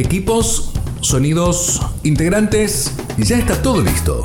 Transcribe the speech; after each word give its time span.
Equipos, 0.00 0.72
sonidos, 1.02 1.78
integrantes, 2.04 2.90
ya 3.18 3.36
está 3.36 3.60
todo 3.60 3.82
listo. 3.82 4.22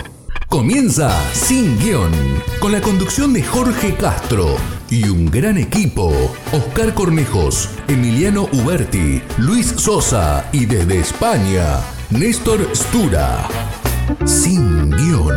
Comienza 0.48 1.12
Sin 1.34 1.78
Guión, 1.78 2.14
con 2.62 2.72
la 2.72 2.80
conducción 2.80 3.34
de 3.34 3.44
Jorge 3.44 3.94
Castro 3.96 4.56
y 4.90 5.10
un 5.10 5.26
gran 5.26 5.58
equipo. 5.58 6.14
Oscar 6.54 6.94
Cornejos, 6.94 7.70
Emiliano 7.90 8.48
Uberti, 8.54 9.22
Luis 9.38 9.68
Sosa 9.68 10.50
y 10.54 10.66
desde 10.66 11.00
España, 11.00 11.82
Néstor 12.10 12.74
Stura. 12.74 13.46
Sin 14.24 14.92
Guión. 14.92 15.36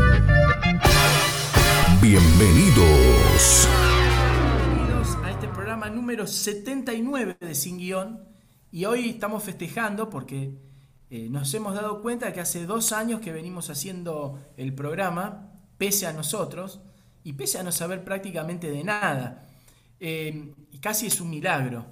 Bienvenidos. 2.00 3.66
Bienvenidos 4.77 5.18
a 5.25 5.32
este 5.32 5.48
programa 5.48 5.91
número 5.91 6.29
79 6.29 7.39
de 7.41 7.55
Sin 7.57 7.79
Guión. 7.79 8.38
Y 8.71 8.85
hoy 8.85 9.09
estamos 9.11 9.43
festejando 9.45 10.11
porque 10.11 10.53
eh, 11.11 11.29
nos 11.31 11.53
hemos 11.54 11.75
dado 11.75 12.03
cuenta 12.03 12.32
que 12.32 12.40
hace 12.40 12.67
dos 12.67 12.93
años 12.93 13.21
que 13.21 13.32
venimos 13.32 13.71
haciendo 13.71 14.39
el 14.57 14.75
programa, 14.75 15.53
pese 15.79 16.07
a 16.07 16.13
nosotros, 16.13 16.81
y 17.25 17.32
pese 17.35 17.59
a 17.59 17.62
no 17.62 17.73
saber 17.73 18.04
prácticamente 18.04 18.71
de 18.71 18.85
nada. 18.85 19.46
Eh, 20.00 20.54
y 20.71 20.79
casi 20.79 21.07
es 21.07 21.21
un 21.21 21.31
milagro. 21.31 21.86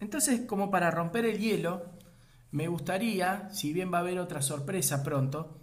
Entonces, 0.00 0.42
como 0.46 0.70
para 0.70 0.90
romper 0.90 1.24
el 1.26 1.38
hielo, 1.38 1.84
me 2.50 2.68
gustaría, 2.68 3.48
si 3.52 3.72
bien 3.72 3.92
va 3.92 3.98
a 3.98 4.00
haber 4.00 4.18
otra 4.18 4.42
sorpresa 4.42 5.02
pronto, 5.02 5.58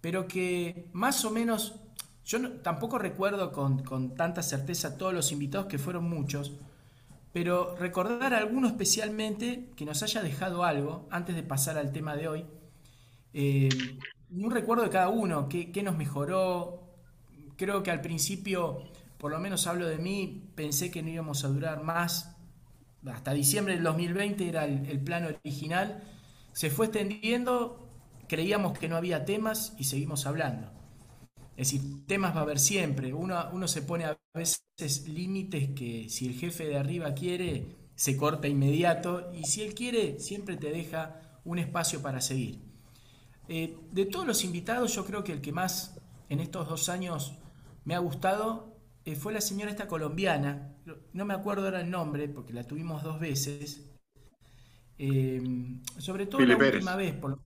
pero 0.00 0.26
que 0.28 0.88
más 0.92 1.24
o 1.24 1.30
menos, 1.30 1.76
yo 2.24 2.38
no- 2.38 2.50
tampoco 2.62 2.98
recuerdo 2.98 3.52
con, 3.52 3.82
con 3.84 4.14
tanta 4.14 4.42
certeza 4.42 4.96
todos 4.98 5.14
los 5.14 5.32
invitados, 5.32 5.66
que 5.68 5.78
fueron 5.78 6.08
muchos, 6.08 6.52
pero 7.32 7.76
recordar 7.76 8.34
a 8.34 8.38
alguno 8.38 8.66
especialmente 8.66 9.70
que 9.76 9.84
nos 9.84 10.02
haya 10.02 10.22
dejado 10.22 10.64
algo 10.64 11.06
antes 11.10 11.36
de 11.36 11.42
pasar 11.42 11.78
al 11.78 11.92
tema 11.92 12.16
de 12.16 12.28
hoy. 12.28 12.46
Eh, 13.32 13.68
un 14.30 14.50
recuerdo 14.50 14.82
de 14.84 14.90
cada 14.90 15.08
uno, 15.08 15.48
qué 15.48 15.82
nos 15.82 15.96
mejoró. 15.96 16.92
Creo 17.56 17.82
que 17.82 17.90
al 17.90 18.00
principio, 18.00 18.90
por 19.18 19.30
lo 19.30 19.38
menos 19.38 19.66
hablo 19.66 19.86
de 19.86 19.98
mí, 19.98 20.50
pensé 20.54 20.90
que 20.90 21.02
no 21.02 21.10
íbamos 21.10 21.44
a 21.44 21.48
durar 21.48 21.82
más. 21.82 22.36
Hasta 23.06 23.32
diciembre 23.32 23.74
del 23.74 23.84
2020 23.84 24.48
era 24.48 24.64
el, 24.64 24.86
el 24.86 25.00
plan 25.00 25.24
original. 25.24 26.02
Se 26.52 26.70
fue 26.70 26.86
extendiendo, 26.86 27.88
creíamos 28.28 28.76
que 28.78 28.88
no 28.88 28.96
había 28.96 29.24
temas 29.24 29.74
y 29.78 29.84
seguimos 29.84 30.26
hablando. 30.26 30.79
Es 31.60 31.70
decir, 31.72 32.06
temas 32.06 32.34
va 32.34 32.40
a 32.40 32.42
haber 32.44 32.58
siempre. 32.58 33.12
Uno, 33.12 33.50
uno 33.52 33.68
se 33.68 33.82
pone 33.82 34.06
a 34.06 34.18
veces 34.34 35.06
límites 35.06 35.68
que 35.76 36.08
si 36.08 36.26
el 36.26 36.34
jefe 36.34 36.64
de 36.66 36.78
arriba 36.78 37.12
quiere, 37.14 37.76
se 37.94 38.16
corta 38.16 38.48
inmediato. 38.48 39.30
Y 39.34 39.44
si 39.44 39.60
él 39.62 39.74
quiere, 39.74 40.18
siempre 40.20 40.56
te 40.56 40.70
deja 40.70 41.20
un 41.44 41.58
espacio 41.58 42.00
para 42.00 42.22
seguir. 42.22 42.60
Eh, 43.48 43.76
de 43.92 44.06
todos 44.06 44.26
los 44.26 44.42
invitados, 44.44 44.94
yo 44.94 45.04
creo 45.04 45.22
que 45.22 45.32
el 45.32 45.42
que 45.42 45.52
más 45.52 46.00
en 46.30 46.40
estos 46.40 46.66
dos 46.66 46.88
años 46.88 47.34
me 47.84 47.94
ha 47.94 47.98
gustado 47.98 48.76
eh, 49.04 49.14
fue 49.14 49.32
la 49.34 49.42
señora 49.42 49.70
esta 49.70 49.86
colombiana. 49.86 50.74
No 51.12 51.26
me 51.26 51.34
acuerdo 51.34 51.64
ahora 51.66 51.82
el 51.82 51.90
nombre, 51.90 52.26
porque 52.28 52.54
la 52.54 52.64
tuvimos 52.64 53.02
dos 53.02 53.20
veces. 53.20 53.84
Eh, 54.98 55.42
sobre 55.98 56.26
todo 56.26 56.38
Pili 56.38 56.52
la 56.52 56.58
Pérez. 56.58 56.74
última 56.76 56.96
vez, 56.96 57.12
por 57.14 57.30
lo- 57.32 57.44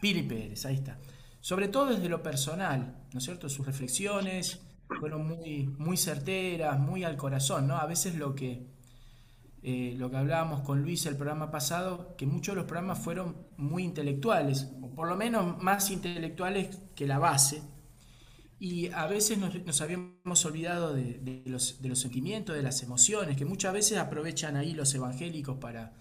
Pili 0.00 0.22
Pérez, 0.22 0.64
ahí 0.66 0.74
está. 0.76 0.98
Sobre 1.40 1.68
todo 1.68 1.86
desde 1.86 2.08
lo 2.08 2.22
personal, 2.22 3.06
¿no 3.12 3.18
es 3.18 3.24
cierto? 3.24 3.48
Sus 3.48 3.66
reflexiones 3.66 4.60
fueron 4.98 5.26
muy, 5.26 5.66
muy 5.78 5.96
certeras, 5.96 6.78
muy 6.78 7.04
al 7.04 7.16
corazón, 7.16 7.68
¿no? 7.68 7.76
A 7.76 7.86
veces 7.86 8.16
lo 8.16 8.34
que, 8.34 8.66
eh, 9.62 9.94
lo 9.96 10.10
que 10.10 10.16
hablábamos 10.16 10.62
con 10.62 10.82
Luis 10.82 11.06
el 11.06 11.16
programa 11.16 11.50
pasado, 11.50 12.16
que 12.16 12.26
muchos 12.26 12.54
de 12.54 12.60
los 12.62 12.66
programas 12.66 12.98
fueron 12.98 13.36
muy 13.56 13.84
intelectuales, 13.84 14.68
o 14.82 14.94
por 14.94 15.08
lo 15.08 15.16
menos 15.16 15.62
más 15.62 15.90
intelectuales 15.90 16.76
que 16.94 17.06
la 17.06 17.18
base, 17.18 17.62
y 18.60 18.88
a 18.88 19.06
veces 19.06 19.38
nos, 19.38 19.80
habíamos 19.80 20.44
olvidado 20.44 20.92
de, 20.92 21.18
de 21.18 21.42
los, 21.46 21.80
de 21.80 21.88
los 21.88 22.00
sentimientos, 22.00 22.56
de 22.56 22.62
las 22.62 22.82
emociones, 22.82 23.36
que 23.36 23.44
muchas 23.44 23.72
veces 23.72 23.98
aprovechan 23.98 24.56
ahí 24.56 24.74
los 24.74 24.92
evangélicos 24.94 25.58
para, 25.58 25.94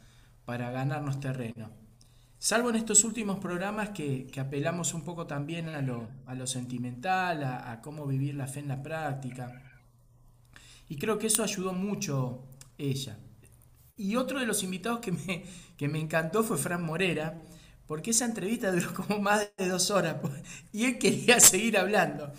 para 0.46 0.72
ganarnos 0.72 1.19
terreno. 1.19 1.87
Salvo 2.40 2.70
en 2.70 2.75
estos 2.78 3.03
últimos 3.03 3.40
programas 3.40 3.90
que, 3.90 4.28
que 4.28 4.40
apelamos 4.40 4.94
un 4.94 5.03
poco 5.03 5.28
también 5.28 5.70
a 5.70 5.81
lo, 5.81 6.08
a 6.25 6.36
lo 6.36 6.48
sentimental, 6.48 7.44
a, 7.44 7.72
a 7.72 7.81
cómo 7.81 8.06
vivir 8.08 8.36
la 8.36 8.48
fe 8.48 8.59
en 8.62 8.68
la 8.70 8.81
práctica. 8.81 9.64
Y 10.90 10.98
creo 10.98 11.18
que 11.18 11.28
eso 11.28 11.44
ayudó 11.44 11.74
mucho 11.74 12.44
ella. 12.78 13.18
Y 13.98 14.16
otro 14.16 14.40
de 14.40 14.46
los 14.46 14.64
invitados 14.64 15.00
que 15.00 15.12
me, 15.12 15.46
que 15.78 15.88
me 15.88 16.00
encantó 16.00 16.44
fue 16.44 16.58
Fran 16.58 16.84
Morera, 16.84 17.42
porque 17.88 18.12
esa 18.12 18.25
entrevista 18.25 18.72
duró 18.72 18.94
como 18.94 19.19
más 19.22 19.50
de 19.58 19.69
dos 19.69 19.92
horas 19.92 20.18
pues, 20.22 20.34
y 20.74 20.86
él 20.86 21.00
quería 21.00 21.40
seguir 21.42 21.78
hablando. 21.78 22.31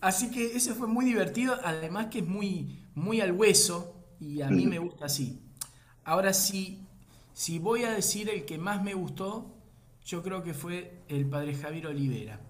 Así 0.00 0.30
que 0.30 0.56
eso 0.56 0.74
fue 0.74 0.88
muy 0.88 1.04
divertido, 1.04 1.58
además 1.64 2.08
que 2.08 2.20
es 2.20 2.26
muy, 2.26 2.80
muy 2.94 3.20
al 3.20 3.32
hueso 3.32 3.96
y 4.20 4.42
a 4.42 4.50
mí 4.50 4.66
me 4.66 4.78
gusta 4.78 5.06
así. 5.06 5.40
Ahora 6.04 6.34
sí, 6.34 6.81
si 7.32 7.58
voy 7.58 7.84
a 7.84 7.92
decir 7.92 8.28
el 8.28 8.44
que 8.44 8.58
más 8.58 8.82
me 8.82 8.94
gustó, 8.94 9.54
yo 10.04 10.22
creo 10.22 10.42
que 10.42 10.54
fue 10.54 11.02
el 11.08 11.26
padre 11.26 11.54
Javier 11.54 11.86
Olivera. 11.86 12.40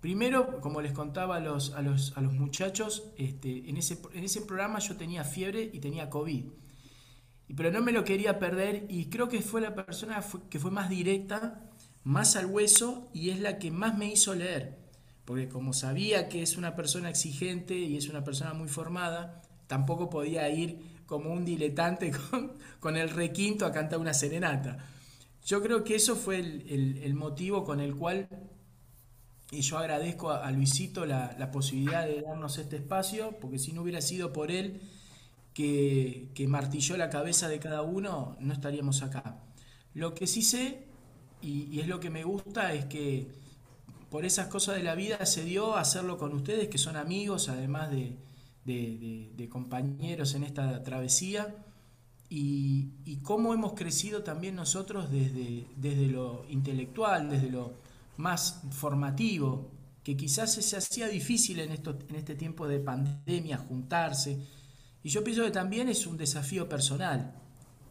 Primero, 0.00 0.60
como 0.60 0.80
les 0.80 0.92
contaba 0.92 1.36
a 1.36 1.40
los, 1.40 1.74
a 1.74 1.82
los, 1.82 2.16
a 2.16 2.20
los 2.20 2.32
muchachos, 2.32 3.12
este, 3.16 3.68
en, 3.70 3.76
ese, 3.76 3.98
en 4.14 4.24
ese 4.24 4.42
programa 4.42 4.80
yo 4.80 4.96
tenía 4.96 5.22
fiebre 5.22 5.70
y 5.72 5.78
tenía 5.78 6.10
COVID. 6.10 6.44
Pero 7.56 7.70
no 7.70 7.82
me 7.82 7.92
lo 7.92 8.02
quería 8.02 8.38
perder 8.38 8.86
y 8.88 9.06
creo 9.06 9.28
que 9.28 9.42
fue 9.42 9.60
la 9.60 9.74
persona 9.74 10.24
que 10.50 10.58
fue 10.58 10.70
más 10.70 10.88
directa, 10.88 11.70
más 12.02 12.34
al 12.34 12.46
hueso 12.46 13.10
y 13.12 13.30
es 13.30 13.40
la 13.40 13.58
que 13.58 13.70
más 13.70 13.96
me 13.96 14.10
hizo 14.10 14.34
leer. 14.34 14.78
Porque 15.24 15.48
como 15.48 15.72
sabía 15.72 16.28
que 16.28 16.42
es 16.42 16.56
una 16.56 16.74
persona 16.74 17.10
exigente 17.10 17.76
y 17.76 17.96
es 17.96 18.08
una 18.08 18.24
persona 18.24 18.54
muy 18.54 18.68
formada, 18.68 19.42
tampoco 19.66 20.10
podía 20.10 20.48
ir 20.48 20.80
como 21.12 21.30
un 21.30 21.44
diletante 21.44 22.10
con, 22.80 22.96
el 22.96 23.10
requinto 23.10 23.66
a 23.66 23.70
cantar 23.70 23.98
una 23.98 24.14
serenata. 24.14 24.78
Yo 25.44 25.62
creo 25.62 25.84
que 25.84 25.94
eso 25.94 26.16
fue 26.16 26.38
el, 26.38 27.12
motivo 27.12 27.64
con 27.64 27.80
el 27.80 27.94
cual 27.94 28.30
y 29.50 29.60
yo 29.60 29.76
agradezco 29.76 30.30
a, 30.30 30.50
Luisito 30.52 31.04
la, 31.04 31.50
posibilidad 31.52 32.06
de 32.06 32.22
darnos 32.22 32.56
este 32.56 32.76
espacio, 32.76 33.36
porque 33.42 33.58
si 33.58 33.74
no 33.74 33.82
hubiera 33.82 34.00
sido 34.00 34.32
por 34.32 34.50
él 34.50 34.80
que, 35.52 36.30
que 36.34 36.48
martilló 36.48 36.96
la 36.96 37.10
cabeza 37.10 37.50
de 37.50 37.58
cada 37.58 37.82
uno, 37.82 38.34
no 38.40 38.54
estaríamos 38.54 39.02
acá. 39.02 39.36
Lo 39.92 40.14
que 40.14 40.26
sí 40.26 40.40
sé, 40.40 40.86
y, 41.42 41.64
y 41.64 41.80
es 41.80 41.88
lo 41.88 42.00
que 42.00 42.08
me 42.08 42.24
gusta, 42.24 42.72
es 42.72 42.86
que 42.86 43.26
por 44.10 44.24
esas 44.24 44.46
cosas 44.46 44.76
de 44.76 44.82
la 44.82 44.94
vida 44.94 45.26
se 45.26 45.44
dio 45.44 45.76
a 45.76 45.80
hacerlo 45.80 46.16
con 46.16 46.32
ustedes, 46.32 46.68
que 46.68 46.78
son 46.78 46.96
amigos, 46.96 47.50
además 47.50 47.90
de, 47.90 48.16
de- 48.64 49.48
compañeros 49.50 50.34
en 50.34 50.44
esta 50.44 50.82
travesía, 50.82 51.54
y, 52.30 52.92
y 53.04 53.16
cómo 53.18 53.52
hemos 53.52 53.74
crecido 53.74 54.22
también 54.22 54.54
nosotros 54.56 55.10
desde, 55.10 55.66
desde 55.76 56.06
lo 56.06 56.46
intelectual, 56.48 57.28
desde 57.28 57.50
lo 57.50 57.72
más 58.16 58.62
formativo, 58.70 59.68
que 60.02 60.16
quizás 60.16 60.52
se 60.54 60.76
hacía 60.76 61.08
difícil 61.08 61.60
en, 61.60 61.72
esto, 61.72 61.98
en 62.08 62.16
este 62.16 62.34
tiempo 62.34 62.66
de 62.66 62.78
pandemia 62.78 63.58
juntarse. 63.58 64.38
Y 65.02 65.10
yo 65.10 65.22
pienso 65.22 65.44
que 65.44 65.50
también 65.50 65.88
es 65.88 66.06
un 66.06 66.16
desafío 66.16 66.68
personal. 66.68 67.34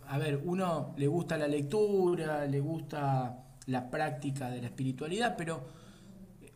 A 0.07 0.17
ver, 0.17 0.41
uno 0.43 0.93
le 0.97 1.07
gusta 1.07 1.37
la 1.37 1.47
lectura, 1.47 2.45
le 2.47 2.59
gusta 2.59 3.45
la 3.67 3.89
práctica 3.89 4.49
de 4.49 4.61
la 4.61 4.67
espiritualidad, 4.67 5.35
pero 5.37 5.61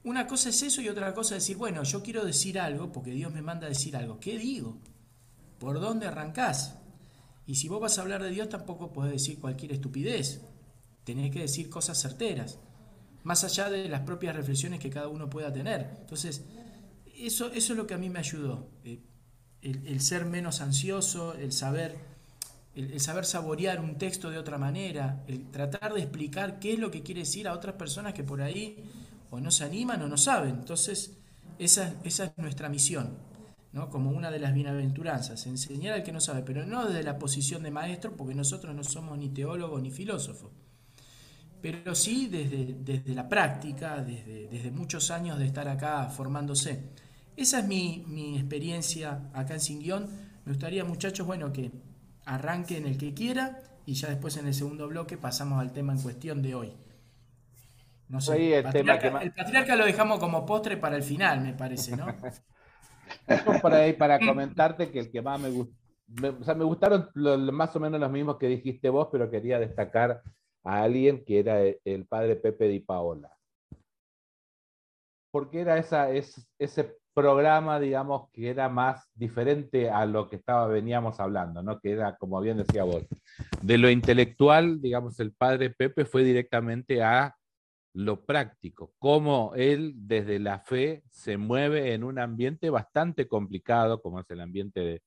una 0.05 0.27
cosa 0.27 0.49
es 0.49 0.61
eso 0.61 0.81
y 0.81 0.88
otra 0.88 1.13
cosa 1.13 1.35
es 1.35 1.43
decir, 1.43 1.57
bueno, 1.57 1.83
yo 1.83 2.01
quiero 2.01 2.23
decir 2.23 2.59
algo 2.59 2.91
porque 2.91 3.11
Dios 3.11 3.33
me 3.33 3.41
manda 3.41 3.67
decir 3.67 3.97
algo. 3.97 4.19
¿Qué 4.19 4.38
digo? 4.38 4.77
¿Por 5.59 5.79
dónde 5.79 6.05
arrancás? 6.05 6.75
Y 7.47 7.55
si 7.55 7.67
vos 7.67 7.81
vas 7.81 7.97
a 7.97 8.01
hablar 8.01 8.21
de 8.21 8.29
Dios 8.29 8.47
tampoco 8.47 8.93
podés 8.93 9.13
decir 9.13 9.39
cualquier 9.39 9.73
estupidez. 9.73 10.41
Tenés 11.03 11.31
que 11.31 11.41
decir 11.41 11.69
cosas 11.69 11.99
certeras, 11.99 12.59
más 13.23 13.43
allá 13.43 13.69
de 13.69 13.90
las 13.90 14.02
propias 14.02 14.35
reflexiones 14.35 14.79
que 14.79 14.91
cada 14.91 15.07
uno 15.07 15.28
pueda 15.28 15.52
tener. 15.52 15.97
Entonces, 16.02 16.43
eso, 17.17 17.52
eso 17.52 17.73
es 17.73 17.78
lo 17.78 17.87
que 17.87 17.96
a 17.96 17.97
mí 17.97 18.09
me 18.09 18.19
ayudó. 18.19 18.69
eh, 18.84 19.02
el, 19.61 20.02
ser 20.02 20.25
menos 20.25 20.61
ansioso, 20.61 21.34
el 21.34 21.52
saber, 21.52 21.96
el 22.75 22.99
saber 22.99 23.25
saborear 23.25 23.79
un 23.79 23.97
texto 23.97 24.29
de 24.29 24.37
otra 24.37 24.59
manera, 24.59 25.23
el 25.28 25.49
tratar 25.49 25.96
de 25.96 26.02
explicar 26.02 26.59
qué 26.59 26.73
es 26.73 26.79
lo 26.79 26.91
que 26.91 27.02
quiere 27.02 27.22
decir 27.22 27.47
a 27.47 27.53
otras 27.53 27.73
personas 27.73 28.13
que 28.13 28.23
por 28.23 28.43
ahí 28.43 28.84
o 29.35 29.40
no 29.40 29.52
se 29.52 29.66
animan 29.66 30.02
o 30.02 30.08
no 30.08 30.17
saben. 30.17 30.55
Entonces, 30.55 31.17
esa, 31.59 31.93
esa 32.03 32.26
es 32.26 32.37
nuestra 32.37 32.70
misión. 32.70 33.17
¿no? 33.76 33.90
como 33.90 34.11
una 34.11 34.32
de 34.32 34.40
las 34.40 34.53
bienaventuranzas, 34.53 35.46
enseñar 35.47 35.96
al 35.96 36.03
que 36.03 36.14
no 36.14 36.22
sabe, 36.22 36.43
pero 36.43 36.66
no 36.66 36.85
desde 36.85 37.03
la 37.03 37.20
posición 37.20 37.61
de 37.61 37.72
maestro, 37.72 38.16
porque 38.16 38.34
nosotros 38.34 38.73
no 38.73 38.85
somos 38.85 39.17
ni 39.17 39.28
teólogos 39.28 39.82
ni 39.82 39.91
filósofos, 39.91 40.49
pero 41.61 41.93
sí 41.93 42.28
desde, 42.28 42.78
desde 42.79 43.14
la 43.14 43.28
práctica, 43.28 44.02
desde, 44.02 44.47
desde 44.47 44.72
muchos 44.72 45.11
años 45.11 45.38
de 45.38 45.47
estar 45.47 45.67
acá 45.67 46.08
formándose. 46.08 46.91
Esa 47.35 47.59
es 47.59 47.67
mi, 47.67 48.05
mi 48.08 48.38
experiencia 48.38 49.29
acá 49.34 49.55
en 49.55 49.59
Sin 49.59 49.79
Guión. 49.79 50.08
Me 50.46 50.53
gustaría, 50.53 50.85
muchachos, 50.85 51.28
bueno, 51.28 51.52
que 51.52 51.70
arranquen 52.23 52.85
el 52.85 52.97
que 52.97 53.14
quiera 53.14 53.61
y 53.85 53.96
ya 53.96 54.08
después 54.08 54.38
en 54.38 54.47
el 54.47 54.53
segundo 54.53 54.88
bloque 54.88 55.17
pasamos 55.17 55.59
al 55.59 55.73
tema 55.73 55.91
en 55.91 56.02
cuestión 56.02 56.41
de 56.41 56.55
hoy. 56.55 56.73
No 58.07 58.22
sé. 58.22 58.57
el, 58.57 58.63
patriarca, 58.63 59.75
lo 59.75 59.85
dejamos 59.85 60.19
como 60.19 60.46
postre 60.46 60.78
para 60.78 60.96
el 60.96 61.03
final, 61.03 61.41
me 61.41 61.53
parece, 61.53 61.96
¿no? 61.96 62.05
por 63.61 63.73
ahí 63.73 63.93
para 63.93 64.19
comentarte 64.19 64.91
que 64.91 64.99
el 64.99 65.11
que 65.11 65.22
más 65.22 65.40
me 65.40 65.49
gustó, 65.49 65.73
o 66.40 66.43
sea, 66.43 66.53
me 66.53 66.63
gustaron 66.63 67.09
más 67.16 67.75
o 67.75 67.79
menos 67.79 67.99
los 67.99 68.11
mismos 68.11 68.37
que 68.37 68.47
dijiste 68.47 68.90
vos, 68.90 69.09
pero 69.11 69.29
quería 69.29 69.59
destacar 69.59 70.22
a 70.63 70.84
alguien 70.84 71.23
que 71.25 71.40
era 71.40 71.59
el 71.61 72.05
padre 72.07 72.35
Pepe 72.35 72.67
Di 72.67 72.79
Paola. 72.79 73.31
Porque 75.31 75.61
era 75.61 75.78
esa, 75.78 76.09
ese 76.11 76.97
programa, 77.13 77.79
digamos, 77.79 78.29
que 78.31 78.49
era 78.49 78.69
más 78.69 79.09
diferente 79.16 79.90
a 79.90 80.05
lo 80.05 80.29
que 80.29 80.35
estaba, 80.35 80.67
veníamos 80.67 81.19
hablando, 81.19 81.61
¿no? 81.63 81.79
Que 81.79 81.91
era, 81.91 82.16
como 82.17 82.40
bien 82.41 82.57
decía 82.57 82.84
vos, 82.84 83.03
de 83.61 83.78
lo 83.78 83.90
intelectual, 83.90 84.81
digamos, 84.81 85.19
el 85.19 85.34
padre 85.34 85.72
Pepe 85.72 86.05
fue 86.05 86.23
directamente 86.23 87.02
a 87.03 87.35
lo 87.95 88.25
práctico, 88.25 88.93
cómo 88.99 89.53
él 89.55 89.93
desde 89.95 90.39
la 90.39 90.59
fe 90.59 91.03
se 91.09 91.37
mueve 91.37 91.93
en 91.93 92.03
un 92.03 92.19
ambiente 92.19 92.69
bastante 92.69 93.27
complicado, 93.27 94.01
como 94.01 94.19
es 94.19 94.29
el 94.29 94.41
ambiente 94.41 94.81
de, 94.81 95.01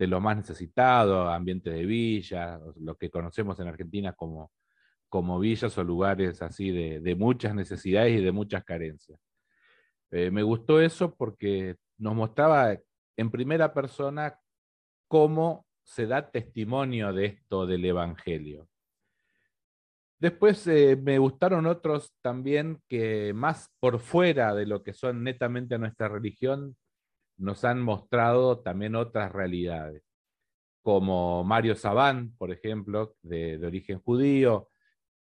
de 0.00 0.06
lo 0.06 0.20
más 0.22 0.38
necesitado, 0.38 1.28
ambiente 1.28 1.68
de 1.68 1.84
villas, 1.84 2.58
lo 2.76 2.96
que 2.96 3.10
conocemos 3.10 3.60
en 3.60 3.68
Argentina 3.68 4.14
como, 4.14 4.50
como 5.10 5.38
villas 5.38 5.76
o 5.76 5.84
lugares 5.84 6.40
así 6.40 6.70
de, 6.70 7.14
muchas 7.16 7.54
necesidades 7.54 8.18
y 8.18 8.24
de 8.24 8.32
muchas 8.32 8.64
carencias. 8.64 9.20
Eh, 10.10 10.30
me 10.30 10.42
gustó 10.42 10.80
eso 10.80 11.14
porque 11.14 11.76
nos 11.98 12.14
mostraba 12.14 12.78
en 13.18 13.30
primera 13.30 13.74
persona 13.74 14.38
cómo 15.06 15.66
se 15.82 16.06
da 16.06 16.30
testimonio 16.30 17.12
de 17.12 17.26
esto 17.26 17.66
del 17.66 17.84
Evangelio. 17.84 18.68
Después 20.20 20.66
eh, 20.66 20.96
me 21.02 21.18
gustaron 21.18 21.66
otros 21.66 22.12
también 22.20 22.82
que 22.88 23.32
más 23.32 23.70
por 23.80 24.00
fuera 24.00 24.54
de 24.54 24.66
lo 24.66 24.82
que 24.82 24.92
son 24.92 25.24
netamente 25.24 25.78
nuestra 25.78 26.08
religión, 26.08 26.76
nos 27.38 27.64
han 27.64 27.80
mostrado 27.80 28.60
también 28.60 28.96
otras 28.96 29.32
realidades, 29.32 30.02
como 30.82 31.42
Mario 31.44 31.74
Sabán, 31.74 32.34
por 32.36 32.52
ejemplo, 32.52 33.16
de, 33.22 33.58
origen 33.66 34.00
judío, 34.00 34.68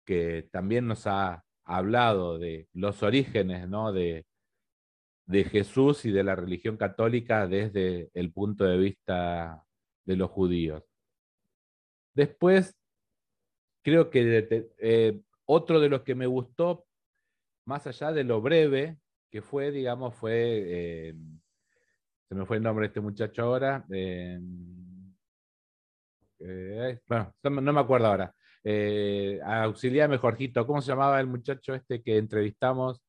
que 0.04 0.48
también 0.52 0.86
nos 0.86 1.08
ha 1.08 1.44
hablado 1.64 2.38
de 2.38 2.68
los 2.72 3.02
orígenes 3.02 3.68
¿no? 3.68 3.92
de, 3.92 4.26
de 5.26 5.44
Jesús 5.44 6.04
y 6.04 6.12
de 6.12 6.22
la 6.22 6.36
religión 6.36 6.76
católica 6.76 7.48
desde 7.48 8.10
el 8.14 8.32
punto 8.32 8.64
de 8.64 8.76
vista 8.78 9.64
de 10.04 10.16
los 10.16 10.30
judíos. 10.30 10.84
Después, 12.14 12.76
creo 13.84 14.10
que 14.10 14.48
eh, 14.78 15.20
otro 15.44 15.78
de 15.78 15.88
los 15.90 16.02
que 16.02 16.14
me 16.14 16.26
gustó, 16.26 16.86
más 17.66 17.86
allá 17.86 18.12
de 18.12 18.24
lo 18.24 18.40
breve, 18.40 18.98
que 19.30 19.42
fue, 19.42 19.70
digamos, 19.70 20.14
fue 20.14 20.32
eh, 20.34 21.14
se 22.28 22.34
me 22.34 22.46
fue 22.46 22.56
el 22.56 22.62
nombre 22.62 22.84
de 22.84 22.86
este 22.88 23.00
muchacho 23.00 23.42
ahora. 23.42 23.84
Eh, 23.90 24.40
bueno, 27.06 27.34
no 27.42 27.72
me 27.72 27.80
acuerdo 27.80 28.06
ahora. 28.06 28.34
Auxiliame, 29.44 30.18
Jorgito. 30.18 30.66
¿Cómo 30.66 30.80
se 30.80 30.88
llamaba 30.88 31.20
el 31.20 31.26
muchacho 31.26 31.74
este 31.74 32.02
que 32.02 32.16
entrevistamos? 32.16 33.02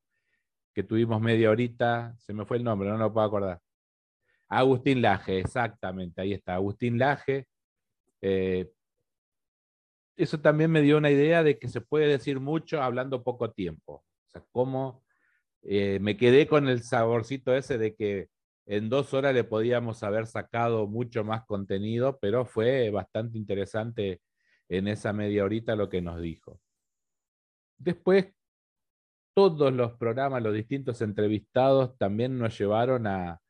Que 0.74 0.82
tuvimos 0.82 1.20
media 1.20 1.50
horita. 1.50 2.14
Se 2.18 2.34
me 2.34 2.44
fue 2.44 2.58
el 2.58 2.64
nombre, 2.64 2.90
no 2.90 2.98
lo 2.98 3.12
puedo 3.12 3.26
acordar. 3.26 3.60
Agustín 4.48 5.02
Laje, 5.02 5.38
exactamente, 5.38 6.20
ahí 6.20 6.34
está. 6.34 6.54
Agustín 6.54 6.98
Laje. 6.98 7.46
Eso 10.16 10.40
también 10.40 10.70
me 10.70 10.82
dio 10.82 10.98
una 10.98 11.10
idea 11.10 11.42
de 11.42 11.58
que 11.58 11.68
se 11.68 11.80
puede 11.80 12.06
decir 12.06 12.40
mucho 12.40 12.82
hablando 12.82 13.22
poco 13.22 13.52
tiempo. 13.52 14.04
O 14.26 14.30
sea, 14.30 14.44
cómo 14.52 15.04
me 15.62 16.16
quedé 16.16 16.46
con 16.46 16.68
el 16.68 16.82
saborcito 16.82 17.54
ese 17.54 17.76
de 17.76 17.94
que 17.96 18.28
en 18.66 18.88
dos 18.88 19.14
horas 19.14 19.34
le 19.34 19.44
podíamos 19.44 20.02
haber 20.02 20.26
sacado 20.26 20.86
mucho 20.86 21.24
más 21.24 21.44
contenido, 21.46 22.18
pero 22.20 22.44
fue 22.44 22.90
bastante 22.90 23.38
interesante 23.38 24.20
en 24.68 24.88
esa 24.88 25.12
media 25.12 25.44
horita 25.44 25.76
lo 25.76 25.88
que 25.88 26.02
nos 26.02 26.20
dijo. 26.20 26.60
Después, 27.78 28.26
todos 29.34 29.72
los 29.72 29.92
programas, 29.94 30.42
los 30.42 30.54
distintos 30.54 31.00
entrevistados 31.02 31.96
también 31.96 32.38
nos 32.38 32.58
llevaron 32.58 33.06
a, 33.06 33.40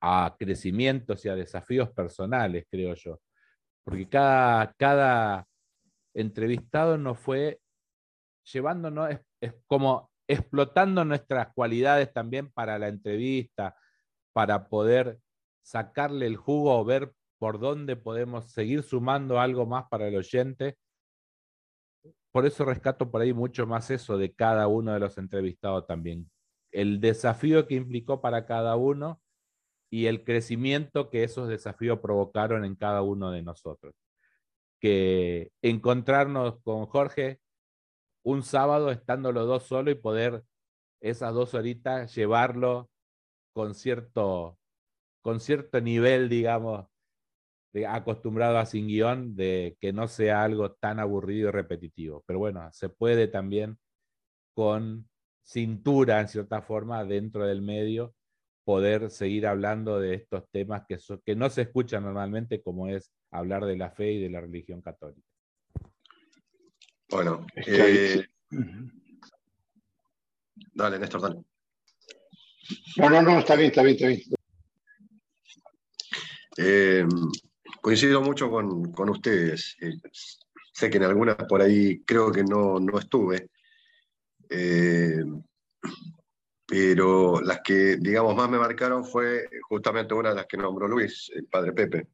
a 0.00 0.36
crecimientos 0.38 1.24
y 1.24 1.28
a 1.28 1.36
desafíos 1.36 1.90
personales, 1.90 2.66
creo 2.68 2.94
yo. 2.94 3.20
Porque 3.84 4.08
cada, 4.08 4.72
cada 4.78 5.46
entrevistado 6.14 6.96
nos 6.98 7.18
fue 7.18 7.60
llevándonos, 8.52 9.10
es 9.40 9.54
como 9.66 10.10
explotando 10.26 11.04
nuestras 11.04 11.52
cualidades 11.54 12.12
también 12.12 12.50
para 12.50 12.78
la 12.78 12.88
entrevista, 12.88 13.76
para 14.32 14.68
poder 14.68 15.18
sacarle 15.62 16.26
el 16.26 16.36
jugo 16.36 16.78
o 16.78 16.84
ver 16.84 17.12
por 17.38 17.58
dónde 17.58 17.96
podemos 17.96 18.50
seguir 18.50 18.82
sumando 18.82 19.38
algo 19.38 19.66
más 19.66 19.84
para 19.88 20.08
el 20.08 20.16
oyente. 20.16 20.76
Por 22.32 22.46
eso 22.46 22.64
rescato 22.64 23.10
por 23.10 23.20
ahí 23.20 23.32
mucho 23.32 23.66
más 23.66 23.90
eso 23.90 24.16
de 24.18 24.34
cada 24.34 24.66
uno 24.66 24.92
de 24.92 25.00
los 25.00 25.18
entrevistados 25.18 25.86
también. 25.86 26.30
El 26.72 27.00
desafío 27.00 27.66
que 27.66 27.74
implicó 27.74 28.20
para 28.20 28.46
cada 28.46 28.76
uno 28.76 29.20
y 29.94 30.08
el 30.08 30.24
crecimiento 30.24 31.08
que 31.08 31.22
esos 31.22 31.48
desafíos 31.48 32.00
provocaron 32.00 32.64
en 32.64 32.74
cada 32.74 33.02
uno 33.02 33.30
de 33.30 33.42
nosotros. 33.42 33.94
Que 34.80 35.52
encontrarnos 35.62 36.60
con 36.64 36.86
Jorge 36.86 37.38
un 38.24 38.42
sábado 38.42 38.90
estando 38.90 39.30
los 39.30 39.46
dos 39.46 39.62
solos 39.62 39.92
y 39.92 39.96
poder 39.96 40.42
esas 41.00 41.32
dos 41.32 41.54
horitas 41.54 42.12
llevarlo 42.12 42.90
con 43.52 43.76
cierto, 43.76 44.58
con 45.22 45.38
cierto 45.38 45.80
nivel, 45.80 46.28
digamos, 46.28 46.88
acostumbrado 47.86 48.58
a 48.58 48.66
sin 48.66 48.88
guion, 48.88 49.36
de 49.36 49.76
que 49.80 49.92
no 49.92 50.08
sea 50.08 50.42
algo 50.42 50.72
tan 50.72 50.98
aburrido 50.98 51.50
y 51.50 51.52
repetitivo. 51.52 52.24
Pero 52.26 52.40
bueno, 52.40 52.68
se 52.72 52.88
puede 52.88 53.28
también 53.28 53.78
con 54.54 55.08
cintura, 55.44 56.20
en 56.20 56.26
cierta 56.26 56.62
forma, 56.62 57.04
dentro 57.04 57.46
del 57.46 57.62
medio, 57.62 58.12
poder 58.64 59.10
seguir 59.10 59.46
hablando 59.46 60.00
de 60.00 60.14
estos 60.14 60.48
temas 60.50 60.82
que, 60.88 60.98
que 61.24 61.36
no 61.36 61.50
se 61.50 61.62
escuchan 61.62 62.04
normalmente, 62.04 62.62
como 62.62 62.88
es 62.88 63.10
hablar 63.30 63.64
de 63.64 63.76
la 63.76 63.90
fe 63.90 64.12
y 64.12 64.22
de 64.22 64.30
la 64.30 64.40
religión 64.40 64.80
católica. 64.80 65.26
Bueno, 67.10 67.46
eh, 67.66 68.26
dale, 70.72 70.98
Néstor, 70.98 71.20
dale. 71.20 71.42
No, 72.96 73.10
no, 73.10 73.22
no, 73.22 73.38
está 73.38 73.56
bien, 73.56 73.68
está 73.68 73.82
bien, 73.82 73.94
está 73.96 74.08
bien. 74.08 74.20
Eh, 76.56 77.06
coincido 77.80 78.22
mucho 78.22 78.50
con, 78.50 79.10
ustedes. 79.10 79.76
Eh, 79.80 79.92
sé 80.72 80.90
que 80.90 80.96
en 80.96 81.04
algunas 81.04 81.36
por 81.48 81.60
ahí 81.60 82.02
creo 82.04 82.32
que 82.32 82.44
no, 82.44 82.78
estuve. 82.98 83.50
Eh, 84.48 85.22
pero 86.74 87.40
las 87.40 87.60
que, 87.60 87.98
digamos, 88.00 88.34
más 88.34 88.50
me 88.50 88.58
marcaron 88.58 89.04
fue 89.04 89.48
justamente 89.68 90.12
una 90.12 90.30
de 90.30 90.34
las 90.34 90.46
que 90.46 90.56
nombró 90.56 90.88
Luis, 90.88 91.30
el 91.32 91.44
padre 91.44 91.72
Pepe. 91.72 92.08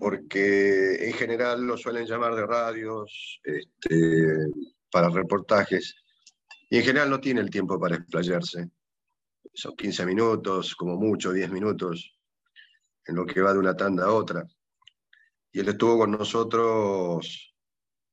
Porque 0.00 1.06
en 1.06 1.12
general 1.12 1.62
lo 1.66 1.76
suelen 1.76 2.06
llamar 2.06 2.34
de 2.34 2.46
radios, 2.46 3.40
este, 3.44 4.48
para 4.90 5.10
reportajes, 5.10 5.94
y 6.70 6.78
en 6.78 6.84
general 6.84 7.10
no 7.10 7.20
tiene 7.20 7.42
el 7.42 7.50
tiempo 7.50 7.78
para 7.78 7.96
explayarse 7.96 8.70
son 9.52 9.74
15 9.76 10.06
minutos, 10.06 10.74
como 10.74 10.96
mucho, 10.96 11.32
10 11.32 11.50
minutos, 11.50 12.14
en 13.06 13.14
lo 13.14 13.24
que 13.24 13.40
va 13.40 13.52
de 13.52 13.58
una 13.58 13.76
tanda 13.76 14.04
a 14.04 14.12
otra. 14.12 14.46
Y 15.52 15.60
él 15.60 15.68
estuvo 15.68 15.98
con 15.98 16.10
nosotros 16.10 17.55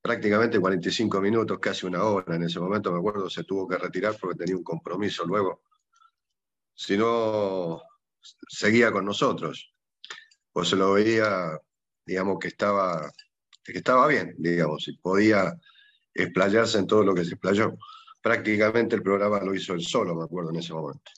prácticamente 0.04 0.60
45 0.60 1.22
minutos, 1.22 1.60
casi 1.60 1.86
una 1.86 2.04
hora. 2.04 2.36
En 2.36 2.44
ese 2.44 2.60
momento, 2.60 2.92
me 2.92 3.00
acuerdo, 3.00 3.30
se 3.30 3.46
tuvo 3.46 3.66
que 3.66 3.78
retirar 3.78 4.18
porque 4.20 4.38
tenía 4.38 4.58
un 4.58 4.64
compromiso 4.64 5.26
luego. 5.26 5.64
Si 6.76 6.98
no, 6.98 7.82
seguía 8.50 8.92
con 8.92 9.06
nosotros. 9.06 9.74
Pues 10.52 10.68
se 10.68 10.76
lo 10.76 10.92
veía, 10.94 11.58
digamos, 12.06 12.38
que 12.38 12.50
estaba, 12.50 13.10
que 13.64 13.78
estaba 13.78 14.06
bien, 14.08 14.36
digamos, 14.38 14.86
y 14.90 14.98
podía 14.98 15.58
explayarse 16.14 16.80
en 16.80 16.88
todo 16.88 17.04
lo 17.04 17.16
que 17.16 17.24
se 17.24 17.36
explayó. 17.36 17.78
Prácticamente 18.22 18.98
el 18.98 19.04
programa 19.04 19.40
lo 19.40 19.56
hizo 19.56 19.74
él 19.74 19.84
solo, 19.84 20.16
me 20.16 20.26
acuerdo, 20.26 20.50
en 20.50 20.58
ese 20.58 20.74
momento. 20.74 21.12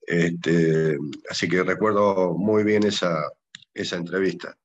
Este, 0.00 0.96
así 1.28 1.48
que 1.48 1.62
recuerdo 1.62 2.32
muy 2.34 2.64
bien 2.64 2.84
esa, 2.84 3.30
esa 3.74 3.96
entrevista. 3.96 4.56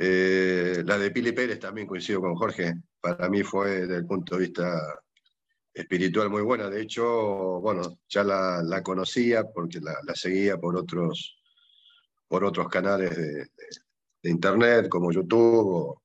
Eh, 0.00 0.84
la 0.86 0.96
de 0.96 1.10
Pili 1.10 1.32
Pérez 1.32 1.58
también 1.58 1.88
coincido 1.88 2.20
con 2.20 2.36
Jorge. 2.36 2.72
Para 3.00 3.28
mí 3.28 3.42
fue 3.42 3.80
desde 3.80 3.96
el 3.96 4.06
punto 4.06 4.36
de 4.36 4.42
vista 4.42 4.80
espiritual 5.74 6.30
muy 6.30 6.42
buena. 6.42 6.70
De 6.70 6.82
hecho, 6.82 7.60
bueno, 7.60 7.98
ya 8.08 8.22
la, 8.22 8.82
conocía 8.84 9.42
porque 9.44 9.80
la, 9.80 9.96
seguía 10.14 10.56
por 10.56 10.76
otros, 10.76 11.36
por 12.28 12.44
otros 12.44 12.68
canales 12.68 13.16
de, 13.16 13.50
internet 14.22 14.88
como 14.88 15.10
YouTube 15.10 15.98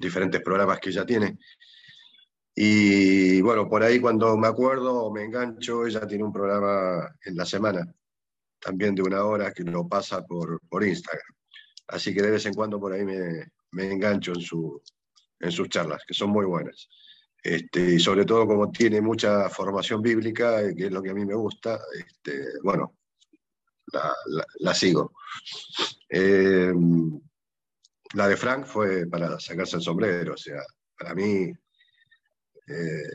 diferentes 0.00 0.42
programas 0.42 0.78
que 0.80 0.90
ella 0.90 1.06
tiene. 1.06 1.38
Y 2.54 3.40
bueno, 3.40 3.68
por 3.68 3.82
ahí 3.82 4.00
cuando 4.00 4.36
me 4.36 4.48
acuerdo 4.48 5.04
o 5.04 5.12
me 5.12 5.24
engancho, 5.24 5.86
ella 5.86 6.06
tiene 6.06 6.24
un 6.24 6.32
programa 6.32 7.14
en 7.24 7.36
la 7.36 7.46
semana, 7.46 7.86
también 8.58 8.94
de 8.94 9.02
una 9.02 9.24
hora, 9.24 9.52
que 9.52 9.62
lo 9.62 9.86
pasa 9.88 10.24
por, 10.26 10.60
por 10.68 10.84
Instagram. 10.84 11.37
Así 11.88 12.14
que 12.14 12.22
de 12.22 12.30
vez 12.30 12.46
en 12.46 12.54
cuando 12.54 12.78
por 12.78 12.92
ahí 12.92 13.04
me, 13.04 13.50
me 13.72 13.92
engancho 13.92 14.32
en, 14.32 14.40
su, 14.40 14.82
en 15.40 15.50
sus 15.50 15.68
charlas, 15.68 16.02
que 16.06 16.14
son 16.14 16.30
muy 16.30 16.46
buenas. 16.46 16.88
Este, 17.42 17.94
y 17.94 18.00
sobre 18.00 18.24
todo 18.24 18.46
como 18.46 18.70
tiene 18.70 19.00
mucha 19.00 19.48
formación 19.48 20.02
bíblica, 20.02 20.60
eh, 20.62 20.74
que 20.74 20.86
es 20.86 20.92
lo 20.92 21.02
que 21.02 21.10
a 21.10 21.14
mí 21.14 21.24
me 21.24 21.34
gusta, 21.34 21.80
este, 21.96 22.44
bueno, 22.62 22.98
la, 24.60 24.74
sigo. 24.74 25.12
Eh, 26.08 26.72
la 28.14 28.28
de 28.28 28.36
Frank 28.36 28.66
fue 28.66 29.06
para 29.06 29.38
sacarse 29.38 29.76
el 29.76 29.82
sombrero, 29.82 30.34
o 30.34 30.36
sea, 30.36 30.62
para 30.98 31.14
mí, 31.14 31.50
eh, 32.66 33.10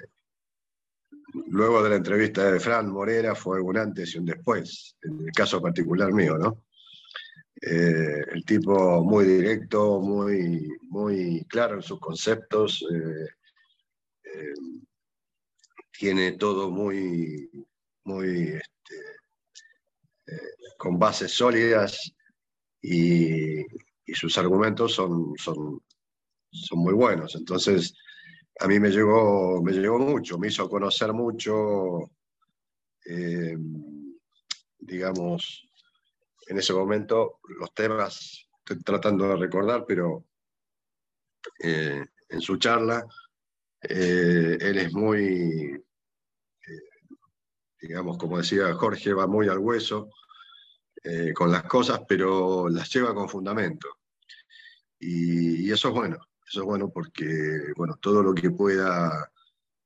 luego 1.47 1.83
de 1.83 1.89
la 1.89 1.95
entrevista 1.97 2.51
de 2.51 2.59
Frank 2.59 2.87
Morera 2.87 3.35
fue 3.35 3.59
un 3.61 3.77
antes 3.77 4.15
y 4.15 4.19
un 4.19 4.25
después, 4.25 4.95
en 5.03 5.27
el 5.27 5.31
caso 5.31 5.61
particular 5.61 6.11
mío, 6.11 6.37
¿no? 6.37 6.63
Eh, 7.61 8.21
el 8.31 8.45
tipo 8.45 9.03
muy 9.03 9.25
directo, 9.25 9.99
muy, 10.01 10.67
muy 10.89 11.45
claro 11.45 11.75
en 11.75 11.81
sus 11.81 11.99
conceptos, 11.99 12.85
tiene 15.97 16.33
todo 16.33 16.69
muy, 16.69 17.49
muy 18.03 18.49
este, 18.49 18.95
con 20.77 20.99
bases 20.99 21.31
sólidas 21.31 22.13
y, 22.81 23.63
sus 24.13 24.37
argumentos 24.37 24.93
son, 24.93 25.33
son, 25.37 25.81
son 26.51 26.79
muy 26.79 26.93
buenos. 26.93 27.35
Entonces, 27.35 27.95
a 28.59 28.67
mí 28.67 28.79
me 28.79 28.89
llegó, 28.89 29.63
me 29.63 29.71
llegó 29.71 29.97
mucho, 29.97 30.37
me 30.37 30.49
hizo 30.49 30.69
conocer 30.69 31.13
mucho, 31.13 32.11
eh, 33.05 33.57
digamos, 34.77 35.67
en 36.47 36.57
ese 36.57 36.73
momento 36.73 37.39
los 37.59 37.73
temas, 37.73 38.47
estoy 38.59 38.83
tratando 38.83 39.27
de 39.27 39.35
recordar, 39.37 39.85
pero 39.87 40.25
eh, 41.59 42.05
en 42.29 42.41
su 42.41 42.57
charla, 42.57 43.05
eh, 43.81 44.57
él 44.59 44.77
es 44.77 44.93
muy, 44.93 45.83
digamos, 47.81 48.17
como 48.17 48.37
decía 48.37 48.73
Jorge, 48.73 49.13
va 49.13 49.27
muy 49.27 49.49
al 49.49 49.59
hueso 49.59 50.09
eh, 51.03 51.33
con 51.33 51.51
las 51.51 51.63
cosas, 51.63 52.01
pero 52.07 52.69
las 52.69 52.89
lleva 52.93 53.13
con 53.13 53.27
fundamento. 53.27 53.99
Y, 54.99 55.69
eso 55.69 55.89
es 55.89 55.93
bueno, 55.93 56.17
eso 56.47 56.61
es 56.61 56.65
bueno 56.65 56.91
porque, 56.93 57.73
bueno, 57.75 57.97
todo 57.99 58.23
lo 58.23 58.33
que 58.33 58.51
pueda 58.51 59.29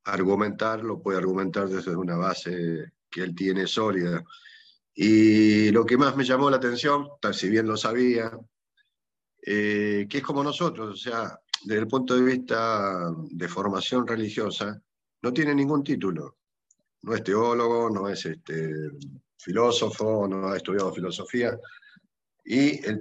argumentar, 0.03 0.83
lo 0.83 1.01
puede 1.01 1.17
argumentar 1.17 1.69
desde 1.69 1.95
una 1.95 2.17
base 2.17 2.93
que 3.09 3.21
él 3.21 3.33
tiene 3.33 3.65
sólida. 3.65 4.23
Y 4.99 5.69
lo 5.69 5.85
que 5.85 5.95
más 5.95 6.15
me 6.17 6.23
llamó 6.23 6.49
la 6.49 6.57
atención, 6.57 7.07
si 7.31 7.49
bien 7.49 7.67
lo 7.67 7.77
sabía, 7.77 8.31
eh, 9.45 10.07
que 10.09 10.17
es 10.17 10.23
como 10.23 10.43
nosotros, 10.43 10.91
o 10.91 10.97
sea, 10.97 11.39
desde 11.65 11.81
el 11.81 11.87
punto 11.87 12.15
de 12.15 12.23
vista 12.23 13.11
de 13.29 13.47
formación 13.47 14.07
religiosa, 14.07 14.81
no 15.21 15.31
tiene 15.31 15.53
ningún 15.53 15.83
título. 15.83 16.37
No 17.03 17.13
es 17.13 17.23
teólogo, 17.23 17.91
no 17.91 18.09
es 18.09 18.25
este, 18.25 18.73
filósofo, 19.37 20.27
no 20.27 20.47
ha 20.47 20.57
estudiado 20.57 20.91
filosofía, 20.91 21.55
y 22.43 22.83
el 22.83 22.99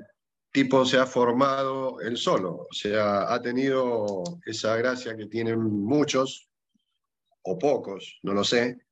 tipo 0.52 0.84
se 0.84 0.98
ha 0.98 1.06
formado 1.06 1.98
él 2.02 2.18
solo, 2.18 2.66
o 2.70 2.74
sea, 2.74 3.32
ha 3.32 3.40
tenido 3.40 4.22
esa 4.44 4.76
gracia 4.76 5.16
que 5.16 5.26
tienen 5.26 5.60
muchos, 5.60 6.46
o 7.40 7.58
pocos, 7.58 8.18
no 8.22 8.34
lo 8.34 8.44
sé, 8.44 8.85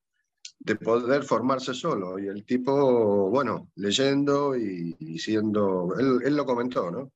de 0.59 0.75
poder 0.75 1.23
formarse 1.23 1.73
solo. 1.73 2.19
Y 2.19 2.27
el 2.27 2.45
tipo, 2.45 3.29
bueno, 3.29 3.71
leyendo 3.75 4.55
y, 4.55 5.17
siendo, 5.19 5.95
él, 5.97 6.35
lo 6.35 6.45
comentó, 6.45 6.89
¿no? 6.91 7.11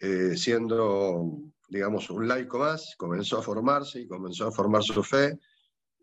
Eh, 0.00 0.36
siendo, 0.36 1.40
digamos, 1.68 2.08
un 2.10 2.28
laico 2.28 2.58
más, 2.58 2.94
comenzó 2.96 3.38
a 3.38 3.42
formarse 3.42 4.00
y 4.00 4.08
comenzó 4.08 4.46
a 4.46 4.52
formar 4.52 4.82
su 4.82 5.02
fe. 5.02 5.38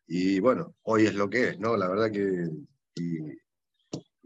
Y 0.07 0.39
bueno, 0.39 0.75
hoy 0.83 1.05
es 1.05 1.15
lo 1.15 1.29
que 1.29 1.49
es, 1.49 1.59
¿no? 1.59 1.75
La 1.77 1.87
verdad 1.87 2.11
que 2.11 2.49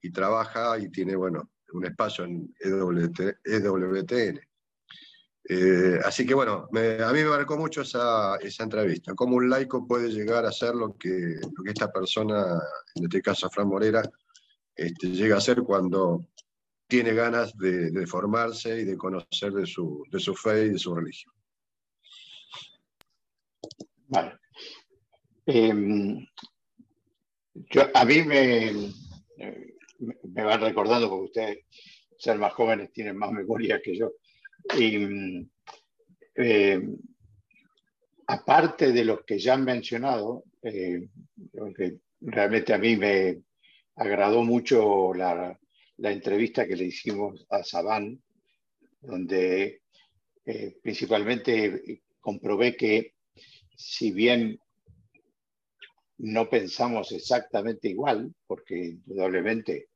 y, 0.02 0.12
trabaja 0.12 0.78
y 0.80 0.90
tiene, 0.90 1.16
bueno, 1.16 1.52
un 1.74 1.86
espacio 1.86 2.26
en 2.26 2.54
EWTN. 2.60 4.40
Eh, 5.52 6.00
así 6.06 6.28
que 6.28 6.36
bueno, 6.36 6.68
a 6.72 7.12
mí 7.12 7.24
me 7.24 7.30
marcó 7.30 7.58
mucho 7.58 7.82
esa, 7.82 8.36
esa, 8.36 8.64
entrevista, 8.64 9.16
cómo 9.16 9.38
un 9.38 9.50
laico 9.50 9.88
puede 9.88 10.10
llegar 10.10 10.46
a 10.46 10.52
ser 10.52 10.76
lo 10.76 10.96
que, 10.96 11.40
esta 11.66 11.92
persona, 11.92 12.62
en 12.94 13.06
este 13.06 13.20
caso 13.20 13.50
Fran 13.50 13.68
Morera, 13.68 14.04
este, 14.76 15.08
llega 15.08 15.38
a 15.38 15.42
ser 15.42 15.64
cuando 15.64 16.28
tiene 16.86 17.16
ganas 17.16 17.58
de, 17.58 18.06
formarse 18.06 18.82
y 18.82 18.86
de 18.86 18.96
conocer 18.96 19.52
de 19.54 19.66
su, 19.66 20.06
de 20.12 20.20
su 20.20 20.36
fe 20.36 20.68
y 20.68 20.70
de 20.70 20.78
su 20.78 20.94
religión. 20.94 21.34
Vale. 24.08 24.38
Em, 25.48 26.28
a 27.96 28.06
mí 28.06 28.22
me, 28.22 28.94
me 30.32 30.44
van 30.44 30.62
recordando, 30.62 31.10
porque 31.10 31.26
ustedes, 31.26 31.58
ser 32.20 32.38
más 32.38 32.54
jóvenes, 32.54 32.94
tienen 32.94 33.18
más 33.18 33.32
memoria 33.32 33.82
que 33.84 33.98
yo. 33.98 34.12
Y 34.78 35.48
eh, 36.36 36.82
aparte 38.28 38.92
de 38.92 39.04
los 39.04 39.24
que 39.24 39.40
ya 39.40 39.56
han 39.56 39.66
mencionado, 39.66 40.44
eh, 40.62 41.08
realmente 42.22 42.74
a 42.74 42.78
mí 42.78 42.96
me 42.96 43.42
agradó 43.96 44.44
mucho 44.44 45.14
la, 45.14 45.58
entrevista 45.98 46.66
que 46.68 46.76
le 46.76 46.86
hicimos 46.86 47.46
a 47.50 47.64
Saban, 47.64 48.22
donde 49.02 49.82
eh, 50.46 50.78
principalmente 50.82 52.02
comprobé 52.22 52.78
que 52.78 53.16
si 53.76 54.12
bien 54.12 54.60
no 56.20 56.50
pensamos 56.50 57.12
exactamente 57.12 57.90
igual, 57.90 58.34
porque 58.46 58.78
indudablemente 58.78 59.90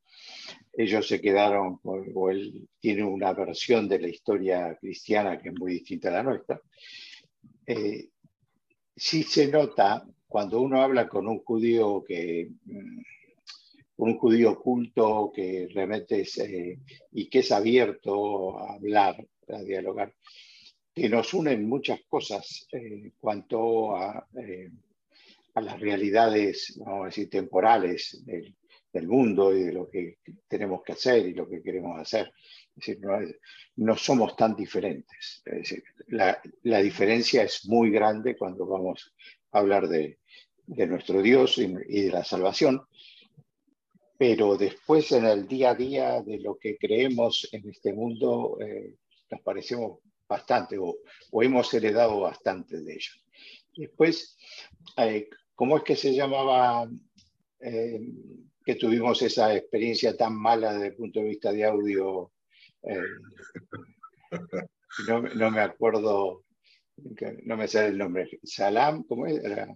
ellos 0.71 1.07
se 1.07 1.21
quedaron, 1.21 1.79
o 1.83 2.29
él 2.29 2.67
tiene 2.79 3.03
una 3.03 3.33
versión 3.33 3.87
de 3.87 3.99
la 3.99 4.07
historia 4.07 4.77
cristiana 4.79 5.39
que 5.39 5.49
es 5.49 5.55
muy 5.59 5.73
distinta 5.73 6.09
a 6.09 6.13
la 6.13 6.23
nuestra. 6.23 6.61
Eh, 7.65 8.09
sí 8.95 9.23
se 9.23 9.47
nota 9.47 10.05
cuando 10.27 10.61
uno 10.61 10.81
habla 10.81 11.07
con 11.07 11.27
un 11.27 11.39
judío 11.43 12.03
que 12.03 12.49
mm, 12.65 13.01
un 13.97 14.17
judío 14.17 14.59
culto 14.59 15.31
que 15.33 15.67
realmente 15.71 16.21
es 16.21 16.37
eh, 16.39 16.79
y 17.11 17.29
que 17.29 17.39
es 17.39 17.51
abierto 17.51 18.57
a 18.57 18.73
hablar, 18.73 19.23
a 19.47 19.61
dialogar, 19.61 20.13
que 20.93 21.07
nos 21.09 21.33
unen 21.33 21.67
muchas 21.69 22.01
cosas 22.09 22.67
en 22.71 23.13
cuanto 23.19 23.95
a 23.95 24.27
a 25.55 25.61
las 25.61 25.79
realidades, 25.79 26.73
vamos 26.77 27.03
a 27.03 27.05
decir, 27.05 27.29
temporales 27.29 28.23
del, 28.25 28.55
mundo 29.01 29.55
y 29.55 29.63
de 29.63 29.73
lo 29.73 29.89
que 29.89 30.19
tenemos 30.47 30.83
que 30.83 30.93
hacer 30.93 31.27
y 31.27 31.33
lo 31.33 31.49
que 31.49 31.61
queremos 31.61 31.99
hacer. 31.99 32.31
Es 32.75 32.87
decir, 32.87 32.99
no, 33.75 33.97
somos 33.97 34.35
tan 34.35 34.55
diferentes. 34.55 35.41
Es 35.45 35.57
decir, 35.57 35.83
la, 36.07 36.81
diferencia 36.81 37.43
es 37.43 37.65
muy 37.67 37.91
grande 37.91 38.37
cuando 38.37 38.65
vamos 38.65 39.13
a 39.51 39.59
hablar 39.59 39.87
de, 39.87 40.19
nuestro 40.65 41.21
Dios 41.21 41.57
y, 41.57 41.67
de 41.67 42.11
la 42.11 42.23
salvación, 42.23 42.81
pero 44.17 44.55
después 44.55 45.11
en 45.11 45.25
el 45.25 45.47
día 45.47 45.71
a 45.71 45.75
día 45.75 46.21
de 46.21 46.39
lo 46.39 46.57
que 46.57 46.77
creemos 46.77 47.49
en 47.51 47.69
este 47.69 47.93
mundo, 47.93 48.57
eh, 48.61 48.95
nos 49.29 49.41
parecemos 49.41 49.99
bastante 50.27 50.77
o, 50.77 50.95
hemos 51.41 51.73
heredado 51.73 52.21
bastante 52.21 52.81
de 52.81 52.93
ellos. 52.93 53.23
Después, 53.75 54.37
eh, 54.97 55.27
¿Cómo 55.55 55.77
es 55.77 55.83
que 55.83 55.95
se 55.95 56.13
llamaba 56.13 56.89
eh, 57.59 58.01
que 58.65 58.75
tuvimos 58.75 59.21
esa 59.21 59.55
experiencia 59.55 60.15
tan 60.15 60.35
mala 60.35 60.73
desde 60.73 60.87
el 60.87 60.95
punto 60.95 61.19
de 61.19 61.29
vista 61.29 61.51
de 61.51 61.65
audio? 61.65 62.31
Eh, 62.83 63.01
no, 65.35 65.51
me 65.51 65.61
acuerdo, 65.61 66.43
no 67.43 67.57
me 67.57 67.67
sale 67.67 67.87
el 67.87 67.97
nombre. 67.97 68.29
Salam, 68.43 69.03
¿cómo 69.03 69.27
era? 69.27 69.67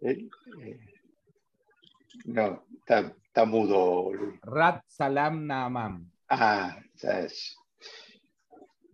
Eh, 0.00 0.28
no, 2.24 2.64
está, 2.78 3.44
mudo. 3.44 4.10
Rat 4.42 4.84
Salam 4.86 5.46
Naamam. 5.46 6.10
Ah, 6.28 6.78
¿sabes? 6.94 7.56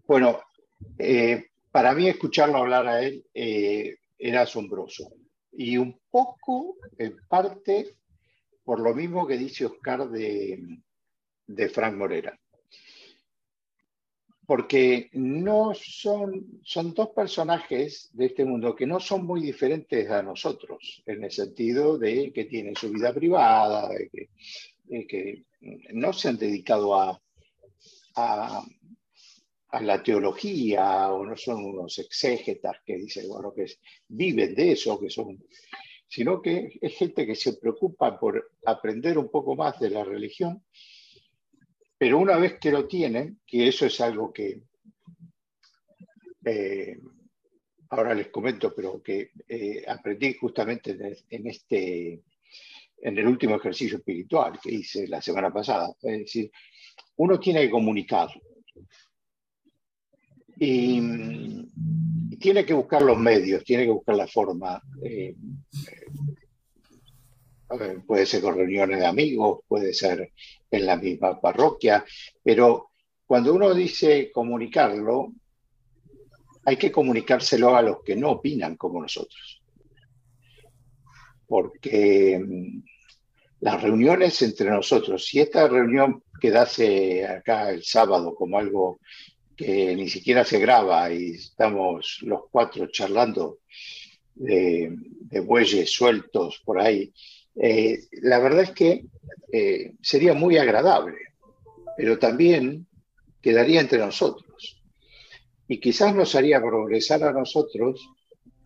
Bueno, 0.07 0.41
para 1.71 1.95
mí 1.95 2.09
escucharlo 2.09 2.59
hablar 2.59 2.87
a 2.87 3.03
él 3.03 3.25
era 3.35 4.43
asombroso 4.43 5.13
y 5.57 5.79
un 5.79 5.99
poco, 6.11 6.77
en 6.99 7.17
parte, 7.29 7.97
por 8.67 8.81
lo 8.81 8.93
mismo 8.93 9.25
que 9.29 9.39
dice 9.39 9.65
Oscar 9.65 10.11
de, 10.11 10.81
de 11.47 11.69
Frank 11.69 11.95
Morera. 11.95 12.37
porque 14.45 15.09
no 15.13 15.73
son, 15.75 16.61
son 16.65 16.93
dos 16.93 17.11
personajes 17.11 18.11
de 18.13 18.27
este 18.27 18.45
mundo 18.45 18.75
que 18.75 18.87
no 18.87 18.99
son 18.99 19.25
muy 19.25 19.41
diferentes 19.41 20.11
a 20.11 20.23
nosotros, 20.23 21.03
en 21.07 21.23
el 21.25 21.31
sentido 21.31 21.97
de 21.97 22.33
que 22.33 22.45
tienen 22.45 22.75
su 22.75 22.91
vida 22.91 23.15
privada, 23.15 23.89
de 23.89 25.07
que, 25.07 25.45
no 25.95 26.13
se 26.13 26.29
han 26.29 26.37
dedicado 26.37 26.95
a, 26.95 27.21
a, 28.17 28.65
la 29.81 30.03
teología 30.03 31.11
o 31.13 31.25
no 31.25 31.37
son 31.37 31.65
unos 31.65 31.99
exégetas 31.99 32.77
que 32.85 32.97
dicen, 32.97 33.29
bueno, 33.29 33.53
que 33.53 33.67
viven 34.09 34.55
de 34.55 34.73
eso, 34.73 34.99
que 34.99 35.11
son, 35.11 35.39
sino 36.09 36.41
que 36.41 36.79
es 36.81 36.97
gente 36.97 37.27
que 37.27 37.35
se 37.35 37.55
preocupa 37.55 38.19
por 38.19 38.53
aprender 38.65 39.19
un 39.19 39.31
poco 39.31 39.57
más 39.57 39.79
de 39.81 39.91
la 39.91 40.05
religión 40.05 40.63
pero 41.99 42.19
una 42.19 42.37
vez 42.37 42.59
que 42.59 42.71
lo 42.71 42.87
tienen, 42.87 43.41
que 43.47 43.69
eso 43.69 43.87
es 43.87 44.01
algo 44.01 44.33
que 44.33 44.63
eh, 46.45 46.99
ahora 47.91 48.15
les 48.15 48.29
comento, 48.29 48.75
pero 48.75 49.03
que 49.03 49.31
eh, 49.49 49.83
aprendí 49.87 50.35
justamente 50.35 50.97
en, 51.31 51.47
este, 51.47 52.23
en 52.99 53.19
el 53.19 53.27
último 53.27 53.57
ejercicio 53.57 53.99
espiritual 53.99 54.59
que 54.63 54.73
hice 54.73 55.09
la 55.09 55.23
semana 55.23 55.51
pasada. 55.51 55.89
Es 56.03 56.19
decir, 56.19 56.51
uno 57.17 57.41
tiene 57.41 57.63
que 57.63 57.71
comunicar 57.71 58.29
y, 60.59 61.67
tiene 62.39 62.65
que 62.65 62.75
buscar 62.75 63.03
los 63.03 63.19
medios, 63.19 63.65
tiene 63.65 63.85
que 63.85 63.91
buscar 63.91 64.17
la 64.17 64.27
forma. 64.27 64.83
Eh, 65.03 65.35
puede 68.07 68.27
ser 68.27 68.43
con 68.43 68.57
reuniones 68.57 69.01
de 69.01 69.07
amigos, 69.07 69.61
puede 69.67 69.93
ser 69.93 70.33
en 70.71 70.87
la 70.87 70.97
misma 70.97 71.41
parroquia, 71.41 72.05
pero 72.43 72.91
cuando 73.27 73.55
uno 73.55 73.75
dice 73.75 74.31
comunicarlo, 74.33 75.33
hay 76.65 76.77
que 76.77 76.93
comunicárselo 76.93 77.77
a 77.77 77.83
los 77.83 78.03
que 78.03 78.17
no 78.17 78.33
opinan 78.33 78.77
como 78.77 79.03
nosotros. 79.03 79.63
Porque 81.47 82.39
mm, 82.45 82.83
las 83.61 83.83
reuniones 83.83 84.43
entre 84.43 84.71
nosotros, 84.71 85.25
si 85.25 85.41
esta 85.41 85.67
reunión 85.69 86.23
quedase 86.41 87.27
acá 87.27 87.71
el 87.71 87.83
sábado 87.83 88.35
como 88.35 88.59
algo 88.59 89.01
que 89.57 89.97
ni 89.97 90.09
siquiera 90.09 90.45
se 90.45 90.59
graba 90.59 91.11
y 91.13 91.31
estamos 91.31 92.19
los 92.23 92.43
cuatro 92.51 92.87
charlando 92.89 93.61
de, 94.35 94.95
bueyes 95.45 95.91
sueltos 95.91 96.61
por 96.65 96.81
ahí, 96.81 97.13
eh, 97.57 98.01
la 98.23 98.39
verdad 98.39 98.65
es 98.65 98.71
que 98.73 99.05
eh, 99.53 99.95
sería 100.03 100.35
muy 100.35 100.59
agradable, 100.59 101.17
pero 101.97 102.19
también 102.19 102.87
quedaría 103.41 103.81
entre 103.81 103.99
nosotros. 103.99 104.83
Y 105.69 105.81
quizás 105.81 106.15
nos 106.15 106.35
haría 106.35 106.61
progresar 106.61 107.25
a 107.25 107.33
nosotros 107.33 108.09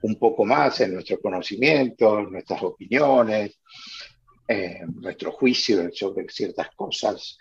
un 0.03 0.17
poco 0.17 0.45
más 0.45 0.81
en 0.81 0.95
nuestro 0.95 1.21
conocimiento, 1.21 2.23
nuestras 2.23 2.63
opiniones, 2.63 3.61
eh, 4.49 4.81
nuestro 4.95 5.33
juicio 5.33 5.91
sobre 5.93 6.29
ciertas 6.29 6.71
cosas, 6.75 7.39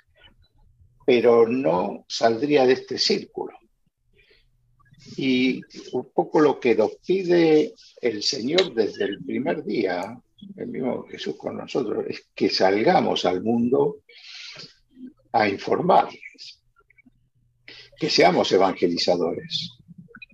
pero 1.09 1.47
no 1.47 2.05
saldría 2.07 2.67
de 2.67 2.73
este 2.73 2.99
círculo. 2.99 3.57
Y 5.17 5.59
un 5.91 6.11
poco 6.13 6.39
lo 6.39 6.59
que 6.59 6.75
nos 6.75 6.97
pide 7.03 7.73
el 7.99 8.21
Señor 8.21 8.75
desde 8.75 9.05
el 9.05 9.25
primer 9.25 9.63
día 9.63 10.21
el 10.55 10.67
mismo 10.67 11.07
Jesús 11.07 11.35
con 11.35 11.57
nosotros, 11.57 12.05
es 12.07 12.27
que 12.35 12.47
salgamos 12.47 13.25
al 13.25 13.41
mundo 13.41 14.03
a 15.31 15.49
informarles, 15.49 16.61
que 17.97 18.07
seamos 18.11 18.51
evangelizadores, 18.51 19.79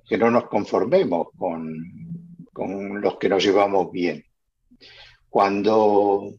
que 0.06 0.18
no 0.18 0.30
nos 0.30 0.50
conformemos 0.50 1.28
con, 1.38 2.50
con 2.52 3.00
los 3.00 3.16
que 3.16 3.30
nos 3.30 3.42
llevamos 3.42 3.94
bien. 3.94 4.26
Cuando 5.30 6.36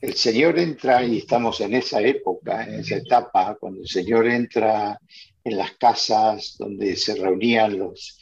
el 0.00 0.14
Señor 0.14 0.58
entra, 0.58 1.04
y 1.04 1.18
estamos 1.18 1.60
en 1.60 1.74
esa 1.74 2.00
época, 2.02 2.64
en 2.64 2.80
esa 2.80 2.96
etapa, 2.96 3.56
cuando 3.58 3.80
el 3.80 3.88
Señor 3.88 4.26
entra 4.26 5.00
en 5.42 5.56
las 5.56 5.76
casas 5.76 6.56
donde 6.58 6.96
se 6.96 7.14
reunían 7.14 7.78
los, 7.78 8.18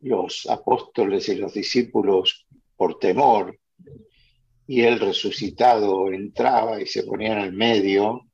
los 0.00 0.46
apóstoles 0.48 1.28
y 1.28 1.36
los 1.36 1.54
discípulos 1.54 2.46
por 2.76 2.98
temor, 2.98 3.58
y 4.66 4.82
el 4.82 4.98
resucitado 4.98 6.10
entraba 6.12 6.80
y 6.80 6.86
se 6.86 7.02
ponía 7.02 7.32
en 7.34 7.40
el 7.40 7.52
medio, 7.52 8.26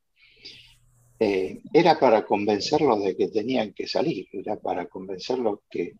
eh, 1.18 1.60
era 1.72 1.98
para 1.98 2.24
convencerlos 2.24 3.02
de 3.02 3.16
que 3.16 3.28
tenían 3.28 3.72
que 3.72 3.88
salir, 3.88 4.28
era 4.32 4.56
para 4.56 4.86
convencerlos 4.86 5.60
que, 5.68 5.94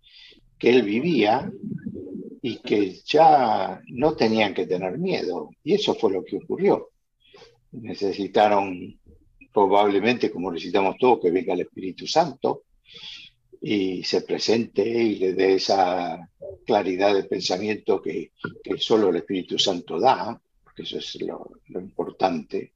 que 0.59 0.70
él 0.70 0.83
vivía 0.83 1.51
y 2.40 2.59
que 2.59 3.01
ya 3.05 3.81
no 3.88 4.14
tenían 4.14 4.55
que 4.55 4.66
tener 4.66 4.98
miedo. 4.98 5.51
Y 5.64 5.74
eso 5.74 5.94
fue 5.94 6.12
lo 6.12 6.24
que 6.24 6.37
ocurrió. 6.37 6.90
Necesitaron 7.72 8.98
probablemente, 9.53 10.31
como 10.31 10.53
necesitamos 10.53 10.96
todos, 10.98 11.20
que 11.20 11.31
venga 11.31 11.55
el 11.55 11.62
Espíritu 11.62 12.07
Santo, 12.07 12.62
y 13.61 14.05
se 14.05 14.22
presente 14.22 14.83
y 14.83 15.16
le 15.16 15.33
dé 15.33 15.55
esa 15.55 16.31
claridad 16.64 17.14
de 17.14 17.24
pensamiento 17.24 18.01
que, 18.01 18.31
que 18.62 18.79
solo 18.79 19.09
el 19.09 19.16
Espíritu 19.16 19.59
Santo 19.59 19.98
da, 19.98 20.40
porque 20.62 20.83
eso 20.83 20.98
es 20.98 21.20
lo, 21.22 21.51
importante. 21.81 22.72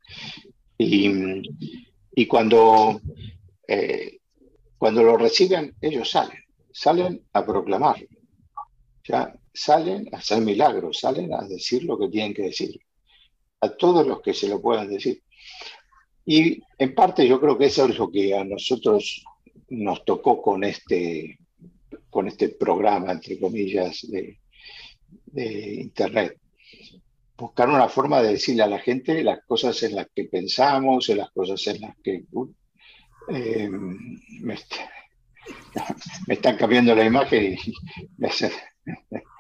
Y, 0.77 1.09
y 2.15 2.27
cuando, 2.27 3.01
eh, 3.69 4.19
cuando 4.77 5.05
lo 5.05 5.17
reciben, 5.17 5.77
ellos 5.81 6.11
salen, 6.11 6.43
salen 6.73 7.23
a 7.33 7.47
proclamar, 7.47 8.05
ya 9.05 9.33
salen 9.53 10.09
a 10.13 10.19
hacer 10.19 10.41
milagros, 10.41 11.01
salen 11.01 11.33
a 11.35 11.43
decir 11.47 11.85
lo 11.85 11.99
que 11.99 12.09
tienen 12.09 12.35
que 12.35 12.43
decir, 12.43 12.81
a 13.61 13.69
todos 13.71 14.07
los 14.07 14.21
que 14.21 14.35
se 14.35 14.49
lo 14.49 14.61
puedan 14.61 14.89
decir. 14.89 15.23
Y 16.25 16.63
en 16.79 16.95
parte 16.95 17.27
yo 17.27 17.41
creo 17.41 17.59
que 17.59 17.67
eso 17.67 17.87
es 17.87 17.99
lo 17.99 18.11
que 18.11 18.37
a 18.37 18.45
nosotros 18.45 19.25
nos 19.69 20.05
tocó 20.05 20.41
con 20.41 20.65
este, 20.65 21.39
con 22.11 22.29
este 22.29 22.51
programa, 22.51 23.13
entre 23.13 23.39
comillas, 23.39 24.07
de, 24.09 24.39
Internet. 25.35 26.39
Buscar 27.39 27.69
una 27.71 27.89
forma 27.89 28.21
de 28.23 28.33
decirle 28.33 28.63
a 28.63 28.67
la 28.67 28.79
gente 28.79 29.25
las 29.25 29.43
cosas 29.47 29.83
en 29.83 29.97
las 29.97 30.09
que 30.15 30.25
pensamos, 30.25 31.09
en 31.09 31.19
las 31.19 31.31
cosas 31.31 31.67
en 31.69 31.81
las 31.81 31.97
que... 32.03 32.25
Eh, 33.31 33.69
me, 34.41 34.59
están 36.29 36.57
cambiando 36.57 36.95
la 36.95 37.05
imagen 37.05 37.55
y, 37.55 37.59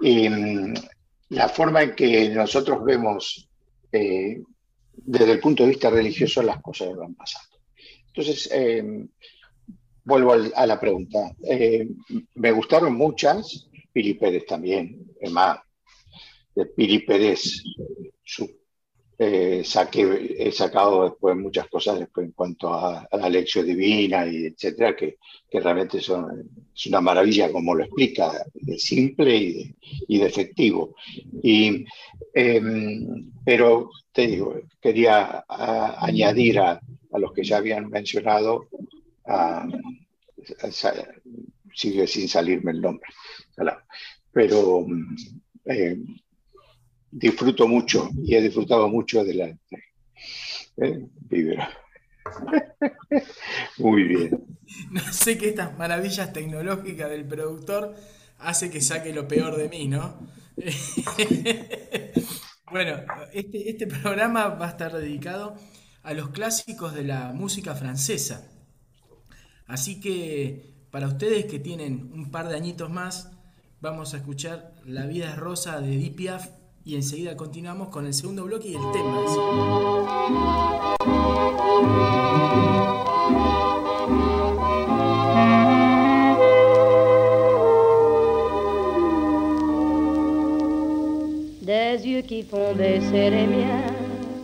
mm, 0.00 0.74
la 1.30 1.48
forma 1.48 1.82
en 1.82 1.94
que 1.94 2.30
nosotros 2.30 2.84
vemos 2.84 3.48
eh, 3.92 4.40
desde 4.92 5.32
el 5.32 5.40
punto 5.40 5.62
de 5.62 5.70
vista 5.70 5.90
religioso 5.90 6.42
las 6.42 6.60
cosas 6.60 6.94
van 6.96 7.14
pasando. 7.14 7.58
Entonces, 8.08 8.48
eh, 8.52 9.06
vuelvo 10.04 10.32
a 10.32 10.66
la 10.66 10.80
pregunta. 10.80 11.32
Eh, 11.44 11.88
me 12.34 12.52
gustaron 12.52 12.94
muchas, 12.94 13.68
Pili 13.92 14.14
Pérez 14.14 14.46
también, 14.46 15.06
además 15.22 15.60
de 16.54 16.66
Pili 16.66 17.00
Pérez 17.00 17.62
eh, 19.18 19.64
he 19.64 20.52
sacado 20.52 21.04
después 21.04 21.36
muchas 21.36 21.68
cosas 21.68 21.98
después 21.98 22.26
en 22.26 22.32
cuanto 22.32 22.72
a, 22.72 23.08
la 23.12 23.28
lección 23.28 23.66
divina 23.66 24.26
y 24.26 24.46
etcétera, 24.46 24.94
que, 24.94 25.16
realmente 25.50 26.00
son, 26.00 26.48
es 26.74 26.86
una 26.86 27.00
maravilla 27.00 27.50
como 27.50 27.74
lo 27.74 27.84
explica, 27.84 28.44
de 28.54 28.78
simple 28.78 29.74
y 30.06 30.18
de, 30.18 30.26
efectivo. 30.26 30.94
Y, 31.42 31.84
em, 32.32 33.32
pero 33.44 33.90
te 34.12 34.26
digo, 34.26 34.54
quería 34.80 35.44
añadir 35.48 36.60
a, 36.60 36.80
a 37.12 37.18
los 37.18 37.32
que 37.32 37.42
ya 37.42 37.56
habían 37.56 37.88
mencionado, 37.88 38.68
sigue 41.74 42.06
sin 42.06 42.28
salirme 42.28 42.72
el 42.72 42.80
nombre, 42.80 43.08
pero 44.32 44.86
eh, 45.64 45.96
disfruto 47.10 47.66
mucho 47.66 48.10
y 48.22 48.34
he 48.34 48.42
disfrutado 48.42 48.88
mucho 48.88 49.24
de 49.24 49.34
la 49.34 49.56
eh, 50.76 51.06
Muy 53.78 54.02
bien. 54.04 54.44
No 54.90 55.00
sé 55.12 55.38
que 55.38 55.48
estas 55.48 55.76
maravillas 55.78 56.32
tecnológicas 56.32 57.10
del 57.10 57.26
productor 57.26 57.94
hace 58.38 58.70
que 58.70 58.80
saque 58.80 59.12
lo 59.12 59.26
peor 59.26 59.56
de 59.56 59.68
mí, 59.68 59.88
¿no? 59.88 60.18
bueno, 62.70 62.98
este, 63.32 63.70
este 63.70 63.86
programa 63.86 64.48
va 64.48 64.66
a 64.66 64.70
estar 64.70 64.92
dedicado 64.92 65.56
a 66.02 66.12
los 66.12 66.30
clásicos 66.30 66.94
de 66.94 67.04
la 67.04 67.32
música 67.32 67.74
francesa. 67.74 68.50
Así 69.66 70.00
que 70.00 70.86
para 70.90 71.08
ustedes 71.08 71.46
que 71.46 71.58
tienen 71.58 72.10
un 72.12 72.30
par 72.30 72.48
de 72.48 72.56
añitos 72.56 72.90
más, 72.90 73.30
vamos 73.80 74.14
a 74.14 74.18
escuchar 74.18 74.74
La 74.84 75.06
vida 75.06 75.34
rosa 75.36 75.80
de 75.80 75.94
Edith 75.94 76.16
Piaf 76.16 76.57
y 76.88 76.94
enseguida 76.94 77.36
continuamos 77.36 77.88
con 77.88 78.06
el 78.06 78.14
segundo 78.14 78.44
bloque 78.44 78.68
y 78.68 78.74
el 78.74 78.80
tema 78.92 79.18
del 79.18 79.28
segundo. 79.28 80.06
Des 91.60 92.06
yeux 92.06 92.22
qui 92.22 92.42
font 92.42 92.74
baisser 92.74 93.28
les 93.32 93.46
miens, 93.46 93.92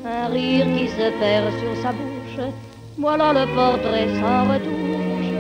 un 0.04 0.28
rire 0.28 0.66
qui 0.76 0.88
se 0.88 1.10
perd 1.18 1.50
sur 1.58 1.82
sa 1.82 1.92
bouche, 1.92 2.52
voilà 2.98 3.32
le 3.32 3.46
portrait 3.54 4.08
sans 4.20 4.52
retouche 4.52 5.32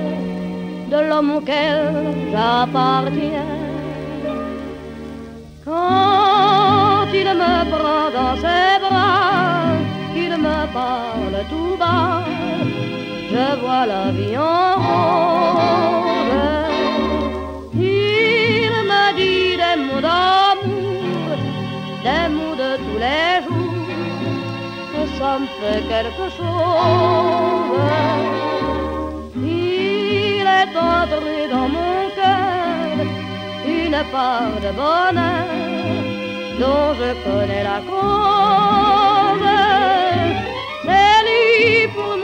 de 0.90 1.06
l'homme 1.06 1.32
auquel 1.32 2.30
j'appartiens. 2.32 3.44
Quand 5.66 6.13
il 7.20 7.28
me 7.42 7.54
prend 7.72 8.06
dans 8.18 8.36
ses 8.44 8.72
bras, 8.84 9.72
qu'il 10.12 10.34
me 10.46 10.58
parle 10.78 11.36
tout 11.50 11.76
bas, 11.82 12.24
je 13.32 13.46
vois 13.60 13.86
la 13.86 14.04
vie 14.16 14.36
en 14.36 14.70
rose. 14.86 16.34
Il 17.74 18.72
me 18.90 19.04
dit 19.18 19.56
des 19.62 19.76
mots 19.84 20.02
d'amour, 20.08 21.36
des 22.06 22.26
mots 22.36 22.56
de 22.62 22.70
tous 22.84 22.98
les 23.06 23.32
jours, 23.44 23.88
que 24.92 25.02
ça 25.18 25.30
me 25.42 25.48
fait 25.58 25.82
quelque 25.92 26.26
chose. 26.38 26.74
Il 29.36 30.46
est 30.60 30.74
entré 30.92 31.36
dans 31.54 31.68
mon 31.76 31.96
cœur 32.18 32.96
une 33.66 34.00
part 34.12 34.56
de 34.64 34.70
bonheur 34.80 35.63
dont 36.58 36.94
je 36.94 37.14
connais 37.24 37.64
la 37.64 37.80
cause. 37.88 39.48
C'est 40.84 41.20
lui 41.28 41.88
pour 41.88 42.16
moi, 42.18 42.23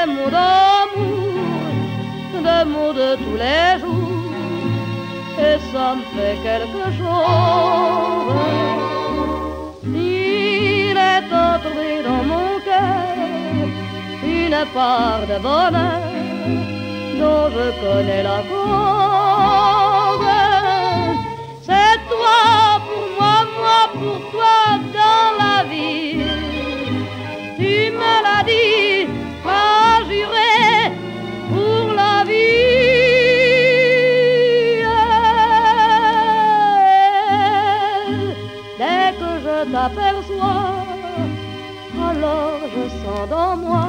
des 0.00 0.12
mots 0.12 0.30
d'amour, 0.30 1.72
des 2.46 2.64
mots 2.72 2.92
de 2.92 3.16
tous 3.22 3.36
les 3.44 3.80
jours, 3.80 4.32
et 5.38 5.58
ça 5.72 5.86
me 5.96 6.04
fait 6.14 6.36
quelque 6.42 6.84
chose. 6.98 8.30
Il 9.84 10.96
est 11.12 11.30
entré 11.48 11.90
dans 12.08 12.24
mon 12.32 12.50
cœur 12.68 13.14
une 14.22 14.60
part 14.74 15.24
de 15.30 15.38
bonheur 15.48 16.02
dont 17.20 17.46
je 17.56 17.66
connais 17.82 18.22
la 18.22 18.40
cause. 18.50 19.60
C'est 21.66 21.98
toi 22.10 22.40
pour 22.88 23.06
moi, 23.18 23.36
moi 23.58 23.80
pour 24.00 24.20
toi 24.32 24.58
dans 24.98 25.30
la 25.42 25.56
vie. 25.70 26.24
Tu 27.58 27.72
me 27.98 28.12
l'as 28.24 28.44
dit, 28.50 28.99
alors 42.20 42.60
je 42.74 42.84
sens 43.02 43.28
dans 43.30 43.56
moi 43.56 43.88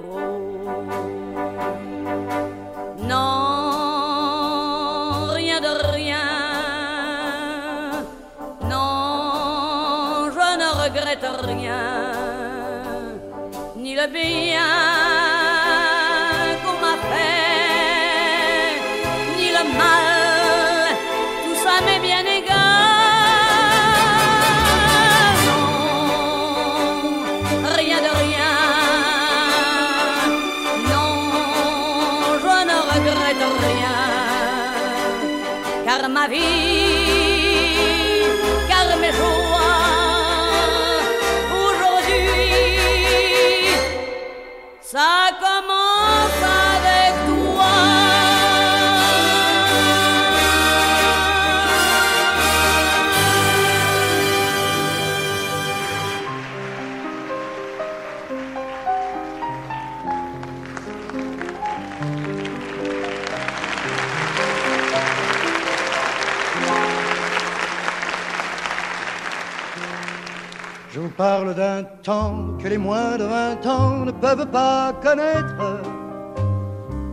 Parle 71.27 71.53
d'un 71.53 71.83
temps 72.01 72.57
que 72.57 72.67
les 72.67 72.79
moins 72.79 73.15
de 73.15 73.25
20 73.25 73.65
ans 73.67 74.05
ne 74.07 74.11
peuvent 74.11 74.47
pas 74.47 74.91
connaître. 75.03 75.63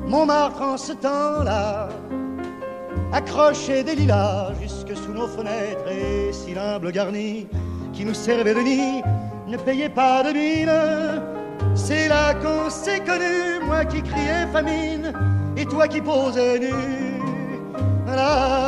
Montmartre 0.06 0.62
en 0.62 0.78
ce 0.78 0.94
temps-là 0.94 1.90
accrochait 3.12 3.84
des 3.84 3.96
lilas 3.96 4.52
jusque 4.62 4.96
sous 4.96 5.12
nos 5.12 5.28
fenêtres 5.36 5.88
et 5.90 6.32
si 6.32 6.54
l'humble 6.54 6.90
garni 6.90 7.48
qui 7.92 8.06
nous 8.06 8.14
servait 8.14 8.54
de 8.54 8.60
nid 8.60 9.02
ne 9.46 9.58
payait 9.58 9.94
pas 10.00 10.22
de 10.22 10.32
mine. 10.38 10.78
C'est 11.74 12.08
là 12.08 12.32
qu'on 12.42 12.70
s'est 12.70 13.04
connu, 13.10 13.36
moi 13.66 13.84
qui 13.84 14.00
criais 14.00 14.46
famine 14.50 15.12
et 15.54 15.66
toi 15.66 15.86
qui 15.86 16.00
posais 16.00 16.58
nu. 16.60 16.74
La 18.06 18.67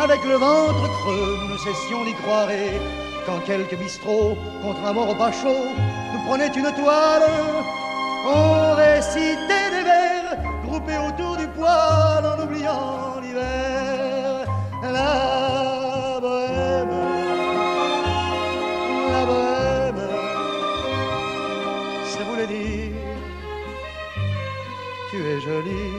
avec 0.00 0.24
le 0.24 0.34
ventre 0.34 0.88
creux, 1.00 1.38
nous 1.42 1.52
ne 1.52 1.58
cessions 1.58 2.04
d'y 2.04 2.14
croire. 2.14 2.50
Et 2.50 2.80
quand 3.26 3.38
quelques 3.46 3.76
bistrots, 3.76 4.36
contre 4.62 4.84
un 4.84 4.92
mort 4.92 5.10
au 5.10 5.14
pas 5.14 5.32
chaud, 5.32 5.66
nous 6.12 6.22
prenaient 6.26 6.48
une 6.48 6.72
toile, 6.74 7.28
on 8.26 8.74
récitait 8.74 9.70
des 9.70 9.84
vers 9.84 10.36
groupés 10.66 10.98
autour 11.08 11.36
du 11.36 11.46
poêle 11.48 12.26
en 12.32 12.42
oubliant 12.42 13.20
l'hiver. 13.22 14.46
La 14.82 16.20
bohème, 16.20 16.96
la 19.12 19.24
bohème, 19.26 20.08
ça 22.12 22.24
voulait 22.24 22.46
dire 22.46 23.04
tu 25.10 25.24
es 25.24 25.40
jolie. 25.40 25.92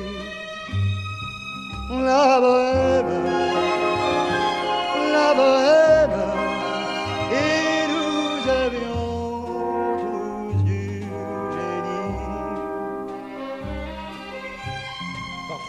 La 1.89 2.39
bohème, 2.41 3.74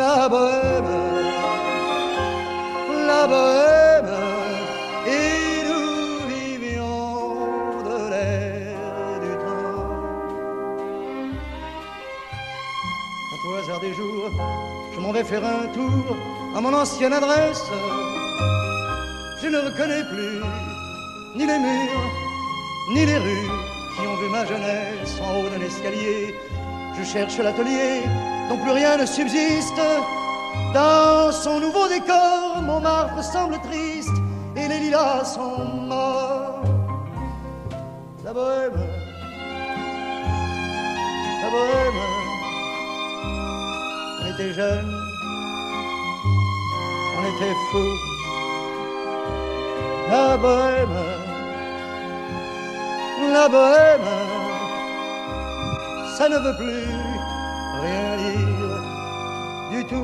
La 0.00 0.28
bohème, 0.30 0.92
la 3.06 3.26
bohème, 3.32 4.14
et 5.06 5.64
nous 5.68 6.26
vivions 6.34 7.82
de 7.88 7.96
l'air 8.10 8.78
du 9.24 9.32
temps. 9.44 9.88
Au 13.46 13.54
hasard 13.58 13.80
des 13.80 13.92
jours, 13.92 14.30
je 14.94 15.00
m'en 15.00 15.12
vais 15.12 15.22
faire 15.22 15.44
un 15.44 15.66
tour 15.74 16.16
à 16.56 16.60
mon 16.62 16.72
ancienne 16.72 17.12
adresse. 17.12 17.64
Je 19.42 19.48
ne 19.48 19.58
reconnais 19.58 20.04
plus 20.12 20.40
ni 21.36 21.44
les 21.44 21.58
murs, 21.58 22.06
ni 22.94 23.04
les 23.04 23.18
rues 23.18 23.50
qui 23.94 24.06
ont 24.06 24.16
vu 24.16 24.28
ma 24.30 24.46
jeunesse 24.46 25.20
en 25.22 25.30
haut 25.36 25.50
d'un 25.50 25.60
escalier. 25.60 26.34
Je 26.96 27.04
cherche 27.04 27.36
l'atelier 27.36 28.04
dont 28.50 28.58
plus 28.58 28.72
rien 28.72 28.96
ne 28.96 29.06
subsiste. 29.06 29.80
Dans 30.74 31.30
son 31.32 31.60
nouveau 31.60 31.86
décor, 31.88 32.60
Montmartre 32.62 33.22
semble 33.22 33.58
triste 33.60 34.16
et 34.56 34.66
les 34.68 34.80
lilas 34.80 35.24
sont 35.24 35.64
morts. 35.86 36.64
La 38.24 38.32
bohème, 38.32 38.80
la 41.42 41.50
bohème, 41.54 42.00
on 44.20 44.34
était 44.34 44.52
jeunes, 44.52 44.94
on 47.16 47.22
était 47.30 47.56
fous. 47.70 47.96
La 50.10 50.36
bohème, 50.36 50.98
la 53.32 53.48
bohème, 53.48 54.10
ça 56.16 56.28
ne 56.28 56.38
veut 56.38 56.56
plus 56.56 56.99
Un 59.92 59.96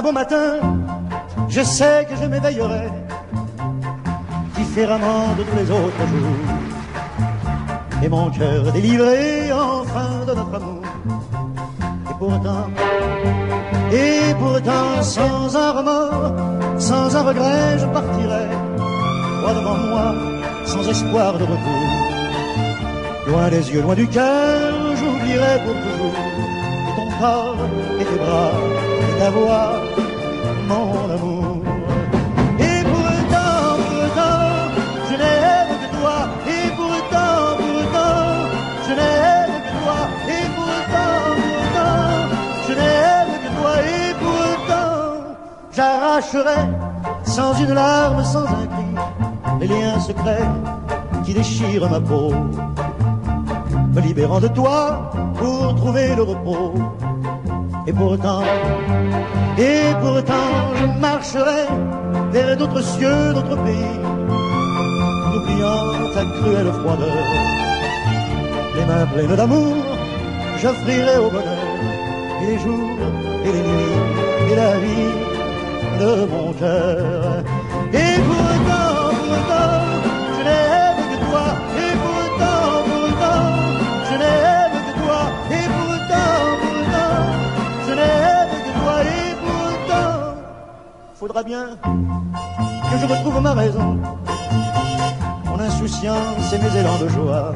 bon 0.00 0.12
matin, 0.12 0.60
je 1.50 1.60
sais 1.60 2.06
que 2.08 2.16
je 2.16 2.24
m'éveillerai 2.24 2.88
différemment 4.56 5.34
de 5.36 5.42
tous 5.42 5.56
les 5.56 5.70
autres 5.70 6.06
jours. 6.08 6.81
Et 8.02 8.08
mon 8.08 8.30
cœur 8.30 8.72
délivré 8.72 9.52
enfin 9.52 10.24
de 10.26 10.34
notre 10.34 10.54
amour. 10.56 10.82
Et 12.10 12.14
pourtant, 12.18 12.66
et 13.92 14.34
pourtant, 14.38 15.02
sans 15.02 15.56
un 15.56 15.70
remords, 15.72 16.32
sans 16.78 17.16
un 17.16 17.22
regret, 17.22 17.78
je 17.78 17.86
partirai. 17.86 18.46
Toi 19.40 19.54
devant 19.54 19.78
moi, 19.88 20.14
sans 20.64 20.88
espoir 20.88 21.38
de 21.38 21.44
retour. 21.44 21.86
Loin 23.28 23.48
des 23.50 23.70
yeux, 23.72 23.82
loin 23.82 23.94
du 23.94 24.08
cœur, 24.08 24.72
j'oublierai 24.96 25.60
pour 25.64 25.74
toujours. 25.84 26.18
Et 26.88 26.94
ton 26.96 27.08
corps, 27.20 27.56
et 28.00 28.04
tes 28.04 28.18
bras, 28.24 28.52
et 29.08 29.18
ta 29.20 29.30
voix, 29.30 29.72
mon 30.68 31.14
amour. 31.14 31.51
J'arracherai 46.12 46.68
sans 47.24 47.54
une 47.54 47.72
larme, 47.72 48.22
sans 48.24 48.44
un 48.44 48.66
cri, 48.66 48.90
les 49.60 49.66
liens 49.66 49.98
secrets 50.00 50.48
qui 51.24 51.32
déchirent 51.32 51.88
ma 51.88 52.00
peau. 52.00 52.32
Me 53.94 54.00
libérant 54.00 54.40
de 54.40 54.48
toi 54.48 55.10
pour 55.36 55.74
trouver 55.76 56.14
le 56.14 56.22
repos. 56.22 56.74
Et 57.86 57.92
pourtant, 57.92 58.42
et 59.58 59.92
pourtant, 60.00 60.50
je 60.76 61.00
marcherai 61.00 61.64
vers 62.30 62.56
d'autres 62.56 62.82
cieux, 62.82 63.32
d'autres 63.34 63.56
pays, 63.64 63.98
n'oubliant 65.32 66.12
ta 66.14 66.24
cruelle 66.36 66.72
froideur. 66.80 67.24
Les 68.76 68.84
mains 68.84 69.06
pleines 69.06 69.36
d'amour, 69.36 69.76
j'offrirai 70.58 71.16
au 71.18 71.30
bonheur, 71.30 71.68
et 72.42 72.46
les 72.46 72.58
jours, 72.58 72.98
et 73.44 73.52
les 73.52 73.62
nuits, 73.68 74.52
et 74.52 74.56
la 74.56 74.78
vie 74.78 75.21
mon 76.02 76.52
cœur. 76.52 77.44
Et 77.92 78.14
pourtant, 78.28 78.94
pourtant, 79.20 79.72
je 80.36 80.42
n'aime 80.48 81.02
que 81.10 81.18
toi. 81.26 81.46
Et 81.78 81.94
pourtant, 82.04 82.64
pourtant, 82.90 83.44
je 84.08 84.14
n'aime 84.22 84.78
que 84.86 84.92
toi. 85.02 85.20
Et 85.50 85.66
pourtant, 85.76 86.34
pourtant, 86.62 87.16
je 87.86 87.92
n'aime 87.98 88.54
que 88.64 88.72
toi. 88.80 88.96
Et 89.02 89.30
pourtant, 89.44 90.14
faudra 91.14 91.42
bien 91.42 91.66
que 92.90 92.98
je 93.00 93.06
retrouve 93.06 93.40
ma 93.40 93.52
raison. 93.52 93.98
Mon 95.46 95.60
insouciance 95.60 96.52
et 96.52 96.58
mes 96.58 96.80
élans 96.80 96.98
de 96.98 97.08
joie. 97.08 97.52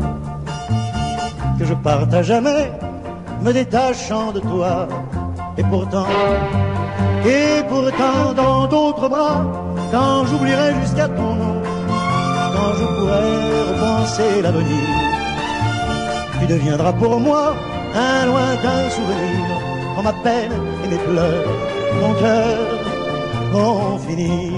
Que 1.58 1.64
je 1.64 1.74
parte 1.74 2.12
à 2.12 2.22
jamais, 2.22 2.70
me 3.42 3.52
détachant 3.52 4.30
de 4.32 4.40
toi. 4.40 4.86
Et 5.58 5.64
pourtant, 5.64 6.06
et 7.24 7.62
pourtant 7.68 8.32
dans 8.34 8.66
d'autres 8.66 9.08
bras, 9.08 9.44
quand 9.92 10.26
j'oublierai 10.26 10.74
jusqu'à 10.82 11.08
ton 11.08 11.34
nom, 11.42 11.62
quand 12.54 12.72
je 12.78 12.84
pourrai 12.96 13.28
repenser 13.70 14.42
l'avenir, 14.42 14.86
tu 16.40 16.46
deviendras 16.46 16.92
pour 16.92 17.18
moi 17.20 17.54
un 17.94 18.26
lointain 18.26 18.90
souvenir. 18.90 19.46
Quand 19.94 20.02
ma 20.02 20.12
peine 20.12 20.52
et 20.84 20.88
mes 20.88 20.98
pleurs, 20.98 21.46
mon 22.00 22.12
cœur 22.14 22.58
vont 23.52 23.98
finir. 23.98 24.52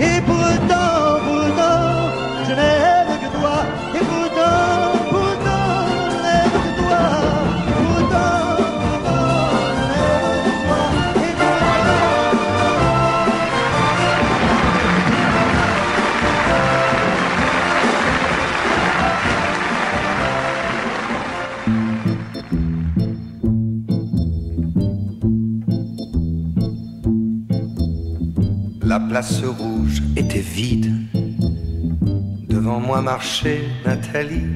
Et 0.00 0.20
pourtant, 0.22 1.20
pourtant, 1.26 1.88
je 2.48 2.52
n'aime 2.54 2.77
place 29.08 29.42
rouge 29.42 30.02
était 30.16 30.40
vide. 30.40 30.92
Devant 32.46 32.78
moi 32.78 33.00
marchait 33.00 33.62
Nathalie. 33.86 34.46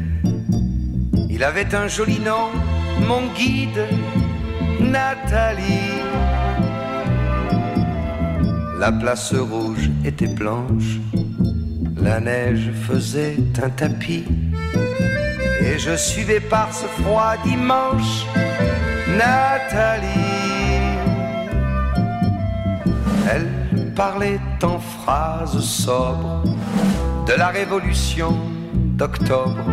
Il 1.30 1.42
avait 1.42 1.74
un 1.74 1.88
joli 1.88 2.20
nom, 2.20 2.50
mon 3.08 3.32
guide, 3.34 3.86
Nathalie. 4.78 6.02
La 8.78 8.92
place 8.92 9.34
rouge 9.34 9.90
était 10.04 10.34
blanche. 10.34 10.98
La 11.96 12.20
neige 12.20 12.70
faisait 12.86 13.36
un 13.62 13.70
tapis. 13.70 14.24
Et 15.62 15.78
je 15.78 15.96
suivais 15.96 16.40
par 16.40 16.74
ce 16.74 16.86
froid 17.00 17.36
dimanche 17.44 18.26
Nathalie. 19.16 20.08
Elle 23.30 23.61
parlait 23.94 24.40
en 24.62 24.78
phrases 24.78 25.60
sobres 25.60 26.42
de 27.26 27.34
la 27.34 27.48
révolution 27.48 28.36
d'octobre. 28.98 29.64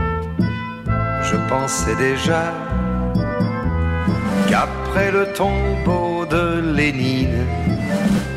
Je 1.23 1.35
pensais 1.47 1.95
déjà 1.95 2.53
qu'après 4.49 5.11
le 5.11 5.31
tombeau 5.33 6.25
de 6.25 6.73
Lénine, 6.75 7.45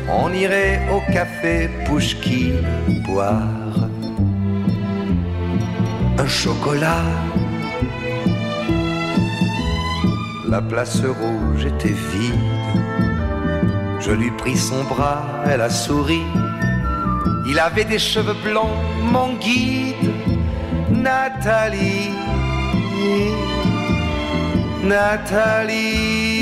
on 0.09 0.31
irait 0.31 0.81
au 0.93 0.99
café 1.11 1.69
Pouchkine 1.85 2.65
boire 3.05 3.63
un 6.17 6.27
chocolat. 6.27 7.03
La 10.47 10.61
place 10.61 11.01
rouge 11.01 11.65
était 11.65 11.89
vide. 12.11 12.52
Je 14.05 14.11
lui 14.11 14.31
pris 14.31 14.57
son 14.57 14.83
bras, 14.83 15.23
elle 15.45 15.61
a 15.61 15.69
souri. 15.69 16.23
Il 17.47 17.57
avait 17.57 17.85
des 17.85 17.99
cheveux 17.99 18.35
blonds, 18.43 18.75
mon 19.01 19.33
guide, 19.35 20.11
Nathalie. 20.91 22.11
Nathalie. 24.83 26.33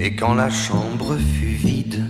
Et 0.00 0.16
quand 0.16 0.34
la 0.34 0.50
chambre 0.50 1.16
fut 1.16 1.46
vide, 1.46 2.04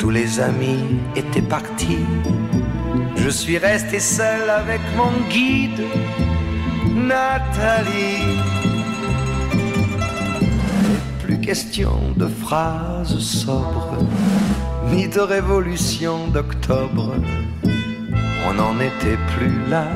tous 0.00 0.10
les 0.10 0.40
amis 0.40 0.80
étaient 1.14 1.42
partis. 1.42 1.98
Je 3.24 3.30
suis 3.30 3.56
resté 3.56 4.00
seul 4.00 4.50
avec 4.50 4.82
mon 4.98 5.10
guide, 5.30 5.80
Nathalie. 6.94 8.36
Plus 11.22 11.40
question 11.40 12.12
de 12.18 12.26
phrases 12.26 13.18
sobres, 13.18 13.96
ni 14.92 15.08
de 15.08 15.20
révolution 15.20 16.28
d'octobre. 16.34 17.14
On 18.46 18.52
n'en 18.52 18.78
était 18.78 19.18
plus 19.34 19.70
là. 19.70 19.86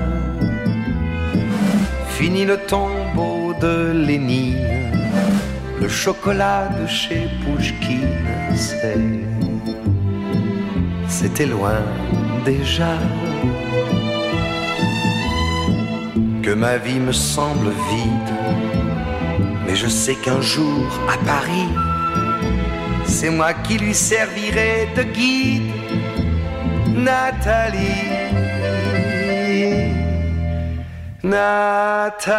Fini 2.08 2.46
le 2.46 2.56
tombeau 2.56 3.52
de 3.60 3.92
Lénine, 3.92 4.90
le 5.78 5.88
chocolat 5.88 6.70
de 6.80 6.86
chez 6.86 7.28
Pouchkine, 7.44 8.08
c'était 11.08 11.44
loin 11.44 11.82
déjà. 12.44 12.96
Que 16.42 16.52
ma 16.54 16.78
vie 16.78 17.00
me 17.00 17.12
semble 17.12 17.70
vide, 17.90 18.34
mais 19.66 19.76
je 19.76 19.86
sais 19.86 20.14
qu'un 20.14 20.40
jour 20.40 20.86
à 21.08 21.16
Paris, 21.26 21.68
c'est 23.04 23.30
moi 23.30 23.52
qui 23.52 23.78
lui 23.78 23.94
servirai 23.94 24.88
de 24.96 25.02
guide, 25.02 25.72
Nathalie. 26.96 28.08
Nathalie. 31.22 32.38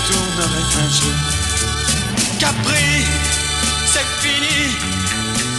Retournerai 0.00 0.62
un 0.82 0.88
jour. 0.88 1.14
Capri, 2.38 3.04
c'est 3.86 4.08
fini, 4.20 4.76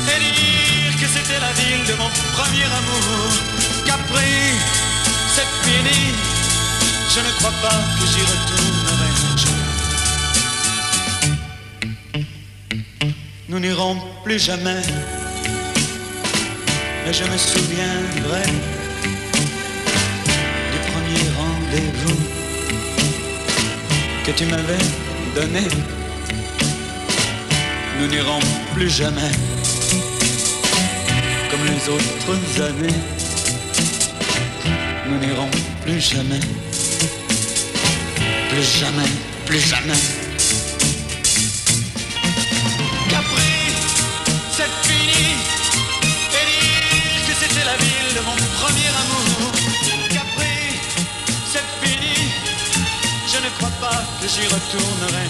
et 0.07 0.19
dire 0.19 0.93
que 0.99 1.07
c'était 1.07 1.39
la 1.39 1.51
ville 1.53 1.85
de 1.87 1.93
mon 1.93 2.09
premier 2.33 2.65
amour. 2.65 3.29
Capri, 3.85 4.33
c'est 5.35 5.51
fini, 5.63 6.01
je 7.13 7.19
ne 7.19 7.31
crois 7.37 7.55
pas 7.61 7.79
que 7.97 8.05
j'y 8.11 8.23
retournerai 8.33 9.09
un 9.31 9.37
jour. 9.37 9.61
Nous 13.49 13.59
n'irons 13.59 13.97
plus 14.23 14.39
jamais, 14.39 14.81
mais 17.05 17.13
je 17.13 17.23
me 17.25 17.37
souviendrai 17.37 18.45
du 20.71 20.79
premier 20.91 21.25
rendez-vous 21.37 22.40
que 24.25 24.31
tu 24.31 24.45
m'avais 24.45 24.77
donné. 25.35 25.67
Nous 27.99 28.07
n'irons 28.07 28.39
plus 28.73 28.89
jamais 28.89 29.31
comme 31.49 31.65
les 31.65 31.89
autres 31.89 32.61
années. 32.61 32.97
Nous 35.07 35.17
n'irons 35.19 35.49
plus 35.83 35.99
jamais, 35.99 36.39
plus 38.49 38.79
jamais, 38.79 39.09
plus 39.45 39.59
jamais. 39.59 40.20
Que 54.71 55.20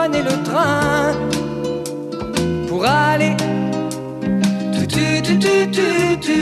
prenait 0.00 0.22
le 0.22 0.42
train 0.42 1.12
pour 2.68 2.84
aller 2.86 3.36
tu, 4.88 5.38
tu, 5.76 6.18
tu, 6.26 6.40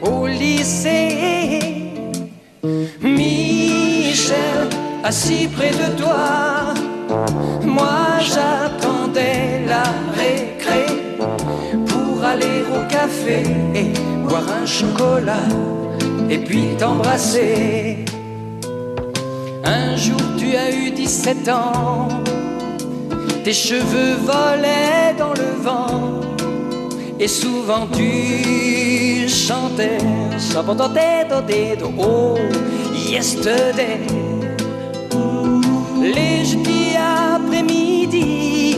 au 0.00 0.26
lycée. 0.26 1.60
Michel, 3.02 4.68
assis 5.04 5.48
près 5.48 5.72
de 5.82 5.88
toi, 6.00 6.74
moi 7.62 7.98
j'attendais 8.20 9.66
la 9.72 9.84
récré 10.20 10.84
pour 11.88 12.24
aller 12.24 12.58
au 12.74 12.82
café 12.88 13.42
et 13.74 13.92
boire 14.26 14.48
un 14.62 14.66
chocolat 14.66 15.48
et 16.30 16.38
puis 16.38 16.68
t'embrasser. 16.78 18.04
Un 19.64 19.96
jour 19.96 20.22
tu 20.38 20.56
as 20.56 20.70
eu 20.74 20.90
17 20.90 21.48
ans, 21.48 22.08
tes 23.44 23.52
cheveux 23.52 24.14
volaient 24.14 25.14
dans 25.18 25.34
le 25.34 25.50
vent. 25.62 26.20
Et 27.20 27.28
souvent 27.28 27.86
tu 27.92 29.28
chantais 29.28 29.98
Oh, 31.98 32.38
yesterday. 32.94 34.00
Les 36.00 36.44
jeudis 36.44 36.96
après-midi 36.96 38.76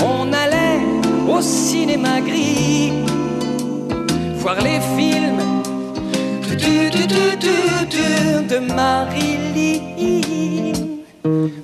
On 0.00 0.32
allait 0.32 0.82
au 1.28 1.40
cinéma 1.40 2.20
gris 2.20 2.92
Voir 4.36 4.56
les 4.62 4.80
films 4.96 5.42
tu, 6.58 6.90
tu, 6.90 7.06
tu, 7.08 8.04
de 8.48 8.58
Marilyn 8.58 9.80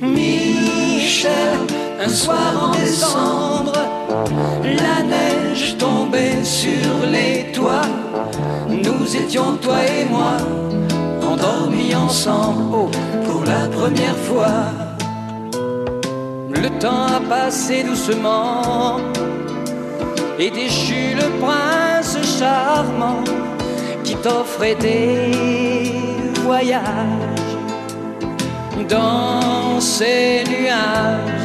Michel, 0.01 1.56
un 1.99 2.09
soir 2.09 2.71
en 2.71 2.71
décembre 2.73 3.73
la 4.65 5.03
neige 5.03 5.77
tombait 5.79 6.45
sur 6.45 7.07
les 7.11 7.53
toits. 7.53 7.91
Nous 8.69 9.17
étions, 9.17 9.57
toi 9.63 9.79
et 9.85 10.05
moi, 10.05 10.37
endormis 11.23 11.95
ensemble 11.95 12.91
pour 13.27 13.45
la 13.45 13.69
première 13.69 14.17
fois. 14.17 14.65
Le 16.51 16.69
temps 16.79 17.07
a 17.07 17.21
passé 17.21 17.83
doucement 17.83 18.99
et 20.39 20.51
déchu 20.51 21.15
le 21.15 21.29
prince 21.41 22.19
charmant 22.39 23.25
qui 24.05 24.15
t'offrait 24.17 24.77
des 24.77 25.33
voyages 26.43 26.83
dans 28.89 29.81
ces 29.81 30.45
nuages. 30.45 31.36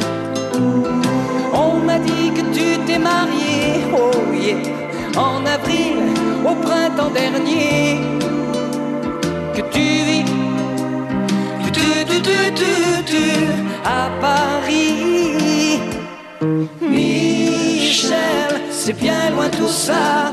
On 1.52 1.78
m'a 1.78 1.98
dit 1.98 2.30
que 2.36 2.42
tu 2.56 2.78
t'es 2.86 2.98
marié, 2.98 3.84
oh 3.94 4.32
yeah, 4.32 4.56
en 5.16 5.44
avril, 5.46 5.96
au 6.44 6.54
printemps 6.66 7.10
dernier. 7.10 8.00
Que 9.54 9.62
tu 9.74 9.86
vis, 10.08 10.24
tu, 11.64 11.70
tu, 11.72 11.88
tu, 12.08 12.22
tu, 12.22 12.54
tu, 12.54 12.72
tu, 13.10 13.26
à 13.84 14.10
Paris. 14.20 15.80
Michel, 16.80 18.50
c'est 18.70 18.98
bien 18.98 19.30
loin 19.30 19.48
tout 19.48 19.68
ça. 19.68 20.32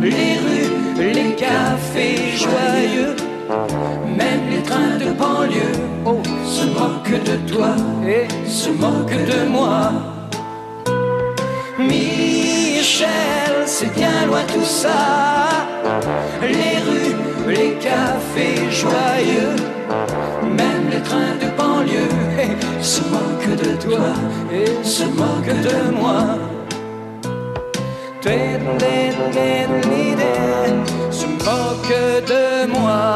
Les 0.00 0.34
rues, 0.44 1.12
les 1.14 1.34
cafés 1.34 2.36
joyeux, 2.36 3.14
même 3.48 4.50
les 4.50 4.62
trains 4.62 4.98
de 4.98 5.10
banlieue, 5.12 5.72
oh, 6.04 6.20
se 6.44 6.64
moquent 6.66 7.22
de 7.24 7.36
toi 7.50 7.74
et 8.06 8.28
se 8.48 8.70
moquent 8.70 9.26
de 9.26 9.48
moi. 9.48 9.92
Michel, 11.78 13.08
c'est 13.66 13.92
bien 13.94 14.26
loin 14.26 14.42
tout 14.52 14.64
ça. 14.64 15.48
Les 16.42 16.78
rues, 16.86 17.16
les 17.48 17.74
cafés 17.74 18.70
joyeux, 18.70 19.56
même 20.44 20.90
les 20.90 21.02
trains 21.02 21.36
de 21.40 21.48
banlieue 21.56 22.08
eh, 22.38 22.82
se 22.82 23.00
moquent 23.02 23.56
de 23.56 23.76
toi 23.82 24.08
et 24.52 24.84
se 24.84 25.04
moque 25.04 25.62
de 25.62 25.96
moi. 25.96 26.57
Se 28.20 28.28
moque 31.26 31.92
de 32.26 32.66
moi. 32.66 33.14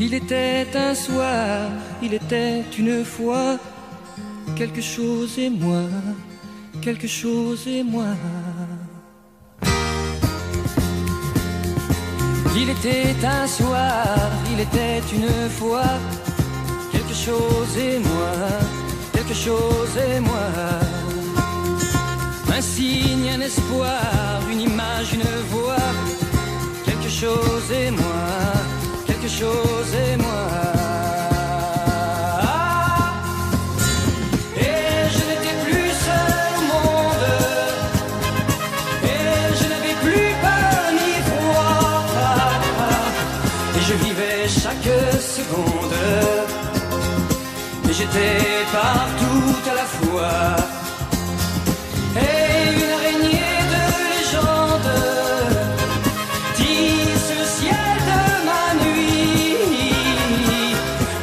Il 0.00 0.14
était 0.14 0.66
un 0.74 0.94
soir, 0.94 1.68
il 2.02 2.14
était 2.14 2.64
une 2.78 3.04
fois, 3.04 3.58
quelque 4.56 4.80
chose 4.80 5.38
et 5.38 5.50
moi, 5.50 5.82
quelque 6.80 7.06
chose 7.06 7.66
et 7.66 7.82
moi. 7.82 8.16
Il 12.56 12.70
était 12.70 13.14
un 13.22 13.46
soir, 13.46 14.06
il 14.50 14.60
était 14.60 15.02
une 15.14 15.50
fois, 15.50 15.98
quelque 17.06 17.24
chose 17.24 17.78
et 17.78 17.98
moi, 17.98 18.32
quelque 19.12 19.34
chose 19.34 19.96
et 19.96 20.20
moi. 20.20 20.48
Un 22.56 22.60
signe, 22.60 23.30
un 23.30 23.40
espoir, 23.40 24.40
une 24.50 24.60
image, 24.60 25.12
une 25.12 25.22
voix, 25.50 25.76
quelque 26.84 27.08
chose 27.08 27.70
et 27.70 27.90
moi, 27.90 28.26
quelque 29.06 29.28
chose 29.28 29.94
et 29.94 30.16
moi. 30.16 30.85
J'étais 47.96 48.64
partout 48.72 49.56
à 49.70 49.74
la 49.80 49.86
fois. 49.96 50.38
Et 52.26 52.74
une 52.74 52.90
araignée 52.96 53.58
de 53.72 53.82
légende 54.12 54.92
tisse 56.56 57.30
le 57.40 57.46
ciel 57.58 57.96
de 58.10 58.22
ma 58.48 58.64
nuit. 58.84 60.74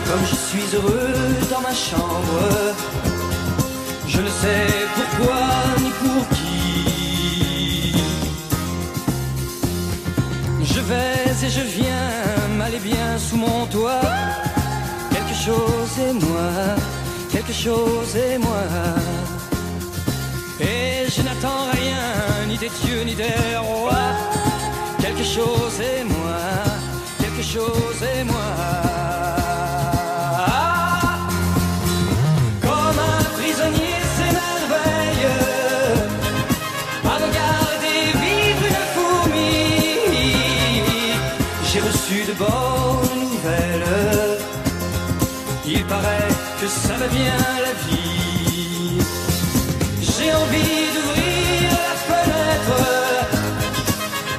Comme 0.08 0.24
je 0.32 0.38
suis 0.48 0.68
heureux 0.76 1.18
dans 1.52 1.62
ma 1.62 1.76
chambre, 1.88 2.42
je 4.08 4.20
ne 4.22 4.32
sais 4.42 4.68
pourquoi 4.96 5.44
ni 5.84 5.92
pour 6.02 6.24
qui. 6.36 6.54
Je 10.74 10.80
vais 10.90 11.24
et 11.46 11.50
je 11.50 11.66
viens, 11.78 12.14
mal 12.58 12.74
et 12.74 12.80
bien 12.80 13.10
sous 13.18 13.38
mon 13.38 13.66
toit. 13.68 14.13
Quelque 17.46 17.60
chose 17.60 18.16
et 18.16 18.38
moi. 18.38 18.64
Et 20.60 21.10
je 21.10 21.22
n'attends 21.22 21.72
rien, 21.72 22.48
ni 22.48 22.58
des 22.58 22.70
dieux, 22.70 23.04
ni 23.04 23.16
des 23.16 23.58
rois. 23.58 24.12
Quelque 25.00 25.24
chose 25.24 25.80
et 25.82 26.04
moi, 26.04 26.40
quelque 27.20 27.44
chose 27.44 28.02
et 28.02 28.24
moi. 28.24 28.93
Que 46.64 46.70
ça 46.70 46.94
va 46.94 47.08
bien 47.08 47.38
la 47.66 47.74
vie. 47.86 48.98
J'ai 50.02 50.32
envie 50.44 50.84
d'ouvrir 50.94 51.64
la 51.88 51.96
fenêtre 52.08 52.80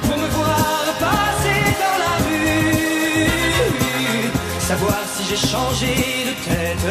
pour 0.03 0.17
me 0.17 0.27
voir 0.37 0.83
passer 1.05 1.61
dans 1.83 1.97
la 2.05 2.13
rue. 2.25 3.29
Savoir 4.59 5.01
si 5.13 5.21
j'ai 5.29 5.41
changé 5.53 5.93
de 6.29 6.33
tête. 6.47 6.89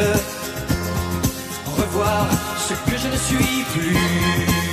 Revoir 1.79 2.27
ce 2.67 2.73
que 2.89 2.97
je 2.97 3.07
ne 3.07 3.17
suis 3.27 3.63
plus. 3.73 4.64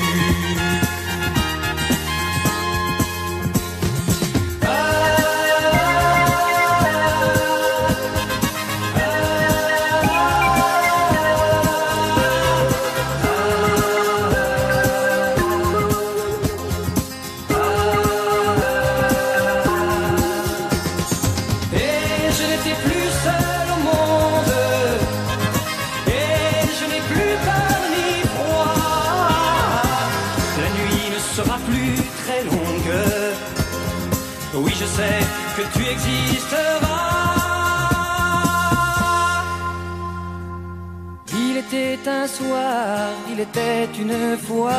Il 43.31 43.41
était 43.41 43.89
une 44.01 44.37
fois 44.39 44.73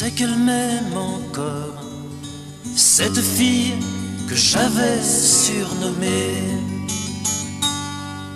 sais 0.00 0.12
qu'elle 0.12 0.36
m'aime 0.36 0.96
encore. 0.96 1.84
Cette 2.74 3.20
fille 3.20 3.74
que 4.28 4.34
j'avais 4.34 5.02
surnommée 5.02 6.40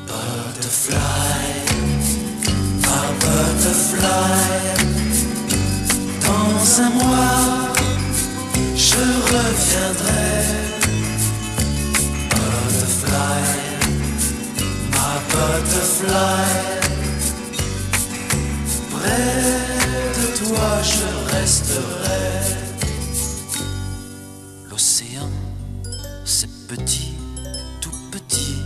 Butterfly, 0.09 0.99
ma 2.85 3.01
butterfly. 3.23 4.45
Dans 6.27 6.83
un 6.85 6.91
mois, 7.01 7.73
je 8.87 9.05
reviendrai. 9.33 10.35
Butterfly, 12.31 13.43
ma 14.95 15.13
butterfly. 15.31 16.45
Près 18.95 19.33
de 20.19 20.27
toi, 20.39 20.69
je 20.83 21.24
L'océan, 24.71 25.29
c'est 26.25 26.51
petit, 26.69 27.15
tout 27.81 27.91
petit. 28.11 28.63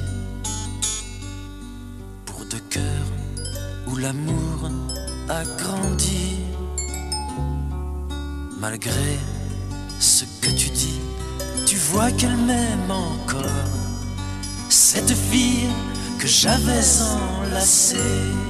Pour 2.27 2.45
deux 2.45 2.62
cœurs 2.71 3.11
où 3.87 3.97
l'amour 3.97 4.71
a 5.29 5.45
grandi. 5.57 6.37
Malgré 8.61 9.19
ce 9.99 10.25
que 10.41 10.51
tu 10.57 10.71
dis, 10.71 11.01
tu 11.66 11.77
vois 11.77 12.11
qu'elle 12.12 12.37
m'aime 12.37 12.91
encore. 12.91 13.69
Cette 14.69 15.14
fille 15.14 15.69
que 16.19 16.27
j'avais 16.27 16.85
enlacée. 17.43 18.47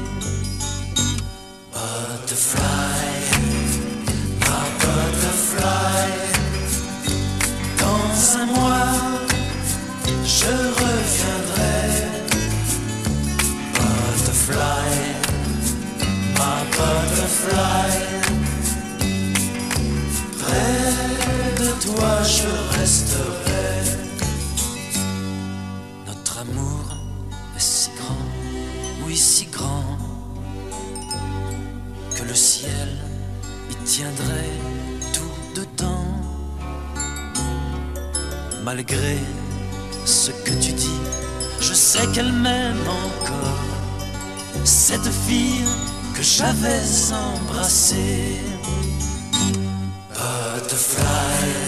je 22.39 22.78
resterai. 22.78 23.74
Notre 26.07 26.39
amour 26.39 26.84
est 27.57 27.66
si 27.74 27.91
grand, 27.99 28.26
oui 29.05 29.16
si 29.16 29.47
grand, 29.47 29.99
que 32.16 32.22
le 32.22 32.34
ciel 32.34 32.91
y 33.72 33.74
tiendrait 33.84 34.57
tout 35.14 35.39
dedans. 35.61 36.12
Malgré 38.62 39.18
ce 40.05 40.30
que 40.45 40.55
tu 40.64 40.72
dis, 40.72 41.03
je 41.61 41.74
sais 41.74 42.07
qu'elle 42.12 42.32
m'aime 42.32 42.86
encore. 43.05 43.64
Cette 44.64 45.11
fille 45.26 45.64
que 46.14 46.22
j'avais 46.22 46.84
embrassée. 47.12 48.36
Butterfly. 50.14 51.68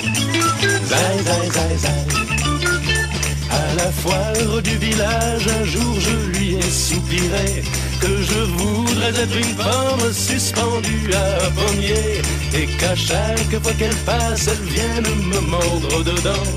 À 3.49 3.75
la 3.77 3.91
foire 3.91 4.61
du 4.61 4.77
village, 4.77 5.47
un 5.47 5.63
jour 5.65 5.99
je 5.99 6.15
lui 6.31 6.55
ai 6.55 6.61
soupiré 6.61 7.63
que 8.01 8.21
je 8.21 8.39
voudrais 8.57 9.09
être 9.09 9.37
une 9.37 9.55
pomme 9.55 10.11
suspendue 10.11 11.09
à 11.13 11.45
un 11.45 11.51
pommier 11.51 12.21
et 12.53 12.65
qu'à 12.77 12.95
chaque 12.95 13.63
fois 13.63 13.71
qu'elle 13.77 13.95
passe, 14.05 14.47
elle 14.47 14.65
vienne 14.67 15.15
me 15.31 15.39
mordre 15.39 16.03
dedans. 16.03 16.51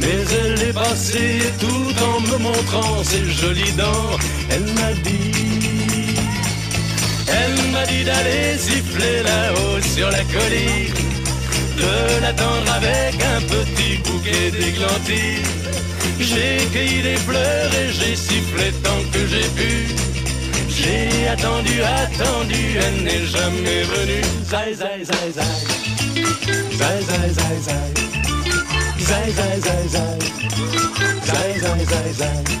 Mais 0.00 0.24
elle 0.40 0.68
est 0.68 0.72
passée 0.72 1.40
tout 1.58 1.94
en 2.04 2.20
me 2.20 2.38
montrant 2.38 3.02
ses 3.02 3.24
jolies 3.24 3.72
dents, 3.72 4.18
elle 4.50 4.72
m'a 4.74 4.92
dit, 5.02 6.14
elle 7.26 7.72
m'a 7.72 7.84
dit 7.86 8.04
d'aller 8.04 8.56
siffler 8.58 9.22
là-haut 9.24 9.80
sur 9.82 10.10
la 10.10 10.22
colline, 10.24 10.99
de 11.80 12.20
l'attendre 12.22 12.72
avec 12.76 13.14
un 13.34 13.40
petit 13.54 13.96
bouquet 14.04 14.50
d'églantines. 14.50 15.48
J'ai 16.18 16.66
cueilli 16.72 17.02
des 17.02 17.16
fleurs 17.16 17.72
et 17.74 17.88
j'ai 17.92 18.16
sifflé 18.16 18.72
tant 18.84 19.02
que 19.12 19.26
j'ai 19.26 19.48
pu. 19.58 19.72
J'ai 20.68 21.28
attendu, 21.28 21.82
attendu, 21.82 22.62
elle 22.84 23.04
n'est 23.04 23.26
jamais 23.26 23.82
venue. 23.94 24.26
Zai, 24.50 24.74
zai, 24.74 25.04
zai, 25.10 25.32
zai. 25.38 25.54
Zai, 26.80 26.98
zai, 27.08 27.28
zai, 27.38 27.56
zai. 27.66 27.88
Zai, 29.08 29.30
zai, 29.38 29.56
zai, 29.66 29.84
zai. 29.94 30.18
Zai, 31.28 31.50
zai, 31.60 31.84
zai, 31.92 32.12
zai. 32.20 32.60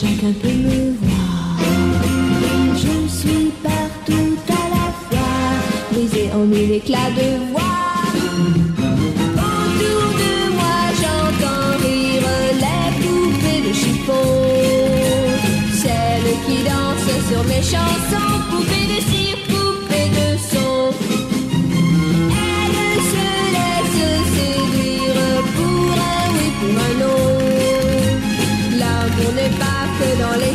chacun 0.00 0.32
peut 0.40 0.48
me 0.48 0.92
voir. 1.02 1.58
Je 2.76 3.08
suis 3.08 3.50
partout 3.64 4.36
à 4.48 4.64
la 4.76 4.88
fois, 5.06 5.34
brisé 5.90 6.30
en 6.32 6.44
mille 6.44 6.72
éclats 6.72 7.10
de 7.16 7.50
voix. 7.50 7.80
Autour 9.48 10.06
de 10.22 10.34
moi, 10.56 10.78
j'entends 11.00 11.70
rire 11.82 12.28
les 12.62 12.88
poupées 13.02 13.62
de 13.68 13.72
chiffon, 13.74 14.28
celles 15.82 16.36
qui 16.46 16.58
dansent 16.68 17.18
sur 17.28 17.42
mes 17.44 17.62
chansons, 17.62 18.34
poupées 18.50 18.88
de 18.94 19.00
chiffon. 19.00 19.27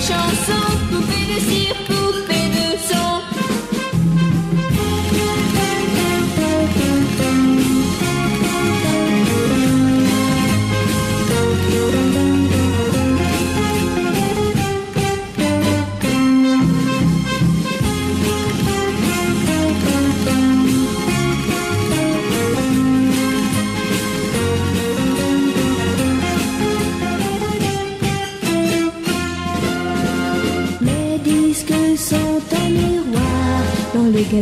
show 0.03 0.27
so 0.45 0.82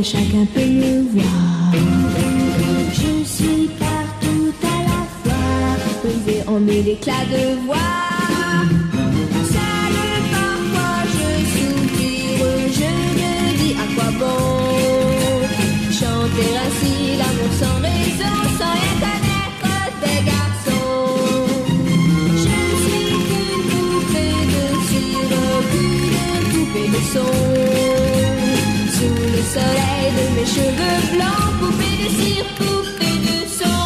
chacun 0.02 0.46
peut 0.54 0.66
me 0.66 1.10
voir. 1.10 1.74
Je 2.94 3.24
suis 3.26 3.68
partout 3.78 4.54
à 4.64 4.78
la 4.88 5.02
fois, 5.22 5.78
brisée 6.02 6.44
en 6.48 6.60
mille 6.60 6.88
éclats 6.88 7.26
de 7.30 7.44
voix. 7.66 7.78
Salut 9.56 10.22
comme 10.34 10.78
je 11.14 11.30
soupire 11.54 12.52
Je 12.78 12.92
me 13.20 13.34
dis 13.60 13.74
à 13.74 13.86
quoi 13.94 14.10
bon 14.18 15.42
chanter 15.92 16.52
ainsi 16.64 16.94
l'amour 17.20 17.52
sans 17.60 17.78
raison, 17.88 18.36
sans 18.58 18.74
rien 18.80 18.96
connaître 19.04 19.74
des 20.04 20.20
garçons. 20.32 21.46
Je 22.44 22.58
ne 22.64 22.76
suis 22.86 23.12
qu'une 23.28 23.64
poupée 23.70 24.40
de 24.54 24.64
cire, 24.88 25.36
poupée 26.50 26.88
de 26.88 27.02
son 27.14 27.71
soleil 29.54 30.08
de 30.18 30.26
mes 30.36 30.46
cheveux 30.56 31.00
blancs, 31.14 31.52
poupée 31.60 31.96
de 32.02 32.10
cire, 32.18 32.48
poupée 32.58 33.18
de 33.28 33.38
sang. 33.60 33.86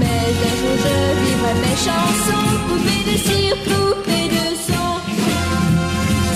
Mais 0.00 0.24
un 0.48 0.54
jour 0.60 0.76
je 0.84 0.96
vivrai 1.22 1.54
mes 1.64 1.78
chansons, 1.86 2.50
poupée 2.68 3.02
de 3.10 3.16
cire, 3.26 3.58
poupée 3.68 4.28
de 4.36 4.46
sang. 4.68 4.94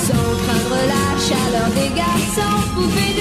Sans 0.07 0.31
craindre 0.43 0.81
la 0.95 1.07
chaleur 1.27 1.69
des 1.79 1.91
garçons, 2.03 2.61
poupée 2.75 3.12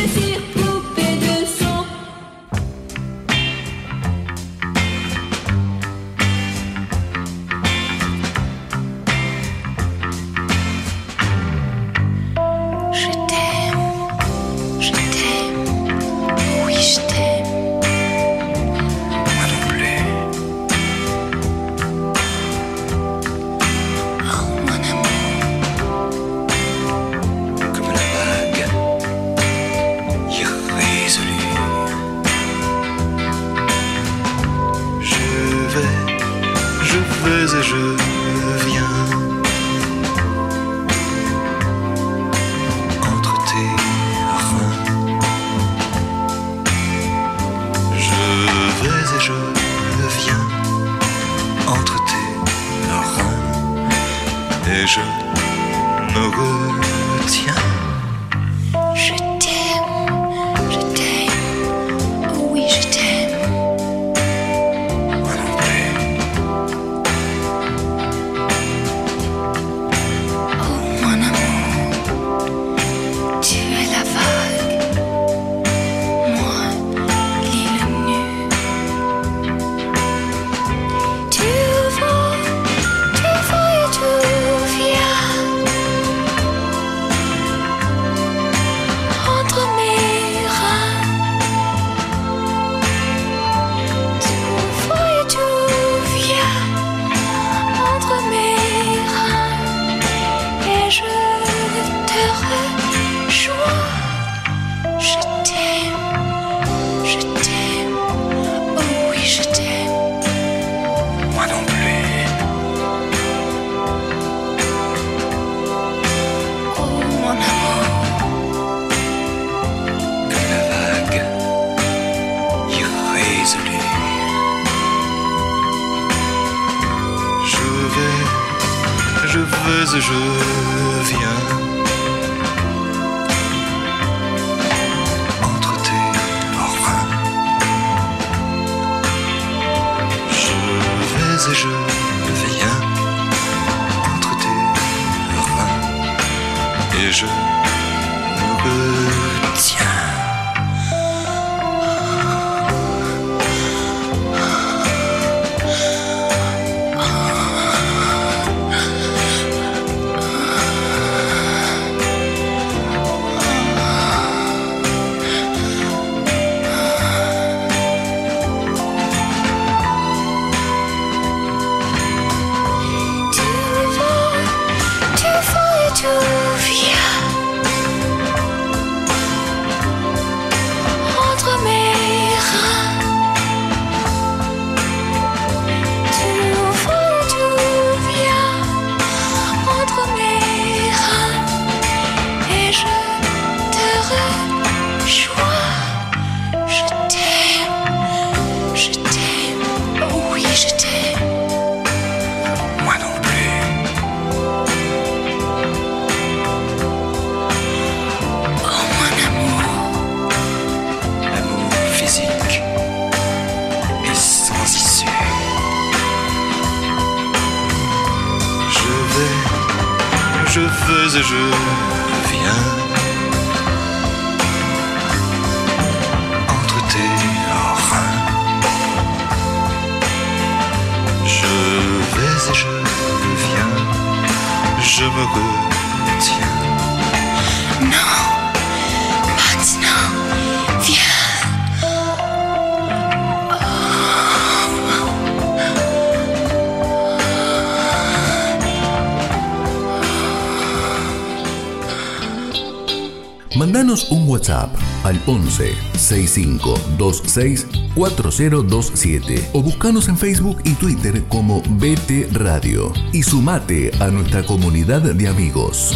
11 256.12 256.28
65 256.28 256.74
26 256.98 257.68
4027 257.96 259.50
o 259.54 259.62
buscanos 259.62 260.10
en 260.10 260.18
Facebook 260.18 260.62
y 260.66 260.76
Twitter 260.76 261.24
como 261.30 261.62
BT 261.62 262.34
Radio 262.34 262.92
y 263.14 263.24
sumate 263.24 263.92
a 264.00 264.10
nuestra 264.10 264.44
comunidad 264.46 265.02
de 265.02 265.28
amigos. 265.28 265.94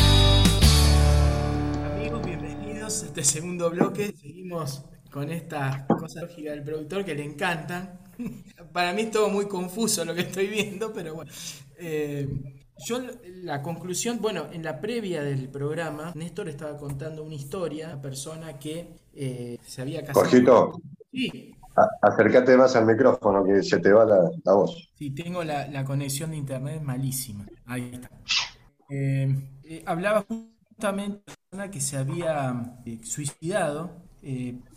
Amigos, 1.83 2.25
bienvenidos 2.25 3.03
a 3.03 3.05
este 3.07 3.23
segundo 3.23 3.69
bloque. 3.69 4.13
Seguimos 4.17 4.85
con 5.11 5.31
estas 5.31 5.85
cosas 5.85 6.23
lógicas 6.23 6.55
del 6.55 6.63
productor 6.63 7.03
que 7.03 7.15
le 7.15 7.25
encantan. 7.25 7.99
Para 8.71 8.93
mí 8.93 9.03
es 9.03 9.11
todo 9.11 9.29
muy 9.29 9.47
confuso 9.47 10.05
lo 10.05 10.15
que 10.15 10.21
estoy 10.21 10.47
viendo, 10.47 10.93
pero 10.93 11.15
bueno. 11.15 11.31
Eh, 11.77 12.27
yo 12.85 13.01
la 13.43 13.61
conclusión, 13.61 14.19
bueno, 14.21 14.47
en 14.51 14.63
la 14.63 14.81
previa 14.81 15.23
del 15.23 15.47
programa, 15.47 16.11
Néstor 16.13 16.49
estaba 16.49 16.77
contando 16.77 17.23
una 17.23 17.35
historia, 17.35 17.87
una 17.87 18.01
persona 18.01 18.59
que 18.59 18.87
eh, 19.13 19.57
se 19.75 19.81
había 19.81 20.03
casado. 20.05 20.29
Jorgito, 20.29 20.81
Sí, 21.11 21.51
a- 21.75 21.89
acércate 22.07 22.57
más 22.57 22.75
al 22.75 22.85
micrófono 22.85 23.43
que 23.45 23.63
se 23.63 23.79
te 23.79 23.91
va 23.91 24.05
la, 24.05 24.29
la 24.43 24.53
voz. 24.53 24.89
Sí, 24.97 25.11
tengo 25.11 25.43
la, 25.43 25.67
la 25.67 25.83
conexión 25.83 26.31
de 26.31 26.37
internet 26.37 26.81
malísima. 26.81 27.45
Ahí 27.65 27.91
está. 27.93 28.09
Eh, 28.89 29.27
eh, 29.63 29.83
hablaba 29.85 30.25
justamente 30.27 31.23
de 31.25 31.33
una 31.33 31.35
persona 31.49 31.71
que 31.71 31.81
se 31.81 31.97
había 31.97 32.79
eh, 32.85 32.99
suicidado 33.03 34.03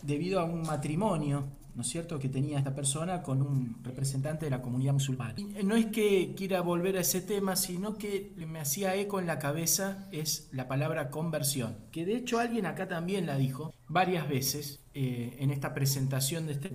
debido 0.03 0.41
a 0.41 0.45
un 0.45 0.61
matrimonio, 0.63 1.45
¿no 1.75 1.81
es 1.83 1.89
cierto?, 1.89 2.19
que 2.19 2.29
tenía 2.29 2.59
esta 2.59 2.75
persona 2.75 3.23
con 3.23 3.41
un 3.41 3.83
representante 3.83 4.45
de 4.45 4.51
la 4.51 4.61
comunidad 4.61 4.93
musulmana. 4.93 5.35
No 5.65 5.75
es 5.75 5.87
que 5.87 6.35
quiera 6.37 6.61
volver 6.61 6.99
a 6.99 7.01
ese 7.01 7.23
tema, 7.23 7.57
sino 7.57 7.97
que 7.97 8.35
me 8.47 8.61
hacía 8.61 8.95
eco 8.97 9.21
en 9.21 9.27
la 9.27 9.39
cabeza 9.39 10.07
es 10.13 10.51
la 10.53 10.69
palabra 10.69 11.09
conversión, 11.11 11.79
que 11.93 12.05
de 12.05 12.17
hecho 12.17 12.39
alguien 12.39 12.67
acá 12.67 12.89
también 12.89 13.25
la 13.25 13.37
dijo 13.39 13.73
varias 13.89 14.29
veces 14.29 14.81
eh, 15.01 15.37
en 15.39 15.53
esta 15.53 15.75
presentación 15.75 16.49
de 16.49 16.55
este 16.55 16.71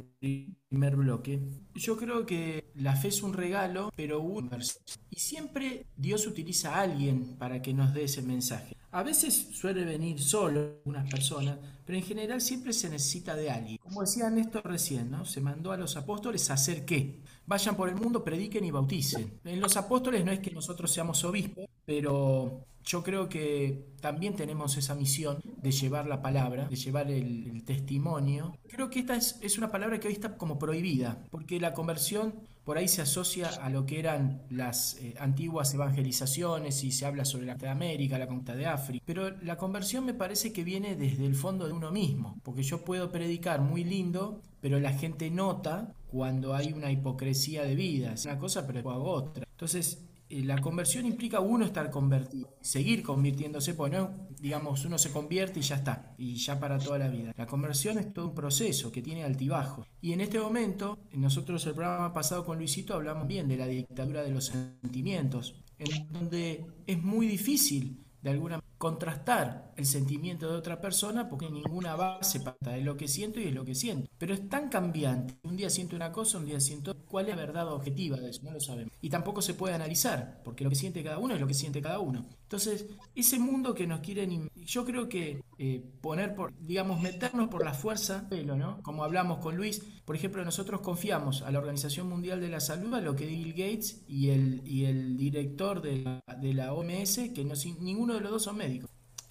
primer 0.69 0.95
bloque. 0.95 1.41
Yo 1.75 1.97
creo 1.97 2.25
que 2.25 2.71
la 2.73 2.95
fe 2.95 3.09
es 3.09 3.21
un 3.21 3.33
regalo, 3.33 3.91
pero 3.97 4.23
inversión. 4.39 4.81
Y 5.09 5.19
siempre 5.19 5.87
Dios 5.97 6.25
utiliza 6.25 6.73
a 6.73 6.83
alguien 6.83 7.35
para 7.37 7.61
que 7.61 7.73
nos 7.73 7.93
dé 7.93 8.05
ese 8.05 8.21
mensaje. 8.21 8.77
A 8.91 9.03
veces 9.03 9.49
suele 9.51 9.83
venir 9.83 10.21
solo 10.21 10.79
unas 10.85 11.11
personas, 11.11 11.57
pero 11.85 11.97
en 11.97 12.05
general 12.05 12.39
siempre 12.39 12.71
se 12.71 12.89
necesita 12.89 13.35
de 13.35 13.51
alguien. 13.51 13.77
Como 13.79 13.99
decía 13.99 14.29
Néstor 14.29 14.63
recién, 14.67 15.11
¿no? 15.11 15.25
Se 15.25 15.41
mandó 15.41 15.73
a 15.73 15.77
los 15.77 15.97
apóstoles 15.97 16.49
hacer 16.49 16.85
qué? 16.85 17.19
Vayan 17.45 17.75
por 17.75 17.89
el 17.89 17.95
mundo, 17.95 18.23
prediquen 18.23 18.63
y 18.63 18.71
bauticen. 18.71 19.41
En 19.43 19.59
los 19.59 19.75
apóstoles 19.75 20.23
no 20.23 20.31
es 20.31 20.39
que 20.39 20.51
nosotros 20.51 20.89
seamos 20.89 21.25
obispos, 21.25 21.65
pero 21.85 22.67
yo 22.83 23.03
creo 23.03 23.29
que 23.29 23.85
también 24.01 24.35
tenemos 24.35 24.77
esa 24.77 24.95
misión 24.95 25.41
de 25.61 25.71
llevar 25.71 26.07
la 26.07 26.21
palabra, 26.21 26.67
de 26.67 26.75
llevar 26.75 27.09
el, 27.09 27.63
testimonio. 27.63 28.57
Creo 28.67 28.89
que 28.89 28.99
esta 28.99 29.15
es, 29.15 29.57
una 29.57 29.71
palabra 29.71 29.99
que 29.99 30.07
hoy 30.07 30.13
está 30.13 30.37
como 30.37 30.59
prohibida, 30.59 31.25
porque 31.31 31.59
la 31.59 31.73
conversión 31.73 32.33
por 32.65 32.77
ahí 32.77 32.87
se 32.87 33.01
asocia 33.01 33.47
a 33.47 33.69
lo 33.69 33.85
que 33.85 33.99
eran 33.99 34.41
las 34.49 34.97
eh, 34.97 35.15
antiguas 35.19 35.73
evangelizaciones 35.73 36.83
y 36.83 36.91
se 36.91 37.05
habla 37.05 37.25
sobre 37.25 37.45
la 37.45 37.55
de 37.55 37.69
América, 37.69 38.17
la 38.17 38.27
conquista 38.27 38.55
de 38.55 38.65
África. 38.65 39.03
Pero 39.05 39.31
la 39.41 39.57
conversión 39.57 40.05
me 40.05 40.13
parece 40.13 40.51
que 40.53 40.63
viene 40.63 40.95
desde 40.95 41.25
el 41.25 41.35
fondo 41.35 41.67
de 41.67 41.73
uno 41.73 41.91
mismo, 41.91 42.39
porque 42.43 42.63
yo 42.63 42.83
puedo 42.83 43.11
predicar 43.11 43.61
muy 43.61 43.83
lindo, 43.83 44.41
pero 44.61 44.79
la 44.79 44.93
gente 44.93 45.29
nota 45.29 45.93
cuando 46.11 46.53
hay 46.55 46.71
una 46.73 46.91
hipocresía 46.91 47.63
de 47.63 47.75
vida. 47.75 48.13
Es 48.13 48.25
una 48.25 48.39
cosa, 48.39 48.65
pero 48.67 48.89
hago 48.91 49.11
otra. 49.11 49.45
Entonces, 49.51 50.05
la 50.41 50.59
conversión 50.59 51.05
implica 51.05 51.39
uno 51.39 51.65
estar 51.65 51.89
convertido, 51.91 52.57
seguir 52.61 53.03
convirtiéndose, 53.03 53.73
pues 53.73 53.91
no, 53.91 54.27
digamos, 54.39 54.83
uno 54.85 54.97
se 54.97 55.11
convierte 55.11 55.59
y 55.59 55.63
ya 55.63 55.75
está, 55.75 56.15
y 56.17 56.35
ya 56.35 56.59
para 56.59 56.79
toda 56.79 56.97
la 56.97 57.07
vida. 57.07 57.33
La 57.37 57.45
conversión 57.45 57.99
es 57.99 58.13
todo 58.13 58.29
un 58.29 58.35
proceso 58.35 58.91
que 58.91 59.01
tiene 59.01 59.23
altibajos. 59.23 59.87
Y 60.01 60.13
en 60.13 60.21
este 60.21 60.39
momento, 60.39 60.97
nosotros 61.13 61.65
el 61.67 61.75
programa 61.75 62.13
pasado 62.13 62.45
con 62.45 62.57
Luisito 62.57 62.93
hablamos 62.93 63.27
bien 63.27 63.47
de 63.47 63.57
la 63.57 63.67
dictadura 63.67 64.23
de 64.23 64.31
los 64.31 64.47
sentimientos, 64.47 65.55
en 65.77 66.11
donde 66.11 66.65
es 66.87 67.01
muy 67.01 67.27
difícil 67.27 68.03
de 68.21 68.29
alguna 68.31 68.55
manera 68.57 68.72
contrastar 68.83 69.71
el 69.77 69.85
sentimiento 69.85 70.51
de 70.51 70.57
otra 70.57 70.81
persona 70.81 71.29
porque 71.29 71.49
ninguna 71.49 71.95
base 71.95 72.41
para 72.41 72.77
es 72.77 72.83
lo 72.83 72.97
que 72.97 73.07
siento 73.07 73.39
y 73.39 73.45
es 73.45 73.53
lo 73.53 73.63
que 73.63 73.75
siento. 73.75 74.09
Pero 74.17 74.33
es 74.33 74.49
tan 74.49 74.67
cambiante. 74.67 75.35
Un 75.43 75.55
día 75.55 75.69
siento 75.69 75.95
una 75.95 76.11
cosa, 76.11 76.37
un 76.37 76.45
día 76.45 76.59
siento 76.59 76.91
otra. 76.91 77.05
cuál 77.07 77.29
es 77.29 77.35
la 77.37 77.45
verdad 77.45 77.71
objetiva 77.71 78.17
de 78.17 78.29
eso, 78.29 78.41
no 78.43 78.51
lo 78.51 78.59
sabemos. 78.59 78.91
Y 78.99 79.09
tampoco 79.09 79.41
se 79.41 79.53
puede 79.53 79.73
analizar, 79.73 80.41
porque 80.43 80.65
lo 80.65 80.69
que 80.69 80.75
siente 80.75 81.01
cada 81.01 81.17
uno 81.17 81.33
es 81.33 81.39
lo 81.39 81.47
que 81.47 81.53
siente 81.53 81.81
cada 81.81 81.99
uno. 81.99 82.25
Entonces, 82.41 82.85
ese 83.15 83.39
mundo 83.39 83.73
que 83.73 83.87
nos 83.87 84.01
quieren, 84.01 84.51
yo 84.53 84.83
creo 84.83 85.07
que 85.07 85.41
eh, 85.57 85.81
poner 86.01 86.35
por, 86.35 86.53
digamos, 86.59 87.01
meternos 87.01 87.47
por 87.47 87.63
la 87.63 87.73
fuerza, 87.73 88.27
pelo, 88.29 88.57
¿no? 88.57 88.81
Como 88.83 89.05
hablamos 89.05 89.39
con 89.39 89.55
Luis, 89.55 89.81
por 90.05 90.15
ejemplo, 90.17 90.43
nosotros 90.43 90.81
confiamos 90.81 91.41
a 91.41 91.51
la 91.51 91.59
Organización 91.59 92.09
Mundial 92.09 92.41
de 92.41 92.49
la 92.49 92.59
Salud, 92.59 92.93
a 92.93 93.01
lo 93.01 93.15
que 93.15 93.25
Bill 93.25 93.53
Gates 93.53 94.03
y 94.07 94.29
el, 94.29 94.61
y 94.65 94.85
el 94.85 95.15
director 95.15 95.81
de 95.81 95.99
la, 95.99 96.23
de 96.39 96.53
la 96.53 96.73
OMS, 96.73 97.31
que 97.33 97.45
no, 97.45 97.55
ninguno 97.79 98.15
de 98.15 98.19
los 98.19 98.31
dos 98.31 98.43
son 98.43 98.57
médicos. 98.57 98.72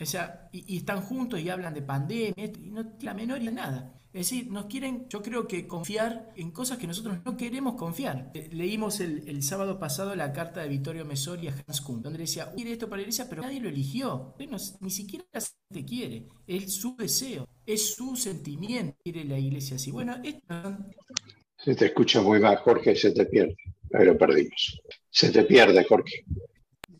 O 0.03 0.07
sea, 0.07 0.49
y, 0.53 0.77
están 0.77 1.01
juntos 1.03 1.41
y 1.41 1.49
hablan 1.49 1.75
de 1.75 1.83
pandemia 1.83 2.45
y 2.45 2.71
no 2.71 2.87
tiene 2.87 3.05
la 3.05 3.15
menor 3.15 3.39
idea 3.39 3.51
de 3.51 3.57
nada. 3.57 4.03
Es 4.13 4.29
decir, 4.29 4.51
nos 4.51 4.67
quieren, 4.67 5.07
yo 5.09 5.23
creo 5.23 5.49
que 5.49 5.67
confiar 5.67 6.35
en 6.37 6.51
cosas 6.51 6.77
que 6.77 6.87
nosotros 6.87 7.17
no 7.25 7.35
queremos 7.35 7.77
confiar. 7.77 8.31
Eh, 8.35 8.51
Leímos 8.53 9.01
el, 9.01 9.43
sábado 9.43 9.79
pasado 9.79 10.15
la 10.15 10.35
carta 10.35 10.61
de 10.61 10.69
Vittorio 10.69 11.07
Messori 11.07 11.49
a 11.49 11.55
Hans 11.67 11.81
Kuhn, 11.81 12.03
donde 12.03 12.19
decía, 12.19 12.53
quiere 12.55 12.73
esto 12.73 12.91
para 12.91 12.99
la 12.99 13.03
iglesia, 13.05 13.27
pero 13.31 13.41
nadie 13.41 13.61
lo 13.61 13.71
eligió. 13.71 14.35
Ni 14.81 14.91
siquiera 14.91 15.25
la 15.33 15.41
gente 15.41 15.89
quiere. 15.89 16.27
Es 16.47 16.75
su 16.75 16.95
deseo, 16.95 17.49
es 17.65 17.95
su 17.95 18.15
sentimiento, 18.17 18.99
quiere 19.03 19.25
la 19.25 19.39
iglesia 19.39 19.77
así. 19.77 19.91
Bueno, 19.91 20.17
esto 20.23 20.77
Se 21.57 21.75
te 21.75 21.87
escucha 21.87 22.21
muy 22.21 22.39
mal, 22.39 22.57
Jorge, 22.57 22.95
se 22.95 23.13
te 23.13 23.25
pierde. 23.25 23.57
Ahí 23.95 24.05
lo 24.05 24.19
perdimos. 24.19 24.79
Se 25.09 25.31
te 25.31 25.45
pierde, 25.45 25.85
Jorge. 25.85 26.25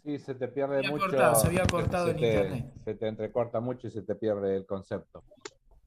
Sí, 0.05 0.19
se 0.19 0.35
te 0.35 0.49
pierde 0.49 0.79
había 0.79 0.91
mucho. 0.91 1.07
cortado, 1.07 1.35
se 1.37 1.47
había 1.47 1.65
cortado 1.67 2.07
se 2.07 2.11
en 2.13 2.17
te- 2.19 2.27
internet. 2.35 2.73
Se 2.85 2.95
te 2.95 3.09
entrecorta 3.09 3.61
mucho 3.61 3.87
y 3.87 3.91
se 3.91 4.03
te 4.03 4.15
pierde 4.17 4.57
el 4.57 4.67
concepto. 4.67 5.23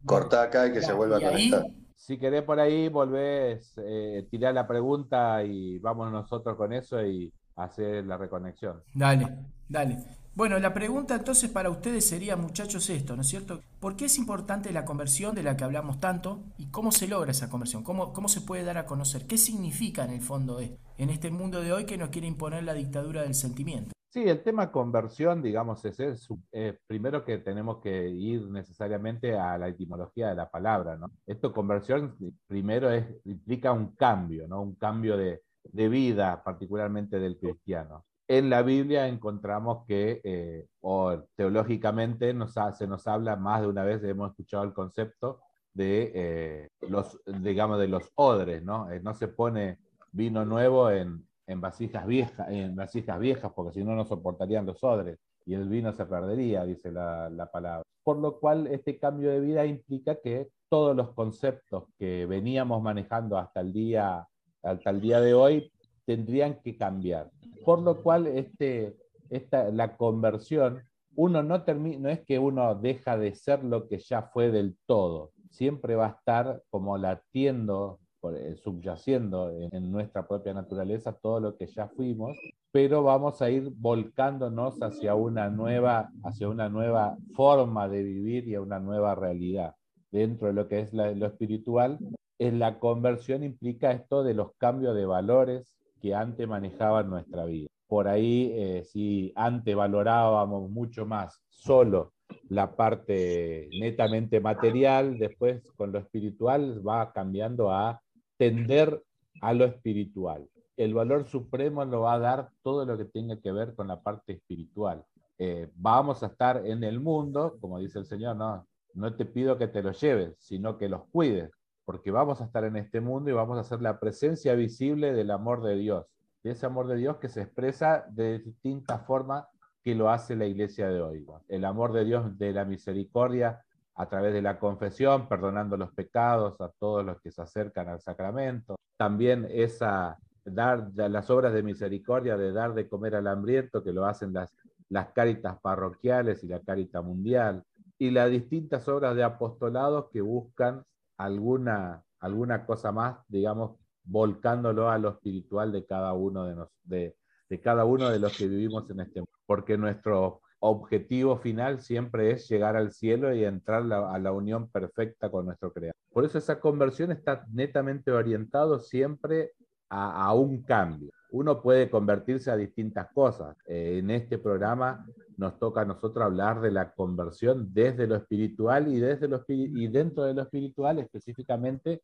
Corta 0.06 0.44
acá 0.44 0.68
y 0.68 0.74
que 0.74 0.82
se 0.82 0.94
vuelva 0.94 1.18
a 1.18 1.20
ahí- 1.20 1.50
conectar. 1.50 1.66
Si 1.98 2.18
querés 2.18 2.44
por 2.44 2.60
ahí, 2.60 2.88
volvés, 2.90 3.74
eh, 3.78 4.28
tirá 4.30 4.52
la 4.54 4.68
pregunta 4.68 5.44
y 5.44 5.80
vamos 5.80 6.12
nosotros 6.12 6.56
con 6.56 6.72
eso 6.74 7.02
y 7.06 7.32
hacer 7.56 8.06
la 8.06 8.18
reconexión. 8.18 8.84
Dale, 8.94 9.28
dale. 9.68 9.98
Bueno, 10.36 10.60
la 10.60 10.74
pregunta 10.74 11.16
entonces 11.16 11.50
para 11.50 11.70
ustedes 11.70 12.06
sería, 12.08 12.36
muchachos, 12.36 12.90
esto, 12.90 13.16
¿no 13.16 13.22
es 13.22 13.30
cierto? 13.30 13.62
¿Por 13.80 13.96
qué 13.96 14.06
es 14.06 14.18
importante 14.18 14.72
la 14.74 14.84
conversión 14.84 15.34
de 15.34 15.44
la 15.44 15.56
que 15.56 15.64
hablamos 15.64 16.00
tanto 16.02 16.44
y 16.58 16.68
cómo 16.68 16.92
se 16.92 17.08
logra 17.08 17.32
esa 17.32 17.50
conversión? 17.50 17.84
¿Cómo, 17.84 18.12
cómo 18.12 18.28
se 18.28 18.42
puede 18.42 18.66
dar 18.66 18.78
a 18.78 18.86
conocer? 18.86 19.26
¿Qué 19.26 19.38
significa 19.38 20.04
en 20.04 20.12
el 20.12 20.22
fondo 20.22 20.60
esto? 20.60 20.78
En 20.98 21.10
este 21.10 21.32
mundo 21.32 21.62
de 21.62 21.72
hoy 21.72 21.86
que 21.86 21.98
nos 21.98 22.10
quiere 22.10 22.28
imponer 22.28 22.64
la 22.66 22.74
dictadura 22.74 23.22
del 23.24 23.34
sentimiento. 23.34 23.95
Sí, 24.16 24.24
el 24.30 24.44
tema 24.44 24.72
conversión, 24.72 25.42
digamos, 25.42 25.84
es, 25.84 26.00
es, 26.00 26.30
eh, 26.54 26.80
primero 26.88 27.26
que 27.26 27.40
tenemos 27.40 27.82
que 27.82 28.08
ir 28.08 28.50
necesariamente 28.50 29.38
a 29.38 29.58
la 29.58 29.68
etimología 29.68 30.30
de 30.30 30.36
la 30.36 30.50
palabra, 30.50 30.96
¿no? 30.96 31.12
Esto, 31.26 31.52
conversión, 31.52 32.16
primero 32.48 32.90
es, 32.90 33.06
implica 33.26 33.74
un 33.74 33.94
cambio, 33.94 34.48
¿no? 34.48 34.62
Un 34.62 34.76
cambio 34.76 35.18
de, 35.18 35.42
de 35.66 35.90
vida, 35.90 36.42
particularmente 36.46 37.20
del 37.20 37.38
cristiano. 37.38 38.06
En 38.26 38.50
la 38.50 38.62
Biblia 38.62 39.06
encontramos 39.10 39.86
que, 39.86 40.22
eh, 40.24 40.66
o 40.80 41.26
teológicamente, 41.36 42.34
nos 42.34 42.58
ha- 42.58 42.72
se 42.72 42.88
nos 42.88 43.06
habla 43.08 43.36
más 43.36 43.64
de 43.64 43.68
una 43.68 43.84
vez, 43.84 44.02
hemos 44.06 44.30
escuchado 44.32 44.64
el 44.64 44.72
concepto 44.74 45.42
de 45.74 46.12
eh, 46.16 46.70
los, 46.88 47.20
digamos, 47.42 47.80
de 47.80 47.90
los 47.90 48.10
odres, 48.16 48.64
¿no? 48.64 48.90
Eh, 48.92 49.02
no 49.04 49.14
se 49.14 49.28
pone 49.28 49.80
vino 50.14 50.46
nuevo 50.46 50.90
en, 50.90 51.25
en 51.48 51.62
vasijas 51.62 52.06
viejas, 52.06 52.50
en 52.50 52.76
vasijas 52.76 53.20
viejas, 53.20 53.52
porque 53.56 53.74
si 53.74 53.84
no 53.84 53.96
no 53.96 54.06
soportarían 54.06 54.66
los 54.66 54.84
odres 54.84 55.20
y 55.46 55.54
el 55.54 55.70
vino 55.70 55.94
se 55.94 56.06
perdería, 56.06 56.66
dice 56.66 56.92
la, 56.92 57.30
la 57.30 57.52
palabra. 57.52 57.84
Por 58.04 58.18
lo 58.18 58.40
cual 58.40 58.68
este 58.68 58.98
cambio 58.98 59.30
de 59.30 59.40
vida 59.40 59.66
implica 59.66 60.16
que 60.22 60.50
todos 60.70 60.96
los 60.96 61.14
conceptos 61.14 61.86
que 61.98 62.26
veníamos 62.26 62.82
manejando 62.82 63.38
hasta 63.38 63.62
el 63.62 63.72
día, 63.72 64.28
hasta 64.64 64.90
el 64.90 65.02
día 65.02 65.22
de 65.22 65.34
hoy 65.34 65.72
tendrían 66.06 66.62
que 66.62 66.78
cambiar. 66.78 67.30
Por 67.64 67.82
lo 67.82 68.02
cual 68.02 68.28
este, 68.28 68.96
esta, 69.30 69.72
la 69.72 69.96
conversión 69.98 70.84
uno 71.16 71.44
no, 71.44 71.64
no 71.66 72.10
es 72.10 72.26
que 72.26 72.40
uno 72.40 72.76
deja 72.76 73.18
de 73.18 73.36
ser 73.36 73.64
lo 73.64 73.88
que 73.88 74.00
ya 74.00 74.24
fue 74.24 74.52
del 74.52 74.78
todo, 74.86 75.32
siempre 75.50 75.96
va 75.96 76.08
a 76.08 76.18
estar 76.18 76.62
como 76.70 76.98
latiendo, 76.98 78.00
por- 78.26 78.36
eh, 78.36 78.56
subyaciendo 78.58 79.52
en, 79.52 79.70
en 79.72 79.92
nuestra 79.92 80.28
propia 80.28 80.52
naturaleza 80.54 81.14
todo 81.14 81.40
lo 81.40 81.56
que 81.56 81.68
ya 81.68 81.88
fuimos, 81.90 82.36
pero 82.72 83.04
vamos 83.04 83.40
a 83.44 83.52
ir 83.52 83.70
volcándonos 83.76 84.82
hacia 84.82 85.14
una 85.14 85.50
nueva, 85.50 86.10
hacia 86.24 86.50
una 86.50 86.68
nueva 86.68 87.18
forma 87.36 87.88
de 87.88 88.02
vivir 88.02 88.48
y 88.48 88.56
a 88.56 88.62
una 88.62 88.80
nueva 88.80 89.14
realidad. 89.14 89.76
Dentro 90.12 90.48
de 90.48 90.54
lo 90.54 90.68
que 90.68 90.80
es 90.80 90.92
la- 90.94 91.12
lo 91.12 91.28
espiritual, 91.28 92.00
en 92.40 92.58
la 92.58 92.80
conversión 92.80 93.44
implica 93.44 93.92
esto 93.92 94.24
de 94.24 94.34
los 94.34 94.56
cambios 94.58 94.96
de 94.96 95.06
valores 95.06 95.76
que 96.02 96.16
antes 96.16 96.48
manejaban 96.48 97.10
nuestra 97.10 97.46
vida. 97.46 97.68
Por 97.88 98.08
ahí, 98.08 98.52
eh, 98.56 98.84
si 98.86 99.32
antes 99.36 99.76
valorábamos 99.76 100.70
mucho 100.72 101.06
más 101.06 101.40
solo 101.50 102.12
la 102.50 102.76
parte 102.76 103.70
netamente 103.80 104.40
material, 104.40 105.20
después 105.20 105.72
con 105.74 105.92
lo 105.92 106.00
espiritual 106.00 106.82
va 106.86 107.12
cambiando 107.14 107.72
a 107.72 108.02
tender 108.38 109.04
a 109.42 109.54
lo 109.54 109.66
espiritual. 109.66 110.48
El 110.78 110.94
valor 110.94 111.26
supremo 111.26 111.86
lo 111.86 112.02
va 112.02 112.14
a 112.14 112.20
dar 112.20 112.50
todo 112.62 112.86
lo 112.86 112.98
que 112.98 113.06
tenga 113.06 113.40
que 113.40 113.52
ver 113.52 113.76
con 113.76 113.88
la 113.88 114.02
parte 114.02 114.34
espiritual. 114.34 115.04
Eh, 115.38 115.70
vamos 115.76 116.24
a 116.24 116.28
estar 116.28 116.66
en 116.66 116.84
el 116.84 117.00
mundo, 117.00 117.58
como 117.60 117.80
dice 117.80 118.00
el 118.00 118.06
Señor, 118.06 118.36
no, 118.36 118.66
no 118.94 119.16
te 119.16 119.26
pido 119.26 119.58
que 119.58 119.68
te 119.68 119.84
los 119.84 120.00
lleves, 120.00 120.36
sino 120.40 120.78
que 120.78 120.90
los 120.90 121.04
cuides, 121.12 121.52
porque 121.86 122.12
vamos 122.12 122.42
a 122.42 122.46
estar 122.46 122.64
en 122.64 122.78
este 122.78 123.02
mundo 123.02 123.30
y 123.30 123.34
vamos 123.34 123.58
a 123.58 123.64
ser 123.64 123.82
la 123.82 124.00
presencia 124.00 124.56
visible 124.56 125.14
del 125.14 125.32
amor 125.32 125.62
de 125.62 125.76
Dios, 125.76 126.06
ese 126.44 126.66
amor 126.66 126.88
de 126.88 126.98
Dios 126.98 127.18
que 127.18 127.30
se 127.30 127.42
expresa 127.42 128.06
de 128.10 128.40
distintas 128.40 129.06
formas 129.06 129.46
que 129.84 129.96
lo 129.96 130.10
hace 130.10 130.36
la 130.36 130.46
iglesia 130.46 130.90
de 130.90 131.02
hoy. 131.02 131.26
El 131.48 131.66
amor 131.66 131.94
de 131.94 132.06
Dios 132.06 132.38
de 132.38 132.54
la 132.54 132.66
misericordia 132.66 133.65
a 133.96 134.10
través 134.10 134.34
de 134.34 134.42
la 134.42 134.60
confesión, 134.60 135.28
perdonando 135.28 135.78
los 135.78 135.94
pecados 135.94 136.60
a 136.60 136.70
todos 136.80 137.06
los 137.06 137.22
que 137.22 137.32
se 137.32 137.42
acercan 137.42 137.88
al 137.88 138.02
sacramento. 138.02 138.76
También 138.98 139.48
esa 139.50 140.18
dar 140.46 140.92
las 140.96 141.30
obras 141.30 141.54
de 141.54 141.64
misericordia, 141.64 142.38
de 142.38 142.52
dar 142.52 142.74
de 142.74 142.88
comer 142.88 143.16
al 143.16 143.28
hambriento, 143.28 143.84
que 143.84 143.92
lo 143.92 144.06
hacen 144.06 144.34
las, 144.34 144.54
las 144.90 145.12
cáritas 145.12 145.60
parroquiales 145.60 146.44
y 146.44 146.48
la 146.48 146.60
carita 146.60 147.02
mundial, 147.02 147.64
y 147.98 148.12
las 148.12 148.30
distintas 148.30 148.88
obras 148.88 149.16
de 149.16 149.24
apostolados 149.24 150.10
que 150.12 150.22
buscan 150.22 150.84
alguna, 151.18 152.04
alguna 152.20 152.66
cosa 152.66 152.92
más, 152.92 153.18
digamos, 153.28 153.78
volcándolo 154.04 154.90
a 154.90 154.98
lo 155.00 155.10
espiritual 155.10 155.72
de 155.72 155.86
cada 155.86 156.14
uno 156.14 156.46
de, 156.46 156.56
nos, 156.56 156.70
de, 156.84 157.16
de 157.50 157.62
cada 157.62 157.86
uno 157.86 158.10
de 158.10 158.20
los 158.20 158.38
que 158.38 158.48
vivimos 158.48 158.90
en 158.90 159.00
este 159.00 159.22
mundo. 159.22 159.32
Porque 159.48 159.78
nuestro 159.78 160.42
objetivo 160.70 161.38
final 161.38 161.80
siempre 161.80 162.32
es 162.32 162.48
llegar 162.50 162.76
al 162.76 162.92
cielo 162.92 163.34
y 163.34 163.44
entrar 163.46 163.84
la- 163.86 164.14
a 164.14 164.20
la 164.20 164.32
unión 164.32 164.70
perfecta 164.70 165.30
con 165.30 165.46
nuestro 165.46 165.72
Creador. 165.72 165.96
Por 166.12 166.26
eso 166.26 166.38
esa 166.38 166.60
conversión 166.60 167.12
está 167.12 167.46
netamente 167.52 168.12
orientado 168.12 168.80
siempre 168.80 169.52
a, 169.90 170.26
a 170.26 170.34
un 170.34 170.64
cambio. 170.64 171.12
Uno 171.32 171.62
puede 171.62 171.90
convertirse 171.90 172.50
a 172.50 172.56
distintas 172.56 173.08
cosas. 173.14 173.56
Eh, 173.68 173.98
en 174.00 174.10
este 174.10 174.38
programa 174.38 175.06
nos 175.38 175.60
toca 175.60 175.82
a 175.82 175.86
nosotros 175.86 176.24
hablar 176.24 176.62
de 176.62 176.72
la 176.72 176.92
conversión 176.94 177.74
desde 177.74 178.08
lo 178.08 178.16
espiritual 178.16 178.88
y, 178.88 179.00
desde 179.00 179.28
lo, 179.28 179.44
y 179.48 179.88
dentro 179.90 180.24
de 180.24 180.34
lo 180.34 180.44
espiritual 180.44 181.00
específicamente 181.00 182.02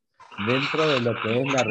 dentro 0.47 0.87
de 0.87 0.99
lo 1.01 1.13
que 1.21 1.41
es 1.41 1.53
la 1.53 1.63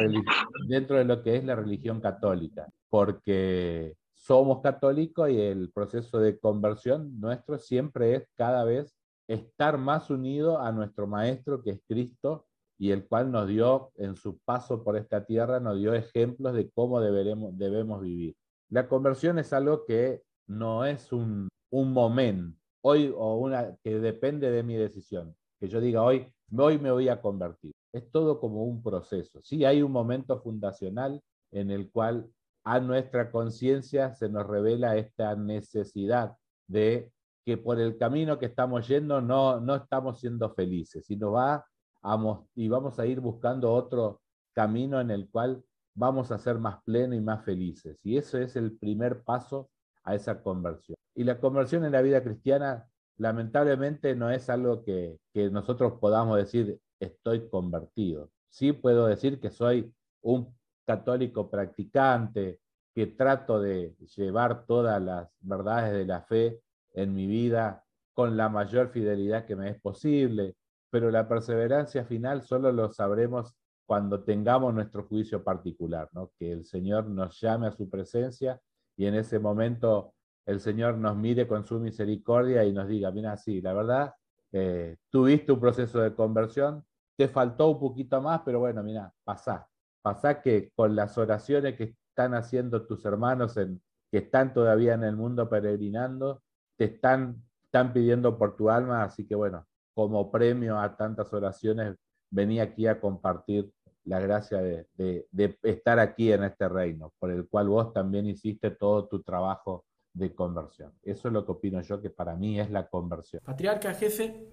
dentro 0.67 0.97
de 0.97 1.05
lo 1.05 1.21
que 1.23 1.35
es 1.37 1.43
la 1.43 1.55
religión 1.55 1.99
católica, 2.01 2.67
porque 2.89 3.95
somos 4.31 4.61
católicos 4.61 5.29
y 5.29 5.41
el 5.41 5.73
proceso 5.73 6.17
de 6.17 6.39
conversión 6.39 7.19
nuestro 7.19 7.59
siempre 7.59 8.15
es 8.15 8.29
cada 8.37 8.63
vez 8.63 8.95
estar 9.27 9.77
más 9.77 10.09
unido 10.09 10.61
a 10.61 10.71
nuestro 10.71 11.05
maestro 11.05 11.61
que 11.61 11.71
es 11.71 11.81
Cristo 11.85 12.45
y 12.79 12.91
el 12.91 13.09
cual 13.09 13.29
nos 13.29 13.49
dio 13.49 13.91
en 13.97 14.15
su 14.15 14.39
paso 14.45 14.85
por 14.85 14.95
esta 14.95 15.25
tierra 15.25 15.59
nos 15.59 15.77
dio 15.79 15.93
ejemplos 15.93 16.53
de 16.53 16.71
cómo 16.71 17.01
deberemos, 17.01 17.57
debemos 17.57 18.01
vivir. 18.01 18.37
La 18.69 18.87
conversión 18.87 19.37
es 19.37 19.51
algo 19.51 19.83
que 19.83 20.21
no 20.47 20.85
es 20.85 21.11
un, 21.11 21.49
un 21.69 21.91
momento 21.91 22.57
hoy 22.85 23.13
o 23.13 23.35
una 23.35 23.75
que 23.83 23.99
depende 23.99 24.49
de 24.49 24.63
mi 24.63 24.77
decisión, 24.77 25.35
que 25.59 25.67
yo 25.67 25.81
diga 25.81 26.03
hoy, 26.03 26.31
hoy 26.57 26.79
me 26.79 26.91
voy 26.91 27.09
a 27.09 27.19
convertir. 27.19 27.73
Es 27.91 28.09
todo 28.09 28.39
como 28.39 28.63
un 28.63 28.81
proceso. 28.81 29.41
Sí 29.43 29.65
hay 29.65 29.81
un 29.81 29.91
momento 29.91 30.39
fundacional 30.39 31.21
en 31.51 31.69
el 31.69 31.91
cual 31.91 32.31
a 32.63 32.79
nuestra 32.79 33.31
conciencia 33.31 34.13
se 34.13 34.29
nos 34.29 34.45
revela 34.47 34.97
esta 34.97 35.35
necesidad 35.35 36.35
de 36.67 37.11
que 37.45 37.57
por 37.57 37.79
el 37.79 37.97
camino 37.97 38.37
que 38.37 38.45
estamos 38.45 38.87
yendo 38.87 39.21
no, 39.21 39.59
no 39.59 39.75
estamos 39.75 40.19
siendo 40.19 40.53
felices, 40.53 41.05
sino 41.05 41.31
va 41.31 41.65
a 42.03 42.37
y 42.55 42.67
vamos 42.67 42.99
a 42.99 43.05
ir 43.05 43.19
buscando 43.19 43.71
otro 43.73 44.21
camino 44.53 44.99
en 44.99 45.11
el 45.11 45.29
cual 45.29 45.63
vamos 45.93 46.31
a 46.31 46.37
ser 46.37 46.57
más 46.57 46.81
plenos 46.83 47.15
y 47.17 47.21
más 47.21 47.43
felices. 47.43 47.97
Y 48.03 48.17
eso 48.17 48.37
es 48.37 48.55
el 48.55 48.77
primer 48.77 49.23
paso 49.23 49.69
a 50.03 50.15
esa 50.15 50.41
conversión. 50.41 50.97
Y 51.15 51.23
la 51.23 51.39
conversión 51.39 51.85
en 51.85 51.91
la 51.91 52.01
vida 52.01 52.23
cristiana, 52.23 52.87
lamentablemente, 53.17 54.15
no 54.15 54.31
es 54.31 54.49
algo 54.49 54.83
que, 54.83 55.19
que 55.33 55.49
nosotros 55.49 55.93
podamos 55.99 56.37
decir, 56.37 56.79
estoy 56.99 57.49
convertido. 57.49 58.31
Sí 58.49 58.73
puedo 58.73 59.07
decir 59.07 59.39
que 59.39 59.51
soy 59.51 59.93
un 60.21 60.55
católico 60.91 61.49
practicante, 61.49 62.59
que 62.93 63.07
trato 63.07 63.61
de 63.61 63.95
llevar 64.17 64.65
todas 64.65 65.01
las 65.01 65.29
verdades 65.39 65.93
de 65.93 66.05
la 66.05 66.21
fe 66.21 66.61
en 66.93 67.13
mi 67.13 67.27
vida 67.27 67.85
con 68.13 68.35
la 68.35 68.49
mayor 68.49 68.89
fidelidad 68.89 69.45
que 69.45 69.55
me 69.55 69.69
es 69.69 69.79
posible, 69.79 70.57
pero 70.89 71.09
la 71.09 71.29
perseverancia 71.29 72.03
final 72.03 72.41
solo 72.41 72.73
lo 72.73 72.91
sabremos 72.91 73.55
cuando 73.85 74.23
tengamos 74.23 74.73
nuestro 74.73 75.03
juicio 75.07 75.41
particular, 75.45 76.09
¿no? 76.11 76.31
que 76.37 76.51
el 76.51 76.65
Señor 76.65 77.05
nos 77.05 77.39
llame 77.39 77.67
a 77.67 77.71
su 77.71 77.89
presencia 77.89 78.59
y 78.97 79.05
en 79.05 79.15
ese 79.15 79.39
momento 79.39 80.13
el 80.45 80.59
Señor 80.59 80.97
nos 80.97 81.15
mire 81.15 81.47
con 81.47 81.65
su 81.65 81.79
misericordia 81.79 82.65
y 82.65 82.73
nos 82.73 82.89
diga, 82.89 83.11
mira, 83.11 83.37
sí, 83.37 83.61
la 83.61 83.73
verdad, 83.73 84.13
eh, 84.51 84.97
tuviste 85.09 85.53
un 85.53 85.59
proceso 85.61 86.01
de 86.01 86.13
conversión, 86.13 86.83
te 87.15 87.29
faltó 87.29 87.69
un 87.69 87.79
poquito 87.79 88.21
más, 88.21 88.41
pero 88.43 88.59
bueno, 88.59 88.83
mira, 88.83 89.13
pasá, 89.23 89.70
pasá 90.01 90.41
que 90.41 90.71
con 90.75 90.95
las 90.95 91.17
oraciones 91.17 91.75
que 91.77 91.95
están 92.09 92.33
haciendo 92.33 92.85
tus 92.85 93.05
hermanos 93.05 93.57
en, 93.57 93.81
que 94.11 94.19
están 94.19 94.53
todavía 94.53 94.93
en 94.93 95.03
el 95.03 95.15
mundo 95.15 95.49
peregrinando, 95.49 96.41
te 96.77 96.85
están, 96.85 97.43
están 97.63 97.93
pidiendo 97.93 98.37
por 98.37 98.55
tu 98.57 98.69
alma, 98.69 99.03
así 99.03 99.25
que 99.27 99.35
bueno, 99.35 99.65
como 99.93 100.31
premio 100.31 100.79
a 100.79 100.95
tantas 100.97 101.31
oraciones, 101.33 101.95
vení 102.29 102.59
aquí 102.59 102.87
a 102.87 102.99
compartir 102.99 103.71
la 104.05 104.19
gracia 104.19 104.61
de, 104.61 104.87
de- 104.95 105.27
de 105.31 105.57
estar 105.63 105.99
aquí 105.99 106.31
en 106.31 106.43
este 106.43 106.67
reino, 106.67 107.13
por 107.19 107.29
el 107.31 107.47
cual 107.47 107.67
vos 107.69 107.93
también 107.93 108.25
hiciste 108.25 108.71
todo 108.71 109.07
tu 109.07 109.21
trabajo 109.21 109.85
de 110.13 110.33
conversión. 110.33 110.91
Eso 111.03 111.27
es 111.27 111.33
lo 111.33 111.45
que 111.45 111.51
opino 111.51 111.81
yo, 111.81 112.01
que 112.01 112.09
para 112.09 112.35
mí 112.35 112.59
es 112.59 112.69
la 112.71 112.87
conversión. 112.89 113.41
Patriarca, 113.45 113.93
jefe. 113.93 114.49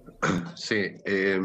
Sí, 0.54 0.76
eh, 1.04 1.40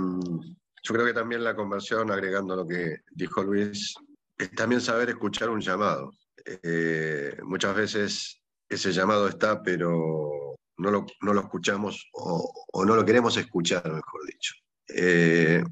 yo 0.83 0.93
creo 0.93 1.05
que 1.05 1.13
también 1.13 1.43
la 1.43 1.55
conversión, 1.55 2.11
agregando 2.11 2.55
lo 2.55 2.67
que 2.67 2.97
dijo 3.11 3.41
Luis, 3.41 3.95
es 4.37 4.51
también 4.51 4.81
saber 4.81 5.09
escuchar 5.09 5.49
un 5.49 5.61
llamado. 5.61 6.11
Eh, 6.45 7.37
muchas 7.43 7.73
veces 7.73 8.41
ese 8.67 8.91
llamado 8.91 9.29
está, 9.29 9.63
pero 9.63 10.57
no 10.77 10.91
lo, 10.91 11.05
no 11.21 11.33
lo 11.33 11.39
escuchamos 11.39 12.09
o, 12.11 12.85
no 12.85 12.95
lo 12.95 13.05
queremos 13.05 13.37
escuchar, 13.37 13.85
mejor 13.85 14.25
dicho. 14.27 14.55
Eh, 14.89 15.63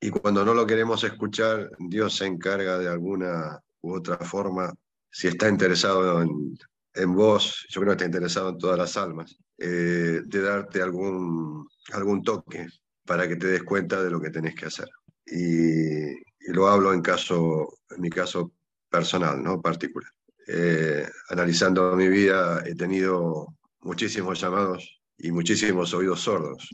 y 0.00 0.10
cuando 0.10 0.44
no 0.44 0.54
lo 0.54 0.64
queremos 0.64 1.02
escuchar, 1.02 1.70
Dios 1.78 2.16
se 2.16 2.26
encarga 2.26 2.78
de 2.78 2.88
alguna 2.88 3.60
u 3.80 3.94
otra 3.94 4.18
forma, 4.18 4.72
si 5.10 5.26
está 5.26 5.48
interesado 5.48 6.22
en, 6.22 6.56
en 6.94 7.14
vos, 7.14 7.66
yo 7.70 7.80
creo 7.80 7.92
que 7.92 8.04
está 8.04 8.06
interesado 8.06 8.50
en 8.50 8.58
todas 8.58 8.78
las 8.78 8.96
almas, 8.96 9.36
eh, 9.58 10.20
de 10.24 10.40
darte 10.40 10.80
algún, 10.80 11.68
algún 11.92 12.22
toque 12.22 12.68
para 13.04 13.28
que 13.28 13.36
te 13.36 13.46
des 13.46 13.62
cuenta 13.62 14.02
de 14.02 14.10
lo 14.10 14.20
que 14.20 14.30
tenés 14.30 14.54
que 14.54 14.66
hacer. 14.66 14.88
Y, 15.26 16.20
lo 16.52 16.68
hablo 16.68 16.92
en, 16.92 17.02
caso, 17.02 17.78
en 17.90 18.00
mi 18.00 18.10
caso 18.10 18.52
personal, 18.88 19.42
¿no? 19.42 19.60
particular. 19.60 20.10
Eh, 20.48 21.06
analizando 21.28 21.94
mi 21.94 22.08
vida, 22.08 22.62
he 22.66 22.74
tenido 22.74 23.54
muchísimos 23.82 24.40
llamados 24.40 25.00
y 25.16 25.30
muchísimos 25.30 25.94
oídos 25.94 26.22
sordos 26.22 26.68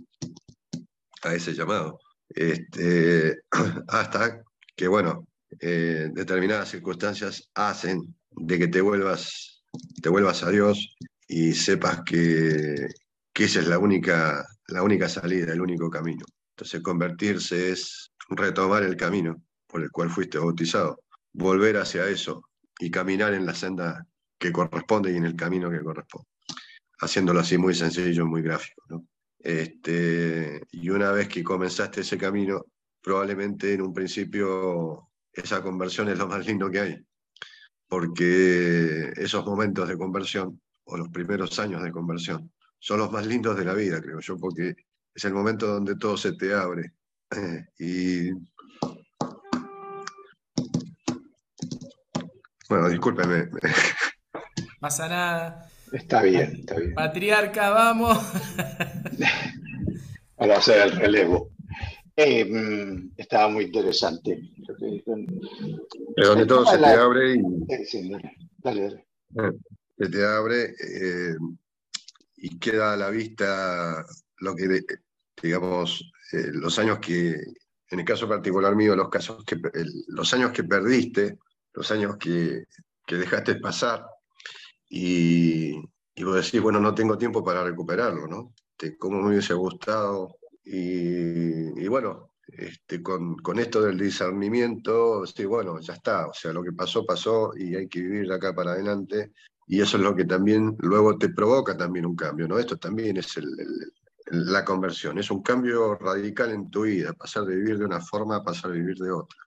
a 1.22 1.34
ese 1.34 1.52
llamado. 1.52 1.98
Este, 2.28 3.40
hasta 3.88 4.42
que, 4.74 4.88
bueno, 4.88 5.26
eh, 5.60 6.08
determinadas 6.12 6.70
circunstancias 6.70 7.50
hacen 7.54 8.14
de 8.30 8.58
que 8.58 8.68
te 8.68 8.80
vuelvas, 8.80 9.62
te 10.02 10.08
vuelvas 10.08 10.42
a 10.42 10.50
Dios 10.50 10.96
y 11.28 11.54
sepas 11.54 12.02
que, 12.04 12.86
que 13.32 13.44
esa 13.44 13.60
es 13.60 13.66
la 13.66 13.78
única, 13.78 14.46
la 14.68 14.82
única 14.82 15.08
salida, 15.08 15.52
el 15.52 15.60
único 15.60 15.90
camino. 15.90 16.24
Entonces, 16.50 16.80
convertirse 16.82 17.70
es 17.70 18.12
retomar 18.30 18.82
el 18.82 18.96
camino 18.96 19.42
por 19.66 19.82
el 19.82 19.90
cual 19.90 20.10
fuiste 20.10 20.38
bautizado, 20.38 21.02
volver 21.32 21.76
hacia 21.76 22.08
eso 22.08 22.42
y 22.78 22.90
caminar 22.90 23.34
en 23.34 23.46
la 23.46 23.54
senda 23.54 24.06
que 24.38 24.52
corresponde 24.52 25.12
y 25.12 25.16
en 25.16 25.24
el 25.24 25.36
camino 25.36 25.70
que 25.70 25.82
corresponde. 25.82 26.28
haciéndolo 26.98 27.40
así 27.40 27.58
muy 27.58 27.74
sencillo, 27.74 28.26
muy 28.26 28.42
gráfico. 28.42 28.82
¿no? 28.88 29.06
Este, 29.38 30.62
y 30.70 30.88
una 30.90 31.12
vez 31.12 31.28
que 31.28 31.44
comenzaste 31.44 32.00
ese 32.00 32.16
camino, 32.18 32.64
probablemente 33.02 33.74
en 33.74 33.82
un 33.82 33.92
principio 33.94 35.08
esa 35.32 35.62
conversión 35.62 36.08
es 36.08 36.18
lo 36.18 36.26
más 36.26 36.46
lindo 36.46 36.70
que 36.70 36.80
hay, 36.80 37.06
porque 37.86 39.12
esos 39.16 39.44
momentos 39.44 39.88
de 39.88 39.98
conversión, 39.98 40.60
o 40.84 40.96
los 40.96 41.08
primeros 41.10 41.58
años 41.58 41.82
de 41.82 41.92
conversión, 41.92 42.50
son 42.86 43.00
los 43.00 43.10
más 43.10 43.26
lindos 43.26 43.58
de 43.58 43.64
la 43.64 43.74
vida, 43.74 44.00
creo 44.00 44.20
yo, 44.20 44.38
porque 44.38 44.76
es 45.12 45.24
el 45.24 45.34
momento 45.34 45.66
donde 45.66 45.96
todo 45.96 46.16
se 46.16 46.34
te 46.34 46.54
abre. 46.54 46.92
y 47.80 48.30
bueno, 52.68 52.88
discúlpeme. 52.88 53.48
Pasa 54.78 55.08
nada. 55.08 55.68
Está 55.90 56.22
bien, 56.22 56.58
está 56.60 56.76
bien. 56.76 56.94
Patriarca, 56.94 57.70
vamos. 57.70 58.18
Para 60.36 60.58
hacer 60.58 60.86
el 60.86 60.92
relevo. 60.92 61.50
Eh, 62.14 62.44
mm, 62.44 63.14
estaba 63.16 63.48
muy 63.48 63.64
interesante. 63.64 64.48
Es 66.16 66.24
donde 66.24 66.46
todo 66.46 66.64
se 66.66 66.78
te 66.78 66.86
abre 66.86 67.34
y 67.34 67.84
sí, 67.84 68.08
dale, 68.08 68.36
dale, 68.58 69.04
dale. 69.30 69.58
se 69.98 70.08
te 70.08 70.24
abre 70.24 70.66
eh, 70.66 71.34
y 72.36 72.58
queda 72.58 72.92
a 72.92 72.96
la 72.96 73.10
vista 73.10 74.04
lo 74.38 74.54
que, 74.54 74.82
digamos, 75.42 76.10
eh, 76.32 76.50
los 76.52 76.78
años 76.78 76.98
que, 76.98 77.30
en 77.90 77.98
el 78.00 78.04
caso 78.04 78.28
particular 78.28 78.74
mío, 78.76 78.96
los 78.96 79.08
casos 79.08 79.44
que, 79.44 79.56
el- 79.74 80.04
los 80.08 80.32
años 80.34 80.52
que 80.52 80.64
perdiste, 80.64 81.38
los 81.72 81.90
años 81.90 82.16
que, 82.18 82.64
que 83.06 83.16
dejaste 83.16 83.56
pasar. 83.56 84.04
Y, 84.88 85.76
y 86.14 86.24
vos 86.24 86.36
decís, 86.36 86.60
bueno, 86.60 86.80
no 86.80 86.94
tengo 86.94 87.18
tiempo 87.18 87.44
para 87.44 87.64
recuperarlo, 87.64 88.26
¿no? 88.26 88.54
Este, 88.70 88.96
cómo 88.96 89.20
me 89.20 89.30
hubiese 89.30 89.54
gustado 89.54 90.36
y, 90.64 91.82
y 91.82 91.88
bueno, 91.88 92.32
este, 92.48 93.02
con, 93.02 93.36
con 93.38 93.58
esto 93.58 93.82
del 93.82 93.98
discernimiento, 93.98 95.26
sí, 95.26 95.44
bueno, 95.44 95.80
ya 95.80 95.94
está, 95.94 96.26
o 96.28 96.34
sea, 96.34 96.52
lo 96.52 96.62
que 96.62 96.72
pasó, 96.72 97.04
pasó 97.04 97.52
y 97.56 97.74
hay 97.74 97.88
que 97.88 98.00
vivir 98.00 98.28
de 98.28 98.34
acá 98.34 98.54
para 98.54 98.72
adelante 98.72 99.32
y 99.66 99.80
eso 99.80 99.96
es 99.96 100.02
lo 100.02 100.14
que 100.14 100.24
también 100.24 100.76
luego 100.80 101.18
te 101.18 101.30
provoca 101.30 101.76
también 101.76 102.06
un 102.06 102.16
cambio, 102.16 102.46
¿no? 102.46 102.58
Esto 102.58 102.76
también 102.76 103.16
es 103.16 103.38
la 104.26 104.64
conversión, 104.64 105.18
es 105.18 105.30
un 105.30 105.42
cambio 105.42 105.94
radical 105.96 106.52
en 106.52 106.70
tu 106.70 106.82
vida, 106.82 107.12
pasar 107.12 107.44
de 107.44 107.56
vivir 107.56 107.78
de 107.78 107.84
una 107.84 108.00
forma 108.00 108.36
a 108.36 108.44
pasar 108.44 108.70
a 108.70 108.74
vivir 108.74 108.96
de 108.96 109.10
otra. 109.10 109.38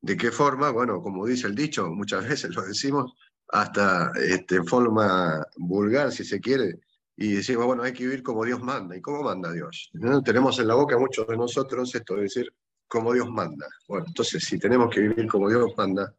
¿De 0.00 0.16
qué 0.16 0.30
forma? 0.30 0.70
Bueno, 0.70 1.02
como 1.02 1.26
dice 1.26 1.46
el 1.46 1.54
dicho, 1.54 1.90
muchas 1.90 2.26
veces 2.28 2.54
lo 2.54 2.62
decimos, 2.62 3.12
hasta 3.48 4.12
este, 4.16 4.56
en 4.56 4.66
forma 4.66 5.44
vulgar, 5.56 6.12
si 6.12 6.24
se 6.24 6.40
quiere, 6.40 6.80
y 7.16 7.34
decimos, 7.34 7.66
bueno, 7.66 7.82
hay 7.82 7.92
que 7.92 8.04
vivir 8.04 8.22
como 8.22 8.44
Dios 8.46 8.62
manda. 8.62 8.96
¿Y 8.96 9.02
cómo 9.02 9.22
manda 9.22 9.52
Dios? 9.52 9.90
¿No? 9.92 10.22
Tenemos 10.22 10.58
en 10.58 10.68
la 10.68 10.74
boca 10.74 10.98
muchos 10.98 11.26
de 11.26 11.36
nosotros 11.36 11.94
esto 11.94 12.14
de 12.14 12.22
decir, 12.22 12.50
como 12.88 13.12
Dios 13.12 13.28
manda. 13.28 13.68
Bueno, 13.86 14.06
entonces, 14.08 14.42
si 14.42 14.58
tenemos 14.58 14.88
que 14.92 15.00
vivir 15.00 15.28
como 15.28 15.50
Dios 15.50 15.70
manda, 15.76 16.14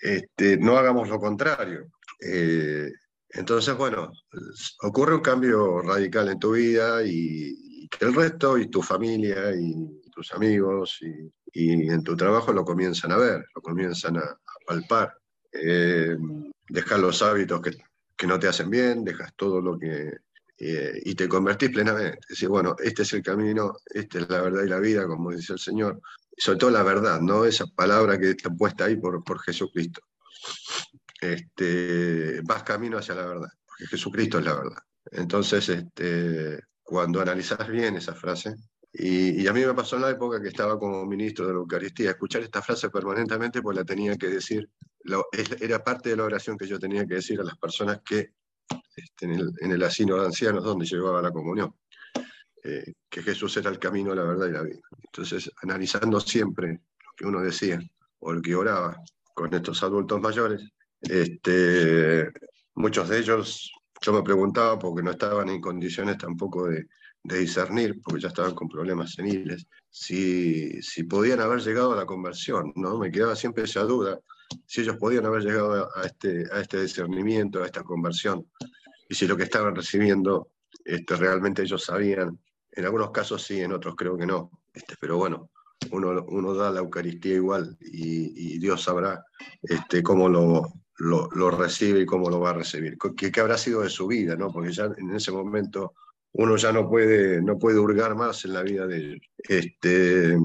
este, 0.00 0.58
no 0.58 0.76
hagamos 0.76 1.08
lo 1.08 1.18
contrario. 1.18 1.90
Eh, 2.20 2.92
entonces, 3.30 3.76
bueno, 3.76 4.12
ocurre 4.82 5.14
un 5.14 5.20
cambio 5.20 5.80
radical 5.82 6.28
en 6.28 6.38
tu 6.38 6.52
vida 6.52 7.04
y, 7.04 7.88
el 8.00 8.14
resto 8.14 8.56
y 8.56 8.68
tu 8.68 8.82
familia 8.82 9.52
y 9.52 10.00
tus 10.12 10.32
amigos 10.32 11.00
y, 11.02 11.90
en 11.90 12.04
tu 12.04 12.16
trabajo 12.16 12.52
lo 12.52 12.64
comienzan 12.64 13.10
a 13.10 13.16
ver, 13.16 13.44
lo 13.54 13.62
comienzan 13.62 14.16
a, 14.18 14.38
palpar. 14.66 15.16
Eh, 15.52 16.16
dejas 16.68 17.00
los 17.00 17.22
hábitos 17.22 17.60
que, 17.60 18.26
no 18.26 18.38
te 18.38 18.48
hacen 18.48 18.70
bien, 18.70 19.04
dejas 19.04 19.32
todo 19.34 19.60
lo 19.60 19.78
que... 19.78 20.12
eh, 20.58 21.02
y 21.04 21.14
te 21.14 21.28
convertís 21.28 21.70
plenamente. 21.70 22.18
Decís, 22.28 22.48
bueno, 22.48 22.76
este 22.78 23.02
es 23.02 23.12
el 23.14 23.22
camino, 23.22 23.76
esta 23.86 24.18
es 24.20 24.28
la 24.28 24.42
verdad 24.42 24.62
y 24.64 24.68
la 24.68 24.78
vida, 24.78 25.06
como 25.06 25.30
dice 25.32 25.54
el 25.54 25.58
Señor. 25.58 26.00
Sobre 26.36 26.58
todo 26.58 26.70
la 26.70 26.82
verdad, 26.82 27.20
¿no? 27.20 27.44
Esa 27.44 27.66
palabra 27.66 28.18
que 28.18 28.30
está 28.30 28.50
puesta 28.50 28.84
ahí 28.84 28.96
por 28.96 29.40
Jesucristo 29.40 30.00
este, 31.20 32.40
vas 32.42 32.62
camino 32.62 32.98
hacia 32.98 33.14
la 33.14 33.26
verdad, 33.26 33.48
porque 33.66 33.86
Jesucristo 33.86 34.38
es 34.38 34.44
la 34.44 34.54
verdad. 34.54 34.78
Entonces, 35.12 35.68
este, 35.68 36.60
cuando 36.82 37.20
analizas 37.20 37.68
bien 37.68 37.96
esa 37.96 38.14
frase, 38.14 38.54
y, 38.92 39.42
y 39.42 39.46
a 39.46 39.52
mí 39.52 39.64
me 39.64 39.74
pasó 39.74 39.96
en 39.96 40.02
la 40.02 40.10
época 40.10 40.42
que 40.42 40.48
estaba 40.48 40.78
como 40.78 41.06
ministro 41.06 41.46
de 41.46 41.52
la 41.52 41.58
Eucaristía, 41.60 42.10
escuchar 42.10 42.42
esta 42.42 42.62
frase 42.62 42.90
permanentemente, 42.90 43.62
pues 43.62 43.76
la 43.76 43.84
tenía 43.84 44.16
que 44.16 44.28
decir, 44.28 44.68
era 45.60 45.82
parte 45.82 46.10
de 46.10 46.16
la 46.16 46.24
oración 46.24 46.58
que 46.58 46.66
yo 46.66 46.78
tenía 46.78 47.06
que 47.06 47.14
decir 47.14 47.40
a 47.40 47.44
las 47.44 47.56
personas 47.56 48.00
que 48.04 48.32
este, 48.96 49.26
en, 49.26 49.32
el, 49.32 49.52
en 49.60 49.72
el 49.72 49.82
asilo 49.82 50.20
de 50.20 50.26
ancianos 50.26 50.64
donde 50.64 50.86
llevaba 50.86 51.22
la 51.22 51.30
comunión, 51.30 51.74
eh, 52.62 52.92
que 53.08 53.22
Jesús 53.22 53.56
era 53.56 53.70
el 53.70 53.78
camino, 53.78 54.14
la 54.14 54.24
verdad 54.24 54.48
y 54.48 54.52
la 54.52 54.62
vida. 54.62 54.80
Entonces, 55.04 55.50
analizando 55.62 56.20
siempre 56.20 56.72
lo 56.72 57.12
que 57.16 57.26
uno 57.26 57.40
decía 57.40 57.80
o 58.18 58.32
lo 58.32 58.42
que 58.42 58.54
oraba 58.54 58.96
con 59.34 59.54
estos 59.54 59.82
adultos 59.82 60.20
mayores, 60.20 60.62
este, 61.02 62.30
muchos 62.74 63.08
de 63.08 63.18
ellos, 63.18 63.72
yo 64.00 64.12
me 64.12 64.22
preguntaba 64.22 64.78
porque 64.78 65.02
no 65.02 65.10
estaban 65.10 65.48
en 65.48 65.60
condiciones 65.60 66.18
tampoco 66.18 66.68
de, 66.68 66.86
discernir, 67.22 68.00
porque 68.02 68.22
ya 68.22 68.28
estaban 68.28 68.54
con 68.54 68.66
problemas 68.66 69.12
seniles, 69.12 69.66
si, 69.90 70.80
si 70.80 71.04
podían 71.04 71.40
haber 71.40 71.60
llegado 71.60 71.92
a 71.92 71.96
la 71.96 72.06
conversión, 72.06 72.72
¿no? 72.76 72.98
Me 72.98 73.10
quedaba 73.10 73.36
siempre 73.36 73.64
esa 73.64 73.82
duda, 73.82 74.18
si 74.66 74.80
ellos 74.80 74.96
podían 74.96 75.26
haber 75.26 75.42
llegado 75.42 75.90
a 75.94 76.06
este, 76.06 76.46
a 76.50 76.60
este 76.60 76.80
discernimiento, 76.80 77.62
a 77.62 77.66
esta 77.66 77.82
conversión, 77.82 78.46
y 79.06 79.14
si 79.14 79.26
lo 79.26 79.36
que 79.36 79.42
estaban 79.42 79.74
recibiendo 79.74 80.48
este, 80.84 81.16
realmente 81.16 81.62
ellos 81.62 81.84
sabían. 81.84 82.38
En 82.72 82.84
algunos 82.84 83.10
casos 83.10 83.42
sí, 83.42 83.60
en 83.60 83.72
otros 83.72 83.94
creo 83.96 84.16
que 84.16 84.26
no, 84.26 84.50
este, 84.72 84.94
pero 85.00 85.16
bueno, 85.16 85.50
uno, 85.90 86.24
uno 86.28 86.54
da 86.54 86.70
la 86.70 86.80
Eucaristía 86.80 87.34
igual 87.34 87.76
y, 87.80 88.58
Dios 88.58 88.82
sabrá 88.82 89.24
cómo 90.04 90.28
lo, 90.28 90.62
lo, 91.00 91.50
recibe 91.50 92.00
y 92.00 92.06
cómo 92.06 92.28
lo 92.30 92.40
va 92.40 92.50
a 92.50 92.54
recibir. 92.54 92.96
¿Qué, 93.16 93.40
habrá 93.40 93.56
sido 93.56 93.82
de 93.82 93.90
su 93.90 94.06
vida? 94.06 94.36
¿no? 94.36 94.52
Porque 94.52 94.72
ya 94.72 94.84
en 94.96 95.14
ese 95.14 95.32
momento 95.32 95.94
uno 96.32 96.56
ya 96.56 96.72
no 96.72 96.88
puede, 96.88 97.40
no 97.42 97.58
puede 97.58 97.78
hurgar 97.78 98.14
más 98.14 98.44
en 98.44 98.52
la 98.52 98.62
vida 98.62 98.86
de 98.86 98.96
ellos. 98.96 99.20
Este, 99.38 100.36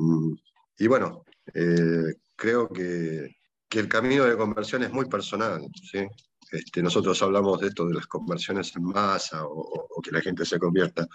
y 0.78 0.88
bueno, 0.88 1.26
eh, 1.54 2.16
creo 2.36 2.70
que, 2.70 3.36
que 3.68 3.80
el 3.80 3.90
camino 3.90 4.24
de 4.24 4.38
conversión 4.38 4.84
es 4.84 4.92
muy 4.92 5.06
personal. 5.06 5.62
¿sí? 5.92 6.08
Este, 6.52 6.82
nosotros 6.82 7.22
hablamos 7.22 7.60
de 7.60 7.68
esto 7.68 7.86
de 7.88 7.96
las 7.96 8.08
conversiones 8.08 8.76
en 8.76 8.84
masa 8.84 9.46
o, 9.46 9.88
o 9.90 10.02
que 10.02 10.12
la 10.12 10.22
gente 10.22 10.46
se 10.46 10.58
convierta, 10.58 11.06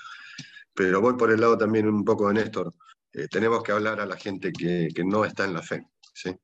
pero 0.74 1.00
voy 1.00 1.14
por 1.14 1.30
el 1.30 1.40
lado 1.40 1.56
también 1.56 1.88
un 1.88 2.04
poco 2.04 2.28
de 2.28 2.34
Néstor. 2.34 2.74
Eh, 3.12 3.26
tenemos 3.28 3.62
que 3.62 3.72
hablar 3.72 4.00
a 4.00 4.06
la 4.06 4.16
gente 4.16 4.52
que, 4.52 4.88
que 4.94 5.04
no 5.04 5.24
está 5.24 5.44
en 5.44 5.54
la 5.54 5.62
fe. 5.62 5.86
¿sí? 6.12 6.36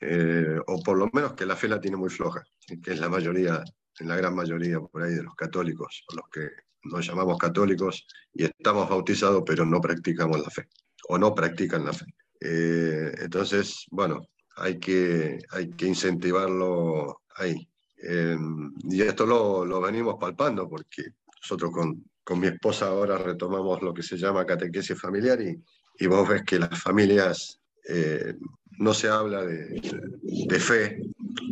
Eh, 0.00 0.58
o 0.66 0.82
por 0.82 0.98
lo 0.98 1.08
menos 1.12 1.34
que 1.34 1.46
la 1.46 1.56
fe 1.56 1.68
la 1.68 1.80
tiene 1.80 1.96
muy 1.96 2.10
floja, 2.10 2.44
que 2.82 2.92
es 2.92 3.00
la 3.00 3.08
mayoría, 3.08 3.62
en 3.98 4.08
la 4.08 4.16
gran 4.16 4.34
mayoría 4.34 4.80
por 4.80 5.02
ahí 5.02 5.14
de 5.14 5.22
los 5.22 5.34
católicos, 5.34 6.04
los 6.14 6.28
que 6.30 6.48
nos 6.84 7.06
llamamos 7.06 7.38
católicos 7.38 8.06
y 8.32 8.44
estamos 8.44 8.88
bautizados 8.88 9.42
pero 9.44 9.66
no 9.66 9.80
practicamos 9.80 10.40
la 10.40 10.50
fe, 10.50 10.68
o 11.08 11.18
no 11.18 11.34
practican 11.34 11.84
la 11.84 11.92
fe. 11.92 12.06
Eh, 12.40 13.12
entonces, 13.18 13.86
bueno, 13.90 14.22
hay 14.56 14.78
que, 14.78 15.38
hay 15.50 15.70
que 15.70 15.86
incentivarlo 15.86 17.22
ahí. 17.36 17.68
Eh, 18.02 18.36
y 18.84 19.02
esto 19.02 19.26
lo, 19.26 19.64
lo 19.64 19.80
venimos 19.80 20.16
palpando 20.18 20.68
porque 20.68 21.02
nosotros 21.42 21.70
con, 21.70 22.02
con 22.24 22.40
mi 22.40 22.46
esposa 22.46 22.88
ahora 22.88 23.18
retomamos 23.18 23.82
lo 23.82 23.92
que 23.92 24.02
se 24.02 24.16
llama 24.16 24.46
catequesis 24.46 24.98
familiar 24.98 25.40
y, 25.42 25.62
y 25.98 26.06
vos 26.06 26.26
ves 26.26 26.42
que 26.44 26.58
las 26.58 26.80
familias 26.80 27.60
eh, 27.88 28.34
no 28.80 28.94
se 28.94 29.08
habla 29.08 29.44
de, 29.44 30.58
fe 30.58 31.02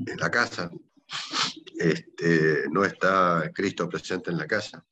en 0.07 0.17
la 0.19 0.31
casa, 0.31 0.71
este, 1.79 2.65
no 2.71 2.85
está 2.85 3.51
Cristo 3.55 3.87
presente 3.87 4.31
en 4.31 4.39
la 4.39 4.47
casa. 4.47 4.83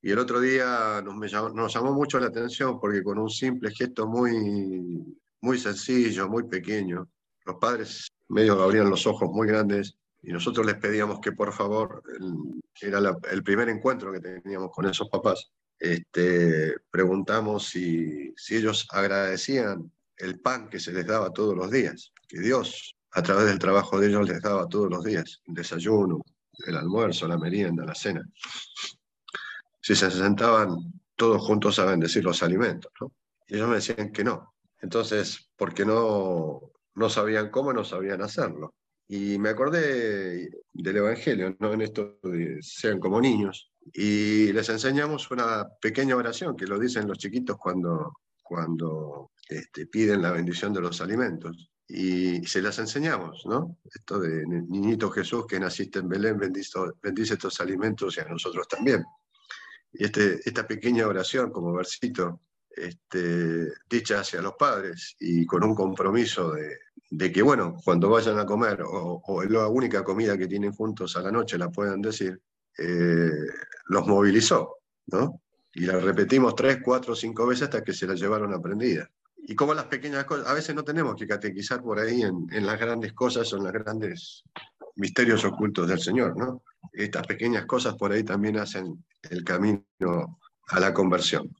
Y 0.00 0.12
el 0.12 0.20
otro 0.20 0.38
día 0.40 1.02
nos, 1.02 1.32
llamó, 1.32 1.92
mucho 1.92 2.20
la 2.20 2.26
atención 2.26 2.78
porque 2.78 3.02
con 3.02 3.18
un 3.18 3.28
simple 3.28 3.72
gesto 3.72 4.06
muy, 4.06 5.18
muy 5.40 5.58
sencillo, 5.58 6.28
muy 6.28 6.44
pequeño, 6.44 7.08
los 7.44 7.56
padres 7.56 8.08
medio 8.28 8.62
abrían 8.62 8.88
los 8.88 9.04
ojos 9.08 9.28
muy 9.30 9.48
grandes 9.48 9.96
y 10.22 10.32
nosotros 10.32 10.64
les 10.64 10.76
pedíamos 10.76 11.18
que 11.20 11.32
por 11.32 11.52
favor, 11.52 12.04
era 12.80 13.00
el 13.32 13.42
primer 13.42 13.68
encuentro 13.68 14.12
que 14.12 14.20
teníamos 14.20 14.70
con 14.70 14.86
esos 14.86 15.08
papás, 15.08 15.50
este, 15.80 16.76
preguntamos 16.88 17.66
si, 17.66 18.32
si 18.36 18.56
ellos 18.56 18.86
agradecían 18.92 19.90
el 20.18 20.40
pan 20.40 20.68
que 20.68 20.80
se 20.80 20.92
les 20.92 21.06
daba 21.06 21.30
todos 21.30 21.56
los 21.56 21.70
días, 21.70 22.12
que 22.28 22.40
Dios 22.40 22.96
a 23.12 23.22
través 23.22 23.46
del 23.46 23.58
trabajo 23.58 23.98
de 23.98 24.08
ellos 24.08 24.28
les 24.28 24.40
daba 24.42 24.68
todos 24.68 24.90
los 24.90 25.04
días, 25.04 25.40
el 25.46 25.54
desayuno, 25.54 26.22
el 26.66 26.76
almuerzo, 26.76 27.28
la 27.28 27.38
merienda, 27.38 27.84
la 27.84 27.94
cena. 27.94 28.22
Si 29.80 29.94
se 29.94 30.10
sentaban 30.10 30.76
todos 31.16 31.42
juntos 31.42 31.78
a 31.78 31.84
bendecir 31.84 32.24
los 32.24 32.42
alimentos. 32.42 32.90
Y 33.46 33.56
ellos 33.56 33.68
me 33.68 33.76
decían 33.76 34.10
que 34.12 34.24
no. 34.24 34.54
Entonces, 34.80 35.50
porque 35.56 35.84
no, 35.84 36.72
no 36.94 37.08
sabían 37.08 37.50
cómo, 37.50 37.72
no 37.72 37.84
sabían 37.84 38.22
hacerlo. 38.22 38.74
y 39.06 39.38
me 39.38 39.50
acordé 39.50 40.48
del 40.72 40.96
Evangelio, 40.96 41.54
¿no? 41.60 41.72
En 41.72 41.82
esto 41.82 42.18
de 42.22 42.58
sean 42.62 42.98
como 42.98 43.20
niños. 43.20 43.70
Y 43.92 44.52
les 44.52 44.68
enseñamos 44.70 45.30
una 45.30 45.66
pequeña 45.80 46.16
oración 46.16 46.56
que 46.56 46.66
lo 46.66 46.78
dicen 46.78 47.06
los 47.06 47.18
chiquitos 47.18 47.58
cuando, 47.58 48.14
cuando 48.42 49.30
este, 49.48 49.86
piden 49.86 50.22
la 50.22 50.32
bendición 50.32 50.72
de 50.72 50.80
los 50.80 51.00
alimentos. 51.00 51.70
Y 51.86 52.44
se 52.46 52.62
las 52.62 52.78
enseñamos, 52.78 53.44
¿no? 53.46 53.78
Esto 53.94 54.18
de 54.18 54.44
Niñito 54.46 55.10
Jesús 55.10 55.46
que 55.46 55.60
naciste 55.60 55.98
en 55.98 56.08
Belén, 56.08 56.38
bendice, 56.38 57.34
estos 57.34 57.60
alimentos 57.60 58.16
y 58.16 58.20
a 58.20 58.24
nosotros 58.24 58.66
también. 58.66 59.04
Y 59.92 60.04
este, 60.04 60.40
esta 60.44 60.66
pequeña 60.66 61.06
oración 61.06 61.50
como 61.50 61.74
versito, 61.74 62.40
este, 62.70 63.68
dicha 63.88 64.20
hacia 64.20 64.40
los 64.40 64.54
padres 64.54 65.14
y 65.20 65.44
con 65.44 65.62
un 65.62 65.74
compromiso 65.74 66.52
de, 66.52 66.78
de 67.10 67.30
que, 67.30 67.42
bueno, 67.42 67.76
cuando 67.84 68.08
vayan 68.08 68.38
a 68.38 68.46
comer 68.46 68.82
o, 68.82 69.22
o 69.24 69.42
es 69.42 69.50
la 69.50 69.68
única 69.68 70.02
comida 70.02 70.38
que 70.38 70.48
tienen 70.48 70.72
juntos 70.72 71.16
a 71.16 71.20
la 71.20 71.30
noche 71.30 71.58
la 71.58 71.70
puedan 71.70 72.00
decir, 72.00 72.40
eh, 72.78 73.30
los 73.86 74.06
movilizó, 74.06 74.78
¿no? 75.06 75.42
Y 75.72 75.82
la 75.86 75.98
repetimos 75.98 76.54
tres, 76.54 76.78
cuatro, 76.84 77.14
cinco 77.14 77.46
veces 77.46 77.64
hasta 77.64 77.82
que 77.82 77.92
se 77.92 78.06
la 78.06 78.14
llevaron 78.14 78.52
aprendida. 78.52 79.08
Y 79.46 79.54
como 79.54 79.74
las 79.74 79.86
pequeñas 79.86 80.24
cosas, 80.24 80.46
a 80.46 80.54
veces 80.54 80.74
no 80.74 80.84
tenemos 80.84 81.16
que 81.16 81.26
catequizar 81.26 81.82
por 81.82 81.98
ahí 81.98 82.22
en, 82.22 82.46
en 82.50 82.66
las 82.66 82.78
grandes 82.80 83.12
cosas 83.12 83.52
o 83.52 83.58
en 83.58 83.64
los 83.64 83.72
grandes 83.72 84.42
misterios 84.96 85.44
ocultos 85.44 85.88
del 85.88 86.00
Señor, 86.00 86.36
¿no? 86.36 86.62
Estas 86.92 87.26
pequeñas 87.26 87.66
cosas 87.66 87.94
por 87.94 88.12
ahí 88.12 88.22
también 88.22 88.58
hacen 88.58 89.04
el 89.30 89.44
camino 89.44 89.84
a 90.68 90.80
la 90.80 90.94
conversión. 90.94 91.54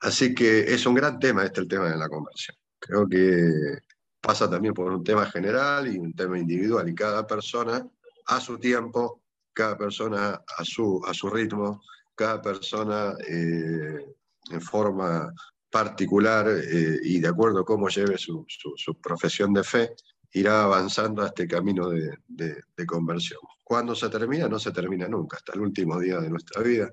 Así 0.00 0.34
que 0.34 0.60
es 0.60 0.86
un 0.86 0.94
gran 0.94 1.18
tema 1.18 1.44
este 1.44 1.60
el 1.60 1.68
tema 1.68 1.88
de 1.88 1.96
la 1.96 2.08
conversión. 2.08 2.56
Creo 2.78 3.08
que 3.08 3.78
pasa 4.20 4.48
también 4.48 4.74
por 4.74 4.92
un 4.92 5.02
tema 5.02 5.26
general 5.26 5.92
y 5.92 5.98
un 5.98 6.12
tema 6.12 6.38
individual 6.38 6.88
y 6.88 6.94
cada 6.94 7.26
persona 7.26 7.86
a 8.26 8.40
su 8.40 8.58
tiempo, 8.58 9.22
cada 9.52 9.76
persona 9.78 10.42
a 10.58 10.64
su, 10.64 11.00
a 11.06 11.14
su 11.14 11.30
ritmo, 11.30 11.82
cada 12.14 12.42
persona 12.42 13.14
eh, 13.26 14.04
en 14.50 14.60
forma 14.60 15.32
particular 15.70 16.48
eh, 16.48 16.98
y 17.02 17.20
de 17.20 17.28
acuerdo 17.28 17.60
a 17.60 17.64
cómo 17.64 17.88
lleve 17.88 18.18
su, 18.18 18.44
su, 18.48 18.72
su, 18.76 19.00
profesión 19.00 19.52
de 19.52 19.64
fe, 19.64 19.90
irá 20.32 20.64
avanzando 20.64 21.22
a 21.22 21.26
este 21.26 21.46
camino 21.46 21.88
de, 21.88 22.10
de, 22.26 22.56
de, 22.76 22.86
conversión. 22.86 23.40
Cuando 23.64 23.94
se 23.94 24.08
termina? 24.08 24.48
No 24.48 24.58
se 24.58 24.72
termina 24.72 25.08
nunca, 25.08 25.36
hasta 25.36 25.54
el 25.54 25.60
último 25.60 25.98
día 25.98 26.18
de 26.20 26.30
nuestra 26.30 26.62
vida. 26.62 26.92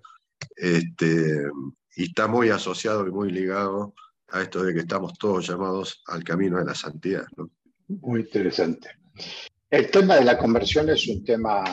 Este, 0.56 1.44
y 1.96 2.04
está 2.04 2.28
muy 2.28 2.50
asociado 2.50 3.08
y 3.08 3.12
muy 3.12 3.32
ligado 3.32 3.94
a 4.30 4.42
esto 4.42 4.64
de 4.64 4.74
que 4.74 4.80
estamos 4.80 5.18
todos 5.18 5.48
llamados 5.48 6.02
al 6.08 6.24
camino 6.24 6.58
de 6.58 6.66
la 6.66 6.76
santidad. 6.76 7.26
¿no? 7.38 7.52
Muy 7.88 8.22
interesante. 8.22 8.90
El 9.70 9.90
tema 9.90 10.16
de 10.16 10.26
la 10.26 10.38
conversión 10.38 10.90
es 10.90 11.08
un 11.08 11.24
tema, 11.24 11.64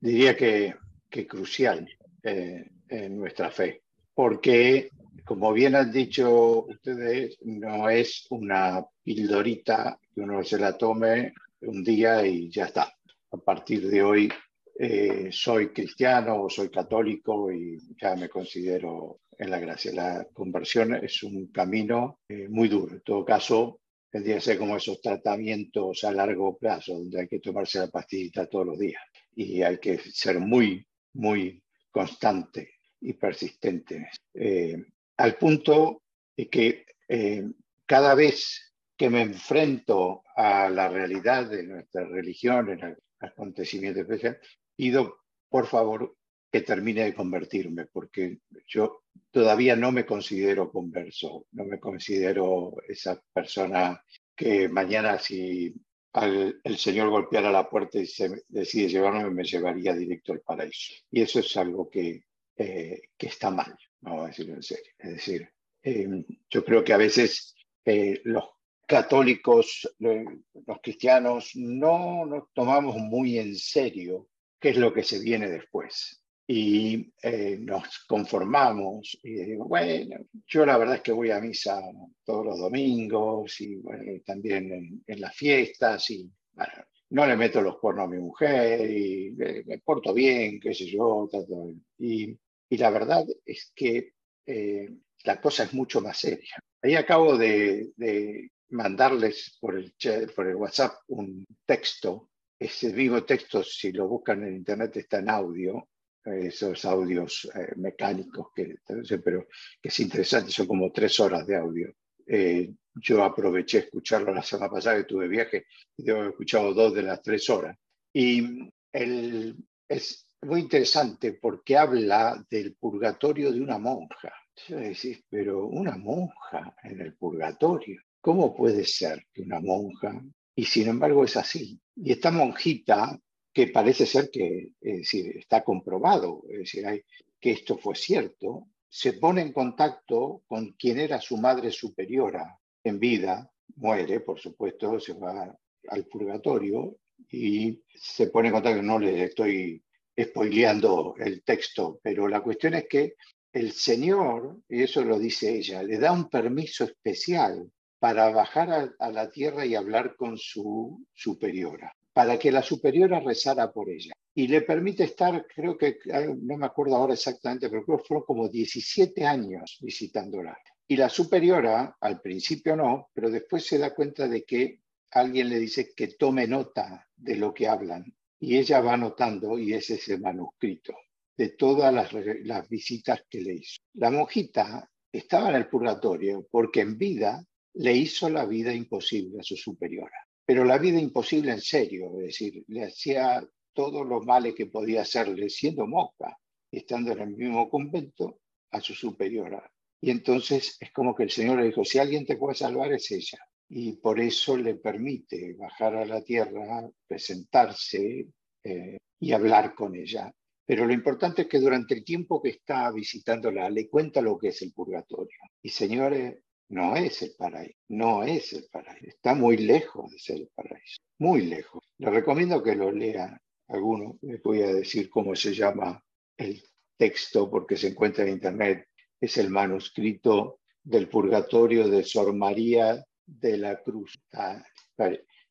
diría 0.00 0.36
que, 0.36 0.74
que 1.10 1.26
crucial 1.26 1.88
eh, 2.22 2.70
en 2.88 3.18
nuestra 3.18 3.50
fe, 3.50 3.82
porque, 4.14 4.90
como 5.26 5.52
bien 5.52 5.74
han 5.74 5.90
dicho 5.90 6.66
ustedes, 6.66 7.36
no 7.42 7.90
es 7.90 8.26
una 8.30 8.86
pildorita 9.02 9.98
que 10.14 10.20
uno 10.20 10.44
se 10.44 10.56
la 10.56 10.78
tome 10.78 11.34
un 11.62 11.82
día 11.82 12.24
y 12.24 12.48
ya 12.48 12.66
está. 12.66 12.96
A 13.32 13.36
partir 13.36 13.88
de 13.88 14.02
hoy 14.04 14.32
eh, 14.78 15.28
soy 15.32 15.70
cristiano 15.72 16.42
o 16.42 16.48
soy 16.48 16.70
católico 16.70 17.50
y 17.50 17.76
ya 18.00 18.14
me 18.14 18.28
considero 18.28 19.18
en 19.36 19.50
la 19.50 19.58
gracia. 19.58 19.92
La 19.92 20.28
conversión 20.32 20.94
es 20.94 21.24
un 21.24 21.48
camino 21.48 22.20
eh, 22.28 22.46
muy 22.48 22.68
duro. 22.68 22.94
En 22.94 23.00
todo 23.00 23.24
caso, 23.24 23.80
tendría 24.08 24.36
que 24.36 24.42
ser 24.42 24.58
como 24.58 24.76
esos 24.76 25.00
tratamientos 25.00 26.04
a 26.04 26.12
largo 26.12 26.56
plazo, 26.56 26.94
donde 26.94 27.22
hay 27.22 27.26
que 27.26 27.40
tomarse 27.40 27.80
la 27.80 27.88
pastillita 27.88 28.46
todos 28.46 28.66
los 28.66 28.78
días 28.78 29.02
y 29.34 29.60
hay 29.60 29.78
que 29.78 29.98
ser 29.98 30.38
muy, 30.38 30.86
muy 31.14 31.60
constante 31.90 32.74
y 33.00 33.12
persistente. 33.14 34.08
Eh, 34.32 34.76
al 35.16 35.36
punto 35.36 36.02
de 36.36 36.48
que 36.48 36.86
eh, 37.08 37.44
cada 37.84 38.14
vez 38.14 38.74
que 38.96 39.10
me 39.10 39.22
enfrento 39.22 40.22
a 40.34 40.68
la 40.68 40.88
realidad 40.88 41.48
de 41.48 41.62
nuestra 41.64 42.04
religión, 42.04 42.70
en 42.70 42.80
el 42.80 42.96
acontecimiento 43.20 44.00
especial, 44.00 44.38
pido 44.74 45.18
por 45.48 45.66
favor 45.66 46.16
que 46.50 46.60
termine 46.62 47.04
de 47.04 47.14
convertirme, 47.14 47.86
porque 47.86 48.38
yo 48.66 49.02
todavía 49.30 49.76
no 49.76 49.92
me 49.92 50.06
considero 50.06 50.70
converso, 50.70 51.46
no 51.52 51.64
me 51.64 51.78
considero 51.78 52.74
esa 52.88 53.20
persona 53.32 54.02
que 54.34 54.68
mañana 54.68 55.18
si 55.18 55.74
el 56.14 56.78
Señor 56.78 57.10
golpeara 57.10 57.50
la 57.50 57.68
puerta 57.68 57.98
y 57.98 58.06
se 58.06 58.44
decide 58.48 58.88
llevarme, 58.88 59.30
me 59.30 59.44
llevaría 59.44 59.94
directo 59.94 60.32
al 60.32 60.40
paraíso. 60.40 60.94
Y 61.10 61.20
eso 61.20 61.40
es 61.40 61.56
algo 61.56 61.90
que, 61.90 62.22
eh, 62.56 63.02
que 63.18 63.26
está 63.26 63.50
mal, 63.50 63.76
vamos 64.06 64.24
a 64.24 64.28
decirlo 64.28 64.54
en 64.54 64.62
serio. 64.62 64.92
Es 64.98 65.10
decir, 65.10 65.48
eh, 65.82 66.24
yo 66.48 66.64
creo 66.64 66.84
que 66.84 66.92
a 66.92 66.96
veces 66.96 67.54
eh, 67.84 68.20
los 68.24 68.44
católicos, 68.86 69.88
los 69.98 70.80
cristianos, 70.80 71.50
no 71.56 72.24
nos 72.24 72.52
tomamos 72.52 72.96
muy 72.96 73.38
en 73.38 73.56
serio 73.56 74.28
qué 74.60 74.70
es 74.70 74.76
lo 74.76 74.92
que 74.92 75.02
se 75.02 75.18
viene 75.18 75.48
después. 75.48 76.22
Y 76.48 77.12
eh, 77.22 77.58
nos 77.60 78.04
conformamos 78.06 79.18
y 79.24 79.32
digo, 79.32 79.64
bueno, 79.64 80.16
yo 80.46 80.64
la 80.64 80.78
verdad 80.78 80.96
es 80.96 81.02
que 81.02 81.10
voy 81.10 81.32
a 81.32 81.40
misa 81.40 81.80
todos 82.24 82.46
los 82.46 82.60
domingos 82.60 83.60
y 83.60 83.74
bueno, 83.76 84.22
también 84.24 84.72
en, 84.72 85.04
en, 85.08 85.20
las 85.20 85.34
fiestas 85.34 86.08
y 86.10 86.30
bueno, 86.52 86.72
no 87.10 87.26
le 87.26 87.36
meto 87.36 87.60
los 87.60 87.80
cuernos 87.80 88.04
a 88.04 88.10
mi 88.10 88.18
mujer 88.18 88.88
y 88.88 89.32
me, 89.32 89.64
me 89.64 89.78
porto 89.78 90.14
bien, 90.14 90.60
qué 90.60 90.72
sé 90.72 90.86
yo. 90.86 91.28
Todo. 91.28 91.72
Y, 91.98 92.38
y 92.68 92.76
la 92.78 92.90
verdad 92.90 93.24
es 93.44 93.72
que 93.74 94.12
eh, 94.46 94.88
la 95.24 95.40
cosa 95.40 95.64
es 95.64 95.74
mucho 95.74 96.00
más 96.00 96.18
seria. 96.18 96.56
Ahí 96.82 96.94
acabo 96.94 97.36
de, 97.36 97.92
de 97.96 98.50
mandarles 98.70 99.56
por 99.60 99.76
el, 99.76 99.94
por 100.34 100.46
el 100.46 100.56
WhatsApp 100.56 100.94
un 101.08 101.44
texto 101.64 102.30
ese 102.58 102.92
vivo 102.92 103.24
texto, 103.24 103.62
si 103.62 103.92
lo 103.92 104.08
buscan 104.08 104.42
en 104.44 104.56
internet, 104.56 104.96
está 104.96 105.18
en 105.18 105.30
audio, 105.30 105.88
esos 106.24 106.84
audios 106.84 107.48
eh, 107.54 107.72
mecánicos, 107.76 108.48
que, 108.54 108.76
pero 109.22 109.46
que 109.80 109.88
es 109.88 110.00
interesante, 110.00 110.50
son 110.50 110.66
como 110.66 110.90
tres 110.90 111.20
horas 111.20 111.46
de 111.46 111.56
audio. 111.56 111.92
Eh, 112.26 112.72
yo 112.94 113.22
aproveché 113.22 113.78
escucharlo 113.78 114.32
la 114.32 114.42
semana 114.42 114.70
pasada 114.70 114.96
que 114.96 115.04
tuve 115.04 115.28
viaje 115.28 115.66
y 115.96 116.10
haber 116.10 116.30
escuchado 116.30 116.72
dos 116.74 116.94
de 116.94 117.02
las 117.02 117.22
tres 117.22 117.48
horas. 117.50 117.76
Y 118.12 118.70
el, 118.92 119.54
es 119.88 120.25
muy 120.42 120.60
interesante 120.60 121.32
porque 121.34 121.76
habla 121.76 122.44
del 122.50 122.74
purgatorio 122.74 123.52
de 123.52 123.60
una 123.60 123.78
monja. 123.78 124.32
Decís, 124.68 125.22
pero 125.28 125.66
una 125.66 125.96
monja 125.96 126.74
en 126.82 127.00
el 127.00 127.14
purgatorio. 127.14 128.00
¿Cómo 128.20 128.54
puede 128.54 128.84
ser 128.84 129.26
que 129.32 129.42
una 129.42 129.60
monja 129.60 130.22
y 130.56 130.64
sin 130.64 130.88
embargo 130.88 131.22
es 131.22 131.36
así. 131.36 131.78
Y 131.94 132.12
esta 132.12 132.30
monjita, 132.30 133.20
que 133.52 133.68
parece 133.68 134.06
ser 134.06 134.30
que 134.30 134.70
es 134.80 135.14
está 135.14 135.62
comprobado, 135.62 136.42
es 136.48 136.58
decir, 136.60 136.86
hay, 136.86 137.02
que 137.38 137.52
esto 137.52 137.76
fue 137.76 137.94
cierto, 137.94 138.68
se 138.88 139.14
pone 139.14 139.42
en 139.42 139.52
contacto 139.52 140.42
con 140.46 140.72
quien 140.72 140.98
era 140.98 141.20
su 141.20 141.36
madre 141.36 141.70
superiora 141.70 142.58
en 142.82 142.98
vida, 142.98 143.50
muere, 143.76 144.20
por 144.20 144.40
supuesto, 144.40 144.98
se 144.98 145.12
va 145.12 145.54
al 145.88 146.06
purgatorio 146.06 146.96
y 147.30 147.82
se 147.94 148.28
pone 148.28 148.48
en 148.48 148.54
contacto, 148.54 148.82
no 148.82 148.98
le 148.98 149.24
estoy 149.24 149.82
spoileando 150.18 151.14
el 151.18 151.42
texto, 151.42 152.00
pero 152.02 152.28
la 152.28 152.40
cuestión 152.40 152.74
es 152.74 152.86
que 152.88 153.14
el 153.52 153.72
Señor, 153.72 154.58
y 154.68 154.82
eso 154.82 155.02
lo 155.04 155.18
dice 155.18 155.56
ella, 155.56 155.82
le 155.82 155.98
da 155.98 156.12
un 156.12 156.28
permiso 156.28 156.84
especial 156.84 157.70
para 157.98 158.30
bajar 158.30 158.70
a, 158.70 158.94
a, 158.98 159.10
la 159.10 159.30
tierra 159.30 159.64
y 159.64 159.74
hablar 159.74 160.14
con 160.16 160.36
su 160.36 161.06
superiora, 161.14 161.94
para 162.12 162.38
que 162.38 162.52
la 162.52 162.62
superiora 162.62 163.20
rezara 163.20 163.72
por 163.72 163.88
ella. 163.88 164.12
Y 164.34 164.48
le 164.48 164.60
permite 164.60 165.04
estar, 165.04 165.46
creo 165.46 165.78
que, 165.78 165.98
no 166.42 166.58
me 166.58 166.66
acuerdo 166.66 166.96
ahora 166.96 167.14
exactamente, 167.14 167.70
pero 167.70 167.84
creo 167.84 167.96
que 167.96 168.04
fueron 168.04 168.26
como 168.26 168.48
17 168.48 169.24
años 169.24 169.78
visitándola. 169.80 170.58
Y 170.86 170.96
la 170.96 171.08
superiora, 171.08 171.96
al 172.00 172.20
principio 172.20 172.76
no, 172.76 173.08
pero 173.14 173.30
después 173.30 173.66
se 173.66 173.78
da 173.78 173.94
cuenta 173.94 174.28
de 174.28 174.44
que 174.44 174.80
alguien 175.10 175.48
le 175.48 175.58
dice 175.58 175.94
que 175.96 176.08
tome 176.08 176.46
nota 176.46 177.08
de 177.16 177.36
lo 177.36 177.54
que 177.54 177.66
hablan. 177.66 178.04
Y 178.38 178.56
ella 178.56 178.80
va 178.80 178.94
anotando 178.94 179.58
y 179.58 179.72
ese 179.72 179.94
es 179.94 180.08
el 180.08 180.20
manuscrito 180.20 180.94
de 181.36 181.50
todas 181.50 181.92
las, 181.92 182.68
visitas 182.68 183.22
que 183.28 183.40
le 183.40 183.54
hizo. 183.54 183.80
La 183.94 184.10
monjita 184.10 184.90
estaba 185.12 185.50
en 185.50 185.56
el 185.56 185.68
purgatorio 185.68 186.46
porque 186.50 186.80
en 186.80 186.96
vida 186.96 187.44
le 187.74 187.92
hizo 187.94 188.28
la 188.28 188.46
vida 188.46 188.72
imposible 188.72 189.40
a 189.40 189.42
su 189.42 189.56
superiora. 189.56 190.16
Pero 190.44 190.64
la 190.64 190.78
vida 190.78 190.98
imposible 190.98 191.52
en 191.52 191.60
serio, 191.60 192.12
es 192.18 192.26
decir, 192.26 192.64
le 192.68 192.84
hacía 192.84 193.46
todos 193.72 194.06
los 194.06 194.24
males 194.24 194.54
que 194.54 194.66
podía 194.66 195.02
hacerle 195.02 195.50
siendo 195.50 195.86
monja, 195.86 196.38
estando 196.70 197.12
en 197.12 197.20
el 197.20 197.36
mismo 197.36 197.68
convento, 197.68 198.40
a 198.70 198.80
su 198.80 198.94
superiora. 198.94 199.70
Y 200.00 200.10
entonces 200.10 200.76
es 200.80 200.92
como 200.92 201.14
que 201.14 201.24
el 201.24 201.30
Señor 201.30 201.58
le 201.58 201.66
dijo, 201.66 201.84
si 201.84 201.98
alguien 201.98 202.24
te 202.24 202.36
puede 202.36 202.54
salvar 202.54 202.92
es 202.92 203.10
ella. 203.10 203.38
Y 203.68 203.92
por 203.94 204.20
eso 204.20 204.56
le 204.56 204.76
permite 204.76 205.54
bajar 205.54 205.96
a 205.96 206.06
la 206.06 206.22
tierra, 206.22 206.88
presentarse 207.06 208.28
eh, 208.62 208.98
y 209.20 209.32
hablar 209.32 209.74
con 209.74 209.96
ella. 209.96 210.32
Pero 210.64 210.84
lo 210.84 210.92
importante 210.92 211.42
es 211.42 211.48
que 211.48 211.60
durante 211.60 211.94
el 211.94 212.04
tiempo 212.04 212.42
que 212.42 212.50
está 212.50 212.90
visitándola, 212.90 213.70
le 213.70 213.88
cuenta 213.88 214.20
lo 214.20 214.36
que 214.36 214.48
es 214.48 214.62
el 214.62 214.72
purgatorio. 214.72 215.38
Y 215.62 215.68
señores, 215.68 216.38
no 216.68 216.96
es 216.96 217.22
el 217.22 217.32
paraíso, 217.38 217.78
no 217.88 218.24
es 218.24 218.52
el 218.52 218.66
paraíso, 218.70 219.06
está 219.06 219.34
muy 219.34 219.56
lejos 219.56 220.10
de 220.10 220.18
ser 220.18 220.36
el 220.38 220.50
paraíso, 220.52 221.00
muy 221.18 221.42
lejos. 221.42 221.82
Le 221.98 222.10
recomiendo 222.10 222.62
que 222.62 222.74
lo 222.74 222.90
lea 222.90 223.40
alguno, 223.68 224.18
les 224.22 224.42
voy 224.42 224.62
a 224.62 224.74
decir 224.74 225.08
cómo 225.08 225.36
se 225.36 225.54
llama 225.54 226.02
el 226.36 226.60
texto 226.96 227.48
porque 227.48 227.76
se 227.76 227.88
encuentra 227.88 228.24
en 228.24 228.30
internet, 228.30 228.88
es 229.20 229.38
el 229.38 229.50
manuscrito 229.50 230.60
del 230.82 231.08
purgatorio 231.08 231.88
de 231.88 232.02
Sor 232.02 232.34
María 232.34 233.04
de 233.26 233.58
la 233.58 233.82
Cruz. 233.82 234.14
Ah, 234.32 234.62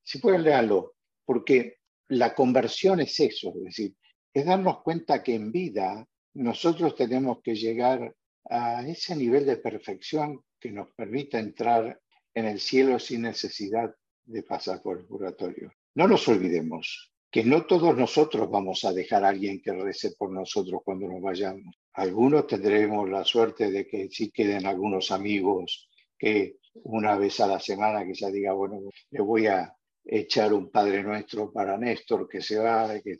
si 0.03 0.19
pueden 0.19 0.43
leerlo, 0.43 0.95
porque 1.25 1.77
la 2.09 2.33
conversión 2.33 2.99
es 2.99 3.19
eso, 3.19 3.53
es 3.57 3.63
decir, 3.63 3.95
es 4.33 4.45
darnos 4.45 4.81
cuenta 4.81 5.23
que 5.23 5.35
en 5.35 5.51
vida 5.51 6.07
nosotros 6.33 6.95
tenemos 6.95 7.41
que 7.41 7.55
llegar 7.55 8.15
a 8.49 8.85
ese 8.87 9.15
nivel 9.15 9.45
de 9.45 9.57
perfección 9.57 10.43
que 10.59 10.71
nos 10.71 10.89
permita 10.95 11.39
entrar 11.39 11.99
en 12.33 12.45
el 12.45 12.59
cielo 12.59 12.99
sin 12.99 13.23
necesidad 13.23 13.93
de 14.25 14.43
pasar 14.43 14.81
por 14.81 14.99
el 14.99 15.05
purgatorio. 15.05 15.71
No 15.95 16.07
nos 16.07 16.27
olvidemos 16.27 17.11
que 17.31 17.43
no 17.43 17.65
todos 17.65 17.97
nosotros 17.97 18.49
vamos 18.49 18.85
a 18.85 18.93
dejar 18.93 19.23
a 19.23 19.29
alguien 19.29 19.61
que 19.61 19.73
rece 19.73 20.11
por 20.17 20.31
nosotros 20.31 20.81
cuando 20.83 21.07
nos 21.07 21.21
vayamos. 21.21 21.75
Algunos 21.93 22.47
tendremos 22.47 23.09
la 23.09 23.23
suerte 23.23 23.71
de 23.71 23.87
que 23.87 24.09
sí 24.09 24.31
queden 24.31 24.65
algunos 24.65 25.11
amigos 25.11 25.89
que 26.25 26.57
una 26.85 27.15
vez 27.15 27.39
a 27.39 27.45
la 27.45 27.59
semana 27.59 28.03
ya 28.11 28.31
diga, 28.31 28.51
bueno, 28.53 28.79
le 29.11 29.21
voy 29.21 29.45
a 29.45 29.71
echar 30.03 30.53
un 30.53 30.71
Padre 30.71 31.03
Nuestro 31.03 31.53
para 31.53 31.77
Néstor, 31.77 32.27
que 32.27 32.41
se 32.41 32.57
va, 32.57 32.99
que, 32.99 33.17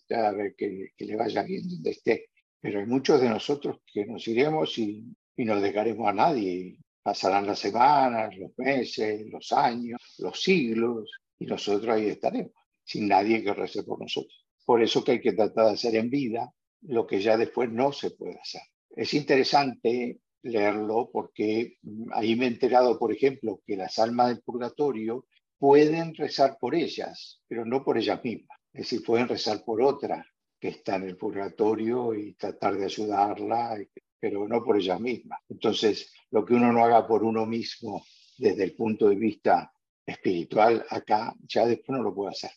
que, 0.58 0.88
que 0.98 1.06
le 1.06 1.16
vaya 1.16 1.44
bien 1.44 1.70
donde 1.70 1.92
esté. 1.92 2.30
Pero 2.60 2.80
hay 2.80 2.88
muchos 2.88 3.22
de 3.22 3.30
nosotros 3.30 3.82
que 3.86 4.08
nos 4.08 4.28
iremos 4.28 4.76
y, 4.80 5.06
y 5.38 5.46
nos 5.46 5.62
dejaremos 5.62 6.08
a 6.08 6.14
nadie. 6.14 6.80
Pasarán 7.04 7.46
las 7.46 7.60
semanas, 7.60 8.36
los 8.38 8.58
meses, 8.58 9.24
los 9.32 9.52
años, 9.52 10.02
los 10.18 10.42
siglos, 10.42 11.08
y 11.38 11.46
nosotros 11.46 11.96
ahí 11.96 12.08
estaremos, 12.08 12.54
sin 12.84 13.08
nadie 13.08 13.44
que 13.44 13.54
rece 13.54 13.84
por 13.84 14.02
nosotros. 14.02 14.48
Por 14.66 14.82
eso 14.82 15.04
que 15.04 15.12
hay 15.12 15.22
que 15.22 15.34
tratar 15.34 15.68
de 15.68 15.74
hacer 15.74 15.96
en 15.96 16.10
vida 16.10 16.52
lo 16.82 17.06
que 17.06 17.22
ya 17.22 17.38
después 17.38 17.70
no 17.72 17.92
se 17.92 18.10
puede 18.10 18.40
hacer. 18.40 18.64
Es 18.90 19.14
interesante 19.14 20.22
leerlo 20.46 21.10
porque 21.12 21.78
ahí 22.12 22.36
me 22.36 22.46
he 22.46 22.50
enterado, 22.50 22.98
por 23.00 23.12
ejemplo, 23.12 23.62
que 23.66 23.76
las 23.76 23.98
almas 24.00 24.30
del 24.30 24.42
purgatorio 24.42 25.26
pueden 25.58 26.14
rezar 26.14 26.58
por 26.60 26.76
ellas, 26.76 27.42
pero 27.48 27.66
no 27.66 27.84
por 27.84 27.98
ellas 27.98 28.24
mismas. 28.24 28.58
Es 28.72 28.82
decir, 28.82 29.04
pueden 29.04 29.28
rezar 29.28 29.64
por 29.64 29.82
otra 29.82 30.26
que 30.60 30.68
está 30.70 30.96
en 30.96 31.04
el 31.04 31.18
purgatorio 31.18 32.14
y 32.14 32.34
tratar 32.36 32.78
de 32.78 32.86
ayudarla, 32.86 33.78
pero 34.20 34.48
no 34.48 34.64
por 34.64 34.78
ellas 34.78 35.00
mismas. 35.00 35.40
Entonces, 35.50 36.14
lo 36.32 36.46
que 36.46 36.54
uno 36.54 36.72
no 36.72 36.86
haga 36.86 37.08
por 37.08 37.24
uno 37.24 37.46
mismo 37.46 38.04
desde 38.38 38.66
el 38.66 38.76
punto 38.76 39.10
de 39.10 39.16
vista 39.16 39.72
espiritual, 40.06 40.86
acá 40.90 41.34
ya 41.48 41.66
después 41.66 41.98
no 41.98 42.04
lo 42.04 42.14
puede 42.14 42.32
hacer. 42.32 42.52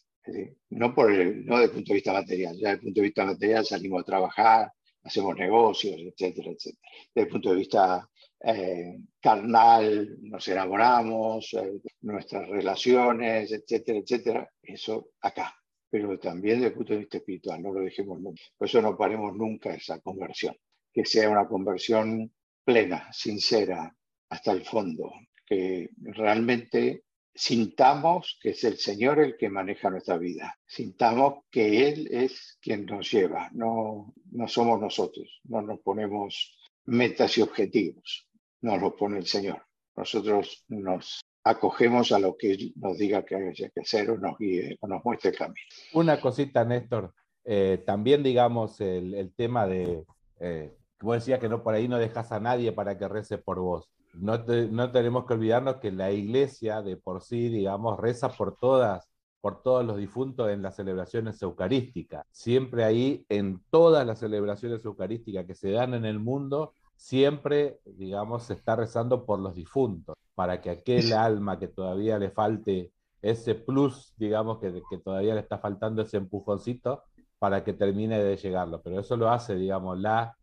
No, 0.70 0.94
por 0.94 1.10
el, 1.10 1.46
no 1.46 1.54
desde 1.54 1.70
el 1.70 1.74
punto 1.76 1.92
de 1.92 1.94
vista 1.94 2.12
material, 2.12 2.54
ya 2.56 2.68
desde 2.68 2.72
el 2.72 2.80
punto 2.80 3.00
de 3.00 3.06
vista 3.06 3.24
material 3.24 3.64
salimos 3.64 4.02
a 4.02 4.04
trabajar, 4.04 4.72
hacemos 5.02 5.36
negocios, 5.36 5.96
etcétera, 5.98 6.50
etcétera. 6.50 6.88
Desde 7.14 7.26
el 7.26 7.28
punto 7.28 7.50
de 7.50 7.56
vista 7.56 8.08
eh, 8.40 8.98
carnal, 9.20 10.16
nos 10.22 10.46
enamoramos, 10.48 11.52
eh, 11.54 11.80
nuestras 12.02 12.48
relaciones, 12.48 13.52
etcétera, 13.52 13.98
etcétera, 13.98 14.52
eso 14.62 15.10
acá. 15.20 15.54
Pero 15.90 16.18
también 16.18 16.56
desde 16.56 16.68
el 16.68 16.74
punto 16.74 16.92
de 16.92 17.00
vista 17.00 17.18
espiritual, 17.18 17.62
no 17.62 17.72
lo 17.72 17.80
dejemos 17.80 18.20
nunca. 18.20 18.42
Por 18.56 18.68
eso 18.68 18.82
no 18.82 18.96
paremos 18.96 19.34
nunca 19.34 19.74
esa 19.74 20.00
conversión. 20.00 20.54
Que 20.92 21.04
sea 21.04 21.30
una 21.30 21.48
conversión 21.48 22.32
plena, 22.64 23.10
sincera, 23.12 23.94
hasta 24.28 24.52
el 24.52 24.64
fondo. 24.64 25.10
Que 25.46 25.88
realmente 25.98 27.04
sintamos 27.38 28.38
que 28.42 28.50
es 28.50 28.64
el 28.64 28.78
Señor 28.78 29.20
el 29.20 29.36
que 29.36 29.48
maneja 29.48 29.90
nuestra 29.90 30.18
vida. 30.18 30.58
Sintamos 30.66 31.44
que 31.50 31.88
Él 31.88 32.08
es 32.10 32.58
quien 32.60 32.84
nos 32.84 33.10
lleva, 33.10 33.48
no, 33.52 34.12
no 34.32 34.48
somos 34.48 34.80
nosotros. 34.80 35.40
No 35.44 35.62
nos 35.62 35.78
ponemos 35.80 36.58
metas 36.86 37.38
y 37.38 37.42
objetivos 37.42 38.26
nos 38.60 38.80
lo 38.80 38.96
pone 38.96 39.18
el 39.18 39.26
Señor. 39.26 39.62
Nosotros 39.96 40.64
nos 40.68 41.20
acogemos 41.44 42.10
a 42.10 42.18
lo 42.18 42.36
que 42.36 42.52
Él 42.52 42.72
nos 42.76 42.98
diga 42.98 43.24
que 43.24 43.36
hay 43.36 43.52
que 43.54 43.80
hacer 43.80 44.10
o 44.10 44.18
nos 44.18 44.36
guíe 44.36 44.76
o 44.80 44.88
nos 44.88 45.04
muestre 45.04 45.30
el 45.30 45.36
camino. 45.36 45.66
Una 45.94 46.20
cosita, 46.20 46.64
Néstor. 46.64 47.14
Eh, 47.44 47.82
también, 47.86 48.22
digamos, 48.22 48.80
el, 48.80 49.14
el 49.14 49.32
tema 49.32 49.66
de, 49.66 50.04
eh, 50.40 50.76
vos 51.00 51.24
que 51.24 51.48
no 51.48 51.62
por 51.62 51.74
ahí 51.74 51.86
no 51.86 51.98
dejas 51.98 52.32
a 52.32 52.40
nadie 52.40 52.72
para 52.72 52.98
que 52.98 53.06
rece 53.06 53.38
por 53.38 53.60
vos. 53.60 53.88
No, 54.14 54.38
no 54.38 54.90
tenemos 54.90 55.26
que 55.26 55.34
olvidarnos 55.34 55.76
que 55.76 55.92
la 55.92 56.10
iglesia 56.10 56.82
de 56.82 56.96
por 56.96 57.22
sí, 57.22 57.48
digamos, 57.48 57.98
reza 57.98 58.30
por 58.30 58.56
todas, 58.56 59.08
por 59.40 59.62
todos 59.62 59.84
los 59.84 59.96
difuntos 59.96 60.50
en 60.50 60.62
las 60.62 60.76
celebraciones 60.76 61.40
eucarísticas. 61.42 62.26
Siempre 62.30 62.84
ahí, 62.84 63.24
en 63.28 63.62
todas 63.70 64.06
las 64.06 64.18
celebraciones 64.18 64.84
eucarísticas 64.84 65.46
que 65.46 65.54
se 65.54 65.70
dan 65.70 65.94
en 65.94 66.04
el 66.04 66.18
mundo, 66.18 66.72
siempre, 66.96 67.80
digamos, 67.84 68.44
se 68.44 68.54
está 68.54 68.76
rezando 68.76 69.24
por 69.24 69.38
los 69.38 69.54
difuntos, 69.54 70.16
para 70.34 70.60
que 70.60 70.70
aquel 70.70 71.12
alma 71.12 71.58
que 71.58 71.68
todavía 71.68 72.18
le 72.18 72.30
falte 72.30 72.92
ese 73.22 73.54
plus, 73.54 74.14
digamos, 74.16 74.58
que, 74.58 74.82
que 74.90 74.98
todavía 74.98 75.34
le 75.34 75.40
está 75.40 75.58
faltando 75.58 76.02
ese 76.02 76.16
empujoncito, 76.16 77.04
para 77.38 77.62
que 77.62 77.72
termine 77.72 78.18
de 78.18 78.36
llegarlo. 78.36 78.82
Pero 78.82 79.00
eso 79.00 79.16
lo 79.16 79.30
hace, 79.30 79.54
digamos, 79.54 79.98
la, 79.98 80.36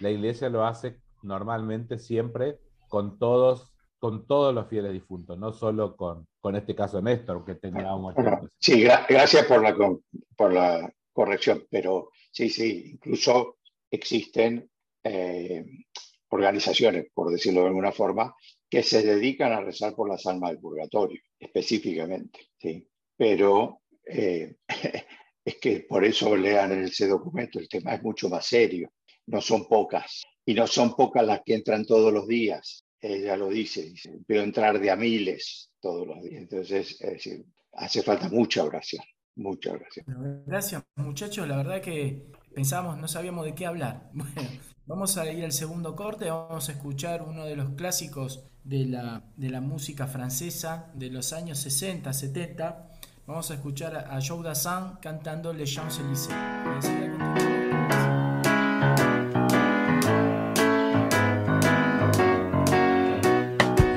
la 0.00 0.10
iglesia 0.10 0.48
lo 0.48 0.64
hace 0.64 1.00
normalmente 1.22 1.98
siempre 1.98 2.58
con 2.88 3.18
todos 3.18 3.72
con 3.98 4.26
todos 4.26 4.54
los 4.54 4.68
fieles 4.68 4.92
difuntos, 4.92 5.36
no 5.38 5.52
solo 5.52 5.96
con, 5.96 6.26
con 6.40 6.54
este 6.54 6.74
caso 6.74 6.98
de 6.98 7.02
Néstor, 7.02 7.44
que 7.44 7.56
teníamos. 7.56 8.14
Sí, 8.58 8.82
gracias 8.82 9.44
por 9.46 9.60
la, 9.60 9.76
por 10.36 10.52
la 10.52 10.92
corrección, 11.12 11.66
pero 11.68 12.10
sí, 12.30 12.48
sí, 12.48 12.92
incluso 12.92 13.56
existen 13.90 14.70
eh, 15.02 15.64
organizaciones, 16.28 17.06
por 17.12 17.30
decirlo 17.30 17.62
de 17.62 17.68
alguna 17.68 17.90
forma, 17.90 18.34
que 18.70 18.82
se 18.82 19.02
dedican 19.02 19.52
a 19.52 19.60
rezar 19.60 19.94
por 19.94 20.08
las 20.08 20.24
almas 20.26 20.50
del 20.50 20.60
purgatorio, 20.60 21.20
específicamente. 21.38 22.50
¿sí? 22.56 22.86
Pero 23.16 23.80
eh, 24.04 24.56
es 25.44 25.56
que 25.56 25.80
por 25.88 26.04
eso 26.04 26.36
lean 26.36 26.84
ese 26.84 27.08
documento, 27.08 27.58
el 27.58 27.68
tema 27.68 27.94
es 27.94 28.02
mucho 28.02 28.28
más 28.28 28.46
serio, 28.46 28.92
no 29.26 29.40
son 29.40 29.66
pocas, 29.66 30.24
y 30.48 30.54
no 30.54 30.66
son 30.66 30.96
pocas 30.96 31.26
las 31.26 31.42
que 31.44 31.56
entran 31.56 31.84
todos 31.84 32.10
los 32.10 32.26
días, 32.26 32.82
ella 33.02 33.36
lo 33.36 33.50
dice, 33.50 33.82
dice, 33.82 34.18
entrar 34.28 34.80
de 34.80 34.90
a 34.90 34.96
miles 34.96 35.70
todos 35.78 36.06
los 36.06 36.22
días, 36.22 36.40
entonces 36.40 36.98
hace 37.74 38.02
falta 38.02 38.30
mucha 38.30 38.64
oración. 38.64 39.04
Muchas 39.36 39.74
gracias. 39.78 40.06
Gracias, 40.46 40.82
muchachos. 40.96 41.46
La 41.46 41.58
verdad 41.58 41.82
que 41.82 42.32
pensábamos, 42.54 42.96
no 42.96 43.08
sabíamos 43.08 43.44
de 43.44 43.54
qué 43.54 43.66
hablar. 43.66 44.10
Bueno, 44.14 44.50
Vamos 44.86 45.18
a 45.18 45.30
ir 45.30 45.44
al 45.44 45.52
segundo 45.52 45.94
corte, 45.94 46.30
vamos 46.30 46.70
a 46.70 46.72
escuchar 46.72 47.20
uno 47.20 47.44
de 47.44 47.54
los 47.54 47.74
clásicos 47.74 48.44
de 48.64 48.86
la, 48.86 49.30
de 49.36 49.50
la 49.50 49.60
música 49.60 50.06
francesa 50.06 50.90
de 50.94 51.10
los 51.10 51.34
años 51.34 51.58
60, 51.58 52.10
70. 52.10 52.90
Vamos 53.26 53.50
a 53.50 53.54
escuchar 53.54 53.94
a 53.94 54.18
Joe 54.26 54.42
Dassin 54.42 54.96
cantando 55.02 55.52
Les 55.52 55.70
Champs-Élysées. 55.70 57.57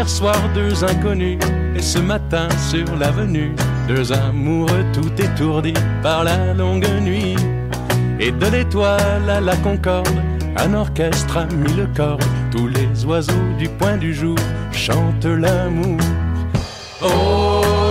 Hier 0.00 0.08
soir, 0.08 0.40
deux 0.54 0.82
inconnus, 0.82 1.38
et 1.76 1.82
ce 1.82 1.98
matin 1.98 2.48
sur 2.70 2.96
l'avenue, 2.96 3.52
deux 3.86 4.10
amoureux 4.14 4.86
tout 4.94 5.12
étourdis 5.22 5.74
par 6.02 6.24
la 6.24 6.54
longue 6.54 6.88
nuit. 7.02 7.36
Et 8.18 8.30
de 8.30 8.46
l'étoile 8.46 9.28
à 9.28 9.42
la 9.42 9.54
concorde, 9.56 10.08
un 10.56 10.72
orchestre 10.72 11.36
a 11.36 11.44
mis 11.44 11.74
le 11.74 11.86
tous 12.50 12.68
les 12.68 13.04
oiseaux 13.04 13.52
du 13.58 13.68
point 13.68 13.98
du 13.98 14.14
jour 14.14 14.38
chantent 14.72 15.26
l'amour. 15.26 15.98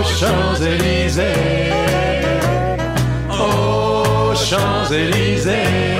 Champs-Élysées, 0.02 1.22
Champs-Élysées, 4.34 5.99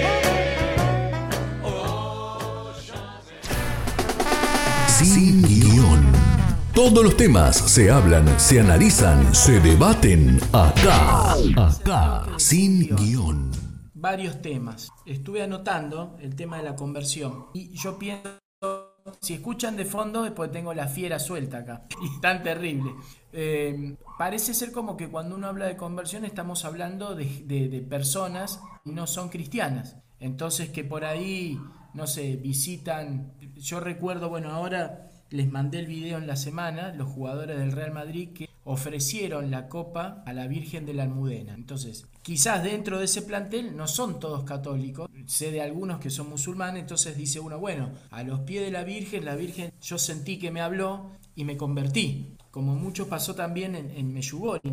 Todos 6.73 7.03
los 7.03 7.17
temas 7.17 7.57
se 7.57 7.91
hablan, 7.91 8.39
se 8.39 8.59
analizan, 8.61 9.35
se 9.35 9.59
debaten 9.59 10.39
acá. 10.53 11.33
Acá. 11.57 12.25
Sin 12.37 12.95
guion. 12.95 13.51
varios 13.93 14.41
temas. 14.41 14.89
Estuve 15.05 15.43
anotando 15.43 16.17
el 16.21 16.35
tema 16.35 16.57
de 16.57 16.63
la 16.63 16.75
conversión 16.75 17.47
y 17.53 17.71
yo 17.77 17.99
pienso, 17.99 18.39
si 19.21 19.33
escuchan 19.33 19.75
de 19.75 19.85
fondo, 19.85 20.23
después 20.23 20.51
tengo 20.51 20.73
la 20.73 20.87
fiera 20.87 21.19
suelta 21.19 21.59
acá. 21.59 21.85
Y 22.01 22.19
tan 22.21 22.41
terrible. 22.41 22.91
Eh, 23.33 23.95
parece 24.17 24.53
ser 24.53 24.71
como 24.71 24.95
que 24.97 25.09
cuando 25.09 25.35
uno 25.35 25.47
habla 25.47 25.65
de 25.67 25.77
conversión 25.77 26.25
estamos 26.25 26.63
hablando 26.65 27.15
de, 27.15 27.43
de- 27.45 27.67
de 27.69 27.81
personas 27.81 28.61
que 28.83 28.91
no 28.91 29.07
son 29.07 29.29
cristianas. 29.29 29.97
Entonces 30.19 30.69
que 30.69 30.83
por 30.83 31.03
ahí, 31.05 31.59
no 31.93 32.07
sé, 32.07 32.37
visitan... 32.37 33.33
Yo 33.57 33.79
recuerdo, 33.79 34.29
bueno, 34.29 34.49
ahora 34.51 35.10
les 35.31 35.49
mandé 35.49 35.79
el 35.79 35.87
video 35.87 36.17
en 36.17 36.27
la 36.27 36.35
semana, 36.35 36.93
los 36.93 37.09
jugadores 37.09 37.57
del 37.57 37.71
Real 37.71 37.93
Madrid 37.93 38.29
que 38.33 38.49
ofrecieron 38.63 39.49
la 39.49 39.69
copa 39.69 40.23
a 40.25 40.33
la 40.33 40.47
Virgen 40.47 40.85
de 40.85 40.93
la 40.93 41.03
Almudena. 41.03 41.53
Entonces, 41.53 42.05
quizás 42.21 42.63
dentro 42.63 42.99
de 42.99 43.05
ese 43.05 43.21
plantel 43.21 43.75
no 43.75 43.87
son 43.87 44.19
todos 44.19 44.43
católicos, 44.43 45.09
sé 45.25 45.51
de 45.51 45.61
algunos 45.61 45.99
que 45.99 46.09
son 46.09 46.29
musulmanes, 46.29 46.81
entonces 46.81 47.17
dice 47.17 47.39
uno, 47.39 47.59
bueno, 47.59 47.91
a 48.11 48.23
los 48.23 48.41
pies 48.41 48.63
de 48.63 48.71
la 48.71 48.83
Virgen, 48.83 49.25
la 49.25 49.35
Virgen, 49.35 49.71
yo 49.81 49.97
sentí 49.97 50.37
que 50.37 50.51
me 50.51 50.61
habló 50.61 51.11
y 51.33 51.45
me 51.45 51.57
convertí. 51.57 52.35
Como 52.51 52.75
mucho 52.75 53.07
pasó 53.07 53.33
también 53.33 53.75
en, 53.75 53.89
en 53.91 54.13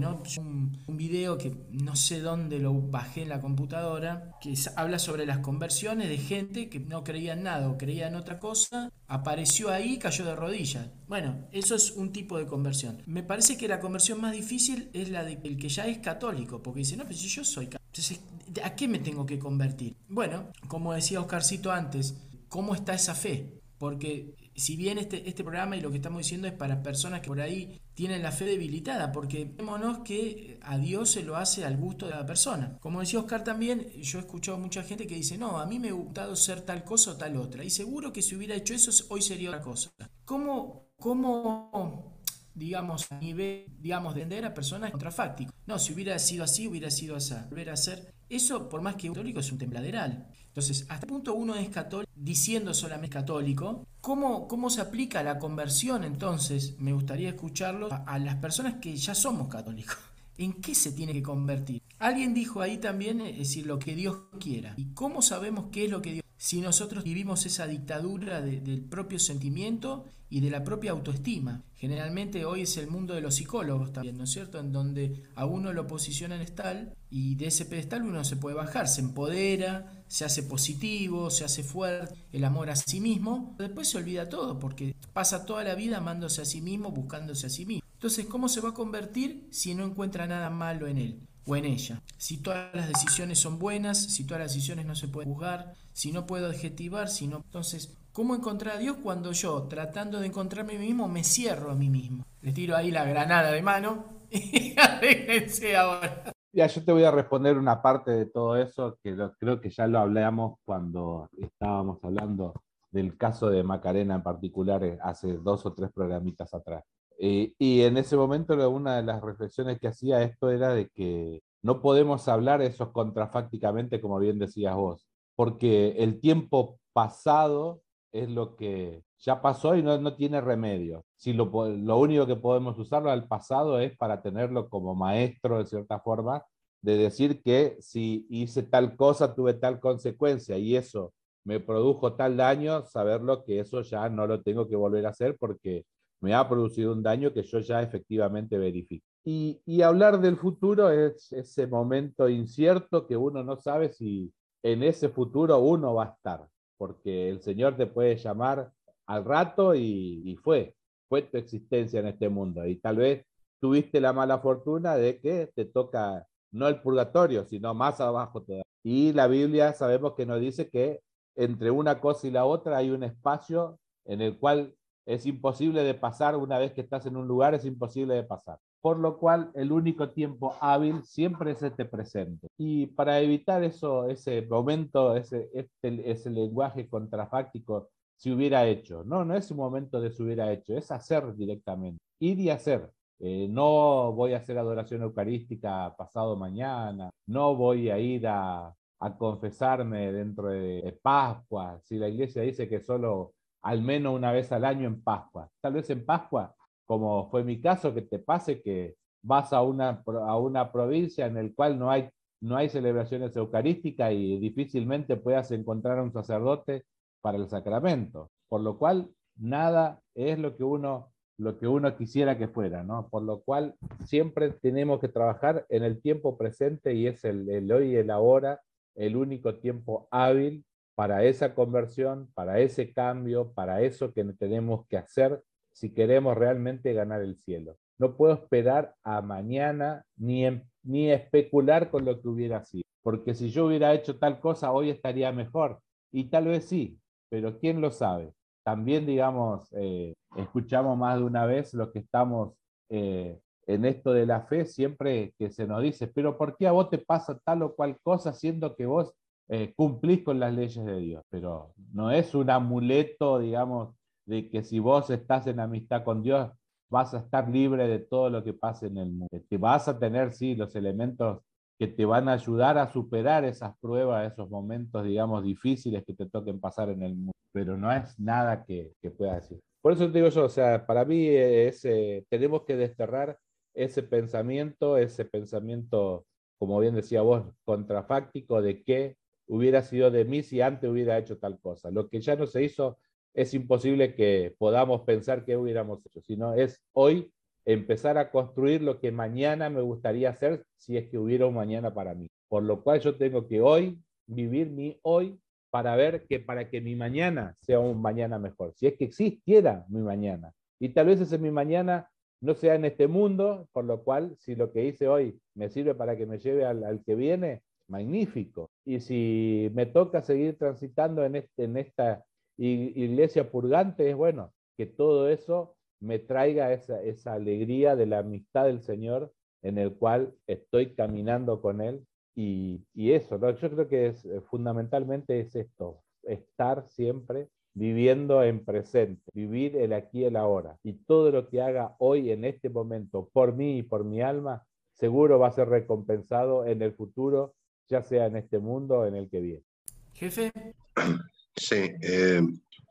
¿no? 0.00 0.22
Un, 0.38 0.96
video 0.98 1.38
que 1.38 1.54
no 1.70 1.94
sé 1.94 2.20
dónde 2.20 2.58
lo 2.58 2.74
bajé 2.74 3.22
en 3.22 3.28
la 3.28 3.40
computadora, 3.40 4.36
que 4.40 4.54
habla 4.74 4.98
sobre 4.98 5.26
las 5.26 5.38
conversiones 5.38 6.08
de 6.08 6.18
gente 6.18 6.68
que 6.68 6.80
no 6.80 7.04
creía 7.04 7.34
en 7.34 7.44
nada 7.44 7.68
o 7.68 7.78
creía 7.78 8.08
en 8.08 8.16
otra 8.16 8.40
cosa, 8.40 8.90
apareció 9.06 9.70
ahí 9.70 9.98
cayó 9.98 10.24
de 10.24 10.34
rodillas. 10.34 10.88
Bueno, 11.06 11.46
eso 11.52 11.76
es 11.76 11.92
un 11.92 12.12
tipo 12.12 12.36
de 12.36 12.46
conversión. 12.46 13.00
Me 13.06 13.22
parece 13.22 13.56
que 13.56 13.68
la 13.68 13.78
conversión 13.78 14.20
más 14.20 14.32
difícil 14.32 14.90
es 14.92 15.08
la 15.10 15.22
del 15.22 15.56
que 15.56 15.68
ya 15.68 15.86
es 15.86 15.98
católico, 15.98 16.60
porque 16.60 16.80
dice, 16.80 16.96
no, 16.96 17.04
pero 17.04 17.16
si 17.16 17.28
yo 17.28 17.44
soy 17.44 17.66
católico, 17.66 17.78
entonces, 17.86 18.20
¿a 18.64 18.74
qué 18.74 18.88
me 18.88 18.98
tengo 18.98 19.24
que 19.24 19.38
convertir? 19.38 19.96
Bueno, 20.08 20.48
como 20.66 20.92
decía 20.92 21.20
Oscarcito 21.20 21.70
antes, 21.70 22.16
¿cómo 22.48 22.74
está 22.74 22.94
esa 22.94 23.14
fe? 23.14 23.60
Porque 23.78 24.34
si 24.58 24.76
bien 24.76 24.98
este, 24.98 25.28
este 25.28 25.44
programa 25.44 25.76
y 25.76 25.80
lo 25.80 25.90
que 25.90 25.96
estamos 25.96 26.18
diciendo 26.18 26.48
es 26.48 26.52
para 26.52 26.82
personas 26.82 27.20
que 27.20 27.28
por 27.28 27.40
ahí 27.40 27.80
tienen 27.94 28.22
la 28.22 28.32
fe 28.32 28.44
debilitada, 28.44 29.12
porque 29.12 29.44
vémonos 29.44 30.00
que 30.00 30.58
a 30.62 30.78
Dios 30.78 31.10
se 31.10 31.22
lo 31.22 31.36
hace 31.36 31.64
al 31.64 31.76
gusto 31.76 32.06
de 32.06 32.14
la 32.14 32.26
persona. 32.26 32.76
Como 32.80 33.00
decía 33.00 33.20
Oscar 33.20 33.44
también, 33.44 33.88
yo 33.90 34.18
he 34.18 34.22
escuchado 34.22 34.58
mucha 34.58 34.82
gente 34.82 35.06
que 35.06 35.14
dice, 35.14 35.38
no, 35.38 35.58
a 35.58 35.66
mí 35.66 35.78
me 35.78 35.88
ha 35.88 35.92
gustado 35.92 36.36
ser 36.36 36.62
tal 36.62 36.84
cosa 36.84 37.12
o 37.12 37.16
tal 37.16 37.36
otra. 37.36 37.64
Y 37.64 37.70
seguro 37.70 38.12
que 38.12 38.22
si 38.22 38.36
hubiera 38.36 38.54
hecho 38.54 38.74
eso, 38.74 38.90
hoy 39.10 39.22
sería 39.22 39.50
otra 39.50 39.62
cosa. 39.62 39.90
¿Cómo, 40.24 40.90
cómo 40.98 42.18
digamos, 42.54 43.10
a 43.10 43.18
nivel, 43.18 43.66
digamos, 43.78 44.14
de 44.14 44.22
entender 44.22 44.44
a 44.44 44.54
personas 44.54 44.90
contrafácticos? 44.90 45.54
No, 45.66 45.78
si 45.78 45.92
hubiera 45.92 46.18
sido 46.18 46.44
así, 46.44 46.66
hubiera 46.66 46.90
sido 46.90 47.16
así. 47.16 47.34
Volver 47.48 47.70
a 47.70 47.76
ser. 47.76 48.14
Eso, 48.28 48.68
por 48.68 48.82
más 48.82 48.96
que 48.96 49.08
católico, 49.08 49.40
es 49.40 49.50
un 49.52 49.58
templaderal. 49.58 50.28
Entonces, 50.48 50.86
hasta 50.88 51.06
el 51.06 51.12
punto 51.12 51.34
uno 51.34 51.54
es 51.54 51.68
católico, 51.68 52.10
diciendo 52.14 52.74
solamente 52.74 53.14
católico. 53.14 53.86
¿Cómo, 54.00 54.48
¿Cómo 54.48 54.70
se 54.70 54.80
aplica 54.80 55.22
la 55.22 55.38
conversión 55.38 56.04
entonces? 56.04 56.74
Me 56.78 56.92
gustaría 56.92 57.30
escucharlo 57.30 57.88
a, 57.90 58.18
las 58.18 58.36
personas 58.36 58.76
que 58.80 58.96
ya 58.96 59.14
somos 59.14 59.48
católicos. 59.48 59.96
¿En 60.38 60.54
qué 60.54 60.74
se 60.74 60.92
tiene 60.92 61.12
que 61.12 61.22
convertir? 61.22 61.82
Alguien 61.98 62.32
dijo 62.32 62.60
ahí 62.60 62.78
también, 62.78 63.20
es 63.20 63.38
decir, 63.38 63.66
lo 63.66 63.78
que 63.78 63.94
Dios 63.94 64.16
quiera. 64.38 64.74
¿Y 64.76 64.86
cómo 64.94 65.20
sabemos 65.20 65.66
qué 65.72 65.84
es 65.86 65.90
lo 65.90 66.00
que 66.00 66.12
Dios 66.12 66.24
si 66.38 66.60
nosotros 66.60 67.02
vivimos 67.02 67.44
esa 67.46 67.66
dictadura 67.66 68.40
de- 68.40 68.60
del 68.60 68.80
propio 68.80 69.18
sentimiento 69.18 70.04
y 70.30 70.40
de 70.40 70.50
la 70.50 70.62
propia 70.64 70.92
autoestima. 70.92 71.62
Generalmente 71.76 72.44
hoy 72.44 72.62
es 72.62 72.76
el 72.76 72.88
mundo 72.88 73.14
de 73.14 73.20
los 73.20 73.36
psicólogos 73.36 73.92
también, 73.92 74.18
¿no 74.18 74.24
es 74.24 74.30
cierto? 74.30 74.58
En 74.60 74.72
donde 74.72 75.22
a 75.34 75.46
uno 75.46 75.72
lo 75.72 75.86
posicionan 75.86 76.44
tal 76.54 76.94
y 77.10 77.34
de 77.36 77.46
ese 77.46 77.64
pedestal 77.64 78.02
uno 78.02 78.24
se 78.24 78.36
puede 78.36 78.56
bajar, 78.56 78.88
se 78.88 79.00
empodera, 79.00 79.97
se 80.08 80.24
hace 80.24 80.42
positivo, 80.42 81.30
se 81.30 81.44
hace 81.44 81.62
fuerte, 81.62 82.14
el 82.32 82.44
amor 82.44 82.70
a 82.70 82.76
sí 82.76 83.00
mismo, 83.00 83.54
después 83.58 83.88
se 83.88 83.98
olvida 83.98 84.28
todo 84.28 84.58
porque 84.58 84.96
pasa 85.12 85.44
toda 85.44 85.64
la 85.64 85.74
vida 85.74 85.98
amándose 85.98 86.42
a 86.42 86.44
sí 86.44 86.60
mismo, 86.60 86.90
buscándose 86.90 87.46
a 87.46 87.50
sí 87.50 87.66
mismo. 87.66 87.86
Entonces, 87.94 88.26
¿cómo 88.26 88.48
se 88.48 88.60
va 88.60 88.70
a 88.70 88.74
convertir 88.74 89.48
si 89.50 89.74
no 89.74 89.84
encuentra 89.84 90.26
nada 90.26 90.50
malo 90.50 90.86
en 90.86 90.98
él? 90.98 91.20
o 91.48 91.56
en 91.56 91.64
ella. 91.64 92.02
Si 92.18 92.36
todas 92.36 92.74
las 92.74 92.88
decisiones 92.88 93.38
son 93.38 93.58
buenas, 93.58 93.98
si 93.98 94.24
todas 94.24 94.42
las 94.42 94.52
decisiones 94.52 94.84
no 94.84 94.94
se 94.94 95.08
pueden 95.08 95.32
juzgar, 95.32 95.74
si 95.92 96.12
no 96.12 96.26
puedo 96.26 96.46
adjetivar, 96.46 97.08
si 97.08 97.26
no... 97.26 97.38
Entonces, 97.38 97.96
¿cómo 98.12 98.34
encontrar 98.34 98.76
a 98.76 98.78
Dios 98.78 98.98
cuando 99.02 99.32
yo, 99.32 99.62
tratando 99.62 100.20
de 100.20 100.26
encontrarme 100.26 100.76
a 100.76 100.78
mí 100.78 100.86
mismo, 100.86 101.08
me 101.08 101.24
cierro 101.24 101.70
a 101.70 101.74
mí 101.74 101.88
mismo? 101.88 102.26
Le 102.42 102.52
tiro 102.52 102.76
ahí 102.76 102.90
la 102.90 103.04
granada 103.04 103.50
de 103.50 103.62
mano 103.62 104.04
y 104.30 104.74
arréglense 104.78 105.74
ahora. 105.74 106.32
Ya, 106.52 106.66
yo 106.66 106.84
te 106.84 106.92
voy 106.92 107.04
a 107.04 107.10
responder 107.10 107.58
una 107.58 107.82
parte 107.82 108.10
de 108.10 108.26
todo 108.26 108.56
eso, 108.56 108.98
que 109.02 109.10
lo- 109.12 109.32
creo 109.34 109.60
que 109.60 109.70
ya 109.70 109.86
lo 109.86 109.98
hablamos 109.98 110.58
cuando 110.64 111.28
estábamos 111.38 111.98
hablando 112.02 112.54
del 112.90 113.16
caso 113.18 113.50
de 113.50 113.62
Macarena 113.62 114.14
en 114.16 114.22
particular 114.22 114.82
eh, 114.82 114.98
hace 115.02 115.34
dos 115.38 115.66
o 115.66 115.74
tres 115.74 115.90
programitas 115.92 116.54
atrás. 116.54 116.84
Eh, 117.18 117.52
y 117.58 117.82
en 117.82 117.98
ese 117.98 118.16
momento 118.16 118.54
una 118.70 118.96
de 118.96 119.02
las 119.02 119.20
reflexiones 119.22 119.78
que 119.78 119.88
hacía 119.88 120.22
esto 120.22 120.50
era 120.50 120.70
de 120.72 120.88
que 120.88 121.42
no 121.62 121.82
podemos 121.82 122.26
hablar 122.28 122.62
eso 122.62 122.92
contrafácticamente, 122.92 124.00
como 124.00 124.18
bien 124.18 124.38
decías 124.38 124.74
vos, 124.74 125.06
porque 125.36 125.90
el 125.98 126.20
tiempo 126.20 126.80
pasado 126.92 127.82
es 128.12 128.28
lo 128.28 128.56
que 128.56 129.02
ya 129.18 129.40
pasó 129.42 129.76
y 129.76 129.82
no, 129.82 129.98
no 129.98 130.14
tiene 130.16 130.40
remedio. 130.40 131.04
Si 131.16 131.32
lo, 131.32 131.46
lo 131.68 131.98
único 131.98 132.26
que 132.26 132.36
podemos 132.36 132.78
usarlo 132.78 133.10
al 133.10 133.26
pasado 133.26 133.80
es 133.80 133.96
para 133.96 134.22
tenerlo 134.22 134.68
como 134.68 134.94
maestro, 134.94 135.58
de 135.58 135.66
cierta 135.66 136.00
forma, 136.00 136.42
de 136.82 136.96
decir 136.96 137.42
que 137.42 137.76
si 137.80 138.26
hice 138.30 138.62
tal 138.62 138.96
cosa, 138.96 139.34
tuve 139.34 139.54
tal 139.54 139.80
consecuencia 139.80 140.56
y 140.58 140.76
eso 140.76 141.12
me 141.44 141.60
produjo 141.60 142.14
tal 142.14 142.36
daño, 142.36 142.84
saberlo 142.86 143.44
que 143.44 143.60
eso 143.60 143.82
ya 143.82 144.08
no 144.08 144.26
lo 144.26 144.42
tengo 144.42 144.68
que 144.68 144.76
volver 144.76 145.06
a 145.06 145.10
hacer 145.10 145.36
porque 145.38 145.84
me 146.20 146.34
ha 146.34 146.48
producido 146.48 146.92
un 146.92 147.02
daño 147.02 147.32
que 147.32 147.42
yo 147.42 147.60
ya 147.60 147.82
efectivamente 147.82 148.58
verifico. 148.58 149.06
Y, 149.24 149.60
y 149.64 149.82
hablar 149.82 150.20
del 150.20 150.36
futuro 150.36 150.90
es 150.90 151.32
ese 151.32 151.66
momento 151.66 152.28
incierto 152.28 153.06
que 153.06 153.16
uno 153.16 153.42
no 153.42 153.56
sabe 153.56 153.92
si 153.92 154.32
en 154.62 154.82
ese 154.82 155.08
futuro 155.08 155.58
uno 155.58 155.94
va 155.94 156.04
a 156.04 156.08
estar, 156.08 156.46
porque 156.78 157.28
el 157.28 157.42
Señor 157.42 157.76
te 157.76 157.86
puede 157.86 158.16
llamar 158.16 158.72
al 159.06 159.24
rato 159.24 159.74
y, 159.74 160.38
fue, 160.42 160.76
fue 161.08 161.22
tu 161.22 161.36
existencia 161.36 162.00
en 162.00 162.06
este 162.06 162.28
mundo. 162.28 162.66
Y 162.66 162.76
tal 162.76 162.96
vez 162.96 163.26
tuviste 163.60 164.00
la 164.00 164.12
mala 164.12 164.38
fortuna 164.38 164.96
de 164.96 165.20
que 165.20 165.50
te 165.54 165.64
toca 165.64 166.26
no 166.52 166.68
el 166.68 166.80
purgatorio, 166.80 167.44
sino 167.44 167.74
más 167.74 168.00
abajo. 168.00 168.44
Y 168.82 169.12
la 169.12 169.26
Biblia 169.26 169.72
sabemos 169.74 170.14
que 170.14 170.24
nos 170.24 170.40
dice 170.40 170.70
que 170.70 171.00
entre 171.36 171.70
una 171.70 172.00
cosa 172.00 172.26
y 172.26 172.30
la 172.30 172.44
otra 172.44 172.78
hay 172.78 172.90
un 172.90 173.02
espacio 173.02 173.78
en 174.04 174.22
el 174.22 174.38
cual 174.38 174.74
es 175.06 175.26
imposible 175.26 175.82
de 175.82 175.94
pasar, 175.94 176.36
una 176.36 176.58
vez 176.58 176.72
que 176.72 176.82
estás 176.82 177.06
en 177.06 177.16
un 177.16 177.26
lugar 177.26 177.54
es 177.54 177.64
imposible 177.64 178.14
de 178.14 178.24
pasar. 178.24 178.58
Por 178.80 178.98
lo 178.98 179.18
cual 179.18 179.50
el 179.54 179.72
único 179.72 180.10
tiempo 180.10 180.54
hábil 180.60 181.02
siempre 181.04 181.52
es 181.52 181.62
este 181.62 181.84
presente. 181.84 182.48
Y 182.56 182.86
para 182.86 183.20
evitar 183.20 183.62
eso, 183.64 184.06
ese 184.06 184.42
momento, 184.42 185.16
ese, 185.16 185.50
este, 185.52 186.10
ese 186.10 186.30
lenguaje 186.30 186.88
contrafáctico, 186.88 187.90
si 188.16 188.32
hubiera 188.32 188.66
hecho. 188.66 189.04
No, 189.04 189.24
no 189.24 189.34
es 189.34 189.50
un 189.50 189.58
momento 189.58 190.00
de 190.00 190.12
si 190.12 190.22
hubiera 190.22 190.52
hecho, 190.52 190.76
es 190.76 190.90
hacer 190.90 191.34
directamente. 191.34 192.00
Ir 192.20 192.38
y 192.40 192.50
hacer. 192.50 192.90
Eh, 193.20 193.48
no 193.50 194.12
voy 194.12 194.34
a 194.34 194.38
hacer 194.38 194.58
adoración 194.58 195.02
eucarística 195.02 195.94
pasado 195.96 196.36
mañana, 196.36 197.10
no 197.26 197.56
voy 197.56 197.90
a 197.90 197.98
ir 197.98 198.28
a, 198.28 198.72
a 199.00 199.18
confesarme 199.18 200.12
dentro 200.12 200.48
de 200.48 200.96
Pascua, 201.02 201.80
si 201.82 201.98
la 201.98 202.08
iglesia 202.08 202.42
dice 202.42 202.68
que 202.68 202.80
solo 202.80 203.34
al 203.62 203.82
menos 203.82 204.14
una 204.14 204.32
vez 204.32 204.50
al 204.52 204.64
año 204.64 204.86
en 204.86 205.02
Pascua. 205.02 205.50
Tal 205.60 205.74
vez 205.74 205.90
en 205.90 206.04
Pascua, 206.04 206.54
como 206.88 207.28
fue 207.30 207.44
mi 207.44 207.60
caso, 207.60 207.94
que 207.94 208.02
te 208.02 208.18
pase 208.18 208.62
que 208.62 208.96
vas 209.22 209.52
a 209.52 209.62
una, 209.62 210.02
a 210.06 210.38
una 210.38 210.72
provincia 210.72 211.26
en 211.26 211.36
el 211.36 211.54
cual 211.54 211.78
no 211.78 211.90
hay, 211.90 212.08
no 212.40 212.56
hay 212.56 212.70
celebraciones 212.70 213.36
eucarísticas 213.36 214.12
y 214.12 214.38
difícilmente 214.38 215.16
puedas 215.16 215.50
encontrar 215.50 215.98
a 215.98 216.02
un 216.02 216.12
sacerdote 216.12 216.84
para 217.20 217.36
el 217.36 217.48
sacramento. 217.50 218.30
Por 218.48 218.62
lo 218.62 218.78
cual, 218.78 219.10
nada 219.36 220.00
es 220.14 220.38
lo 220.38 220.56
que 220.56 220.64
uno 220.64 221.12
lo 221.40 221.56
que 221.56 221.68
uno 221.68 221.96
quisiera 221.96 222.36
que 222.36 222.48
fuera, 222.48 222.82
¿no? 222.82 223.08
Por 223.10 223.22
lo 223.22 223.42
cual 223.42 223.76
siempre 224.04 224.50
tenemos 224.50 224.98
que 224.98 225.06
trabajar 225.06 225.64
en 225.68 225.84
el 225.84 226.02
tiempo 226.02 226.36
presente 226.36 226.94
y 226.94 227.06
es 227.06 227.24
el, 227.24 227.48
el 227.48 227.70
hoy 227.70 227.92
y 227.92 227.96
el 227.96 228.10
ahora 228.10 228.60
el 228.96 229.16
único 229.16 229.54
tiempo 229.60 230.08
hábil 230.10 230.64
para 230.96 231.22
esa 231.22 231.54
conversión, 231.54 232.28
para 232.34 232.58
ese 232.58 232.92
cambio, 232.92 233.52
para 233.52 233.82
eso 233.82 234.12
que 234.12 234.24
tenemos 234.24 234.84
que 234.88 234.96
hacer 234.96 235.40
si 235.78 235.90
queremos 235.94 236.36
realmente 236.36 236.92
ganar 236.92 237.22
el 237.22 237.36
cielo. 237.36 237.76
No 237.98 238.16
puedo 238.16 238.34
esperar 238.34 238.94
a 239.04 239.22
mañana 239.22 240.04
ni, 240.16 240.44
ni 240.82 241.10
especular 241.10 241.90
con 241.90 242.04
lo 242.04 242.20
que 242.20 242.28
hubiera 242.28 242.64
sido, 242.64 242.84
porque 243.02 243.34
si 243.34 243.50
yo 243.50 243.66
hubiera 243.66 243.94
hecho 243.94 244.18
tal 244.18 244.40
cosa, 244.40 244.72
hoy 244.72 244.90
estaría 244.90 245.30
mejor. 245.32 245.80
Y 246.12 246.24
tal 246.30 246.46
vez 246.46 246.64
sí, 246.64 246.98
pero 247.28 247.58
¿quién 247.58 247.80
lo 247.80 247.90
sabe? 247.90 248.32
También, 248.64 249.06
digamos, 249.06 249.68
eh, 249.72 250.14
escuchamos 250.36 250.98
más 250.98 251.18
de 251.18 251.24
una 251.24 251.46
vez 251.46 251.72
lo 251.74 251.92
que 251.92 252.00
estamos 252.00 252.54
eh, 252.88 253.38
en 253.66 253.84
esto 253.84 254.12
de 254.12 254.26
la 254.26 254.42
fe, 254.42 254.66
siempre 254.66 255.32
que 255.38 255.50
se 255.50 255.66
nos 255.66 255.82
dice, 255.82 256.08
pero 256.08 256.36
¿por 256.36 256.56
qué 256.56 256.66
a 256.66 256.72
vos 256.72 256.90
te 256.90 256.98
pasa 256.98 257.38
tal 257.44 257.62
o 257.62 257.74
cual 257.76 257.98
cosa 258.02 258.32
siendo 258.32 258.74
que 258.74 258.86
vos 258.86 259.14
eh, 259.48 259.74
cumplís 259.76 260.24
con 260.24 260.40
las 260.40 260.54
leyes 260.54 260.84
de 260.84 260.98
Dios? 260.98 261.22
Pero 261.30 261.72
no 261.92 262.10
es 262.10 262.34
un 262.34 262.50
amuleto, 262.50 263.38
digamos, 263.38 263.97
de 264.28 264.50
que 264.50 264.62
si 264.62 264.78
vos 264.78 265.08
estás 265.10 265.46
en 265.46 265.58
amistad 265.58 266.04
con 266.04 266.22
Dios, 266.22 266.50
vas 266.90 267.14
a 267.14 267.18
estar 267.18 267.48
libre 267.48 267.88
de 267.88 267.98
todo 267.98 268.28
lo 268.30 268.44
que 268.44 268.52
pase 268.52 268.86
en 268.86 268.98
el 268.98 269.10
mundo. 269.10 269.28
Te 269.48 269.56
vas 269.56 269.88
a 269.88 269.98
tener, 269.98 270.32
sí, 270.32 270.54
los 270.54 270.74
elementos 270.76 271.40
que 271.78 271.86
te 271.86 272.04
van 272.04 272.28
a 272.28 272.34
ayudar 272.34 272.76
a 272.76 272.92
superar 272.92 273.44
esas 273.44 273.76
pruebas, 273.78 274.30
esos 274.30 274.50
momentos, 274.50 275.04
digamos, 275.04 275.44
difíciles 275.44 276.04
que 276.04 276.14
te 276.14 276.26
toquen 276.26 276.60
pasar 276.60 276.90
en 276.90 277.02
el 277.02 277.14
mundo, 277.14 277.32
pero 277.52 277.76
no 277.78 277.90
es 277.90 278.18
nada 278.18 278.64
que, 278.64 278.92
que 279.00 279.10
pueda 279.10 279.36
decir. 279.36 279.60
Por 279.80 279.92
eso 279.92 280.06
te 280.06 280.18
digo 280.18 280.28
yo, 280.28 280.44
o 280.44 280.48
sea, 280.48 280.84
para 280.86 281.04
mí 281.04 281.26
es, 281.28 281.84
eh, 281.84 282.26
tenemos 282.28 282.64
que 282.64 282.76
desterrar 282.76 283.38
ese 283.74 284.02
pensamiento, 284.02 284.98
ese 284.98 285.24
pensamiento, 285.24 286.26
como 286.58 286.78
bien 286.80 286.94
decía 286.94 287.22
vos, 287.22 287.44
contrafáctico 287.64 288.60
de 288.60 288.82
que 288.82 289.16
hubiera 289.46 289.82
sido 289.82 290.10
de 290.10 290.24
mí 290.24 290.42
si 290.42 290.60
antes 290.60 290.90
hubiera 290.90 291.16
hecho 291.16 291.38
tal 291.38 291.58
cosa. 291.60 291.90
Lo 291.90 292.08
que 292.08 292.20
ya 292.20 292.36
no 292.36 292.46
se 292.46 292.64
hizo 292.64 292.98
es 293.38 293.54
imposible 293.54 294.16
que 294.16 294.56
podamos 294.58 295.02
pensar 295.02 295.44
que 295.44 295.56
hubiéramos 295.56 296.04
hecho, 296.04 296.20
sino 296.22 296.54
es 296.54 296.82
hoy 296.92 297.30
empezar 297.64 298.18
a 298.18 298.32
construir 298.32 298.82
lo 298.82 298.98
que 298.98 299.12
mañana 299.12 299.70
me 299.70 299.80
gustaría 299.80 300.30
hacer 300.30 300.64
si 300.76 300.96
es 300.96 301.08
que 301.08 301.18
hubiera 301.18 301.46
un 301.46 301.54
mañana 301.54 301.94
para 301.94 302.14
mí. 302.14 302.26
Por 302.48 302.64
lo 302.64 302.82
cual 302.82 302.98
yo 303.00 303.16
tengo 303.16 303.46
que 303.46 303.60
hoy 303.60 303.96
vivir 304.26 304.70
mi 304.70 304.98
hoy 305.02 305.38
para 305.70 305.94
ver 305.94 306.26
que 306.26 306.40
para 306.40 306.68
que 306.68 306.80
mi 306.80 306.96
mañana 306.96 307.54
sea 307.60 307.78
un 307.78 308.02
mañana 308.02 308.40
mejor, 308.40 308.72
si 308.74 308.88
es 308.88 308.96
que 308.96 309.04
existiera 309.04 309.84
mi 309.88 310.00
mañana. 310.00 310.52
Y 310.80 310.88
tal 310.88 311.06
vez 311.06 311.20
ese 311.20 311.38
mi 311.38 311.52
mañana 311.52 312.10
no 312.40 312.54
sea 312.54 312.74
en 312.74 312.86
este 312.86 313.06
mundo, 313.06 313.68
por 313.72 313.84
lo 313.84 314.02
cual 314.02 314.34
si 314.38 314.56
lo 314.56 314.72
que 314.72 314.84
hice 314.84 315.06
hoy 315.06 315.38
me 315.54 315.68
sirve 315.68 315.94
para 315.94 316.16
que 316.16 316.26
me 316.26 316.38
lleve 316.38 316.64
al, 316.64 317.02
que 317.06 317.14
viene, 317.14 317.62
magnífico. 317.86 318.70
Y 318.84 318.98
si 318.98 319.70
me 319.74 319.86
toca 319.86 320.22
seguir 320.22 320.58
transitando 320.58 321.24
en, 321.24 321.36
este, 321.36 321.64
en 321.64 321.76
esta 321.76 322.24
iglesia 322.58 323.50
purgante, 323.50 324.10
es 324.10 324.16
bueno 324.16 324.52
que 324.76 324.86
todo 324.86 325.28
eso 325.28 325.76
me 326.00 326.18
traiga 326.18 326.72
esa, 326.72 327.02
esa 327.02 327.34
alegría 327.34 327.96
de 327.96 328.06
la 328.06 328.18
amistad 328.18 328.66
del 328.66 328.80
Señor 328.80 329.32
en 329.62 329.78
el 329.78 329.94
cual 329.94 330.34
estoy 330.46 330.94
caminando 330.94 331.60
con 331.60 331.80
Él. 331.80 332.06
Y, 332.34 332.84
y 332.94 333.12
eso, 333.12 333.36
yo 333.36 333.70
creo 333.70 333.88
que 333.88 334.06
es, 334.06 334.24
eh, 334.24 334.40
fundamentalmente 334.42 335.40
es 335.40 335.56
esto, 335.56 336.02
estar 336.22 336.88
siempre 336.88 337.48
viviendo 337.74 338.42
en 338.42 338.64
presente, 338.64 339.22
vivir 339.34 339.76
el 339.76 339.92
aquí 339.92 340.20
y 340.20 340.24
el 340.24 340.36
ahora. 340.36 340.78
Y 340.84 340.94
todo 341.04 341.30
lo 341.30 341.48
que 341.48 341.60
haga 341.60 341.96
hoy 341.98 342.30
en 342.30 342.44
este 342.44 342.70
momento 342.70 343.28
por 343.32 343.54
mí 343.54 343.78
y 343.78 343.82
por 343.82 344.04
mi 344.04 344.20
alma, 344.20 344.64
seguro 344.92 345.38
va 345.38 345.48
a 345.48 345.52
ser 345.52 345.68
recompensado 345.68 346.64
en 346.64 346.82
el 346.82 346.92
futuro, 346.92 347.54
ya 347.88 348.02
sea 348.02 348.26
en 348.26 348.36
este 348.36 348.58
mundo 348.58 349.00
o 349.00 349.06
en 349.06 349.16
el 349.16 349.28
que 349.28 349.40
viene. 349.40 349.64
Jefe. 350.12 350.52
Sí, 351.58 351.92
eh, 352.00 352.40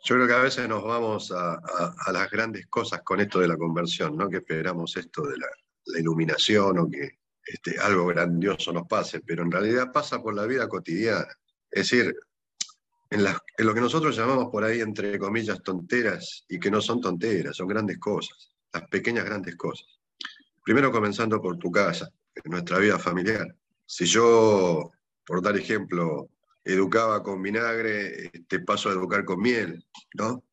yo 0.04 0.16
creo 0.16 0.28
que 0.28 0.34
a 0.34 0.42
veces 0.42 0.68
nos 0.68 0.84
vamos 0.84 1.32
a, 1.32 1.60
las 2.12 2.30
grandes 2.30 2.68
cosas 2.68 3.02
con 3.04 3.20
esto 3.22 3.40
de 3.40 3.48
la 3.48 3.58
conversión, 3.58 4.16
¿no? 4.18 4.30
Que 4.30 4.38
esperamos 4.38 4.96
esto 4.98 5.26
de 5.26 5.38
la, 5.38 5.48
iluminación 5.98 6.80
o 6.80 6.90
que 6.90 7.20
este, 7.46 7.80
algo 7.80 8.08
grandioso 8.08 8.74
nos 8.74 8.86
pase, 8.88 9.22
pero 9.22 9.44
en 9.44 9.52
realidad 9.52 9.92
pasa 9.92 10.22
por 10.22 10.36
la 10.36 10.46
vida 10.46 10.68
cotidiana. 10.68 11.28
Es 11.72 11.90
decir, 11.90 12.14
en, 13.10 13.24
lo 13.24 13.74
que 13.74 13.80
nosotros 13.80 14.16
llamamos 14.18 14.50
por 14.52 14.66
ahí, 14.66 14.82
entre 14.82 15.18
comillas, 15.18 15.64
tonteras, 15.64 16.44
y 16.50 16.60
que 16.60 16.70
no 16.70 16.82
son 16.82 17.00
tonteras, 17.00 17.56
son 17.56 17.68
grandes 17.68 18.00
cosas, 18.00 18.52
las 18.74 18.84
pequeñas 18.90 19.24
grandes 19.24 19.56
cosas. 19.56 19.88
Primero 20.62 20.92
comenzando 20.92 21.42
por 21.42 21.58
tu 21.58 21.72
casa, 21.72 22.10
en 22.36 22.52
nuestra 22.52 22.80
vida 22.80 23.00
familiar. 23.00 23.48
Si 23.86 24.06
yo, 24.06 24.92
por 25.26 25.42
dar 25.42 25.56
ejemplo, 25.58 26.30
educaba 26.68 27.24
con 27.24 27.42
vinagre, 27.42 28.30
te 28.48 28.60
paso 28.60 28.90
a 28.90 28.94
educar 28.94 29.24
con 29.24 29.42
miel, 29.42 29.86
¿no? 30.16 30.44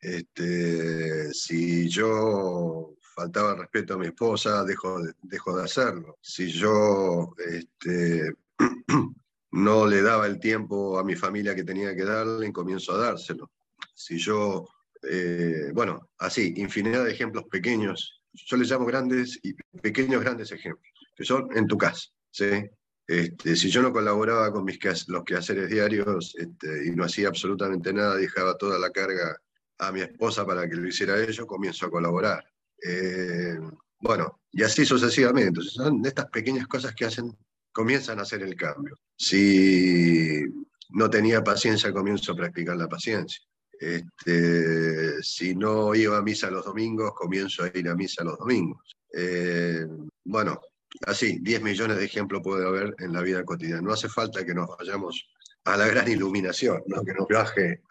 Este, 0.00 1.32
si 1.32 1.88
yo 1.88 2.94
faltaba 3.14 3.54
respeto 3.54 3.94
a 3.94 3.98
mi 3.98 4.06
esposa, 4.06 4.64
dejo 4.64 5.02
de, 5.02 5.12
dejo 5.22 5.56
de 5.56 5.64
hacerlo. 5.64 6.18
Si 6.20 6.48
yo 6.48 7.34
este, 7.38 8.32
no 9.52 9.86
le 9.86 10.02
daba 10.02 10.26
el 10.26 10.40
tiempo 10.40 10.98
a 10.98 11.04
mi 11.04 11.14
familia 11.14 11.54
que 11.54 11.64
tenía 11.64 11.94
que 11.94 12.04
darle, 12.04 12.52
comienzo 12.52 12.92
a 12.92 12.98
dárselo. 12.98 13.50
Si 13.94 14.18
yo, 14.18 14.68
eh, 15.08 15.70
bueno, 15.74 16.08
así, 16.18 16.54
infinidad 16.56 17.04
de 17.04 17.12
ejemplos 17.12 17.44
pequeños, 17.50 18.22
yo 18.32 18.56
les 18.56 18.70
llamo 18.70 18.86
grandes 18.86 19.38
y 19.42 19.54
pequeños 19.80 20.22
grandes 20.22 20.52
ejemplos, 20.52 20.92
que 21.14 21.24
son 21.24 21.48
en 21.56 21.66
tu 21.66 21.76
casa, 21.76 22.08
¿sí? 22.30 22.64
Este, 23.06 23.56
si 23.56 23.68
yo 23.68 23.82
no 23.82 23.92
colaboraba 23.92 24.52
con 24.52 24.64
mis 24.64 24.78
los 25.08 25.24
quehaceres 25.24 25.68
diarios 25.68 26.34
este, 26.38 26.86
y 26.86 26.90
no 26.90 27.04
hacía 27.04 27.28
absolutamente 27.28 27.92
nada, 27.92 28.16
dejaba 28.16 28.56
toda 28.56 28.78
la 28.78 28.90
carga 28.90 29.36
a 29.78 29.92
mi 29.92 30.00
esposa 30.00 30.46
para 30.46 30.68
que 30.68 30.76
lo 30.76 30.86
hiciera 30.86 31.20
ello, 31.20 31.46
comienzo 31.46 31.86
a 31.86 31.90
colaborar. 31.90 32.44
Eh, 32.84 33.58
bueno, 34.00 34.40
y 34.50 34.62
así 34.62 34.84
sucesivamente. 34.84 35.60
son 35.62 36.04
estas 36.06 36.26
pequeñas 36.26 36.66
cosas 36.66 36.94
que 36.94 37.04
hacen 37.04 37.36
comienzan 37.72 38.18
a 38.18 38.22
hacer 38.22 38.42
el 38.42 38.54
cambio. 38.54 38.98
Si 39.16 40.44
no 40.90 41.10
tenía 41.10 41.42
paciencia, 41.42 41.92
comienzo 41.92 42.32
a 42.32 42.36
practicar 42.36 42.76
la 42.76 42.88
paciencia. 42.88 43.40
Este, 43.80 45.22
si 45.22 45.54
no 45.54 45.94
iba 45.94 46.18
a 46.18 46.22
misa 46.22 46.50
los 46.50 46.64
domingos, 46.64 47.12
comienzo 47.14 47.64
a 47.64 47.70
ir 47.74 47.88
a 47.88 47.96
misa 47.96 48.22
los 48.22 48.38
domingos. 48.38 48.96
Eh, 49.12 49.86
bueno, 50.24 50.60
así, 51.06 51.38
10 51.40 51.62
millones 51.62 51.96
de 51.96 52.04
ejemplos 52.04 52.42
puede 52.42 52.66
haber 52.66 52.94
en 52.98 53.12
la 53.12 53.22
vida 53.22 53.44
cotidiana. 53.44 53.82
No 53.82 53.92
hace 53.92 54.08
falta 54.08 54.44
que 54.44 54.54
nos 54.54 54.68
vayamos 54.78 55.28
a 55.64 55.76
la 55.76 55.86
gran 55.86 56.10
iluminación, 56.10 56.82
¿no? 56.86 57.02
que 57.04 57.14
nos 57.14 57.28
baje 57.28 57.82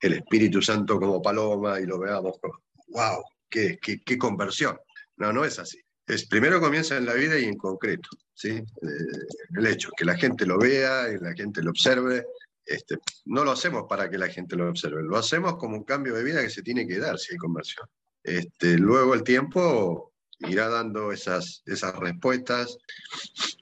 el 0.00 0.14
Espíritu 0.14 0.60
Santo 0.60 0.98
como 1.00 1.22
paloma 1.22 1.80
y 1.80 1.86
lo 1.86 1.98
veamos 1.98 2.38
wow, 2.88 3.22
qué, 3.48 3.78
qué, 3.80 4.02
qué 4.02 4.18
conversión. 4.18 4.78
No, 5.16 5.32
no 5.32 5.44
es 5.44 5.58
así. 5.58 5.78
Es, 6.06 6.26
primero 6.26 6.60
comienza 6.60 6.96
en 6.96 7.06
la 7.06 7.14
vida 7.14 7.38
y 7.38 7.44
en 7.44 7.56
concreto, 7.56 8.10
¿sí? 8.34 8.50
Eh, 8.50 8.64
el 9.56 9.66
hecho, 9.66 9.90
que 9.96 10.04
la 10.04 10.16
gente 10.16 10.44
lo 10.44 10.58
vea, 10.58 11.10
y 11.10 11.18
la 11.18 11.32
gente 11.32 11.62
lo 11.62 11.70
observe. 11.70 12.26
Este, 12.64 12.98
no 13.26 13.44
lo 13.44 13.52
hacemos 13.52 13.84
para 13.88 14.10
que 14.10 14.18
la 14.18 14.28
gente 14.28 14.56
lo 14.56 14.68
observe, 14.68 15.02
lo 15.02 15.16
hacemos 15.16 15.56
como 15.56 15.76
un 15.76 15.84
cambio 15.84 16.14
de 16.14 16.24
vida 16.24 16.42
que 16.42 16.50
se 16.50 16.62
tiene 16.62 16.86
que 16.86 16.98
dar 16.98 17.18
si 17.18 17.32
hay 17.32 17.38
conversión. 17.38 17.86
Este, 18.22 18.78
luego 18.78 19.14
el 19.14 19.22
tiempo 19.22 20.13
irá 20.40 20.68
dando 20.68 21.12
esas, 21.12 21.62
esas 21.66 21.94
respuestas 21.96 22.76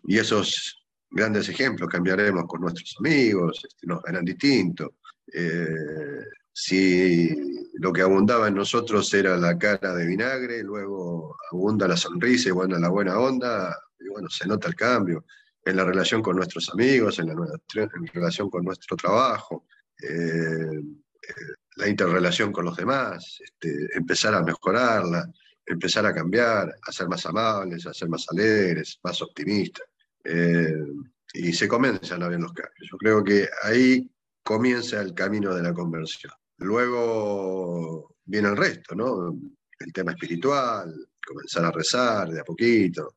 y 0.04 0.18
esos 0.18 0.82
grandes 1.10 1.48
ejemplos 1.48 1.90
cambiaremos 1.90 2.44
con 2.46 2.62
nuestros 2.62 2.96
amigos, 2.98 3.62
este, 3.68 3.86
nos 3.86 4.02
verán 4.02 4.24
distintos. 4.24 4.90
Eh, 5.32 6.24
si 6.52 7.30
lo 7.74 7.92
que 7.92 8.02
abundaba 8.02 8.48
en 8.48 8.54
nosotros 8.54 9.12
era 9.14 9.36
la 9.36 9.56
cara 9.58 9.94
de 9.94 10.06
vinagre, 10.06 10.62
luego 10.62 11.36
abunda 11.50 11.88
la 11.88 11.96
sonrisa 11.96 12.48
y 12.48 12.52
bueno, 12.52 12.78
la 12.78 12.88
buena 12.88 13.18
onda, 13.18 13.76
y 13.98 14.08
bueno, 14.08 14.28
se 14.28 14.46
nota 14.46 14.68
el 14.68 14.74
cambio 14.74 15.24
en 15.64 15.76
la 15.76 15.84
relación 15.84 16.22
con 16.22 16.36
nuestros 16.36 16.68
amigos, 16.70 17.18
en 17.18 17.28
la 17.28 17.34
en 17.74 18.06
relación 18.08 18.50
con 18.50 18.64
nuestro 18.64 18.96
trabajo, 18.96 19.66
eh, 20.02 20.08
eh, 20.08 21.34
la 21.76 21.88
interrelación 21.88 22.52
con 22.52 22.64
los 22.64 22.76
demás, 22.76 23.38
este, 23.40 23.96
empezar 23.96 24.34
a 24.34 24.42
mejorarla, 24.42 25.30
empezar 25.66 26.06
a 26.06 26.14
cambiar, 26.14 26.74
a 26.86 26.92
ser 26.92 27.08
más 27.08 27.24
amables, 27.26 27.86
a 27.86 27.94
ser 27.94 28.08
más 28.08 28.26
alegres, 28.30 28.98
más 29.02 29.20
optimistas. 29.22 29.86
Eh, 30.24 30.84
y 31.34 31.52
se 31.52 31.66
comienzan 31.66 32.22
a 32.22 32.28
ver 32.28 32.40
los 32.40 32.52
cambios. 32.52 32.88
Yo 32.90 32.98
creo 32.98 33.24
que 33.24 33.48
ahí 33.62 34.10
comienza 34.42 35.00
el 35.00 35.14
camino 35.14 35.54
de 35.54 35.62
la 35.62 35.72
conversión. 35.72 36.32
Luego 36.58 38.14
viene 38.24 38.48
el 38.48 38.56
resto, 38.56 38.94
¿no? 38.94 39.36
El 39.78 39.92
tema 39.92 40.12
espiritual, 40.12 40.94
comenzar 41.26 41.64
a 41.64 41.70
rezar 41.70 42.28
de 42.28 42.40
a 42.40 42.44
poquito. 42.44 43.16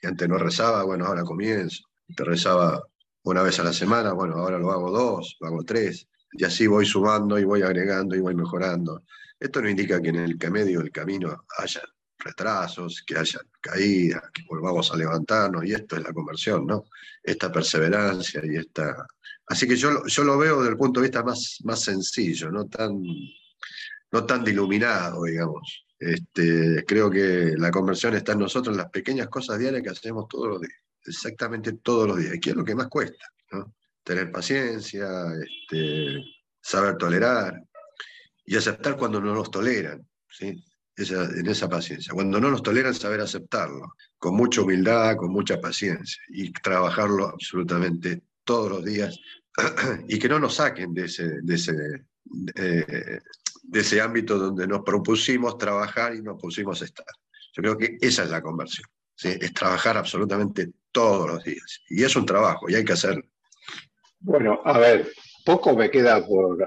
Y 0.00 0.06
antes 0.06 0.28
no 0.28 0.38
rezaba, 0.38 0.84
bueno, 0.84 1.06
ahora 1.06 1.22
comienzo. 1.22 1.84
Te 2.14 2.24
rezaba 2.24 2.82
una 3.24 3.42
vez 3.42 3.58
a 3.58 3.64
la 3.64 3.72
semana, 3.72 4.12
bueno, 4.12 4.36
ahora 4.36 4.58
lo 4.58 4.70
hago 4.70 4.90
dos, 4.90 5.36
lo 5.40 5.48
hago 5.48 5.64
tres. 5.64 6.06
Y 6.32 6.44
así 6.44 6.66
voy 6.66 6.86
sumando 6.86 7.38
y 7.38 7.44
voy 7.44 7.62
agregando 7.62 8.14
y 8.14 8.20
voy 8.20 8.34
mejorando. 8.34 9.02
Esto 9.38 9.60
no 9.60 9.68
indica 9.68 10.00
que 10.00 10.08
en 10.08 10.16
el 10.16 10.38
medio 10.50 10.80
del 10.80 10.90
camino 10.90 11.44
haya 11.58 11.82
retrasos, 12.18 13.02
que 13.06 13.18
haya 13.18 13.40
caídas, 13.60 14.22
que 14.32 14.42
volvamos 14.48 14.90
a 14.90 14.96
levantarnos, 14.96 15.64
y 15.64 15.72
esto 15.72 15.96
es 15.96 16.02
la 16.02 16.12
conversión, 16.12 16.66
¿no? 16.66 16.84
Esta 17.22 17.52
perseverancia 17.52 18.40
y 18.44 18.56
esta... 18.56 19.06
Así 19.46 19.68
que 19.68 19.76
yo, 19.76 20.04
yo 20.06 20.24
lo 20.24 20.38
veo 20.38 20.58
desde 20.58 20.70
el 20.70 20.78
punto 20.78 21.00
de 21.00 21.06
vista 21.06 21.22
más, 21.22 21.58
más 21.64 21.80
sencillo, 21.80 22.50
no 22.50 22.66
tan, 22.66 23.00
no 24.10 24.24
tan 24.24 24.46
iluminado, 24.46 25.24
digamos. 25.24 25.86
Este, 25.98 26.84
creo 26.86 27.10
que 27.10 27.54
la 27.56 27.70
conversión 27.70 28.14
está 28.14 28.32
en 28.32 28.40
nosotros, 28.40 28.74
en 28.74 28.82
las 28.82 28.90
pequeñas 28.90 29.28
cosas 29.28 29.58
diarias 29.58 29.82
que 29.82 29.90
hacemos 29.90 30.26
todos 30.28 30.48
los 30.48 30.60
días, 30.60 30.80
exactamente 31.04 31.74
todos 31.74 32.08
los 32.08 32.18
días, 32.18 32.34
y 32.34 32.40
que 32.40 32.50
es 32.50 32.56
lo 32.56 32.64
que 32.64 32.74
más 32.74 32.88
cuesta, 32.88 33.26
¿no? 33.52 33.74
Tener 34.02 34.30
paciencia, 34.30 35.08
este, 35.34 36.22
saber 36.60 36.96
tolerar 36.96 37.62
y 38.46 38.56
aceptar 38.56 38.96
cuando 38.96 39.20
no 39.20 39.34
nos 39.34 39.50
toleran, 39.50 40.06
¿sí? 40.30 40.62
en 40.96 41.46
esa 41.46 41.68
paciencia. 41.68 42.14
Cuando 42.14 42.40
no 42.40 42.50
nos 42.50 42.62
toleran, 42.62 42.94
saber 42.94 43.20
aceptarlo, 43.20 43.94
con 44.18 44.34
mucha 44.34 44.62
humildad, 44.62 45.16
con 45.16 45.30
mucha 45.30 45.60
paciencia, 45.60 46.22
y 46.28 46.52
trabajarlo 46.52 47.28
absolutamente 47.28 48.22
todos 48.44 48.70
los 48.70 48.84
días, 48.84 49.18
y 50.08 50.18
que 50.18 50.28
no 50.28 50.38
nos 50.38 50.54
saquen 50.54 50.94
de 50.94 51.04
ese, 51.04 51.42
de 51.42 51.54
ese, 51.54 51.74
eh, 52.54 53.18
de 53.62 53.80
ese 53.80 54.00
ámbito 54.00 54.38
donde 54.38 54.66
nos 54.66 54.82
propusimos 54.82 55.58
trabajar 55.58 56.14
y 56.14 56.22
nos 56.22 56.40
pusimos 56.40 56.80
estar. 56.80 57.06
Yo 57.52 57.62
creo 57.62 57.76
que 57.76 57.98
esa 58.00 58.24
es 58.24 58.30
la 58.30 58.40
conversión, 58.40 58.88
es 59.22 59.52
trabajar 59.52 59.96
absolutamente 59.96 60.70
todos 60.92 61.28
los 61.28 61.44
días. 61.44 61.82
Y 61.88 62.04
es 62.04 62.16
un 62.16 62.24
trabajo, 62.24 62.70
y 62.70 62.74
hay 62.74 62.84
que 62.84 62.92
hacerlo. 62.92 63.24
Bueno, 64.20 64.60
a 64.64 64.78
ver, 64.78 65.10
poco 65.46 65.76
me 65.76 65.90
queda 65.90 66.26
por 66.26 66.58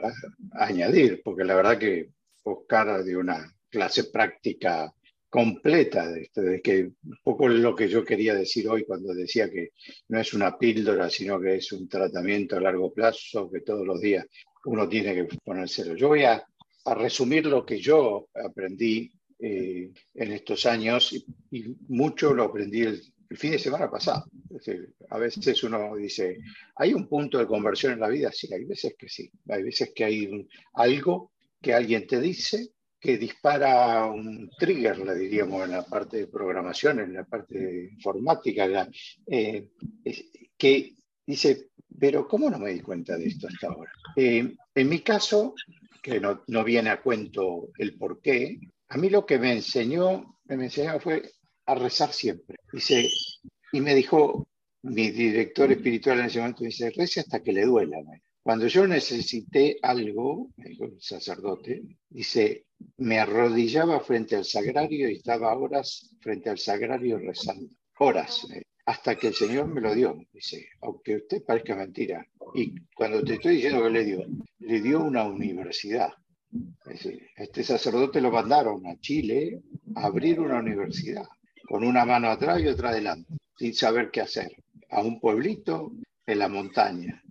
añadir, 0.53 1.21
porque 1.21 1.43
la 1.43 1.55
verdad 1.55 1.77
que 1.77 2.11
Oscar 2.43 3.03
de 3.03 3.17
una 3.17 3.53
clase 3.69 4.05
práctica 4.05 4.91
completa 5.29 6.07
de 6.07 6.61
que 6.63 6.89
un 7.03 7.17
poco 7.21 7.49
lo 7.49 7.75
que 7.75 7.89
yo 7.89 8.05
quería 8.05 8.33
decir 8.33 8.69
hoy 8.69 8.85
cuando 8.85 9.13
decía 9.13 9.49
que 9.49 9.71
no 10.07 10.19
es 10.19 10.33
una 10.33 10.57
píldora, 10.57 11.09
sino 11.09 11.39
que 11.41 11.57
es 11.57 11.71
un 11.73 11.89
tratamiento 11.89 12.55
a 12.55 12.61
largo 12.61 12.91
plazo, 12.93 13.51
que 13.51 13.59
todos 13.59 13.85
los 13.85 13.99
días 13.99 14.25
uno 14.63 14.87
tiene 14.87 15.13
que 15.13 15.37
ponérselo. 15.43 15.95
Yo 15.95 16.07
voy 16.07 16.23
a, 16.23 16.43
resumir 16.85 17.45
lo 17.45 17.63
que 17.63 17.79
yo 17.79 18.29
aprendí 18.33 19.11
eh, 19.37 19.91
en 20.15 20.31
estos 20.31 20.65
años 20.65 21.13
y, 21.51 21.75
mucho 21.87 22.33
lo 22.33 22.45
aprendí 22.45 22.81
el, 22.81 22.99
fin 23.37 23.51
de 23.51 23.59
semana 23.59 23.89
pasado. 23.89 24.25
a 25.09 25.17
veces 25.17 25.63
uno 25.63 25.95
dice, 25.95 26.39
¿hay 26.75 26.93
un 26.93 27.07
punto 27.07 27.37
de 27.37 27.47
conversión 27.47 27.93
en 27.93 27.99
la 27.99 28.09
vida? 28.09 28.31
Sí, 28.31 28.51
hay 28.53 28.65
veces 28.65 28.95
que 28.97 29.07
sí. 29.07 29.29
Hay 29.47 29.63
veces 29.63 29.91
que 29.93 30.03
hay 30.03 30.47
algo 30.73 31.31
que 31.61 31.73
alguien 31.73 32.07
te 32.07 32.19
dice 32.19 32.71
que 32.99 33.17
dispara 33.17 34.05
un 34.07 34.49
trigger, 34.59 34.97
le 34.99 35.15
diríamos, 35.15 35.63
en 35.63 35.71
la 35.71 35.83
parte 35.83 36.17
de 36.17 36.27
programación, 36.27 36.99
en 36.99 37.13
la 37.13 37.23
parte 37.23 37.57
de 37.57 37.83
informática, 37.93 38.89
eh, 39.25 39.69
que 40.57 40.95
dice, 41.25 41.69
pero 41.97 42.27
¿cómo 42.27 42.49
no 42.49 42.59
me 42.59 42.73
di 42.73 42.81
cuenta 42.81 43.17
de 43.17 43.27
esto 43.27 43.47
hasta 43.47 43.67
ahora? 43.67 43.91
Eh, 44.17 44.53
en 44.75 44.89
mi 44.89 44.99
caso, 44.99 45.53
que 46.03 46.19
no, 46.19 46.43
no, 46.47 46.63
viene 46.63 46.89
a 46.89 47.01
cuento 47.01 47.69
el 47.77 47.97
por 47.97 48.21
qué, 48.21 48.59
a 48.89 48.97
mí 48.97 49.09
lo 49.09 49.25
que 49.25 49.39
me 49.39 49.53
enseñó, 49.53 50.39
me 50.45 50.65
enseñó 50.65 50.99
fue 50.99 51.31
a 51.69 51.75
rezar 51.75 52.11
siempre. 52.11 52.57
Dice, 52.73 53.07
y 53.71 53.81
me 53.81 53.93
dijo, 53.93 54.47
mi 54.81 55.11
director 55.11 55.71
espiritual 55.71 56.19
en 56.19 56.25
ese 56.25 56.39
momento 56.39 56.63
dice, 56.63 56.89
reza 56.89 57.21
hasta 57.21 57.43
que 57.43 57.53
le 57.53 57.65
duela. 57.65 57.97
Cuando 58.41 58.65
yo 58.67 58.87
necesité 58.87 59.77
algo, 59.83 60.49
el 60.57 60.99
sacerdote, 60.99 61.83
dice, 62.09 62.65
me 62.97 63.19
arrodillaba 63.19 63.99
frente 63.99 64.35
al 64.35 64.45
sagrario 64.45 65.09
y 65.09 65.17
estaba 65.17 65.55
horas 65.55 66.15
frente 66.21 66.49
al 66.49 66.57
sagrario 66.57 67.19
rezando. 67.19 67.69
Horas, 67.99 68.47
eh, 68.51 68.63
hasta 68.85 69.15
que 69.15 69.27
el 69.27 69.35
Señor 69.35 69.67
me 69.67 69.81
lo 69.81 69.93
dio. 69.93 70.17
Dice, 70.33 70.69
aunque 70.81 71.17
usted 71.17 71.43
parezca 71.43 71.75
mentira. 71.75 72.25
Y 72.55 72.73
cuando 72.95 73.23
te 73.23 73.35
estoy 73.35 73.55
diciendo 73.57 73.83
que 73.83 73.89
le 73.91 74.05
dio, 74.05 74.25
le 74.59 74.81
dio 74.81 75.03
una 75.03 75.25
universidad. 75.25 76.13
este 77.35 77.63
sacerdote 77.63 78.21
lo 78.21 78.31
mandaron 78.31 78.87
a 78.87 78.99
Chile 78.99 79.61
a 79.95 80.05
abrir 80.05 80.39
una 80.39 80.57
universidad, 80.57 81.27
con 81.69 81.83
una 81.83 82.03
mano 82.03 82.29
atrás 82.29 82.59
y 82.61 82.67
otra 82.67 82.89
adelante, 82.89 83.35
sin 83.55 83.75
saber 83.75 84.09
qué 84.09 84.21
hacer, 84.21 84.51
a 84.89 85.01
un 85.01 85.19
pueblito 85.19 85.91
en 86.25 86.39
la 86.39 86.49
montaña 86.49 87.23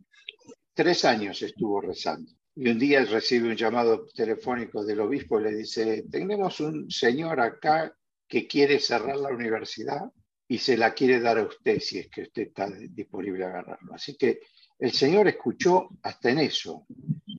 Tres 0.78 1.04
años 1.04 1.42
estuvo 1.42 1.80
rezando. 1.80 2.30
Y 2.54 2.68
un 2.68 2.78
día 2.78 3.04
recibe 3.04 3.48
un 3.48 3.56
llamado 3.56 4.06
telefónico 4.14 4.84
del 4.84 5.00
obispo 5.00 5.40
y 5.40 5.42
le 5.42 5.56
dice, 5.56 6.04
tenemos 6.08 6.60
un 6.60 6.88
señor 6.88 7.40
acá 7.40 7.92
que 8.28 8.46
quiere 8.46 8.78
cerrar 8.78 9.16
la 9.16 9.30
universidad 9.30 10.02
y 10.46 10.58
se 10.58 10.76
la 10.76 10.94
quiere 10.94 11.18
dar 11.18 11.38
a 11.38 11.48
usted 11.48 11.80
si 11.80 11.98
es 11.98 12.08
que 12.08 12.22
usted 12.22 12.42
está 12.42 12.70
disponible 12.90 13.44
a 13.44 13.48
agarrarlo. 13.48 13.92
Así 13.92 14.16
que 14.16 14.38
el 14.78 14.92
Señor 14.92 15.26
escuchó 15.26 15.88
hasta 16.00 16.30
en 16.30 16.38
eso. 16.38 16.86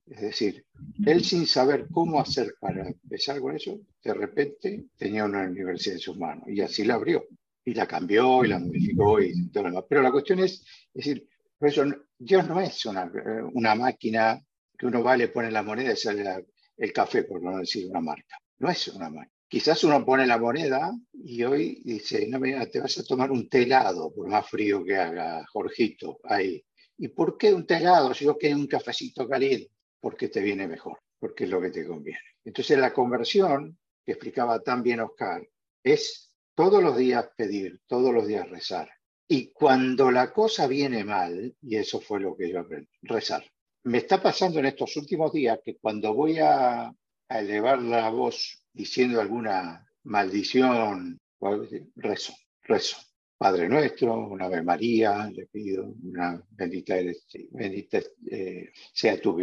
Es 0.05 0.19
decir, 0.19 0.65
él 1.05 1.23
sin 1.23 1.47
saber 1.47 1.87
cómo 1.89 2.19
hacer 2.19 2.55
para 2.59 2.89
empezar 2.89 3.39
con 3.39 3.55
eso, 3.55 3.79
de 4.03 4.13
repente 4.13 4.85
tenía 4.97 5.25
una 5.25 5.43
universidad 5.43 5.95
en 5.95 6.01
sus 6.01 6.17
manos 6.17 6.45
y 6.47 6.61
así 6.61 6.83
la 6.83 6.95
abrió. 6.95 7.25
Y 7.65 7.73
la 7.73 7.85
cambió 7.85 8.43
y 8.43 8.47
la 8.47 8.57
modificó 8.57 9.21
y 9.21 9.49
todo 9.51 9.63
lo 9.63 9.69
demás. 9.69 9.85
Pero 9.87 10.01
la 10.01 10.11
cuestión 10.11 10.39
es, 10.39 10.63
es 10.93 11.05
decir, 11.05 11.29
por 11.57 11.67
eso 11.67 11.83
Dios 12.17 12.47
no 12.47 12.59
es 12.59 12.85
una, 12.85 13.11
una 13.53 13.75
máquina 13.75 14.41
que 14.77 14.87
uno 14.87 15.03
va, 15.03 15.17
le 15.17 15.27
pone 15.27 15.51
la 15.51 15.61
moneda 15.61 15.91
y 15.91 15.97
sale 15.97 16.47
el 16.77 16.93
café, 16.93 17.23
por 17.23 17.43
no 17.43 17.57
decir 17.57 17.87
una 17.89 17.99
marca. 17.99 18.37
No 18.59 18.69
es 18.69 18.87
una 18.87 19.09
máquina. 19.09 19.31
Quizás 19.47 19.83
uno 19.83 20.05
pone 20.05 20.25
la 20.25 20.37
moneda 20.37 20.91
y 21.11 21.43
hoy 21.43 21.81
dice, 21.83 22.27
no, 22.27 22.39
mira, 22.39 22.65
te 22.67 22.79
vas 22.79 22.97
a 22.99 23.03
tomar 23.03 23.31
un 23.31 23.49
telado, 23.49 24.13
por 24.13 24.27
más 24.27 24.47
frío 24.47 24.83
que 24.83 24.95
haga, 24.95 25.45
Jorgito, 25.51 26.19
ahí. 26.23 26.63
¿Y 26.97 27.09
por 27.09 27.37
qué 27.37 27.53
un 27.53 27.65
telado 27.65 28.13
si 28.13 28.25
yo 28.25 28.37
quiero 28.37 28.57
un 28.57 28.67
cafecito 28.67 29.27
caliente? 29.27 29.71
Porque 29.99 30.29
te 30.29 30.41
viene 30.41 30.67
mejor, 30.67 30.99
porque 31.19 31.45
es 31.45 31.49
lo 31.49 31.59
que 31.59 31.71
te 31.71 31.85
conviene. 31.85 32.19
Entonces 32.45 32.77
la 32.77 32.93
conversión, 32.93 33.77
que 34.09 34.13
explicaba 34.13 34.59
tan 34.63 34.81
bien 34.81 35.01
Oscar, 35.01 35.47
es 35.83 36.33
todos 36.55 36.81
los 36.81 36.97
días 36.97 37.29
pedir, 37.37 37.79
todos 37.85 38.11
los 38.11 38.25
días 38.25 38.49
rezar, 38.49 38.89
y 39.27 39.51
cuando 39.51 40.09
la 40.09 40.33
cosa 40.33 40.65
viene 40.65 41.03
mal, 41.03 41.55
y 41.61 41.75
eso 41.75 42.01
fue 42.01 42.19
lo 42.19 42.35
que 42.35 42.49
yo 42.49 42.61
aprendí, 42.61 42.89
rezar. 43.03 43.45
Me 43.83 43.99
está 43.99 44.19
pasando 44.19 44.57
en 44.57 44.65
estos 44.65 44.97
últimos 44.97 45.31
días 45.31 45.59
que 45.63 45.77
cuando 45.77 46.15
voy 46.15 46.39
a, 46.39 46.91
elevar 47.29 47.79
la 47.83 48.09
voz 48.09 48.65
diciendo 48.73 49.21
alguna 49.21 49.85
maldición, 50.05 51.19
rezo, 51.95 52.33
rezo. 52.63 52.97
Padre 53.37 53.69
nuestro, 53.69 54.27
una 54.27 54.45
Ave 54.45 54.63
María, 54.63 55.29
le 55.31 55.45
pido, 55.45 55.93
una 56.01 56.43
bendita, 56.49 56.95
bendita 57.51 57.99
eh, 58.31 58.71
sea 58.91 59.21
tu, 59.21 59.37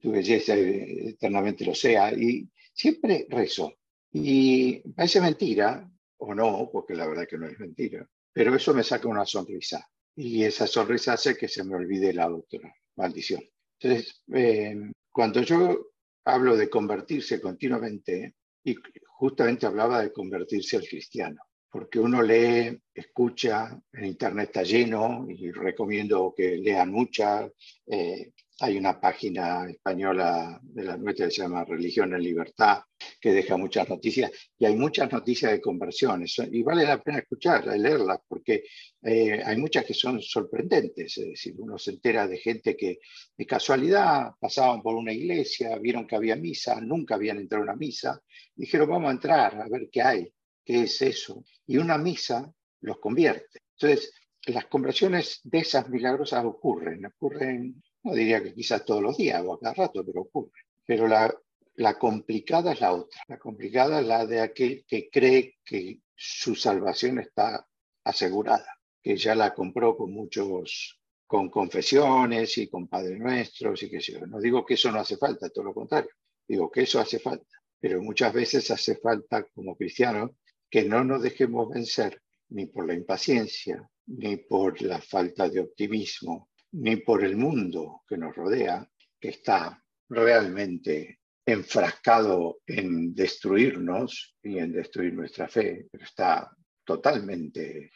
tu, 0.00 0.12
belleza, 0.12 0.54
eternamente 0.54 1.64
lo 1.64 1.74
sea. 1.74 2.12
Y 2.12 2.48
siempre 2.72 3.26
rezo. 3.28 3.77
Y 4.12 4.80
parece 4.92 5.20
mentira, 5.20 5.90
o 6.18 6.34
no, 6.34 6.68
porque 6.72 6.94
la 6.94 7.06
verdad 7.06 7.26
que 7.28 7.38
no 7.38 7.46
es 7.46 7.58
mentira, 7.58 8.08
pero 8.32 8.54
eso 8.54 8.74
me 8.74 8.82
saca 8.82 9.08
una 9.08 9.24
sonrisa. 9.26 9.86
Y 10.16 10.42
esa 10.42 10.66
sonrisa 10.66 11.12
hace 11.12 11.36
que 11.36 11.48
se 11.48 11.62
me 11.64 11.76
olvide 11.76 12.12
la 12.12 12.28
otra 12.28 12.74
maldición. 12.96 13.42
Entonces, 13.78 14.22
eh, 14.34 14.76
cuando 15.12 15.42
yo 15.42 15.92
hablo 16.24 16.56
de 16.56 16.68
convertirse 16.68 17.40
continuamente, 17.40 18.34
y 18.64 18.76
justamente 19.06 19.66
hablaba 19.66 20.02
de 20.02 20.12
convertirse 20.12 20.76
al 20.76 20.86
cristiano, 20.86 21.40
porque 21.70 22.00
uno 22.00 22.22
lee, 22.22 22.78
escucha, 22.94 23.80
en 23.92 24.04
internet 24.06 24.48
está 24.48 24.62
lleno 24.62 25.26
y 25.28 25.50
recomiendo 25.52 26.34
que 26.36 26.56
lean 26.56 26.90
muchas. 26.90 27.50
Eh, 27.86 28.32
hay 28.60 28.76
una 28.76 29.00
página 29.00 29.68
española 29.70 30.58
de 30.62 30.82
la 30.82 30.96
nuestra 30.96 31.26
que 31.26 31.32
se 31.32 31.42
llama 31.42 31.64
Religión 31.64 32.12
en 32.12 32.22
Libertad, 32.22 32.82
que 33.20 33.32
deja 33.32 33.56
muchas 33.56 33.88
noticias, 33.88 34.32
y 34.58 34.64
hay 34.66 34.74
muchas 34.74 35.12
noticias 35.12 35.52
de 35.52 35.60
conversiones, 35.60 36.36
y 36.50 36.62
vale 36.62 36.84
la 36.84 37.00
pena 37.00 37.18
escucharlas, 37.18 37.78
leerlas, 37.78 38.18
porque 38.26 38.64
eh, 39.02 39.40
hay 39.44 39.56
muchas 39.58 39.84
que 39.84 39.94
son 39.94 40.20
sorprendentes, 40.20 41.16
es 41.18 41.28
decir, 41.28 41.54
uno 41.58 41.78
se 41.78 41.92
entera 41.92 42.26
de 42.26 42.38
gente 42.38 42.76
que 42.76 42.98
de 43.36 43.46
casualidad 43.46 44.32
pasaban 44.40 44.82
por 44.82 44.96
una 44.96 45.12
iglesia, 45.12 45.78
vieron 45.78 46.06
que 46.06 46.16
había 46.16 46.34
misa, 46.34 46.80
nunca 46.80 47.14
habían 47.14 47.38
entrado 47.38 47.62
a 47.62 47.68
una 47.68 47.76
misa, 47.76 48.20
dijeron, 48.56 48.88
vamos 48.88 49.08
a 49.08 49.12
entrar 49.12 49.60
a 49.60 49.68
ver 49.68 49.88
qué 49.92 50.02
hay, 50.02 50.32
qué 50.64 50.82
es 50.82 51.00
eso, 51.00 51.44
y 51.66 51.76
una 51.76 51.96
misa 51.96 52.52
los 52.80 52.98
convierte. 52.98 53.60
Entonces, 53.80 54.12
las 54.46 54.66
conversiones 54.66 55.40
de 55.44 55.58
esas 55.58 55.88
milagrosas 55.88 56.44
ocurren, 56.44 57.06
ocurren 57.06 57.82
no 58.08 58.14
diría 58.14 58.42
que 58.42 58.54
quizás 58.54 58.84
todos 58.86 59.02
los 59.02 59.16
días 59.18 59.42
o 59.44 59.52
a 59.52 59.60
cada 59.60 59.74
rato, 59.74 60.04
pero 60.04 60.22
ocurre. 60.22 60.50
Pero 60.86 61.06
la, 61.06 61.34
la 61.74 61.98
complicada 61.98 62.72
es 62.72 62.80
la 62.80 62.92
otra. 62.94 63.20
La 63.28 63.38
complicada 63.38 64.00
es 64.00 64.06
la 64.06 64.24
de 64.24 64.40
aquel 64.40 64.84
que 64.88 65.10
cree 65.10 65.58
que 65.62 66.00
su 66.14 66.54
salvación 66.54 67.18
está 67.18 67.66
asegurada, 68.04 68.78
que 69.02 69.16
ya 69.16 69.34
la 69.34 69.52
compró 69.52 69.94
con 69.94 70.10
muchos, 70.12 70.98
con 71.26 71.50
confesiones 71.50 72.56
y 72.56 72.68
con 72.68 72.88
Padre 72.88 73.18
Nuestros 73.18 73.82
y 73.82 73.90
que 73.90 74.00
yo. 74.00 74.26
No 74.26 74.40
digo 74.40 74.64
que 74.64 74.74
eso 74.74 74.90
no 74.90 75.00
hace 75.00 75.18
falta, 75.18 75.50
todo 75.50 75.64
lo 75.64 75.74
contrario. 75.74 76.10
Digo 76.46 76.70
que 76.70 76.82
eso 76.82 76.98
hace 76.98 77.18
falta. 77.18 77.46
Pero 77.78 78.02
muchas 78.02 78.32
veces 78.32 78.70
hace 78.70 78.96
falta 78.96 79.44
como 79.54 79.76
cristianos 79.76 80.30
que 80.70 80.84
no 80.84 81.04
nos 81.04 81.22
dejemos 81.22 81.68
vencer 81.68 82.22
ni 82.48 82.66
por 82.66 82.86
la 82.86 82.94
impaciencia, 82.94 83.86
ni 84.06 84.38
por 84.38 84.80
la 84.80 84.98
falta 84.98 85.48
de 85.50 85.60
optimismo, 85.60 86.48
ni 86.72 86.96
por 86.96 87.24
el 87.24 87.36
mundo 87.36 88.02
que 88.06 88.16
nos 88.18 88.34
rodea, 88.34 88.88
que 89.20 89.28
está 89.30 89.82
realmente 90.08 91.20
enfrascado 91.44 92.60
en 92.66 93.14
destruirnos 93.14 94.36
y 94.42 94.58
en 94.58 94.72
destruir 94.72 95.14
nuestra 95.14 95.48
fe, 95.48 95.86
pero 95.90 96.04
está 96.04 96.50
totalmente 96.84 97.90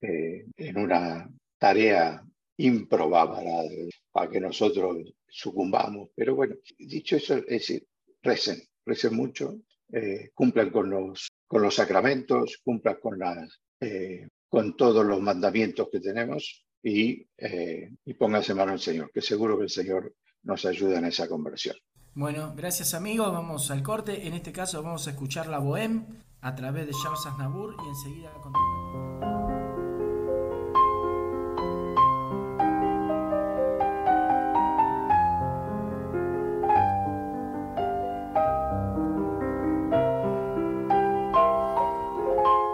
eh, 0.00 0.46
en 0.56 0.78
una 0.78 1.28
tarea 1.58 2.24
improbable 2.56 3.90
para 4.10 4.30
que 4.30 4.40
nosotros 4.40 5.14
sucumbamos. 5.28 6.10
Pero 6.14 6.34
bueno, 6.36 6.56
dicho 6.78 7.16
eso, 7.16 7.36
es 7.36 7.46
decir, 7.46 7.86
recen, 8.22 8.62
recen 8.86 9.14
mucho, 9.14 9.60
eh, 9.92 10.30
cumplan 10.34 10.70
con 10.70 10.88
los, 10.88 11.28
con 11.46 11.62
los 11.62 11.74
sacramentos, 11.74 12.60
cumplan 12.64 12.96
con, 13.00 13.18
las, 13.18 13.60
eh, 13.80 14.26
con 14.48 14.76
todos 14.76 15.04
los 15.04 15.20
mandamientos 15.20 15.88
que 15.90 16.00
tenemos 16.00 16.63
y, 16.84 17.26
eh, 17.38 17.90
y 18.04 18.14
mano 18.20 18.72
al 18.72 18.80
Señor, 18.80 19.10
que 19.10 19.22
seguro 19.22 19.56
que 19.56 19.64
el 19.64 19.70
Señor 19.70 20.14
nos 20.42 20.66
ayuda 20.66 20.98
en 20.98 21.06
esa 21.06 21.26
conversión. 21.26 21.74
Bueno, 22.12 22.52
gracias 22.54 22.92
amigos, 22.92 23.32
vamos 23.32 23.70
al 23.70 23.82
corte. 23.82 24.28
En 24.28 24.34
este 24.34 24.52
caso 24.52 24.82
vamos 24.82 25.06
a 25.08 25.10
escuchar 25.10 25.48
la 25.48 25.58
Bohème 25.58 26.04
a 26.42 26.54
través 26.54 26.86
de 26.86 26.92
Charles 26.92 27.26
Aznavour 27.26 27.74
y 27.84 27.88
enseguida 27.88 28.30
continuamos. 28.34 28.83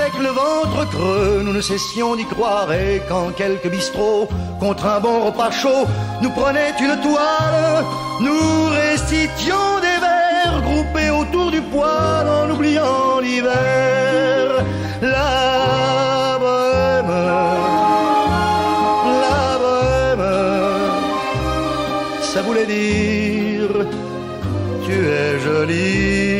avec 0.00 0.18
le 0.18 0.28
ventre 0.28 0.88
creux, 0.90 1.42
nous 1.44 1.52
ne 1.52 1.60
cessions 1.60 2.16
d'y 2.16 2.24
croire. 2.24 2.72
Et 2.72 3.02
quand 3.08 3.30
quelques 3.36 3.68
bistrots, 3.68 4.28
contre 4.58 4.86
un 4.86 5.00
bon 5.00 5.26
repas 5.26 5.50
chaud, 5.50 5.84
nous 6.22 6.30
prenaient 6.30 6.74
une 6.80 6.96
toile, 7.00 7.84
nous 8.20 8.68
récitions 8.82 9.70
des 9.86 9.98
vers 10.06 10.62
groupés 10.62 11.10
autour 11.10 11.50
du 11.50 11.60
poêle 11.62 12.28
en 12.40 12.50
oubliant 12.50 13.20
l'hiver. 13.20 14.64
La 15.02 16.38
bohème, 16.42 17.14
la 19.24 19.58
bohème, 19.62 20.28
ça 22.22 22.42
voulait 22.42 22.66
dire 22.66 23.70
tu 24.86 24.92
es 24.92 25.38
jolie. 25.40 26.39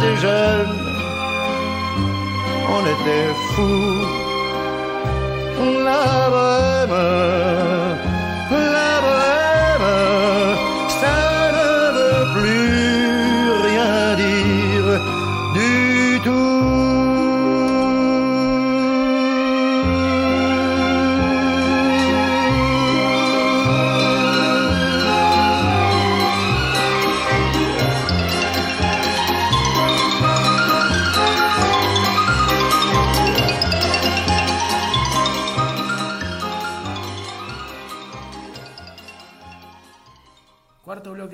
Était 0.00 0.16
jeunes, 0.16 0.78
on 2.74 2.82
était 2.94 3.28
fous. 3.52 4.06
La 5.84 6.04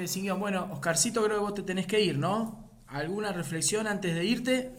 De. 0.06 0.32
Bueno, 0.32 0.68
Oscarcito, 0.72 1.22
creo 1.24 1.36
que 1.36 1.42
vos 1.42 1.54
te 1.54 1.62
tenés 1.62 1.86
que 1.86 2.00
ir, 2.00 2.16
¿no? 2.16 2.84
¿Alguna 2.86 3.32
reflexión 3.32 3.86
antes 3.86 4.14
de 4.14 4.24
irte? 4.24 4.72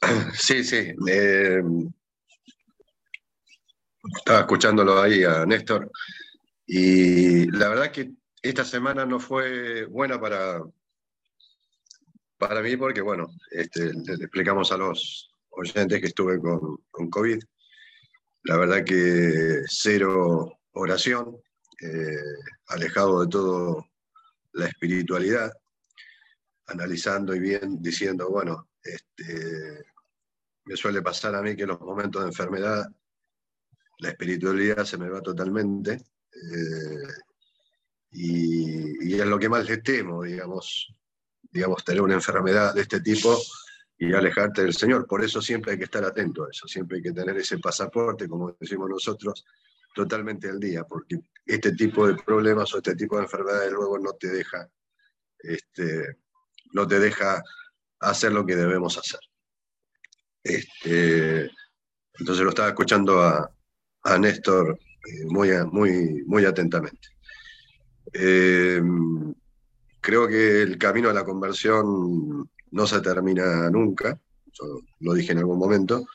Sí, 0.34 0.64
sí. 0.64 0.92
eh, 1.08 1.62
estaba 4.16 4.40
escuchándolo 4.40 5.00
ahí 5.00 5.22
a 5.24 5.44
Néstor 5.44 5.90
y 6.66 7.50
la 7.50 7.68
verdad 7.68 7.92
que 7.92 8.10
esta 8.42 8.64
semana 8.64 9.04
no 9.06 9.20
fue 9.20 9.84
buena 9.84 10.18
para, 10.20 10.62
para 12.38 12.62
mí 12.62 12.76
porque, 12.76 13.02
bueno, 13.02 13.28
este, 13.50 13.92
le 13.92 14.14
explicamos 14.14 14.72
a 14.72 14.78
los 14.78 15.30
oyentes 15.50 16.00
que 16.00 16.06
estuve 16.06 16.40
con, 16.40 16.78
con 16.90 17.08
COVID. 17.10 17.38
La 18.44 18.56
verdad 18.56 18.82
que 18.82 19.62
cero 19.66 20.58
oración, 20.72 21.36
eh, 21.82 22.16
alejado 22.70 23.20
de 23.20 23.28
todo 23.28 23.86
la 24.52 24.66
espiritualidad, 24.66 25.52
analizando 26.66 27.34
y 27.34 27.40
bien 27.40 27.82
diciendo, 27.82 28.30
bueno, 28.30 28.70
este, 28.82 29.84
me 30.64 30.76
suele 30.76 31.02
pasar 31.02 31.34
a 31.34 31.42
mí 31.42 31.54
que 31.54 31.62
en 31.62 31.68
los 31.68 31.80
momentos 31.80 32.22
de 32.22 32.28
enfermedad 32.28 32.86
la 33.98 34.08
espiritualidad 34.08 34.84
se 34.84 34.96
me 34.96 35.08
va 35.08 35.20
totalmente 35.20 35.92
eh, 35.92 37.12
y, 38.12 39.14
es 39.14 39.26
lo 39.26 39.38
que 39.38 39.48
más 39.48 39.68
le 39.68 39.78
temo, 39.78 40.22
digamos, 40.22 40.94
digamos, 41.42 41.84
tener 41.84 42.00
una 42.00 42.14
enfermedad 42.14 42.74
de 42.74 42.82
este 42.82 43.00
tipo 43.00 43.38
y 43.98 44.12
alejarte 44.14 44.62
del 44.62 44.74
Señor. 44.74 45.06
Por 45.06 45.22
eso 45.22 45.42
siempre 45.42 45.72
hay 45.72 45.78
que 45.78 45.84
estar 45.84 46.04
atento 46.04 46.44
a 46.44 46.48
eso, 46.50 46.66
siempre 46.66 46.96
hay 46.96 47.02
que 47.02 47.12
tener 47.12 47.36
ese 47.36 47.58
pasaporte, 47.58 48.28
como 48.28 48.52
decimos 48.58 48.88
nosotros, 48.88 49.44
totalmente 49.94 50.48
al 50.48 50.60
día, 50.60 50.84
porque 50.84 51.20
este 51.46 51.72
tipo 51.72 52.06
de 52.06 52.14
problemas 52.14 52.72
o 52.74 52.78
este 52.78 52.94
tipo 52.94 53.16
de 53.16 53.24
enfermedades 53.24 53.72
luego 53.72 53.98
no 53.98 54.12
te 54.12 54.28
deja, 54.28 54.68
este, 55.38 56.18
no 56.72 56.86
te 56.86 56.98
deja 56.98 57.42
hacer 58.00 58.32
lo 58.32 58.46
que 58.46 58.56
debemos 58.56 58.96
hacer. 58.98 59.20
Este, 60.42 61.50
entonces 62.18 62.44
lo 62.44 62.50
estaba 62.50 62.68
escuchando 62.68 63.20
a, 63.20 63.50
a 64.04 64.18
Néstor 64.18 64.78
eh, 65.06 65.24
muy, 65.26 65.50
muy, 65.70 66.22
muy 66.26 66.44
atentamente. 66.44 67.08
Eh, 68.12 68.82
creo 70.00 70.26
que 70.28 70.62
el 70.62 70.78
camino 70.78 71.10
a 71.10 71.14
la 71.14 71.24
conversión 71.24 72.48
no 72.70 72.86
se 72.86 73.00
termina 73.00 73.70
nunca, 73.70 74.18
lo 75.00 75.14
dije 75.14 75.32
en 75.32 75.38
algún 75.38 75.58
momento, 75.58 76.06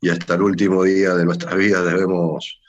y 0.00 0.10
hasta 0.10 0.34
el 0.34 0.42
último 0.42 0.84
día 0.84 1.14
de 1.14 1.24
nuestras 1.24 1.56
vidas 1.56 1.84
debemos 1.84 2.60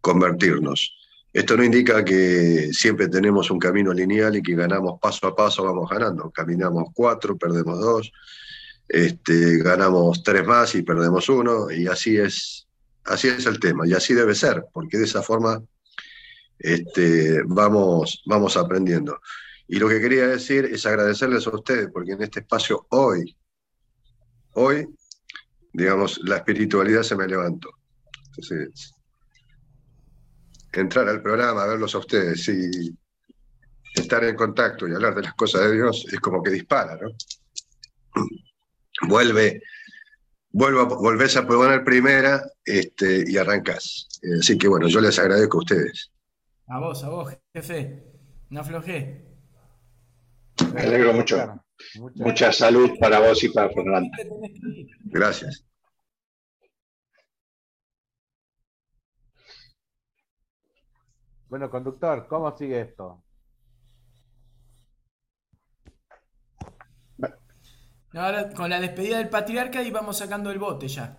convertirnos. 0.00 0.96
Esto 1.32 1.56
no 1.56 1.62
indica 1.62 2.04
que 2.04 2.70
siempre 2.72 3.08
tenemos 3.08 3.50
un 3.50 3.58
camino 3.58 3.92
lineal 3.92 4.36
y 4.36 4.42
que 4.42 4.56
ganamos 4.56 4.98
paso 5.00 5.28
a 5.28 5.36
paso, 5.36 5.62
vamos 5.62 5.88
ganando. 5.88 6.30
Caminamos 6.30 6.88
cuatro, 6.92 7.38
perdemos 7.38 7.78
dos, 7.78 8.12
este, 8.88 9.58
ganamos 9.58 10.24
tres 10.24 10.44
más 10.44 10.74
y 10.74 10.82
perdemos 10.82 11.28
uno, 11.28 11.70
y 11.70 11.86
así 11.86 12.16
es, 12.16 12.66
así 13.04 13.28
es 13.28 13.46
el 13.46 13.60
tema, 13.60 13.86
y 13.86 13.92
así 13.92 14.14
debe 14.14 14.34
ser, 14.34 14.66
porque 14.72 14.98
de 14.98 15.04
esa 15.04 15.22
forma 15.22 15.62
este, 16.58 17.42
vamos, 17.46 18.22
vamos 18.26 18.56
aprendiendo. 18.56 19.20
Y 19.68 19.78
lo 19.78 19.88
que 19.88 20.00
quería 20.00 20.26
decir 20.26 20.64
es 20.64 20.84
agradecerles 20.84 21.46
a 21.46 21.54
ustedes, 21.54 21.88
porque 21.92 22.12
en 22.12 22.22
este 22.22 22.40
espacio 22.40 22.86
hoy, 22.90 23.36
hoy, 24.54 24.88
digamos, 25.72 26.18
la 26.24 26.38
espiritualidad 26.38 27.04
se 27.04 27.14
me 27.14 27.28
levantó. 27.28 27.70
Entonces, 28.26 28.92
entrar 30.72 31.08
al 31.08 31.22
programa, 31.22 31.66
verlos 31.66 31.94
a 31.94 31.98
ustedes 31.98 32.48
y 32.48 32.96
estar 33.94 34.22
en 34.24 34.36
contacto 34.36 34.86
y 34.86 34.94
hablar 34.94 35.14
de 35.14 35.22
las 35.22 35.34
cosas 35.34 35.62
de 35.62 35.72
Dios 35.72 36.06
es 36.10 36.20
como 36.20 36.42
que 36.42 36.50
dispara, 36.50 36.96
¿no? 36.96 37.10
Vuelve, 39.08 39.62
vuelvo 40.50 40.80
a, 40.80 40.84
volvés 40.84 41.36
a 41.36 41.46
poner 41.46 41.84
primera 41.84 42.42
este, 42.64 43.24
y 43.26 43.36
arrancás. 43.36 44.08
Eh, 44.22 44.38
Así 44.40 44.58
que 44.58 44.68
bueno, 44.68 44.88
yo 44.88 45.00
les 45.00 45.18
agradezco 45.18 45.58
a 45.58 45.60
ustedes. 45.60 46.12
A 46.68 46.78
vos, 46.78 47.02
a 47.02 47.08
vos, 47.08 47.34
jefe. 47.54 48.04
No 48.50 48.60
aflojé. 48.60 49.24
Me 50.74 50.82
alegro 50.82 51.12
mucho. 51.14 51.64
Mucha 52.16 52.52
salud 52.52 52.90
para 53.00 53.20
vos 53.20 53.42
y 53.42 53.48
para 53.48 53.70
Fernanda. 53.70 54.10
Gracias. 55.04 55.64
Bueno, 61.50 61.68
conductor, 61.68 62.28
¿cómo 62.28 62.56
sigue 62.56 62.80
esto? 62.80 63.24
Ahora 68.12 68.50
con 68.52 68.70
la 68.70 68.80
despedida 68.80 69.18
del 69.18 69.28
patriarca 69.28 69.82
y 69.82 69.90
vamos 69.90 70.18
sacando 70.18 70.50
el 70.52 70.60
bote 70.60 70.86
ya. 70.86 71.18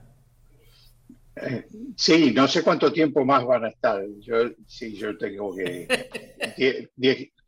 Eh, 1.36 1.66
Sí, 1.98 2.32
no 2.34 2.48
sé 2.48 2.64
cuánto 2.64 2.92
tiempo 2.94 3.26
más 3.26 3.46
van 3.46 3.66
a 3.66 3.70
estar. 3.70 4.02
Yo 4.20 4.38
sí, 4.66 4.96
yo 4.96 5.18
tengo 5.18 5.54
que 5.54 5.88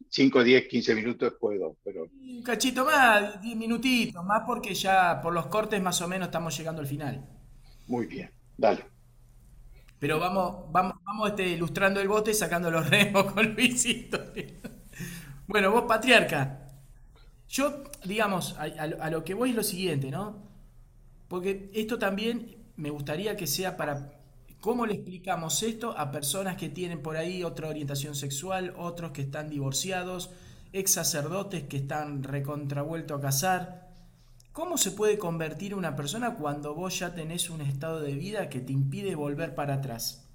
5, 0.09 0.43
10, 0.43 0.67
15 0.67 0.95
minutos 0.95 1.33
puedo, 1.39 1.77
pero 1.83 2.03
Un 2.03 2.43
cachito 2.43 2.83
más, 2.85 3.41
10 3.41 3.55
minutitos 3.55 4.23
más, 4.25 4.43
porque 4.45 4.73
ya 4.73 5.21
por 5.21 5.33
los 5.33 5.47
cortes 5.47 5.81
más 5.81 6.01
o 6.01 6.07
menos 6.09 6.27
estamos 6.27 6.57
llegando 6.57 6.81
al 6.81 6.87
final. 6.87 7.25
muy 7.87 8.05
bien. 8.07 8.29
Dale. 8.57 8.92
Pero 10.03 10.19
vamos, 10.19 10.71
vamos, 10.71 10.95
vamos 11.05 11.29
este, 11.29 11.47
ilustrando 11.49 11.99
el 12.01 12.07
bote 12.09 12.31
y 12.31 12.33
sacando 12.35 12.69
los 12.71 12.89
remos 12.95 13.31
con 13.33 13.53
Luisito. 13.55 14.19
Bueno, 15.47 15.71
vos, 15.71 15.83
patriarca. 15.87 16.67
Yo, 17.49 17.83
digamos, 18.05 18.55
a, 18.57 18.63
a- 18.63 19.09
lo 19.11 19.23
que 19.23 19.33
voy 19.33 19.51
es 19.51 19.55
lo 19.55 19.63
siguiente, 19.63 20.11
¿no? 20.11 20.49
Porque 21.27 21.71
esto 21.73 21.99
también 21.99 22.57
me 22.77 22.89
gustaría 22.91 23.37
que 23.37 23.47
sea 23.47 23.77
para 23.77 24.11
cómo 24.61 24.85
le 24.85 24.95
explicamos 24.95 25.63
esto 25.63 25.97
a 25.97 26.11
personas 26.11 26.57
que 26.57 26.69
tienen 26.69 27.01
por 27.01 27.17
ahí 27.17 27.43
otra 27.43 27.69
orientación 27.69 28.15
sexual, 28.15 28.73
otros 28.77 29.11
que 29.11 29.23
están 29.23 29.49
divorciados, 29.49 30.31
ex 30.73 30.91
sacerdotes 30.93 31.63
que 31.65 31.77
están 31.77 32.23
recontravuelto 32.23 33.15
a 33.15 33.21
casar. 33.21 33.82
¿Cómo 34.53 34.77
se 34.77 34.91
puede 34.91 35.17
convertir 35.17 35.73
una 35.73 35.95
persona 35.95 36.35
cuando 36.35 36.75
vos 36.75 36.99
ya 36.99 37.15
tenés 37.15 37.49
un 37.49 37.61
estado 37.61 37.99
de 37.99 38.13
vida 38.13 38.49
que 38.49 38.61
te 38.61 38.71
impide 38.71 39.15
volver 39.15 39.55
para 39.55 39.73
atrás? 39.73 40.29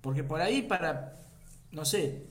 Porque 0.00 0.24
por 0.24 0.40
ahí 0.40 0.62
para, 0.62 1.14
no 1.70 1.84
sé, 1.84 2.26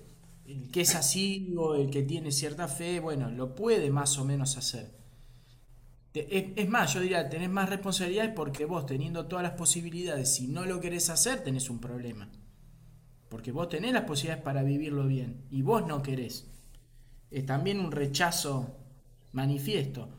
el 0.45 0.69
que 0.71 0.81
es 0.81 0.93
así 0.93 1.53
o 1.57 1.75
el 1.75 1.89
que 1.89 2.03
tiene 2.03 2.33
cierta 2.33 2.67
fe, 2.67 2.99
bueno, 2.99 3.31
lo 3.31 3.55
puede 3.55 3.89
más 3.89 4.17
o 4.17 4.25
menos 4.25 4.57
hacer. 4.57 4.93
Es 6.13 6.67
más, 6.67 6.93
yo 6.93 6.99
diría, 6.99 7.29
tenés 7.29 7.49
más 7.49 7.69
responsabilidades 7.69 8.33
porque 8.35 8.65
vos 8.65 8.85
teniendo 8.85 9.27
todas 9.27 9.43
las 9.43 9.53
posibilidades, 9.53 10.33
si 10.35 10.47
no 10.47 10.65
lo 10.65 10.81
querés 10.81 11.09
hacer, 11.09 11.45
tenés 11.45 11.69
un 11.69 11.79
problema. 11.79 12.29
Porque 13.29 13.53
vos 13.53 13.69
tenés 13.69 13.93
las 13.93 14.03
posibilidades 14.03 14.43
para 14.43 14.63
vivirlo 14.63 15.07
bien 15.07 15.45
y 15.49 15.61
vos 15.61 15.87
no 15.87 16.01
querés. 16.01 16.51
Es 17.31 17.45
también 17.45 17.79
un 17.79 17.93
rechazo 17.93 18.84
manifiesto. 19.35 20.09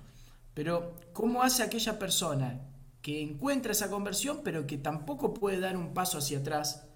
Pero, 0.54 0.94
¿cómo 1.12 1.42
hace 1.42 1.62
aquella 1.62 1.98
persona 1.98 2.60
que 3.06 3.22
encuentra 3.22 3.70
esa 3.70 3.88
conversión, 3.88 4.40
pero 4.42 4.66
que 4.66 4.78
tampoco 4.78 5.32
puede 5.32 5.60
dar 5.60 5.76
un 5.76 5.94
paso 5.94 6.18
hacia 6.18 6.38
atrás 6.38 6.88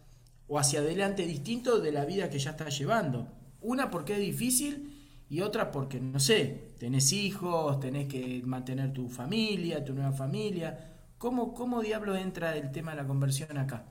o 0.49 0.59
hacia 0.59 0.81
adelante 0.81 1.25
distinto 1.25 1.79
de 1.79 1.93
la 1.93 2.05
vida 2.05 2.29
que 2.29 2.41
ya 2.41 2.51
está 2.51 2.69
llevando. 2.69 3.29
Una 3.61 3.93
porque 3.93 4.15
es 4.15 4.19
difícil 4.19 4.93
y 5.29 5.43
otra 5.43 5.71
porque, 5.71 6.01
no 6.01 6.19
sé, 6.19 6.73
tenés 6.81 7.13
hijos, 7.13 7.79
tenés 7.79 8.09
que 8.09 8.43
mantener 8.45 8.93
tu 8.93 9.09
familia, 9.09 9.85
tu 9.85 9.95
nueva 9.95 10.11
familia. 10.11 10.97
¿Cómo, 11.17 11.55
cómo 11.55 11.81
diablo 11.81 12.17
entra 12.17 12.57
el 12.57 12.73
tema 12.73 12.91
de 12.91 12.97
la 12.97 13.07
conversión 13.07 13.57
acá? 13.57 13.87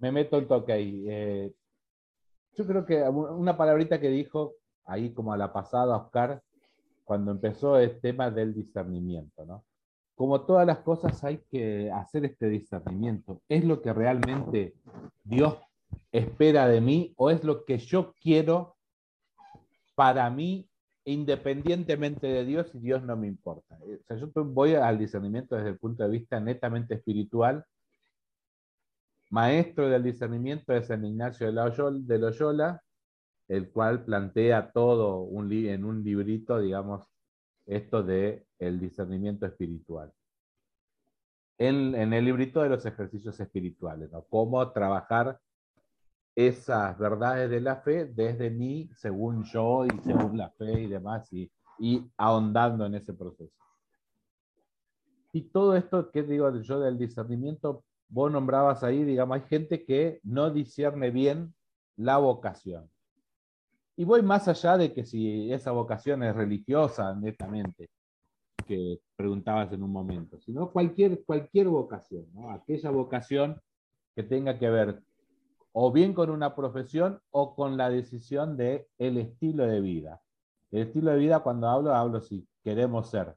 Me 0.00 0.12
meto 0.12 0.36
un 0.36 0.46
toque 0.46 0.72
ahí. 0.72 1.06
Eh, 1.08 1.52
yo 2.56 2.66
creo 2.66 2.84
que 2.86 3.02
una 3.02 3.56
palabrita 3.56 4.00
que 4.00 4.08
dijo 4.08 4.54
ahí 4.84 5.12
como 5.12 5.32
a 5.32 5.36
la 5.36 5.52
pasada 5.52 5.96
Oscar, 5.96 6.42
cuando 7.04 7.30
empezó 7.30 7.78
el 7.78 8.00
tema 8.00 8.30
del 8.30 8.54
discernimiento, 8.54 9.44
¿no? 9.44 9.64
Como 10.14 10.42
todas 10.42 10.66
las 10.66 10.78
cosas 10.78 11.22
hay 11.24 11.38
que 11.50 11.90
hacer 11.90 12.24
este 12.24 12.48
discernimiento. 12.48 13.42
¿Es 13.48 13.64
lo 13.64 13.82
que 13.82 13.92
realmente 13.92 14.74
Dios 15.24 15.56
espera 16.12 16.68
de 16.68 16.80
mí 16.80 17.12
o 17.16 17.30
es 17.30 17.42
lo 17.42 17.64
que 17.64 17.78
yo 17.78 18.14
quiero 18.20 18.76
para 19.94 20.30
mí 20.30 20.68
independientemente 21.04 22.26
de 22.28 22.44
Dios 22.44 22.74
y 22.74 22.78
Dios 22.78 23.02
no 23.02 23.16
me 23.16 23.26
importa? 23.26 23.76
O 23.82 24.04
sea, 24.04 24.16
yo 24.16 24.28
voy 24.44 24.74
al 24.74 24.98
discernimiento 24.98 25.56
desde 25.56 25.70
el 25.70 25.78
punto 25.78 26.04
de 26.04 26.10
vista 26.10 26.38
netamente 26.38 26.94
espiritual. 26.94 27.64
Maestro 29.34 29.88
del 29.88 30.04
discernimiento 30.04 30.72
es 30.74 30.86
San 30.86 31.04
Ignacio 31.04 31.50
de 31.50 32.18
Loyola, 32.20 32.80
el 33.48 33.68
cual 33.72 34.04
plantea 34.04 34.70
todo 34.70 35.28
en 35.50 35.84
un 35.84 36.04
librito, 36.04 36.60
digamos, 36.60 37.04
esto 37.66 38.04
de 38.04 38.46
el 38.60 38.78
discernimiento 38.78 39.44
espiritual. 39.44 40.12
En, 41.58 41.96
en, 41.96 42.12
el 42.12 42.24
librito 42.24 42.62
de 42.62 42.68
los 42.68 42.86
ejercicios 42.86 43.40
espirituales, 43.40 44.12
¿no? 44.12 44.22
Cómo 44.22 44.70
trabajar 44.70 45.40
esas 46.36 46.96
verdades 46.96 47.50
de 47.50 47.60
la 47.60 47.78
fe 47.78 48.04
desde 48.04 48.50
mí, 48.50 48.88
según 48.94 49.42
yo 49.46 49.84
y 49.84 49.98
según 50.04 50.38
la 50.38 50.50
fe 50.50 50.82
y 50.82 50.86
demás, 50.86 51.32
y, 51.32 51.50
y 51.80 52.08
ahondando 52.18 52.86
en 52.86 52.94
ese 52.94 53.12
proceso. 53.12 53.58
Y 55.32 55.42
todo 55.42 55.74
esto 55.74 56.12
que 56.12 56.22
digo 56.22 56.56
yo 56.60 56.78
del 56.78 56.96
discernimiento, 56.96 57.82
vos 58.14 58.30
nombrabas 58.30 58.84
ahí, 58.84 59.02
digamos, 59.02 59.34
hay 59.34 59.42
gente 59.48 59.84
que 59.84 60.20
no 60.22 60.48
discierne 60.52 61.10
bien 61.10 61.52
la 61.96 62.18
vocación. 62.18 62.88
Y 63.96 64.04
voy 64.04 64.22
más 64.22 64.46
allá 64.46 64.78
de 64.78 64.92
que 64.92 65.04
si 65.04 65.52
esa 65.52 65.72
vocación 65.72 66.22
es 66.22 66.34
religiosa, 66.34 67.12
netamente, 67.16 67.90
que 68.68 69.00
preguntabas 69.16 69.72
en 69.72 69.82
un 69.82 69.90
momento, 69.90 70.38
sino 70.40 70.70
cualquier, 70.70 71.24
cualquier 71.24 71.66
vocación, 71.66 72.26
aquella 72.50 72.90
vocación 72.90 73.60
que 74.14 74.22
tenga 74.22 74.60
que 74.60 74.70
ver 74.70 75.02
o 75.72 75.90
bien 75.90 76.14
con 76.14 76.30
una 76.30 76.54
profesión 76.54 77.20
o 77.32 77.56
con 77.56 77.76
la 77.76 77.90
decisión 77.90 78.56
de 78.56 78.86
el 78.96 79.18
estilo 79.18 79.66
de 79.66 79.80
vida. 79.80 80.22
El 80.70 80.82
estilo 80.82 81.10
de 81.10 81.18
vida, 81.18 81.40
cuando 81.40 81.68
hablo, 81.68 81.92
hablo 81.92 82.20
si 82.20 82.46
queremos 82.62 83.10
ser, 83.10 83.34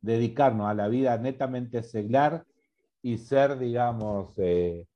dedicarnos 0.00 0.68
a 0.68 0.74
la 0.74 0.86
vida 0.86 1.18
netamente 1.18 1.82
seglar 1.82 2.46
y 3.02 3.18
ser, 3.18 3.58
digamos, 3.58 4.32
eh, 4.38 4.86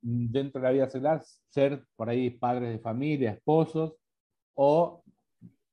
dentro 0.00 0.60
de 0.60 0.66
la 0.66 0.72
vida 0.72 0.88
celular, 0.88 1.22
ser 1.48 1.84
por 1.96 2.08
ahí 2.08 2.30
padres 2.30 2.70
de 2.70 2.78
familia, 2.78 3.32
esposos, 3.32 3.94
o 4.54 5.02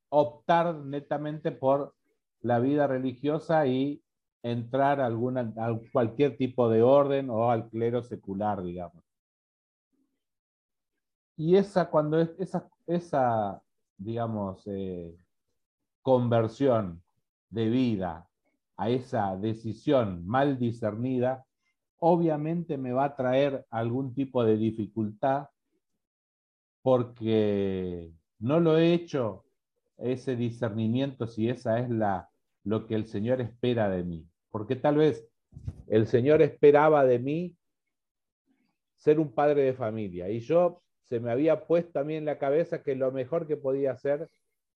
optar 0.09 0.75
netamente 0.75 1.51
por 1.51 1.93
la 2.41 2.59
vida 2.59 2.87
religiosa 2.87 3.67
y 3.67 4.01
entrar 4.41 4.99
a, 5.01 5.05
alguna, 5.05 5.53
cualquier 5.91 6.37
tipo 6.37 6.69
de 6.69 6.81
orden 6.81 7.29
o 7.29 7.51
al 7.51 7.69
clero 7.69 8.03
secular, 8.03 8.63
digamos. 8.63 9.03
Y 11.35 11.55
esa, 11.55 11.89
cuando 11.89 12.19
es, 12.19 12.35
esa, 12.39 12.69
esa 12.85 13.61
digamos, 13.97 14.63
eh, 14.67 15.15
conversión 16.01 17.01
de 17.49 17.69
vida 17.69 18.29
a 18.77 18.89
esa 18.89 19.35
decisión 19.37 20.25
mal 20.25 20.57
discernida, 20.57 21.45
obviamente 21.97 22.77
me 22.77 22.91
va 22.91 23.05
a 23.05 23.15
traer 23.15 23.65
algún 23.69 24.13
tipo 24.13 24.43
de 24.43 24.57
dificultad 24.57 25.47
porque 26.81 28.11
no 28.39 28.59
lo 28.59 28.77
he 28.77 28.93
hecho 28.93 29.45
ese 29.97 30.35
discernimiento 30.35 31.27
si 31.27 31.49
esa 31.49 31.79
es 31.79 31.89
la, 31.89 32.29
lo 32.63 32.87
que 32.87 32.95
el 32.95 33.05
Señor 33.05 33.39
espera 33.41 33.89
de 33.89 34.03
mí. 34.03 34.27
Porque 34.49 34.75
tal 34.75 34.97
vez 34.97 35.25
el 35.87 36.07
Señor 36.07 36.41
esperaba 36.41 37.05
de 37.05 37.19
mí 37.19 37.55
ser 38.97 39.19
un 39.19 39.33
padre 39.33 39.63
de 39.63 39.73
familia 39.73 40.29
y 40.29 40.39
yo 40.39 40.81
se 41.03 41.19
me 41.19 41.31
había 41.31 41.67
puesto 41.67 41.99
a 41.99 42.03
mí 42.03 42.15
en 42.15 42.25
la 42.25 42.37
cabeza 42.37 42.83
que 42.83 42.95
lo 42.95 43.11
mejor 43.11 43.47
que 43.47 43.57
podía 43.57 43.91
hacer, 43.91 44.29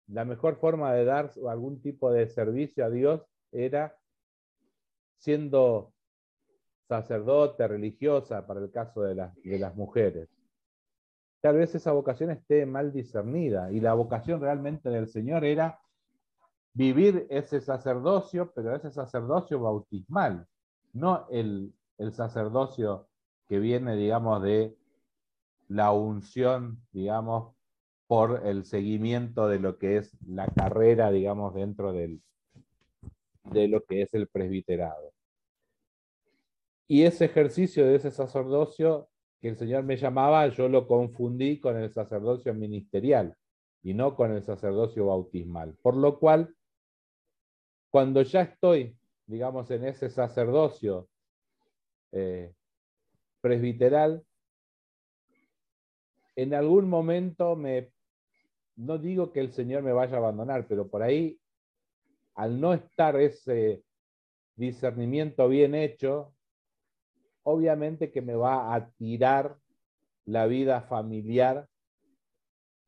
la 0.07 0.23
mejor 0.23 0.57
forma 0.57 0.93
de 0.93 1.05
dar 1.05 1.31
algún 1.49 1.81
tipo 1.81 2.11
de 2.11 2.27
servicio 2.27 2.85
a 2.85 2.89
Dios 2.89 3.21
era 3.51 3.95
siendo 5.17 5.93
sacerdote, 6.87 7.67
religiosa, 7.67 8.45
para 8.47 8.61
el 8.61 8.71
caso 8.71 9.01
de, 9.01 9.15
de 9.43 9.59
las 9.59 9.75
mujeres. 9.75 10.29
Tal 11.41 11.57
vez 11.57 11.75
esa 11.75 11.91
vocación 11.91 12.31
esté 12.31 12.65
mal 12.65 12.91
discernida 12.91 13.71
y 13.71 13.79
la 13.79 13.93
vocación 13.93 14.41
realmente 14.41 14.89
del 14.89 15.07
Señor 15.07 15.43
era 15.45 15.79
vivir 16.73 17.27
ese 17.29 17.59
sacerdocio, 17.59 18.51
pero 18.53 18.75
ese 18.75 18.91
sacerdocio 18.91 19.59
bautismal, 19.59 20.47
no 20.93 21.27
el, 21.29 21.73
el 21.97 22.13
sacerdocio 22.13 23.07
que 23.47 23.59
viene, 23.59 23.95
digamos, 23.95 24.41
de 24.43 24.77
la 25.67 25.91
unción, 25.91 26.81
digamos, 26.91 27.55
por 28.07 28.45
el 28.45 28.63
seguimiento 28.65 29.47
de 29.47 29.59
lo 29.59 29.77
que 29.77 29.97
es 29.97 30.17
la 30.25 30.47
carrera, 30.47 31.11
digamos, 31.11 31.53
dentro 31.53 31.91
del, 31.91 32.21
de 33.51 33.67
lo 33.67 33.83
que 33.83 34.01
es 34.01 34.13
el 34.13 34.27
presbiterado. 34.27 35.13
Y 36.87 37.03
ese 37.03 37.25
ejercicio 37.25 37.85
de 37.85 37.95
ese 37.95 38.11
sacerdocio 38.11 39.09
que 39.41 39.49
el 39.49 39.57
Señor 39.57 39.83
me 39.83 39.97
llamaba, 39.97 40.47
yo 40.47 40.67
lo 40.69 40.87
confundí 40.87 41.59
con 41.59 41.77
el 41.77 41.91
sacerdocio 41.91 42.53
ministerial 42.53 43.35
y 43.83 43.93
no 43.93 44.15
con 44.15 44.31
el 44.31 44.43
sacerdocio 44.43 45.07
bautismal. 45.07 45.75
Por 45.81 45.95
lo 45.95 46.19
cual, 46.19 46.55
cuando 47.89 48.21
ya 48.21 48.41
estoy, 48.41 48.97
digamos, 49.25 49.69
en 49.71 49.85
ese 49.85 50.09
sacerdocio 50.09 51.07
eh, 52.11 52.53
presbiteral, 53.41 54.23
en 56.35 56.53
algún 56.53 56.89
momento 56.89 57.55
me, 57.55 57.91
no 58.75 58.97
digo 58.97 59.31
que 59.31 59.39
el 59.39 59.51
Señor 59.51 59.83
me 59.83 59.93
vaya 59.93 60.15
a 60.15 60.19
abandonar, 60.19 60.67
pero 60.67 60.87
por 60.87 61.03
ahí, 61.03 61.39
al 62.37 62.61
no 62.61 62.73
estar 62.73 63.19
ese 63.19 63.83
discernimiento 64.55 65.47
bien 65.49 65.73
hecho, 65.73 66.33
obviamente 67.41 68.11
que 68.11 68.21
me 68.21 68.35
va 68.35 68.75
a 68.75 68.89
tirar 68.91 69.57
la 70.23 70.45
vida 70.45 70.81
familiar 70.81 71.67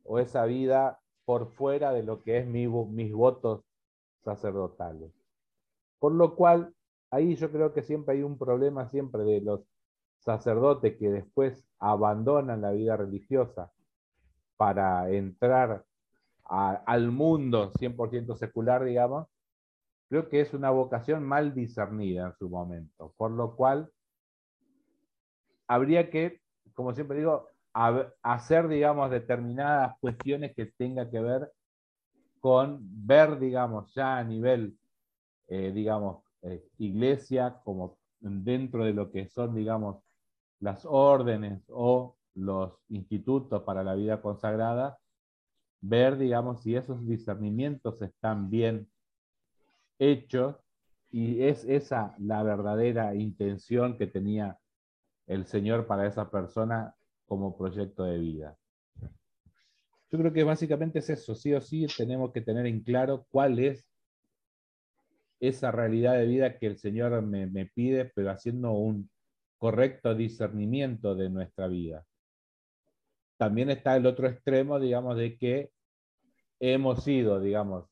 o 0.04 0.20
esa 0.20 0.46
vida 0.46 1.02
por 1.26 1.48
fuera 1.48 1.92
de 1.94 2.04
lo 2.04 2.22
que 2.22 2.38
es 2.38 2.48
mis 2.48 3.12
votos 3.12 3.64
sacerdotales. 4.24 5.12
Por 5.98 6.14
lo 6.14 6.36
cual, 6.36 6.76
ahí 7.10 7.36
yo 7.36 7.52
creo 7.52 7.74
que 7.74 7.82
siempre 7.82 8.16
hay 8.16 8.24
un 8.24 8.38
problema 8.38 8.88
siempre 8.88 9.24
de 9.24 9.42
los 9.42 9.62
sacerdotes 10.20 10.96
que 10.98 11.10
después 11.10 11.68
abandonan 11.80 12.62
la 12.62 12.72
vida 12.72 12.98
religiosa 12.98 13.72
para 14.58 15.10
entrar 15.10 15.86
al 16.44 17.12
mundo 17.12 17.72
100% 17.72 18.36
secular, 18.36 18.84
digamos, 18.84 19.28
creo 20.10 20.28
que 20.28 20.42
es 20.42 20.54
una 20.54 20.72
vocación 20.72 21.24
mal 21.24 21.54
discernida 21.54 22.28
en 22.28 22.34
su 22.34 22.50
momento, 22.50 23.14
por 23.16 23.32
lo 23.32 23.56
cual 23.56 23.90
habría 25.68 26.10
que, 26.10 26.42
como 26.74 26.94
siempre 26.94 27.20
digo, 27.20 27.48
hacer, 28.24 28.68
digamos, 28.68 29.12
determinadas 29.12 29.96
cuestiones 30.00 30.56
que 30.56 30.66
tengan 30.66 31.10
que 31.12 31.20
ver 31.20 31.52
con 32.40 32.80
ver, 32.82 33.40
digamos, 33.40 33.94
ya 33.94 34.18
a 34.18 34.24
nivel, 34.24 34.78
eh, 35.48 35.72
digamos, 35.72 36.24
eh, 36.42 36.66
iglesia, 36.80 37.62
como 37.64 38.00
dentro 38.20 38.84
de 38.86 38.94
lo 38.94 39.12
que 39.12 39.28
son, 39.28 39.54
digamos, 39.54 40.04
las 40.60 40.86
órdenes 40.86 41.64
o 41.70 42.18
los 42.34 42.74
institutos 42.90 43.62
para 43.64 43.84
la 43.84 43.94
vida 43.94 44.22
consagrada, 44.22 44.98
ver, 45.82 46.18
digamos, 46.18 46.64
si 46.64 46.76
esos 46.76 47.06
discernimientos 47.08 48.02
están 48.02 48.50
bien 48.50 48.90
hechos 50.00 50.56
y 51.12 51.44
es 51.44 51.66
esa 51.66 52.16
la 52.18 52.42
verdadera 52.44 53.14
intención 53.16 53.98
que 53.98 54.08
tenía 54.08 54.58
el 55.28 55.46
Señor 55.46 55.86
para 55.86 56.08
esa 56.08 56.32
persona 56.32 56.96
como 57.26 57.56
proyecto 57.56 58.04
de 58.04 58.18
vida. 58.18 58.58
Yo 60.12 60.18
creo 60.18 60.34
que 60.34 60.44
básicamente 60.44 61.00
es 61.00 61.10
eso, 61.12 61.36
sí 61.36 61.54
o 61.54 61.62
sí 61.62 61.86
tenemos 61.96 62.32
que 62.32 62.42
tener 62.42 62.66
en 62.66 62.82
claro 62.82 63.28
cuál 63.30 63.60
es 63.60 63.88
esa 65.40 65.72
realidad 65.72 66.16
de 66.16 66.26
vida 66.26 66.58
que 66.58 66.66
el 66.66 66.78
Señor 66.78 67.22
me, 67.22 67.46
me 67.46 67.68
pide, 67.68 68.06
pero 68.06 68.32
haciendo 68.32 68.72
un 68.72 69.10
correcto 69.58 70.16
discernimiento 70.16 71.16
de 71.16 71.30
nuestra 71.30 71.68
vida. 71.68 72.06
También 73.38 73.70
está 73.70 73.96
el 73.96 74.06
otro 74.06 74.28
extremo, 74.28 74.80
digamos, 74.80 75.16
de 75.16 75.38
que 75.38 75.72
hemos 76.60 77.04
sido, 77.04 77.40
digamos, 77.40 77.86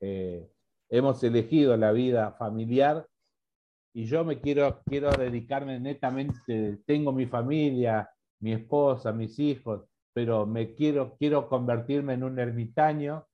eh, 0.00 0.48
hemos 0.88 1.22
elegido 1.22 1.76
la 1.76 1.92
vida 1.92 2.32
familiar 2.32 3.06
y 3.92 4.04
yo 4.06 4.24
me 4.24 4.40
quiero, 4.40 4.82
quiero 4.84 5.10
dedicarme 5.10 5.80
netamente, 5.80 6.78
tengo 6.86 7.12
mi 7.12 7.26
familia, 7.26 8.08
mi 8.40 8.52
esposa, 8.52 9.12
mis 9.12 9.38
hijos, 9.38 9.84
pero 10.12 10.46
me 10.46 10.74
quiero, 10.74 11.16
quiero 11.18 11.48
convertirme 11.48 12.14
en 12.14 12.24
un 12.24 12.38
ermitaño, 12.38 13.26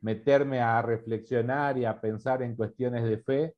meterme 0.00 0.60
a 0.60 0.82
reflexionar 0.82 1.78
y 1.78 1.84
a 1.84 2.00
pensar 2.00 2.42
en 2.42 2.56
cuestiones 2.56 3.04
de 3.04 3.18
fe, 3.18 3.54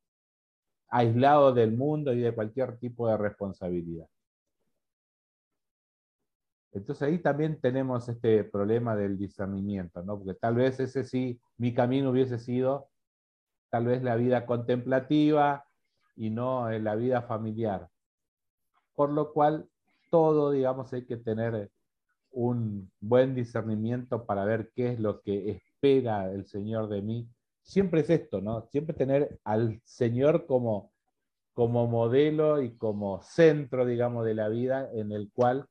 aislado 0.89 1.53
del 1.53 1.73
mundo 1.73 2.13
y 2.13 2.21
de 2.21 2.35
cualquier 2.35 2.79
tipo 2.79 3.09
de 3.09 3.17
responsabilidad. 3.17 4.07
Entonces 6.73 7.03
ahí 7.03 7.19
también 7.19 7.61
tenemos 7.61 8.09
este 8.09 8.45
problema 8.45 8.97
del 8.97 9.19
discernimiento, 9.19 10.03
¿no? 10.03 10.19
Porque 10.19 10.35
tal 10.35 10.55
vez 10.55 10.81
ese 10.81 11.05
sí, 11.05 11.41
mi 11.59 11.75
camino 11.75 12.11
hubiese 12.11 12.39
sido 12.39 12.92
tal 13.73 13.87
vez 13.87 14.03
la 14.03 14.17
vida 14.17 14.45
contemplativa 14.45 15.65
y 16.15 16.29
no 16.29 16.71
la 16.71 16.95
vida 16.95 17.23
familiar. 17.23 17.89
Por 18.95 19.11
lo 19.11 19.33
cual, 19.33 19.67
todo, 20.11 20.51
digamos, 20.51 20.93
hay 20.93 21.07
que 21.07 21.17
tener 21.17 21.71
un 22.33 22.93
buen 23.01 23.35
discernimiento 23.35 24.27
para 24.27 24.45
ver 24.45 24.71
qué 24.75 24.93
es 24.93 25.01
lo 25.01 25.23
que 25.23 25.53
espera 25.53 26.31
el 26.31 26.45
Señor 26.45 26.91
de 26.91 27.01
mí. 27.01 27.27
Siempre 27.63 28.03
es 28.03 28.11
esto, 28.11 28.43
¿no? 28.43 28.67
Siempre 28.67 28.95
tener 28.95 29.41
al 29.43 29.81
Señor 29.85 30.45
como, 30.45 30.93
como 31.55 31.87
modelo 31.87 32.61
y 32.61 32.77
como 32.77 33.23
centro, 33.23 33.87
digamos, 33.87 34.27
de 34.27 34.35
la 34.35 34.49
vida 34.49 34.91
en 34.93 35.13
el 35.13 35.31
cual 35.33 35.67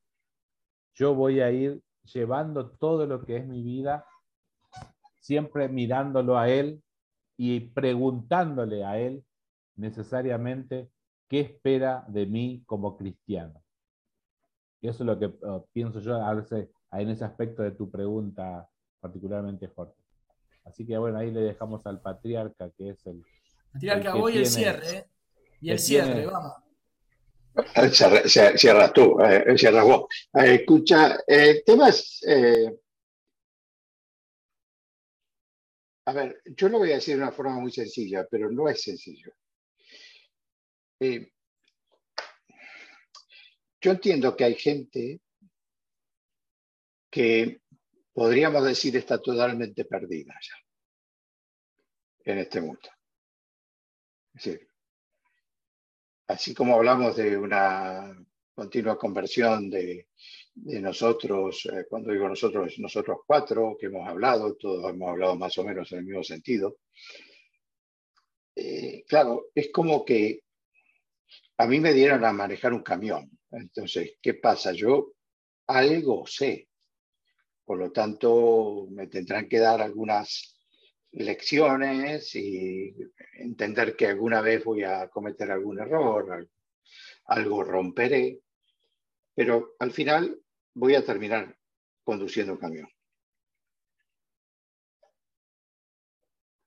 yo 0.96 1.14
voy 1.14 1.42
a 1.42 1.52
ir 1.52 1.84
llevando 2.12 2.72
todo 2.72 3.06
lo 3.06 3.24
que 3.24 3.38
es 3.38 3.48
mi 3.48 3.62
vida, 3.62 4.08
siempre 5.20 5.70
mirándolo 5.70 6.40
a 6.40 6.50
Él 6.50 6.82
y 7.44 7.60
preguntándole 7.60 8.86
a 8.86 9.00
Él 9.00 9.24
necesariamente 9.76 10.92
qué 11.28 11.40
espera 11.40 12.06
de 12.08 12.28
mí 12.28 12.62
como 12.68 12.96
cristiano. 12.96 13.64
Y 14.80 14.90
eso 14.90 15.02
es 15.02 15.08
lo 15.08 15.18
que 15.18 15.26
uh, 15.26 15.66
pienso 15.74 16.00
yo 16.02 16.16
en 16.92 17.10
ese 17.10 17.26
aspecto 17.26 17.64
de 17.64 17.72
tu 17.72 17.90
pregunta, 17.90 18.70
particularmente 19.00 19.68
Jorge. 19.76 19.96
Así 20.66 20.86
que 20.86 20.96
bueno, 21.00 21.18
ahí 21.18 21.32
le 21.32 21.42
dejamos 21.42 21.84
al 21.88 22.00
patriarca, 22.00 22.70
que 22.78 22.90
es 22.92 23.04
el... 23.08 23.24
Patriarca, 23.74 24.14
voy 24.14 24.38
el 24.38 24.46
cierre, 24.46 24.98
¿eh? 24.98 25.06
Y 25.62 25.72
el 25.72 25.80
cierre, 25.80 26.28
vamos. 26.28 26.54
Cierras 28.56 28.94
tú, 28.94 29.20
eh, 29.20 29.58
cierras 29.58 29.84
vos. 29.84 30.06
Eh, 30.36 30.56
escucha, 30.62 31.18
el 31.26 31.64
tema 31.66 31.90
es. 31.90 32.22
Eh, 32.28 32.81
a 36.06 36.14
ver, 36.14 36.42
yo 36.46 36.70
lo 36.70 36.80
voy 36.80 36.92
a 36.92 36.96
decir 36.96 37.16
de 37.16 37.24
una 37.24 37.32
forma 37.32 37.60
muy 37.60 37.72
sencilla, 37.72 38.28
pero 38.30 38.50
no 38.52 38.68
es 38.70 38.82
sencillo. 38.82 39.34
yo 43.80 43.92
entiendo 43.92 44.36
que 44.36 44.44
hay 44.44 44.56
gente 44.56 45.22
que 47.10 47.62
podríamos 48.14 48.64
decir 48.64 48.96
está 48.96 49.20
totalmente 49.20 49.86
perdida 49.86 50.34
ya 50.42 50.56
en 52.32 52.38
este 52.40 52.62
mundo. 52.62 52.90
Es 54.34 54.44
decir, 54.46 54.70
así 56.28 56.54
como 56.54 56.76
hablamos 56.76 57.16
de 57.16 57.38
una 57.38 58.16
continua 58.54 58.98
conversión 58.98 59.70
de, 59.70 60.08
nosotros, 60.64 61.66
eh, 61.66 61.86
cuando 61.90 62.12
digo 62.12 62.28
nosotros, 62.28 62.78
nosotros 62.80 63.20
cuatro 63.26 63.76
que 63.80 63.88
hemos 63.88 64.08
hablado, 64.08 64.56
todos 64.56 64.92
hemos 64.94 65.10
hablado 65.10 65.36
más 65.36 65.58
o 65.58 65.64
menos 65.64 65.92
en 65.92 66.00
el 66.00 66.06
mismo 66.06 66.24
sentido, 66.24 66.78
eh, 68.56 69.04
claro, 69.08 69.48
es 69.56 69.72
como 69.72 70.06
que 70.06 70.42
a 71.58 71.68
mí 71.68 71.80
me 71.80 71.94
dieron 71.94 72.26
a 72.26 72.34
manejar 72.34 72.74
un 72.74 72.84
camión. 72.84 73.30
Entonces, 73.52 74.18
¿qué 74.22 74.36
pasa? 74.36 74.72
Yo 74.72 75.14
algo 75.68 76.26
sé. 76.28 76.68
Por 77.66 77.80
lo 77.80 77.92
tanto, 77.92 78.88
me 78.92 79.08
tendrán 79.08 79.48
que 79.48 79.60
dar 79.60 79.82
algunas 79.82 80.58
lecciones 81.12 82.36
y 82.36 82.96
entender 83.38 83.96
que 83.96 84.08
alguna 84.08 84.42
vez 84.42 84.64
voy 84.64 84.84
a 84.84 85.08
cometer 85.10 85.52
algún 85.52 85.80
error, 85.80 86.50
algo 87.26 87.64
romperé, 87.64 88.40
pero 89.34 89.76
al 89.80 89.92
final 89.92 90.42
voy 90.74 90.96
a 90.96 91.06
terminar 91.06 91.58
conduciendo 92.04 92.54
un 92.54 92.60
camión. 92.60 92.88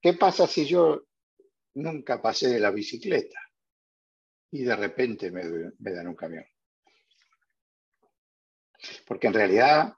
¿Qué 0.01 0.13
pasa 0.13 0.47
si 0.47 0.65
yo 0.65 1.07
nunca 1.73 2.21
pasé 2.21 2.49
de 2.49 2.59
la 2.59 2.71
bicicleta 2.71 3.39
y 4.51 4.63
de 4.63 4.75
repente 4.75 5.31
me, 5.31 5.43
me 5.79 5.91
dan 5.91 6.07
un 6.07 6.15
camión? 6.15 6.45
Porque 9.07 9.27
en 9.27 9.33
realidad 9.33 9.95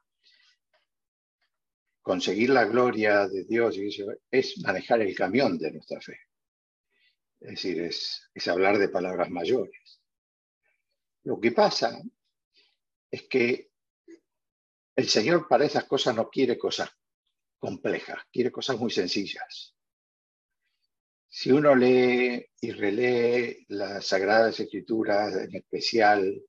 conseguir 2.07 2.51
la 2.51 2.63
gloria 2.63 3.27
de 3.27 3.43
Dios 3.43 3.77
es 4.31 4.57
manejar 4.59 5.01
el 5.01 5.13
camión 5.13 5.57
de 5.57 5.73
nuestra 5.73 5.99
fe. 5.99 6.17
Es 7.41 7.49
decir, 7.49 7.81
es, 7.81 8.47
hablar 8.47 8.77
de 8.77 8.88
palabras 8.88 9.29
mayores. 9.29 10.01
Lo 11.23 11.39
que 11.39 11.51
pasa 11.51 12.01
es 13.11 13.27
que 13.27 13.71
el 14.97 15.07
Señor 15.07 15.47
para 15.47 15.65
esas 15.65 15.85
cosas 15.85 16.15
no 16.15 16.27
quiere 16.27 16.57
cosas 16.57 16.89
complejas, 17.59 18.17
quiere 18.31 18.51
cosas 18.51 18.79
muy 18.79 18.89
sencillas. 18.89 19.75
Si 21.29 21.51
uno 21.51 21.75
lee 21.75 22.43
y 22.59 22.71
relee 22.71 23.65
las 23.69 24.07
Sagradas 24.07 24.59
Escrituras, 24.59 25.35
en 25.35 25.55
especial 25.55 26.43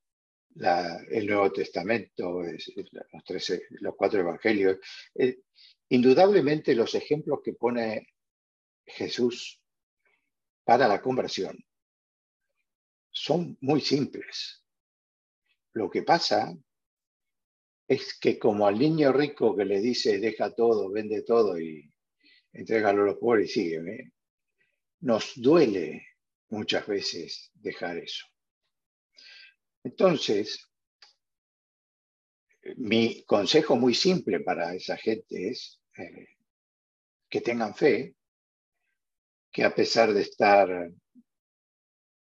el 1.11 1.27
Nuevo 1.27 1.51
Testamento, 1.51 2.41
los, 2.41 3.95
cuatro 3.95 4.19
evangelios, 4.19 4.77
eh, 5.13 5.41
indudablemente 5.89 6.73
los 6.73 6.95
ejemplos 6.95 7.41
que 7.43 7.53
pone 7.53 8.07
Jesús 8.83 9.61
para 10.63 10.87
la 10.87 10.99
conversión 11.01 11.55
son 13.11 13.57
muy 13.61 13.79
simples. 13.79 14.63
Lo 15.73 15.87
que 15.87 16.01
pasa 16.01 16.51
es 17.89 18.19
que 18.19 18.37
como 18.37 18.67
al 18.67 18.77
niño 18.77 19.11
rico 19.11 19.55
que 19.55 19.65
le 19.65 19.81
dice 19.81 20.19
deja 20.19 20.53
todo, 20.53 20.91
vende 20.91 21.23
todo 21.23 21.59
y 21.59 21.91
entrégalo 22.53 23.01
a 23.01 23.05
los 23.07 23.17
pobres 23.17 23.49
y 23.49 23.53
sígueme, 23.53 24.13
nos 25.01 25.33
duele 25.35 26.05
muchas 26.49 26.85
veces 26.85 27.49
dejar 27.55 27.97
eso. 27.97 28.27
Entonces, 29.83 30.69
mi 32.77 33.23
consejo 33.23 33.75
muy 33.75 33.95
simple 33.95 34.41
para 34.41 34.75
esa 34.75 34.95
gente 34.95 35.49
es 35.49 35.81
eh, 35.97 36.27
que 37.27 37.41
tengan 37.41 37.73
fe, 37.73 38.15
que 39.51 39.63
a 39.63 39.73
pesar 39.73 40.13
de 40.13 40.21
estar 40.21 40.91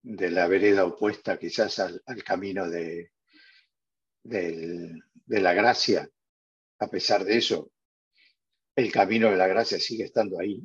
de 0.03 0.31
la 0.31 0.49
vereda 0.49 0.87
opuesta 0.87 1.39
quizás 1.39 1.79
al, 1.79 2.25
camino 2.25 2.71
de, 2.71 3.11
de 5.29 5.41
la 5.41 5.53
gracia, 5.53 6.11
a 6.81 6.89
pesar 6.89 7.25
de 7.25 7.37
eso, 7.37 7.71
el 8.75 8.91
camino 8.91 9.31
de 9.31 9.37
la 9.37 9.47
gracia 9.47 9.79
sigue 9.79 10.05
estando 10.05 10.41
ahí 10.41 10.63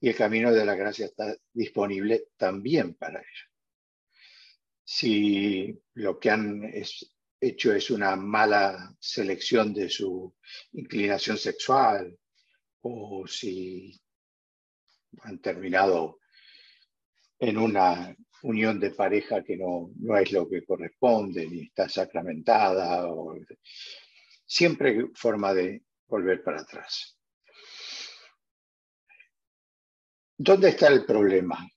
y 0.00 0.08
el 0.08 0.16
camino 0.16 0.52
de 0.52 0.64
la 0.64 0.74
gracia 0.74 1.06
está 1.06 1.36
disponible 1.52 2.28
también 2.36 2.94
para 2.94 3.20
ellos 3.20 3.50
si 4.92 5.80
lo 5.94 6.18
que 6.18 6.30
han 6.30 6.68
hecho 7.40 7.72
es 7.72 7.90
una 7.92 8.16
mala 8.16 8.92
selección 8.98 9.72
de 9.72 9.88
su 9.88 10.34
inclinación 10.72 11.38
sexual 11.38 12.18
o 12.80 13.24
si 13.24 13.96
han 15.20 15.38
terminado 15.38 16.18
en 17.38 17.56
una 17.56 18.16
unión 18.42 18.80
de 18.80 18.90
pareja 18.90 19.42
que 19.42 19.56
no, 19.56 19.90
no 19.96 20.16
es 20.16 20.32
lo 20.32 20.48
que 20.48 20.64
corresponde 20.64 21.46
ni 21.46 21.62
está 21.62 21.88
sacramentada. 21.88 23.06
O... 23.06 23.36
Siempre 24.44 25.08
forma 25.14 25.54
de 25.54 25.84
volver 26.06 26.42
para 26.42 26.60
atrás. 26.60 27.18
¿Dónde 30.36 30.70
está 30.70 30.88
el 30.88 31.04
problema? 31.04 31.68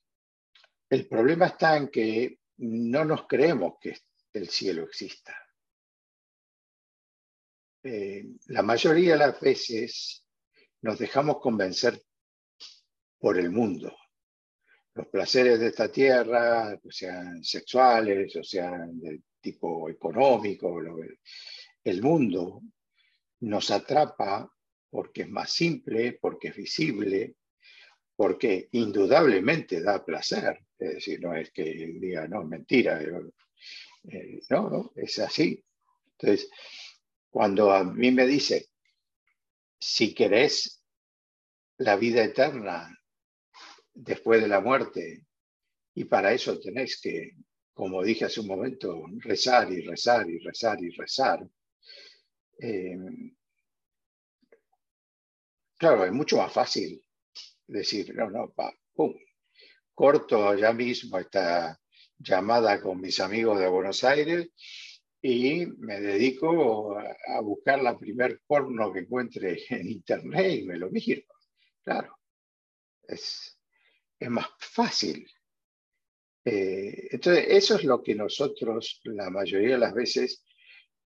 El 0.88 1.06
problema 1.06 1.46
está 1.46 1.76
en 1.76 1.88
que 1.88 2.38
no 2.58 3.04
nos 3.04 3.26
creemos 3.26 3.74
que 3.80 3.96
el 4.32 4.48
cielo 4.48 4.84
exista. 4.84 5.36
eh, 7.84 8.24
la 8.46 8.62
mayoría 8.62 9.12
de 9.12 9.18
las 9.18 9.40
veces 9.40 10.24
nos 10.80 10.98
dejamos 10.98 11.38
convencer 11.40 12.02
por 13.18 13.38
el 13.38 13.50
mundo. 13.50 13.94
Los 14.94 15.08
placeres 15.08 15.58
de 15.58 15.68
esta 15.68 15.90
tierra, 15.90 16.78
sean 16.88 17.42
sexuales, 17.42 18.36
o 18.36 18.44
sean 18.44 19.00
de 19.00 19.22
tipo 19.40 19.90
económico, 19.90 20.80
el 21.82 22.02
mundo 22.02 22.62
nos 23.40 23.70
atrapa 23.70 24.50
porque 24.90 25.22
es 25.22 25.28
más 25.28 25.52
simple, 25.52 26.18
porque 26.20 26.48
es 26.48 26.56
visible, 26.56 27.34
porque 28.14 28.68
indudablemente 28.72 29.82
da 29.82 30.04
placer. 30.04 30.60
Es 30.78 30.94
decir, 30.94 31.20
no 31.20 31.34
es 31.34 31.50
que 31.50 31.64
diga, 31.64 32.28
no, 32.28 32.44
mentira, 32.44 33.02
eh, 33.02 34.40
no, 34.50 34.70
no, 34.70 34.92
es 34.94 35.18
así. 35.18 35.62
Entonces, 36.12 36.48
cuando 37.28 37.72
a 37.72 37.82
mí 37.82 38.12
me 38.12 38.26
dice, 38.26 38.68
si 39.80 40.14
querés 40.14 40.82
la 41.78 41.96
vida 41.96 42.22
eterna 42.22 42.96
después 43.94 44.42
de 44.42 44.48
la 44.48 44.60
muerte, 44.60 45.26
y 45.94 46.04
para 46.06 46.32
eso 46.32 46.58
tenés 46.60 47.00
que, 47.00 47.32
como 47.74 48.02
dije 48.04 48.26
hace 48.26 48.40
un 48.40 48.48
momento, 48.48 49.04
rezar 49.20 49.72
y 49.72 49.82
rezar 49.82 50.28
y 50.30 50.38
rezar 50.40 50.82
y 50.82 50.90
rezar. 50.90 51.40
eh, 52.60 52.96
claro, 55.78 56.04
es 56.04 56.12
mucho 56.12 56.36
más 56.38 56.52
fácil 56.52 57.02
decir, 57.66 58.14
no, 58.16 58.30
no, 58.30 58.50
pa, 58.52 58.72
pum, 58.94 59.14
corto 59.94 60.54
ya 60.56 60.72
mismo 60.72 61.18
esta 61.18 61.80
llamada 62.18 62.80
con 62.82 63.00
mis 63.00 63.20
amigos 63.20 63.58
de 63.60 63.68
Buenos 63.68 64.04
Aires 64.04 64.48
y 65.22 65.66
me 65.78 66.00
dedico 66.00 66.98
a 66.98 67.40
buscar 67.42 67.82
la 67.82 67.98
primer 67.98 68.42
porno 68.46 68.92
que 68.92 69.00
encuentre 69.00 69.58
en 69.70 69.88
internet 69.90 70.60
y 70.60 70.64
me 70.66 70.78
lo 70.78 70.90
miro. 70.90 71.22
Claro, 71.84 72.18
es, 73.08 73.53
es 74.24 74.30
más 74.30 74.48
fácil. 74.58 75.26
Eh, 76.44 77.08
entonces, 77.10 77.46
eso 77.48 77.76
es 77.76 77.84
lo 77.84 78.02
que 78.02 78.14
nosotros, 78.14 79.00
la 79.04 79.30
mayoría 79.30 79.72
de 79.72 79.78
las 79.78 79.94
veces, 79.94 80.44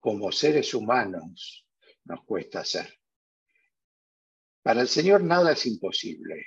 como 0.00 0.32
seres 0.32 0.74
humanos, 0.74 1.66
nos 2.04 2.24
cuesta 2.24 2.60
hacer. 2.60 2.98
Para 4.62 4.80
el 4.80 4.88
Señor 4.88 5.22
nada 5.22 5.52
es 5.52 5.66
imposible. 5.66 6.46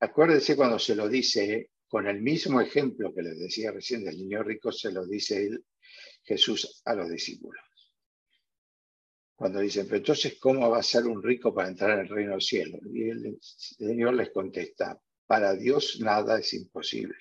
Acuérdense 0.00 0.56
cuando 0.56 0.78
se 0.78 0.94
lo 0.94 1.08
dice, 1.08 1.70
con 1.88 2.06
el 2.06 2.20
mismo 2.20 2.60
ejemplo 2.60 3.14
que 3.14 3.22
les 3.22 3.38
decía 3.38 3.72
recién 3.72 4.04
del 4.04 4.18
niño 4.18 4.42
rico, 4.42 4.70
se 4.70 4.92
lo 4.92 5.06
dice 5.06 5.48
Jesús 6.22 6.82
a 6.84 6.94
los 6.94 7.08
discípulos. 7.08 7.62
Cuando 9.34 9.60
dicen, 9.60 9.86
pero 9.86 9.98
entonces, 9.98 10.38
¿cómo 10.38 10.70
va 10.70 10.78
a 10.78 10.82
ser 10.82 11.06
un 11.06 11.22
rico 11.22 11.54
para 11.54 11.68
entrar 11.68 11.92
en 11.92 12.00
el 12.00 12.08
reino 12.08 12.32
del 12.32 12.42
cielo? 12.42 12.78
Y 12.92 13.10
el 13.10 13.38
Señor 13.40 14.14
les 14.14 14.30
contesta, 14.30 14.98
para 15.34 15.52
Dios 15.54 15.98
nada 15.98 16.38
es 16.38 16.54
imposible. 16.54 17.18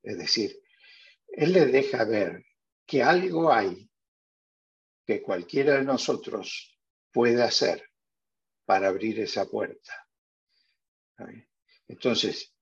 Es 0.00 0.16
decir, 0.16 0.62
Él 1.26 1.52
les 1.52 1.72
deja 1.72 2.04
ver 2.04 2.46
que 2.86 3.02
algo 3.02 3.52
hay 3.52 3.90
que 5.04 5.20
cualquiera 5.20 5.74
de 5.74 5.82
nosotros 5.82 6.78
puede 7.10 7.42
hacer 7.42 7.90
para 8.64 8.86
abrir 8.86 9.18
esa 9.18 9.46
puerta. 9.46 10.08
Entonces, 11.88 12.54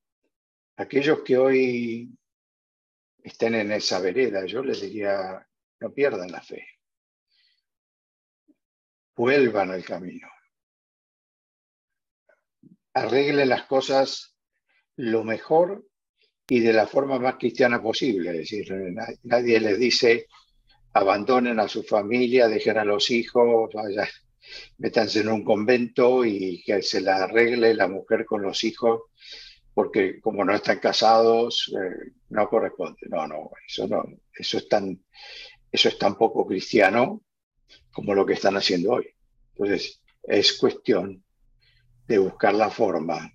aquellos 0.77 1.20
que 1.24 1.36
hoy 1.36 2.19
estén 3.23 3.57
en 3.57 3.73
esa 3.73 4.01
vereda, 4.01 4.47
yo 4.47 4.62
les 4.62 4.81
diría, 4.81 5.47
no 5.78 5.93
pierdan 5.93 6.32
la 6.32 6.40
fe. 6.40 6.66
Vuelvan 9.15 9.73
al 9.73 9.85
camino. 9.85 10.28
Arreglen 12.94 13.51
las 13.51 13.66
cosas 13.66 14.30
lo 15.01 15.24
mejor 15.24 15.85
y 16.48 16.60
de 16.60 16.72
la 16.72 16.86
forma 16.86 17.18
más 17.18 17.36
cristiana 17.36 17.82
posible. 17.82 18.31
Es 18.32 18.39
decir, 18.39 18.72
na- 18.93 19.09
nadie 19.24 19.60
les 19.60 19.78
dice 19.78 20.27
abandonen 20.94 21.60
a 21.60 21.68
su 21.68 21.82
familia, 21.85 22.48
dejen 22.48 22.78
a 22.78 22.85
los 22.85 23.10
hijos, 23.10 23.70
vaya, 23.74 24.09
métanse 24.78 25.20
en 25.20 25.28
un 25.28 25.44
convento 25.44 26.24
y 26.24 26.62
que 26.64 26.82
se 26.82 27.01
la 27.01 27.24
arregle 27.24 27.74
la 27.74 27.89
mujer 27.89 28.24
con 28.27 28.43
los 28.43 28.64
hijos, 28.64 29.02
porque 29.74 30.20
como 30.20 30.44
no 30.44 30.55
están 30.55 30.78
casados, 30.81 31.72
eh, 31.77 32.12
no 32.31 32.48
corresponde. 32.48 32.98
No, 33.09 33.27
no, 33.28 33.51
eso 33.66 33.86
no, 33.89 34.05
eso 34.35 34.59
es 34.59 34.68
tan, 34.68 35.01
eso 35.72 35.89
es 35.89 35.98
tan 35.98 36.16
poco 36.16 36.47
cristiano 36.47 37.22
como 37.93 38.14
lo 38.14 38.27
que 38.27 38.35
están 38.35 38.56
haciendo 38.56 38.93
hoy. 38.94 39.06
Entonces, 39.55 40.02
es 40.24 40.55
cuestión 40.55 41.24
de 42.06 42.18
buscar 42.18 42.55
la 42.55 42.70
forma 42.70 43.32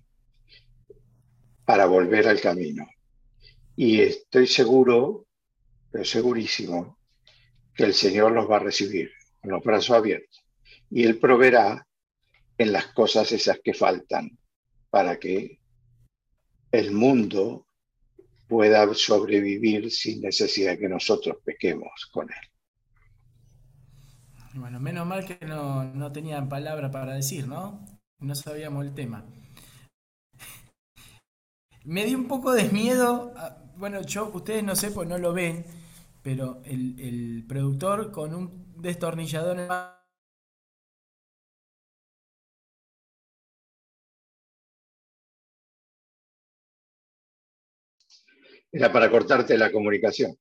para 1.66 1.84
volver 1.86 2.28
al 2.28 2.40
camino. 2.40 2.88
Y 3.74 4.00
estoy 4.00 4.46
seguro, 4.46 5.26
pero 5.90 6.04
segurísimo, 6.04 6.98
que 7.74 7.84
el 7.84 7.92
Señor 7.92 8.32
los 8.32 8.50
va 8.50 8.56
a 8.56 8.60
recibir 8.60 9.10
con 9.42 9.50
los 9.50 9.62
brazos 9.62 9.96
abiertos. 9.96 10.44
Y 10.90 11.04
Él 11.04 11.18
proveerá 11.18 11.86
en 12.56 12.72
las 12.72 12.86
cosas 12.86 13.30
esas 13.32 13.58
que 13.62 13.74
faltan 13.74 14.38
para 14.88 15.18
que 15.18 15.60
el 16.72 16.92
mundo 16.92 17.66
pueda 18.48 18.94
sobrevivir 18.94 19.90
sin 19.90 20.22
necesidad 20.22 20.78
que 20.78 20.88
nosotros 20.88 21.36
pequemos 21.44 22.08
con 22.12 22.30
Él. 22.30 22.50
Bueno, 24.54 24.80
menos 24.80 25.06
mal 25.06 25.26
que 25.26 25.44
no, 25.44 25.84
no 25.84 26.12
tenían 26.12 26.48
palabra 26.48 26.90
para 26.90 27.14
decir, 27.14 27.46
¿no? 27.46 27.84
No 28.20 28.34
sabíamos 28.34 28.86
el 28.86 28.94
tema. 28.94 29.26
Me 31.86 32.04
dio 32.04 32.18
un 32.18 32.26
poco 32.28 32.52
de 32.52 32.64
miedo. 32.70 33.32
ah, 33.36 33.56
Bueno, 33.76 34.02
yo, 34.02 34.30
ustedes 34.34 34.64
no 34.64 34.74
sé, 34.76 34.90
pues 34.90 35.08
no 35.08 35.18
lo 35.18 35.32
ven, 35.32 35.64
pero 36.22 36.60
el, 36.64 37.44
productor 37.48 38.10
con 38.12 38.34
un 38.34 38.82
destornillador 38.82 39.58
en 39.60 39.68
la 39.68 39.92
Era 48.72 48.92
para 48.92 49.10
cortarte 49.10 49.56
la 49.56 49.70
comunicación. 49.72 50.36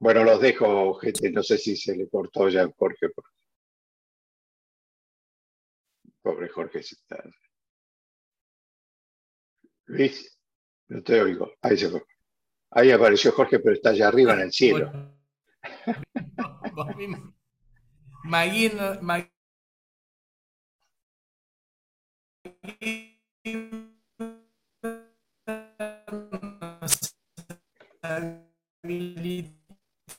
Bueno, 0.00 0.24
los 0.24 0.40
dejo, 0.40 0.94
gente. 0.94 1.30
No 1.30 1.42
sé 1.42 1.58
si 1.58 1.76
se 1.76 1.94
le 1.94 2.08
cortó 2.08 2.48
ya 2.48 2.62
a 2.62 2.72
Jorge. 2.76 3.08
Pobre 6.22 6.48
Jorge. 6.48 6.82
se 6.82 6.94
está- 6.94 7.22
Luis, 9.86 10.38
no 10.88 11.02
te 11.02 11.20
oigo. 11.20 11.52
Ahí 11.60 11.76
se. 11.76 11.90
Ahí 12.70 12.90
apareció 12.92 13.32
Jorge, 13.32 13.58
pero 13.58 13.74
está 13.74 13.90
allá 13.90 14.08
arriba 14.08 14.32
en 14.34 14.40
el 14.40 14.52
cielo. 14.52 14.90
Vos 16.74 16.96
mismo. 16.96 17.34
Magui 18.24 18.70
no- 18.70 19.00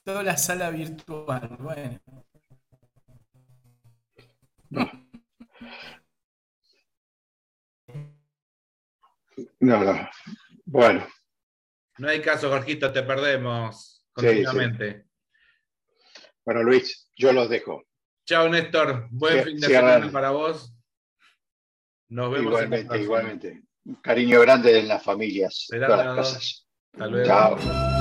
Habilitó 0.03 0.23
la 0.23 0.35
sala 0.37 0.71
virtual. 0.71 1.57
Bueno. 1.59 1.99
No, 9.59 9.83
no. 9.83 10.09
Bueno, 10.65 11.05
No 11.97 12.07
hay 12.09 12.21
caso, 12.21 12.49
Jorgito, 12.49 12.91
te 12.91 13.03
perdemos 13.03 14.03
Sí, 14.17 14.25
continuamente. 14.25 15.05
bueno, 16.45 16.63
Luis, 16.63 17.09
yo 17.15 17.31
los 17.31 17.49
dejo. 17.49 17.83
Chao, 18.25 18.49
Néstor. 18.49 19.07
Buen 19.11 19.39
Sí, 19.39 19.49
fin 19.51 19.59
de 19.59 19.67
sí, 19.67 19.73
semana 19.73 20.11
para 20.11 20.31
vos. 20.31 20.73
Nos 22.09 22.31
vemos 22.31 22.47
Igualmente, 22.47 23.01
igualmente. 23.01 23.61
Un 23.85 23.95
cariño 23.95 24.41
grande 24.41 24.79
en 24.79 24.87
las 24.87 25.03
familias, 25.03 25.67
todas 25.69 26.05
las 26.05 26.15
casas. 26.15 26.67
Hasta 26.93 27.07
luego. 27.07 27.25
Chao. 27.25 28.00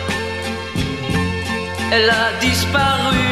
elle 1.91 2.09
a 2.09 2.27
disparu. 2.39 3.27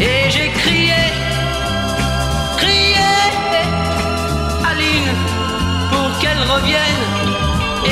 Et 0.00 0.30
j'ai 0.30 0.50
crié, 0.60 1.02
crié, 2.58 3.14
Aline, 4.70 5.14
pour 5.90 6.08
qu'elle 6.20 6.42
revienne. 6.54 7.04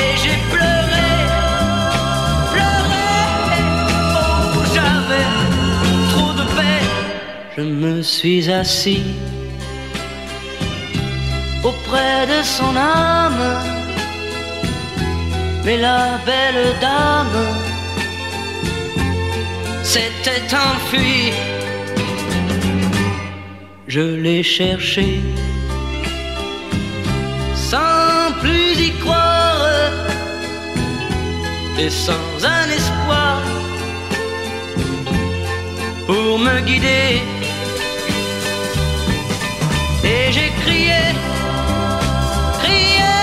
Et 0.01 0.11
j'ai 0.21 0.37
pleuré, 0.53 1.09
pleuré, 2.53 3.09
oh 4.15 4.63
j'avais 4.75 5.27
trop 6.11 6.33
de 6.39 6.45
peine. 6.55 6.91
Je 7.57 7.63
me 7.63 8.01
suis 8.01 8.49
assis 8.51 9.03
auprès 11.63 12.27
de 12.27 12.43
son 12.43 12.73
âme. 12.77 13.45
Mais 15.65 15.77
la 15.77 16.17
belle 16.25 16.75
dame 16.79 17.66
s'était 19.97 20.55
enfuie. 20.55 21.31
Je 23.87 24.05
l'ai 24.23 24.43
cherché 24.43 25.07
sans 27.55 28.31
plus 28.41 28.73
y 28.87 28.91
croire 29.03 29.91
et 31.79 31.89
sans 31.89 32.27
un 32.57 32.67
espoir 32.79 33.41
pour 36.05 36.37
me 36.45 36.55
guider. 36.67 37.09
Et 40.13 40.25
j'ai 40.35 40.51
crié, 40.61 41.01
crié, 42.61 43.13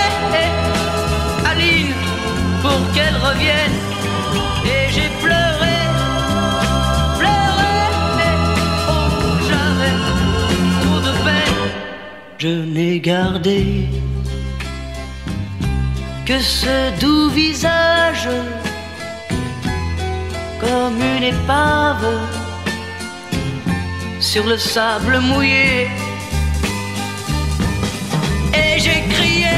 Aline, 1.51 1.93
pour 2.63 2.81
qu'elle 2.93 3.17
revienne. 3.27 3.74
Je 12.45 12.51
n'ai 12.51 12.99
gardé 12.99 13.87
que 16.27 16.37
ce 16.39 16.75
doux 17.01 17.29
visage 17.31 18.29
comme 20.59 20.99
une 21.15 21.23
épave 21.23 22.05
sur 24.19 24.45
le 24.45 24.59
sable 24.59 25.17
mouillé. 25.21 25.87
Et 28.61 28.73
j'ai 28.77 29.01
crié, 29.15 29.57